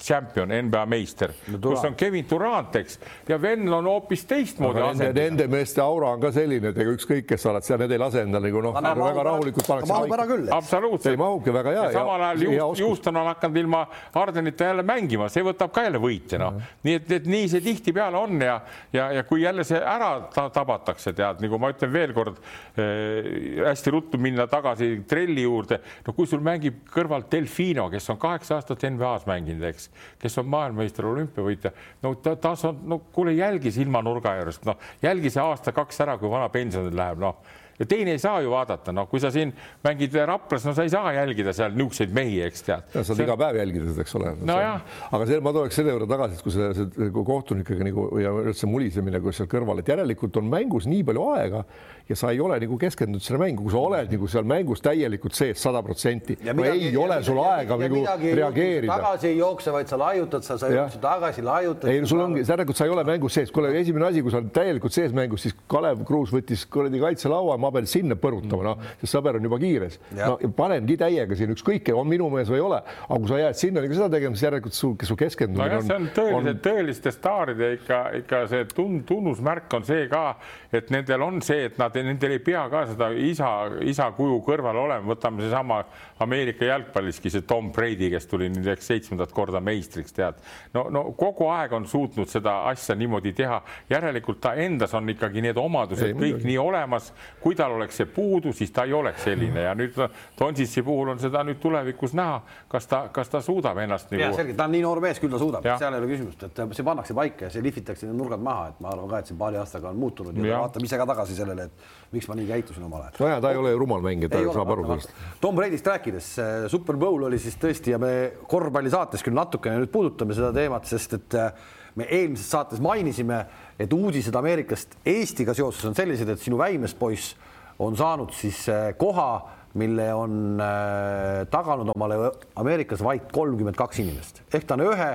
tšempion, 0.00 0.52
NBA 0.66 0.82
meister 0.88 1.32
no,, 1.52 1.58
kus 1.62 1.84
on 1.84 1.96
Kevin 1.98 2.26
Durant, 2.30 2.76
eks, 2.80 2.98
ja 3.28 3.36
vennal 3.40 3.78
on 3.80 3.88
hoopis 3.90 4.24
teistmoodi 4.28 4.82
asend. 4.84 5.16
Nende 5.16 5.46
meeste 5.50 5.82
aura 5.84 6.14
on 6.14 6.22
ka 6.22 6.30
selline, 6.34 6.72
et 6.72 6.80
ega 6.80 6.94
ükskõik, 6.96 7.26
kes 7.28 7.44
sa 7.44 7.52
oled 7.52 7.66
seal, 7.66 7.80
need 7.82 7.94
ei 7.94 8.00
lase 8.00 8.24
endale 8.24 8.48
nagu 8.48 8.62
noh, 8.64 8.76
väga 8.76 9.24
rahulikult 9.26 9.68
pannakse. 9.68 9.92
mahub 9.92 10.14
ära 10.16 10.26
küll. 10.30 10.48
absoluutselt. 10.56 11.12
ei 11.12 11.20
mahubki 11.20 11.54
väga 11.54 11.74
hea. 11.76 11.86
samal 11.96 12.26
ajal 12.30 12.74
Houston 12.80 13.20
on 13.20 13.28
hakanud 13.30 13.60
ilma 13.60 13.82
Hardenita 14.14 14.70
jälle 14.70 14.84
mängima, 14.86 15.28
see 15.32 15.44
võtab 15.46 15.74
ka 15.74 15.84
jälle 15.86 16.00
võite, 16.02 16.40
noh. 16.40 16.56
nii 16.86 16.96
et, 17.00 17.12
et 17.20 17.28
nii 17.30 17.50
see 17.52 17.64
tihtipeale 17.64 18.20
on 18.20 18.40
ja, 18.44 18.56
ja, 18.96 19.10
ja 19.18 19.24
kui 19.28 19.44
jälle 19.44 19.64
see 19.68 19.80
ära 19.80 20.12
tabatakse, 20.32 21.12
tead, 21.16 21.42
nagu 21.44 21.60
ma 21.60 21.72
ütlen 21.74 21.92
veelkord 21.92 22.40
äh,, 22.40 23.66
hästi 23.66 23.94
ruttu 23.94 24.20
minna 24.20 24.46
tagasi 24.50 24.92
trelli 25.08 25.44
juurde, 25.44 25.80
no 26.06 26.14
kui 26.16 26.28
sul 26.30 26.42
mängib 26.44 26.82
kõrval 26.90 27.26
Delfino, 27.30 27.88
kes 27.92 28.08
on 28.12 28.20
kaheksa 28.20 28.58
aastat 28.58 28.84
NBA-s 28.88 29.26
mänginud, 29.28 29.49
mänginud, 29.50 29.68
eks, 29.70 29.90
kes 30.20 30.38
on 30.40 30.50
maailmameister, 30.50 31.06
olümpiavõitja. 31.06 31.72
no 32.02 32.14
ta, 32.22 32.36
ta 32.36 32.54
on, 32.68 32.78
no 32.86 33.00
kuule, 33.14 33.34
jälgi 33.34 33.72
silmanurga 33.74 34.36
juurest, 34.38 34.64
noh, 34.68 34.78
jälgi 35.02 35.30
see 35.30 35.42
aasta-kaks 35.42 36.00
ära, 36.06 36.18
kui 36.18 36.30
vana 36.30 36.48
pensionile 36.52 36.96
läheb, 36.96 37.20
noh 37.22 37.58
ja 37.80 37.86
teine 37.88 38.14
ei 38.14 38.20
saa 38.20 38.40
ju 38.44 38.52
vaadata, 38.52 38.92
noh, 38.92 39.08
kui 39.10 39.20
sa 39.22 39.30
siin 39.32 39.52
mängid 39.84 40.14
Raplas, 40.28 40.66
no 40.68 40.74
sa 40.76 40.84
ei 40.84 40.92
saa 40.92 41.14
jälgida 41.16 41.54
seal 41.56 41.72
niisuguseid 41.72 42.12
mehi, 42.14 42.40
eks 42.44 42.66
tead. 42.66 42.90
sa 42.92 43.04
saad 43.04 43.16
see... 43.16 43.26
iga 43.26 43.36
päev 43.40 43.60
jälgida 43.60 43.88
seda, 43.88 44.04
eks 44.04 44.16
ole. 44.18 44.34
nojah. 44.50 44.82
aga 45.10 45.28
see, 45.30 45.40
ma 45.44 45.54
tuleks 45.56 45.80
selle 45.80 45.94
juurde 45.94 46.10
tagasi, 46.10 46.36
et 46.36 46.44
kui 46.44 46.54
see, 46.56 46.68
see 46.76 47.08
kohtunikega 47.30 47.88
nagu 47.88 48.06
ja 48.20 48.34
üldse 48.44 48.68
mulisemine, 48.68 49.22
kui 49.24 49.36
seal 49.36 49.48
kõrval, 49.50 49.80
et 49.80 49.94
järelikult 49.94 50.36
on 50.42 50.52
mängus 50.52 50.88
nii 50.90 51.06
palju 51.08 51.26
aega 51.38 51.64
ja 52.10 52.16
sa 52.18 52.32
ei 52.34 52.40
ole 52.42 52.58
nagu 52.60 52.76
keskendunud 52.78 53.22
selle 53.22 53.38
mängu, 53.38 53.64
kui 53.64 53.72
sa 53.72 53.80
oled 53.86 54.10
nagu 54.10 54.28
seal 54.30 54.46
mängus 54.48 54.82
täielikult 54.82 55.36
sees 55.38 55.62
sada 55.62 55.82
protsenti. 55.86 56.36
ei 56.42 56.90
ole 56.98 57.20
sul 57.24 57.38
aega 57.44 57.78
nagu 57.78 58.04
reageerida. 58.04 58.92
tagasi 58.92 59.28
ei 59.30 59.38
jookse, 59.38 59.72
vaid 59.72 59.88
sa 59.88 59.98
laiutad, 59.98 60.44
sa, 60.44 60.58
sa 60.58 60.68
jooksid 60.72 61.00
tagasi, 61.04 61.44
laiutad. 61.46 61.88
ei, 61.92 62.02
sul 62.06 62.20
ongi, 62.20 62.42
järelikult 62.42 62.76
sa 62.76 62.88
ei 62.88 62.94
ole 62.96 63.04
mängus 63.06 63.38
sees, 63.38 63.52
kuule, 63.54 63.70
esimene 63.78 64.08
asi, 64.10 64.24
kui 64.26 64.34
sa 64.34 64.40
oled 64.42 64.50
täielikult 64.54 64.96
sees 64.96 65.14
mängus, 65.14 65.46
siis 65.46 65.56
Kalev 65.70 66.02
Kruus 66.08 66.34
võttis 66.34 66.66
kuradi 66.66 67.00
kaitselaua, 67.02 67.56
ma 67.62 67.69
pean 67.74 67.88
sinna 67.90 68.16
põrutama, 68.20 68.66
noh, 68.66 68.84
sest 69.00 69.14
sõber 69.14 69.38
on 69.38 69.46
juba 69.48 69.58
kiires. 69.62 69.98
no 70.16 70.36
panengi 70.56 70.96
täiega 71.00 71.38
siin, 71.38 71.54
ükskõik, 71.54 71.92
on 71.96 72.08
minu 72.10 72.28
mees 72.32 72.50
või 72.50 72.60
ei 72.60 72.64
ole, 72.66 72.80
aga 73.06 73.18
kui 73.18 73.30
sa 73.30 73.40
jääd 73.40 73.60
sinna 73.60 73.84
nagu 73.84 73.96
seda 73.96 74.10
tegema, 74.16 74.38
siis 74.38 74.46
järelikult 74.48 74.76
su, 74.76 74.92
su 75.08 75.16
keskendumine 75.18 75.76
no, 75.76 75.80
on. 75.80 75.88
see 75.88 75.98
on 75.98 76.08
tõelise 76.16 76.54
on..., 76.54 76.62
tõeliste 76.66 77.14
staaride 77.14 77.72
ikka, 77.78 78.00
ikka 78.20 78.42
see 78.50 78.68
tun-, 78.74 79.00
tunnusmärk 79.08 79.78
on 79.78 79.86
see 79.88 80.06
ka, 80.10 80.24
et 80.72 80.90
nendel 80.94 81.26
on 81.26 81.40
see, 81.44 81.66
et 81.70 81.80
nad 81.80 81.96
nendel 81.96 82.36
ei 82.36 82.42
pea 82.44 82.66
ka 82.72 82.84
seda 82.92 83.10
isa, 83.14 83.50
isa 83.86 84.10
kuju 84.16 84.40
kõrval 84.46 84.84
olema, 84.84 85.06
võtame 85.14 85.44
seesama 85.44 85.82
Ameerika 86.20 86.64
jalgpalliski 86.64 87.30
see 87.32 87.44
Tom 87.48 87.70
Brady, 87.72 88.10
kes 88.12 88.26
tuli 88.28 88.50
nüüd 88.52 88.66
eks 88.74 88.90
seitsmendat 88.90 89.32
korda 89.32 89.60
meistriks, 89.64 90.12
tead. 90.12 90.40
no, 90.74 90.84
no 90.92 91.04
kogu 91.16 91.48
aeg 91.48 91.72
on 91.76 91.86
suutnud 91.88 92.28
seda 92.28 92.58
asja 92.68 92.96
niimoodi 92.98 93.32
teha, 93.36 93.60
järelikult 93.90 94.40
ta 94.44 94.52
endas 94.60 94.92
on 94.98 95.08
ikkagi 95.08 95.40
need 95.44 95.56
omadused 95.60 96.10
ei, 96.10 96.16
kõik 96.18 96.44
nii 96.44 96.58
olemas, 96.60 97.10
kui 97.40 97.56
tal 97.56 97.78
oleks 97.78 98.02
see 98.02 98.08
puudu, 98.10 98.52
siis 98.56 98.72
ta 98.74 98.84
ei 98.88 98.92
oleks 98.96 99.24
selline. 99.24 99.64
Ja 99.64 99.74
nüüd 99.78 99.96
Tonsitsi 100.36 100.82
puhul 100.84 101.14
on 101.14 101.18
seda 101.20 101.42
nüüd 101.46 101.60
tulevikus 101.62 102.12
näha, 102.16 102.40
kas 102.68 102.86
ta, 102.90 103.02
kas 103.12 103.32
ta 103.32 103.40
suudab 103.44 103.80
ennast 103.80 104.12
nagu. 104.12 104.36
selge, 104.36 104.54
ta 104.58 104.68
on 104.68 104.76
nii 104.76 104.84
noor 104.84 105.00
mees, 105.04 105.20
küll 105.22 105.32
ta 105.32 105.40
suudab, 105.40 105.66
seal 105.80 105.96
ei 105.96 106.02
ole 106.04 106.10
küsimust, 106.12 106.44
et 106.46 106.62
see 106.76 106.86
pannakse 106.86 107.16
paika 107.16 107.48
ja 107.48 107.54
see 107.54 107.64
lihvitakse 107.64 108.08
need 108.08 108.20
nurgad 108.20 108.44
maha, 108.44 108.70
et 108.74 108.84
ma 108.84 108.92
arvan 108.92 109.08
ka, 109.10 109.22
et 109.22 109.32
siin 109.32 109.40
paari 109.40 109.60
aastaga 109.60 109.90
on 109.92 110.00
muutunud 110.00 110.36
ja, 110.36 110.52
ja. 110.52 110.60
vaatame 110.66 110.88
ise 110.88 111.00
ka 111.00 111.08
tagasi 111.10 111.36
sellele, 111.40 111.68
et 111.70 111.99
miks 112.10 112.26
ma 112.26 112.34
nii 112.34 112.48
käitusin 112.48 112.84
omal 112.86 113.04
ajal. 113.04 113.18
nojah, 113.22 113.42
ta 113.42 113.50
ei 113.52 113.58
ole 113.60 113.74
ju 113.74 113.78
rumal 113.78 114.02
mängija, 114.02 114.30
ta 114.32 114.40
ei 114.40 114.48
saab 114.50 114.72
aru 114.74 114.86
sellest. 114.88 115.12
Tom 115.42 115.58
Brady'st 115.58 115.86
rääkides, 115.86 116.30
Super 116.72 116.98
Bowl 116.98 117.28
oli 117.28 117.38
siis 117.38 117.58
tõesti 117.60 117.94
ja 117.94 118.00
me 118.02 118.32
korvpallisaates 118.50 119.22
küll 119.26 119.38
natukene 119.38 119.78
nüüd 119.78 119.92
puudutame 119.94 120.34
seda 120.34 120.50
teemat, 120.56 120.88
sest 120.90 121.14
et 121.20 121.38
äh, 121.38 121.70
me 121.98 122.08
eelmises 122.10 122.50
saates 122.50 122.82
mainisime, 122.82 123.44
et 123.78 123.94
uudised 123.94 124.34
Ameerikast 124.36 124.98
Eestiga 125.06 125.54
seoses 125.54 125.86
on 125.86 125.94
sellised, 125.98 126.28
et 126.28 126.42
sinu 126.42 126.58
väimespoiss 126.58 127.36
on 127.80 127.96
saanud 127.98 128.34
siis 128.36 128.66
äh, 128.72 128.90
koha, 128.98 129.30
mille 129.78 130.10
on 130.14 130.58
äh, 130.58 131.46
taganud 131.50 131.94
omale 131.94 132.32
Ameerikas 132.58 133.04
vaid 133.06 133.30
kolmkümmend 133.30 133.78
kaks 133.78 134.02
inimest 134.02 134.42
ehk 134.50 134.66
ta 134.66 134.74
on 134.74 134.88
ühe 134.88 135.10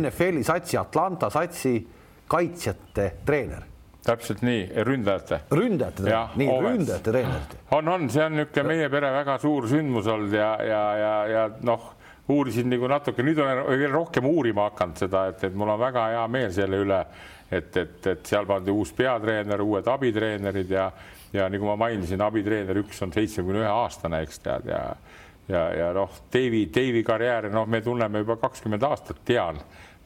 NFL-i 0.00 0.42
satsi, 0.42 0.74
Atlanta 0.82 1.30
satsi 1.30 1.76
kaitsjate 2.30 3.12
treener 3.26 3.70
täpselt 4.04 4.42
nii, 4.46 4.64
ründajate. 4.86 5.40
ründajate 5.52 6.04
nii 6.40 6.48
Ovens. 6.48 6.78
ründajate 6.78 7.10
treener. 7.10 7.56
on, 7.76 7.88
on, 7.88 8.10
see 8.10 8.24
on 8.24 8.36
niisugune 8.38 8.68
meie 8.72 8.88
pere 8.92 9.12
väga 9.12 9.38
suur 9.42 9.68
sündmus 9.68 10.08
olnud 10.10 10.36
ja, 10.36 10.50
ja, 10.64 10.82
ja, 10.96 11.14
ja 11.28 11.44
noh, 11.66 11.90
uurisin 12.30 12.70
nagu 12.70 12.88
natuke, 12.88 13.24
nüüd 13.26 13.38
olen 13.42 13.64
veel 13.68 13.92
rohkem 13.92 14.26
uurima 14.30 14.68
hakanud 14.70 15.00
seda, 15.02 15.26
et, 15.32 15.44
et 15.50 15.54
mul 15.56 15.74
on 15.74 15.80
väga 15.80 16.06
hea 16.14 16.26
meel 16.32 16.52
selle 16.54 16.80
üle, 16.84 17.00
et, 17.50 17.76
et, 17.76 17.98
et 18.06 18.26
seal 18.26 18.46
pandi 18.48 18.72
uus 18.72 18.92
peatreener, 18.96 19.62
uued 19.64 19.88
abitreenerid 19.90 20.70
ja, 20.70 20.90
ja 21.34 21.48
nagu 21.52 21.68
ma 21.68 21.76
mainisin, 21.84 22.22
abitreener 22.24 22.78
üks 22.84 23.02
on 23.04 23.12
seitsmekümne 23.16 23.64
ühe 23.64 23.72
aastane, 23.72 24.22
eks 24.26 24.44
tead 24.46 24.70
ja 24.70 24.84
ja, 25.50 25.64
ja 25.74 25.92
noh, 25.92 26.10
Deivi, 26.32 26.68
Deivi 26.74 27.02
karjääri, 27.02 27.50
noh, 27.50 27.66
me 27.66 27.80
tunneme 27.82 28.22
juba 28.22 28.36
kakskümmend 28.40 28.84
aastat, 28.86 29.18
tean, 29.26 29.58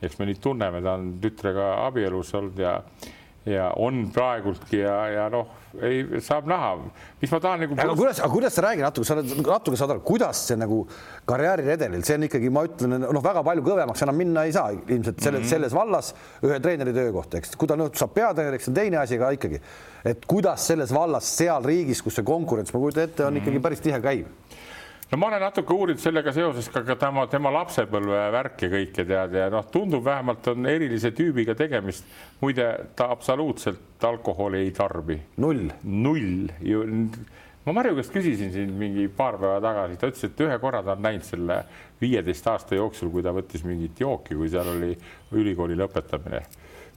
eks 0.02 0.16
me 0.18 0.28
nüüd 0.28 0.40
tunneme, 0.42 0.80
ta 0.84 0.96
on 0.98 1.10
tütrega 1.20 1.66
abielus 1.84 2.32
olnud 2.38 2.60
ja 2.64 2.78
ja 3.46 3.70
on 3.76 4.08
praegultki 4.14 4.78
ja, 4.80 4.94
ja 5.12 5.24
noh, 5.32 5.50
ei 5.84 6.20
saab 6.24 6.46
näha, 6.48 6.70
mis 7.20 7.32
ma 7.32 7.40
tahan 7.42 7.64
nagu. 7.64 7.76
aga 7.76 7.96
kuidas, 7.98 8.20
aga 8.22 8.32
kuidas 8.32 8.54
sa 8.56 8.64
räägi 8.64 8.84
natuke, 8.84 9.08
sa 9.08 9.16
oled 9.18 9.32
natuke 9.44 9.80
saad 9.80 9.92
aru, 9.94 10.02
kuidas 10.06 10.40
see 10.48 10.56
nagu 10.60 10.78
karjääriredelil, 11.28 12.04
see 12.06 12.16
on 12.18 12.26
ikkagi, 12.28 12.52
ma 12.54 12.64
ütlen, 12.68 12.96
noh, 13.04 13.24
väga 13.24 13.42
palju 13.46 13.66
kõvemaks 13.66 14.04
enam 14.06 14.16
minna 14.20 14.46
ei 14.48 14.54
saa 14.56 14.70
ilmselt 14.72 15.20
selles 15.20 15.42
mm, 15.42 15.44
-hmm. 15.44 15.50
selles 15.50 15.76
vallas 15.76 16.12
ühe 16.46 16.60
treeneri 16.64 16.94
töökohta, 16.96 17.42
eks, 17.42 17.56
kui 17.60 17.68
ta 17.68 17.76
nüüd 17.80 17.98
saab 18.00 18.14
peatreeneriks, 18.16 18.70
on 18.70 18.78
teine 18.80 19.02
asi, 19.02 19.18
aga 19.20 19.34
ikkagi, 19.36 19.60
et 20.08 20.24
kuidas 20.30 20.64
selles 20.72 20.94
vallas 20.94 21.28
seal 21.36 21.68
riigis, 21.68 22.00
kus 22.02 22.16
see 22.20 22.24
konkurents, 22.24 22.72
ma 22.72 22.80
kujutan 22.80 23.04
ette, 23.04 23.24
on 23.24 23.32
mm 23.32 23.36
-hmm. 23.36 23.42
ikkagi 23.42 23.64
päris 23.68 23.84
tihe 23.84 24.00
käiv 24.00 24.26
no 25.14 25.18
ma 25.18 25.28
olen 25.28 25.44
natuke 25.46 25.70
uurinud 25.70 26.00
sellega 26.02 26.32
seoses 26.34 26.66
ka, 26.74 26.80
ka 26.82 26.96
tema, 26.98 27.22
tema 27.30 27.52
lapsepõlve 27.54 28.22
värki 28.34 28.66
kõike 28.72 29.04
tead 29.06 29.36
ja 29.38 29.44
noh, 29.52 29.62
tundub 29.70 30.02
vähemalt 30.02 30.48
on 30.50 30.66
erilise 30.66 31.12
tüübiga 31.14 31.54
tegemist. 31.54 32.08
muide, 32.40 32.66
ta 32.98 33.06
absoluutselt 33.14 34.02
alkoholi 34.02 34.64
ei 34.64 34.72
tarbi. 34.74 35.20
null. 35.36 35.70
null 35.84 36.50
ju. 36.60 36.82
ma 37.64 37.76
Marju 37.78 37.94
käest 38.00 38.12
küsisin 38.16 38.50
siin 38.52 38.74
mingi 38.74 39.06
paar 39.06 39.38
päeva 39.38 39.60
tagasi, 39.62 40.00
ta 40.00 40.10
ütles, 40.10 40.26
et 40.26 40.44
ühe 40.48 40.58
korra 40.58 40.82
ta 40.82 40.98
on 40.98 41.06
näinud 41.06 41.30
selle 41.30 41.62
viieteist 42.00 42.50
aasta 42.50 42.74
jooksul, 42.74 43.14
kui 43.14 43.22
ta 43.22 43.30
võttis 43.30 43.62
mingit 43.64 44.02
jooki, 44.02 44.34
kui 44.34 44.50
seal 44.50 44.74
oli 44.74 44.96
ülikooli 45.30 45.78
lõpetamine 45.78 46.42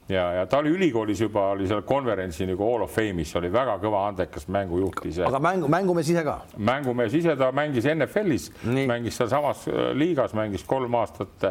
ja, 0.08 0.24
ja 0.32 0.46
ta 0.46 0.58
oli 0.58 0.72
ülikoolis 0.74 1.20
juba 1.20 1.50
oli 1.54 1.68
seal 1.68 1.82
konverentsi 1.86 2.46
nagu 2.48 2.64
Hall 2.70 2.86
of 2.86 2.94
Fame'is, 2.96 3.34
oli 3.38 3.50
väga 3.52 3.78
kõva 3.82 4.04
andekas 4.08 4.48
mängujuht 4.48 5.04
ise. 5.10 5.24
aga 5.28 5.40
mängu, 5.42 5.68
mängumees 5.68 6.12
ise 6.14 6.24
ka? 6.26 6.38
mängumees 6.56 7.18
ise, 7.18 7.36
ta 7.36 7.50
mängis 7.52 7.88
NFL-is, 7.94 8.50
mängis 8.64 9.20
sealsamas 9.20 9.66
äh, 9.68 9.90
liigas, 9.98 10.34
mängis 10.38 10.64
kolm 10.68 10.96
aastat 11.00 11.50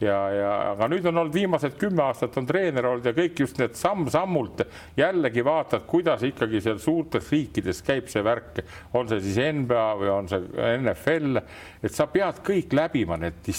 ja, 0.00 0.16
ja 0.32 0.50
aga 0.72 0.88
nüüd 0.90 1.06
on 1.08 1.22
olnud 1.22 1.34
viimased 1.34 1.76
kümme 1.80 2.04
aastat 2.06 2.36
on 2.40 2.48
treener 2.48 2.88
olnud 2.90 3.06
ja 3.06 3.14
kõik 3.16 3.40
just 3.44 3.60
need 3.60 3.76
samm-sammult 3.78 4.64
jällegi 4.98 5.44
vaatad, 5.46 5.86
kuidas 5.88 6.24
ikkagi 6.26 6.60
seal 6.64 6.80
suurtes 6.82 7.30
riikides 7.32 7.82
käib 7.86 8.10
see 8.12 8.24
värk, 8.26 8.60
on 8.96 9.08
see 9.10 9.22
siis 9.24 9.40
NBA 9.60 9.86
või 10.00 10.12
on 10.12 10.30
see 10.30 10.42
NFL, 10.76 11.40
et 11.82 11.96
sa 11.96 12.08
pead 12.12 12.42
kõik 12.46 12.76
läbima 12.76 13.18
need 13.20 13.52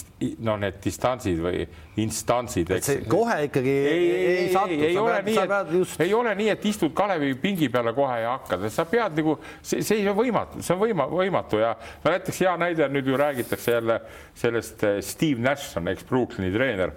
no 0.46 0.58
need 0.62 0.82
distantsid 0.84 1.42
või 1.42 1.66
instantsid. 1.98 2.70
kohe 3.10 3.38
ikkagi 3.48 3.74
ei, 3.74 3.88
ei, 3.88 4.26
ei, 4.28 4.52
ei, 4.54 4.82
ei 4.92 4.98
ole 5.02 5.22
nii, 5.26 5.38
et 5.42 5.74
just... 5.80 6.02
ei 6.02 6.14
ole 6.14 6.36
nii, 6.38 6.50
et 6.54 6.66
istud 6.70 6.94
Kalevi 6.98 7.34
pingi 7.42 7.70
peale 7.74 7.94
kohe 7.98 8.20
ja 8.22 8.36
hakkad, 8.36 8.68
sa 8.74 8.86
pead 8.90 9.18
nagu, 9.18 9.38
see, 9.62 9.82
see 9.86 10.06
on 10.10 10.18
võimatu, 10.18 10.62
see 10.66 10.76
on 10.76 10.84
võima, 10.84 11.08
võimatu 11.10 11.62
ja 11.62 11.74
no 12.04 12.14
näiteks 12.14 12.44
hea 12.46 12.54
näide 12.62 12.90
nüüd 12.94 13.10
ju 13.10 13.18
räägitakse 13.18 13.78
jälle 13.78 14.00
sellest 14.38 14.84
eh, 14.86 15.00
Steve 15.06 15.42
Nash 15.42 15.78
on 15.80 15.90
eks 15.92 16.06
Brooklyni 16.28 16.52
treener. 16.52 16.92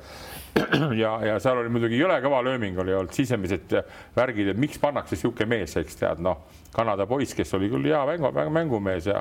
Ja, 0.97 1.20
ja 1.24 1.37
seal 1.39 1.61
oli 1.61 1.70
muidugi 1.70 1.99
jõle 2.01 2.16
kõva 2.24 2.41
lööming 2.43 2.78
oli 2.83 2.91
olnud 2.93 3.14
sisemised 3.14 3.70
värgid, 4.16 4.51
et 4.51 4.59
miks 4.59 4.81
pannakse 4.83 5.14
niisugune 5.14 5.47
mees, 5.47 5.76
eks 5.78 6.01
tead, 6.01 6.18
noh, 6.26 6.41
Kanada 6.74 7.07
poiss, 7.07 7.37
kes 7.39 7.55
oli 7.55 7.68
küll 7.70 7.87
hea 7.87 8.01
mängu, 8.09 8.33
mängumees 8.51 9.07
ja 9.07 9.20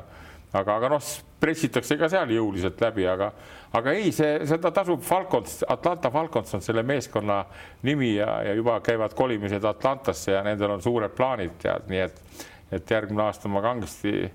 aga, 0.50 0.74
aga 0.74 0.90
noh, 0.90 1.12
pressitakse 1.40 1.94
ka 2.00 2.08
seal 2.10 2.34
jõuliselt 2.34 2.82
läbi, 2.82 3.06
aga, 3.08 3.30
aga 3.78 3.94
ei, 3.94 4.10
see, 4.12 4.40
seda 4.50 4.72
tasub 4.74 5.06
Falcons, 5.06 5.60
Atlanta 5.70 6.10
Falcons 6.10 6.58
on 6.58 6.66
selle 6.66 6.82
meeskonna 6.82 7.38
nimi 7.86 8.16
ja, 8.16 8.40
ja 8.48 8.56
juba 8.58 8.80
käivad 8.84 9.14
kolimised 9.14 9.64
Atlantasse 9.70 10.34
ja 10.34 10.42
nendel 10.46 10.74
on 10.74 10.82
suured 10.82 11.14
plaanid, 11.14 11.54
tead, 11.62 11.86
nii 11.94 12.02
et, 12.08 12.20
et 12.74 12.96
järgmine 12.96 13.28
aasta 13.28 13.48
ma 13.48 13.62
kangesti 13.64 14.26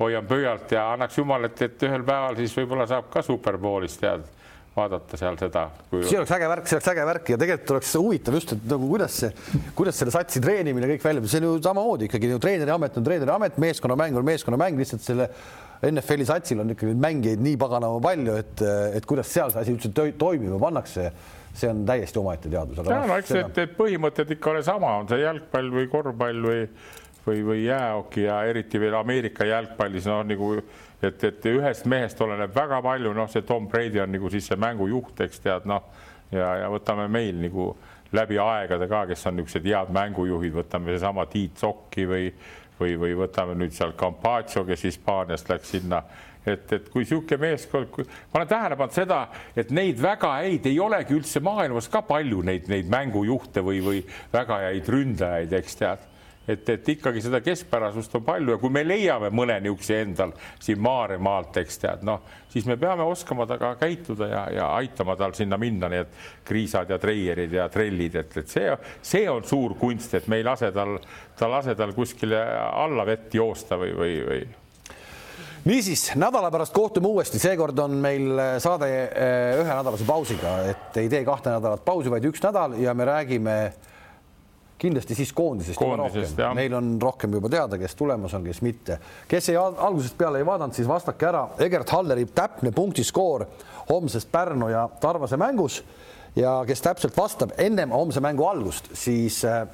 hoian 0.00 0.26
pöialt 0.26 0.72
ja 0.72 0.88
annaks 0.94 1.20
jumal, 1.20 1.44
et, 1.44 1.60
et 1.68 1.88
ühel 1.90 2.08
päeval 2.08 2.40
siis 2.40 2.56
võib-olla 2.56 2.88
saab 2.88 3.12
ka 3.12 3.22
superbowlis 3.26 4.00
tead 4.00 4.24
vaadata 4.78 5.18
seal 5.20 5.38
seda 5.40 5.64
kui.... 5.90 6.02
see 6.06 6.18
oleks 6.20 6.34
äge 6.36 6.50
värk, 6.50 6.68
see 6.68 6.78
oleks 6.78 6.90
äge 6.92 7.06
värk 7.08 7.32
ja 7.34 7.38
tegelikult 7.40 7.72
oleks 7.76 7.94
huvitav 7.98 8.36
just, 8.38 8.54
et 8.56 8.66
nagu 8.72 8.90
kuidas 8.90 9.16
see, 9.22 9.30
kuidas 9.78 9.98
selle 10.00 10.14
satsi 10.14 10.42
treenimine 10.44 10.90
kõik 10.94 11.06
välja, 11.06 11.24
see 11.30 11.42
on 11.42 11.48
ju 11.48 11.54
samamoodi 11.68 12.08
ikkagi 12.08 12.30
ju 12.32 12.42
treeneri 12.42 12.74
amet 12.74 13.00
on 13.00 13.08
treeneri 13.08 13.34
amet, 13.34 13.58
meeskonnamäng 13.62 14.20
on 14.20 14.28
meeskonnamäng, 14.28 14.78
lihtsalt 14.80 15.04
selle 15.04 15.30
NFL-i 15.88 16.26
satsil 16.26 16.62
on 16.62 16.74
ikkagi 16.74 16.94
mängijaid 16.98 17.42
nii 17.42 17.58
paganama 17.60 18.00
palju, 18.02 18.38
et, 18.40 18.62
et 18.98 19.06
kuidas 19.06 19.30
seal 19.30 19.52
see 19.54 19.62
asi 19.62 19.74
üldse 19.76 19.92
toimima 20.18 20.58
pannakse, 20.62 21.10
see 21.58 21.70
on 21.70 21.84
täiesti 21.86 22.18
omaette 22.18 22.50
teadus. 22.50 22.80
ja 22.82 23.02
no 23.06 23.18
eks 23.18 23.34
need, 23.36 23.52
need 23.54 23.76
põhimõtted 23.78 24.34
ikka 24.34 24.54
ole 24.54 24.64
sama, 24.66 24.96
on 25.02 25.10
see 25.10 25.22
jalgpall 25.22 25.70
või 25.74 25.90
korvpall 25.92 26.48
või 26.48 26.64
või, 27.28 27.44
või 27.44 27.64
jäähoki 27.64 28.24
ja 28.24 28.42
eriti 28.48 28.80
veel 28.80 28.96
Ameerika 28.98 29.44
jalgpallis, 29.44 30.06
noh 30.08 30.22
nagu 30.26 30.52
et, 31.02 31.24
et 31.24 31.48
ühest 31.52 31.86
mehest 31.86 32.20
oleneb 32.20 32.54
väga 32.54 32.80
palju, 32.82 33.12
noh, 33.14 33.28
see 33.30 33.46
Tom 33.46 33.68
Brady 33.70 34.00
on 34.02 34.12
nagu 34.12 34.30
siis 34.30 34.48
see 34.50 34.58
mängujuht, 34.60 35.20
eks 35.26 35.44
tead, 35.44 35.68
noh 35.70 35.86
ja, 36.32 36.54
ja 36.64 36.70
võtame 36.72 37.08
meil 37.12 37.38
nagu 37.42 37.70
läbi 38.12 38.38
aegade 38.40 38.88
ka, 38.88 39.04
kes 39.10 39.26
on 39.28 39.36
niisugused 39.36 39.68
head 39.68 39.92
mängujuhid, 39.92 40.54
võtame 40.62 40.94
seesama 40.94 41.26
Tiit 41.28 41.60
Sokki 41.60 42.08
või 42.08 42.30
või, 42.78 42.96
või 42.98 43.14
võtame 43.18 43.56
nüüd 43.58 43.74
seal 43.74 43.94
Campaccio, 43.98 44.64
kes 44.66 44.84
Hispaaniast 44.88 45.48
läks 45.50 45.72
sinna, 45.74 46.02
et, 46.46 46.70
et 46.72 46.86
kui 46.92 47.04
niisugune 47.04 47.40
meeskond, 47.42 47.98
ma 48.32 48.40
olen 48.40 48.50
tähele 48.50 48.78
pannud 48.78 48.96
seda, 48.96 49.22
et 49.58 49.72
neid 49.74 50.00
väga 50.02 50.34
häid 50.38 50.68
ei 50.70 50.78
olegi 50.82 51.16
üldse 51.16 51.42
maailmas 51.44 51.90
ka 51.92 52.04
palju 52.06 52.44
neid, 52.46 52.68
neid 52.70 52.90
mängujuhte 52.92 53.64
või, 53.66 53.82
või 53.84 54.04
väga 54.32 54.62
häid 54.68 54.92
ründajaid, 54.94 55.58
eks 55.58 55.80
tead 55.82 56.06
et, 56.48 56.68
et 56.72 56.88
ikkagi 56.94 57.22
seda 57.24 57.40
keskpärasust 57.44 58.14
on 58.18 58.24
palju 58.26 58.54
ja 58.54 58.60
kui 58.60 58.72
me 58.72 58.84
leiame 58.86 59.30
mõne 59.34 59.58
niisuguse 59.62 60.00
endal 60.02 60.34
siin 60.62 60.80
Maaremaalt, 60.82 61.56
eks 61.62 61.80
tead, 61.82 62.04
noh, 62.08 62.22
siis 62.52 62.66
me 62.68 62.78
peame 62.80 63.04
oskama 63.08 63.46
temaga 63.46 63.74
käituda 63.80 64.28
ja, 64.30 64.44
ja 64.54 64.68
aitama 64.78 65.16
tal 65.20 65.34
sinna 65.36 65.58
minna, 65.60 65.90
nii 65.92 66.04
et 66.04 66.22
kriisad 66.48 66.90
ja 66.90 66.98
treierid 67.02 67.52
ja 67.52 67.68
trellid, 67.72 68.16
et, 68.22 68.38
et 68.42 68.54
see, 68.54 68.70
see 69.02 69.26
on 69.30 69.44
suur 69.46 69.76
kunst, 69.80 70.14
et 70.16 70.28
me 70.28 70.40
ei 70.40 70.46
lase 70.46 70.72
tal, 70.74 70.96
ta 71.38 71.50
lase 71.50 71.76
tal 71.78 71.92
kuskile 71.96 72.40
alla 72.68 73.04
vett 73.08 73.36
joosta 73.36 73.78
või, 73.80 73.92
või, 73.98 74.16
või. 74.30 74.46
Niisiis, 75.68 76.14
nädala 76.16 76.48
pärast 76.54 76.72
kohtume 76.72 77.10
uuesti, 77.10 77.36
seekord 77.42 77.76
on 77.82 77.98
meil 78.00 78.40
saade 78.62 78.88
eh, 78.88 79.58
ühenädalase 79.58 80.06
pausiga, 80.08 80.54
et 80.70 80.96
ei 81.02 81.10
tee 81.12 81.24
kahte 81.26 81.52
nädalat 81.52 81.84
pausi, 81.84 82.08
vaid 82.12 82.24
üks 82.30 82.40
nädal 82.46 82.78
ja 82.80 82.94
me 82.96 83.04
räägime 83.04 83.56
kindlasti 84.78 85.14
siis 85.14 85.32
koondisest, 85.32 85.78
koondisest. 85.78 86.38
meil 86.54 86.74
on 86.74 86.92
rohkem 87.02 87.32
juba 87.34 87.50
teada, 87.50 87.78
kes 87.78 87.94
tulemas 87.98 88.34
on, 88.34 88.44
kes 88.46 88.60
mitte. 88.62 88.98
kes 89.28 89.48
ei 89.48 89.56
algusest 89.58 90.18
peale 90.18 90.38
ei 90.38 90.46
vaadanud, 90.46 90.74
siis 90.74 90.88
vastake 90.88 91.26
ära. 91.26 91.48
Egert 91.66 91.90
Halleri 91.90 92.26
täpne 92.34 92.72
punktiskoor 92.72 93.46
homsest 93.88 94.30
Pärnu 94.32 94.68
ja 94.68 94.88
Tarvase 95.00 95.36
mängus 95.36 95.82
ja 96.36 96.62
kes 96.66 96.82
täpselt 96.84 97.16
vastab 97.16 97.56
ennem 97.58 97.90
homse 97.90 98.20
mängu 98.20 98.46
algust, 98.46 98.90
siis, 98.94 99.42
äh, 99.44 99.66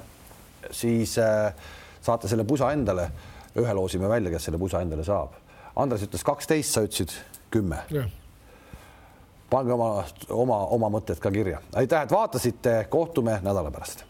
siis 0.71 1.17
äh, 1.21 1.53
saate 2.01 2.27
selle 2.27 2.43
pusa 2.43 2.71
endale. 2.73 3.09
ühe 3.55 3.73
loosime 3.73 4.09
välja, 4.09 4.31
kes 4.31 4.43
selle 4.49 4.57
pusa 4.59 4.81
endale 4.83 5.03
saab. 5.07 5.37
Andres 5.79 6.01
ütles 6.03 6.23
kaksteist, 6.27 6.73
sa 6.73 6.81
ütlesid 6.83 7.13
kümme 7.51 7.77
pange 9.49 9.71
oma, 9.71 10.03
oma, 10.29 10.57
oma 10.75 10.89
mõtted 10.89 11.21
ka 11.21 11.31
kirja. 11.31 11.61
aitäh, 11.75 12.03
et 12.03 12.11
vaatasite, 12.11 12.75
kohtume 12.89 13.39
nädala 13.45 13.71
pärast 13.71 14.03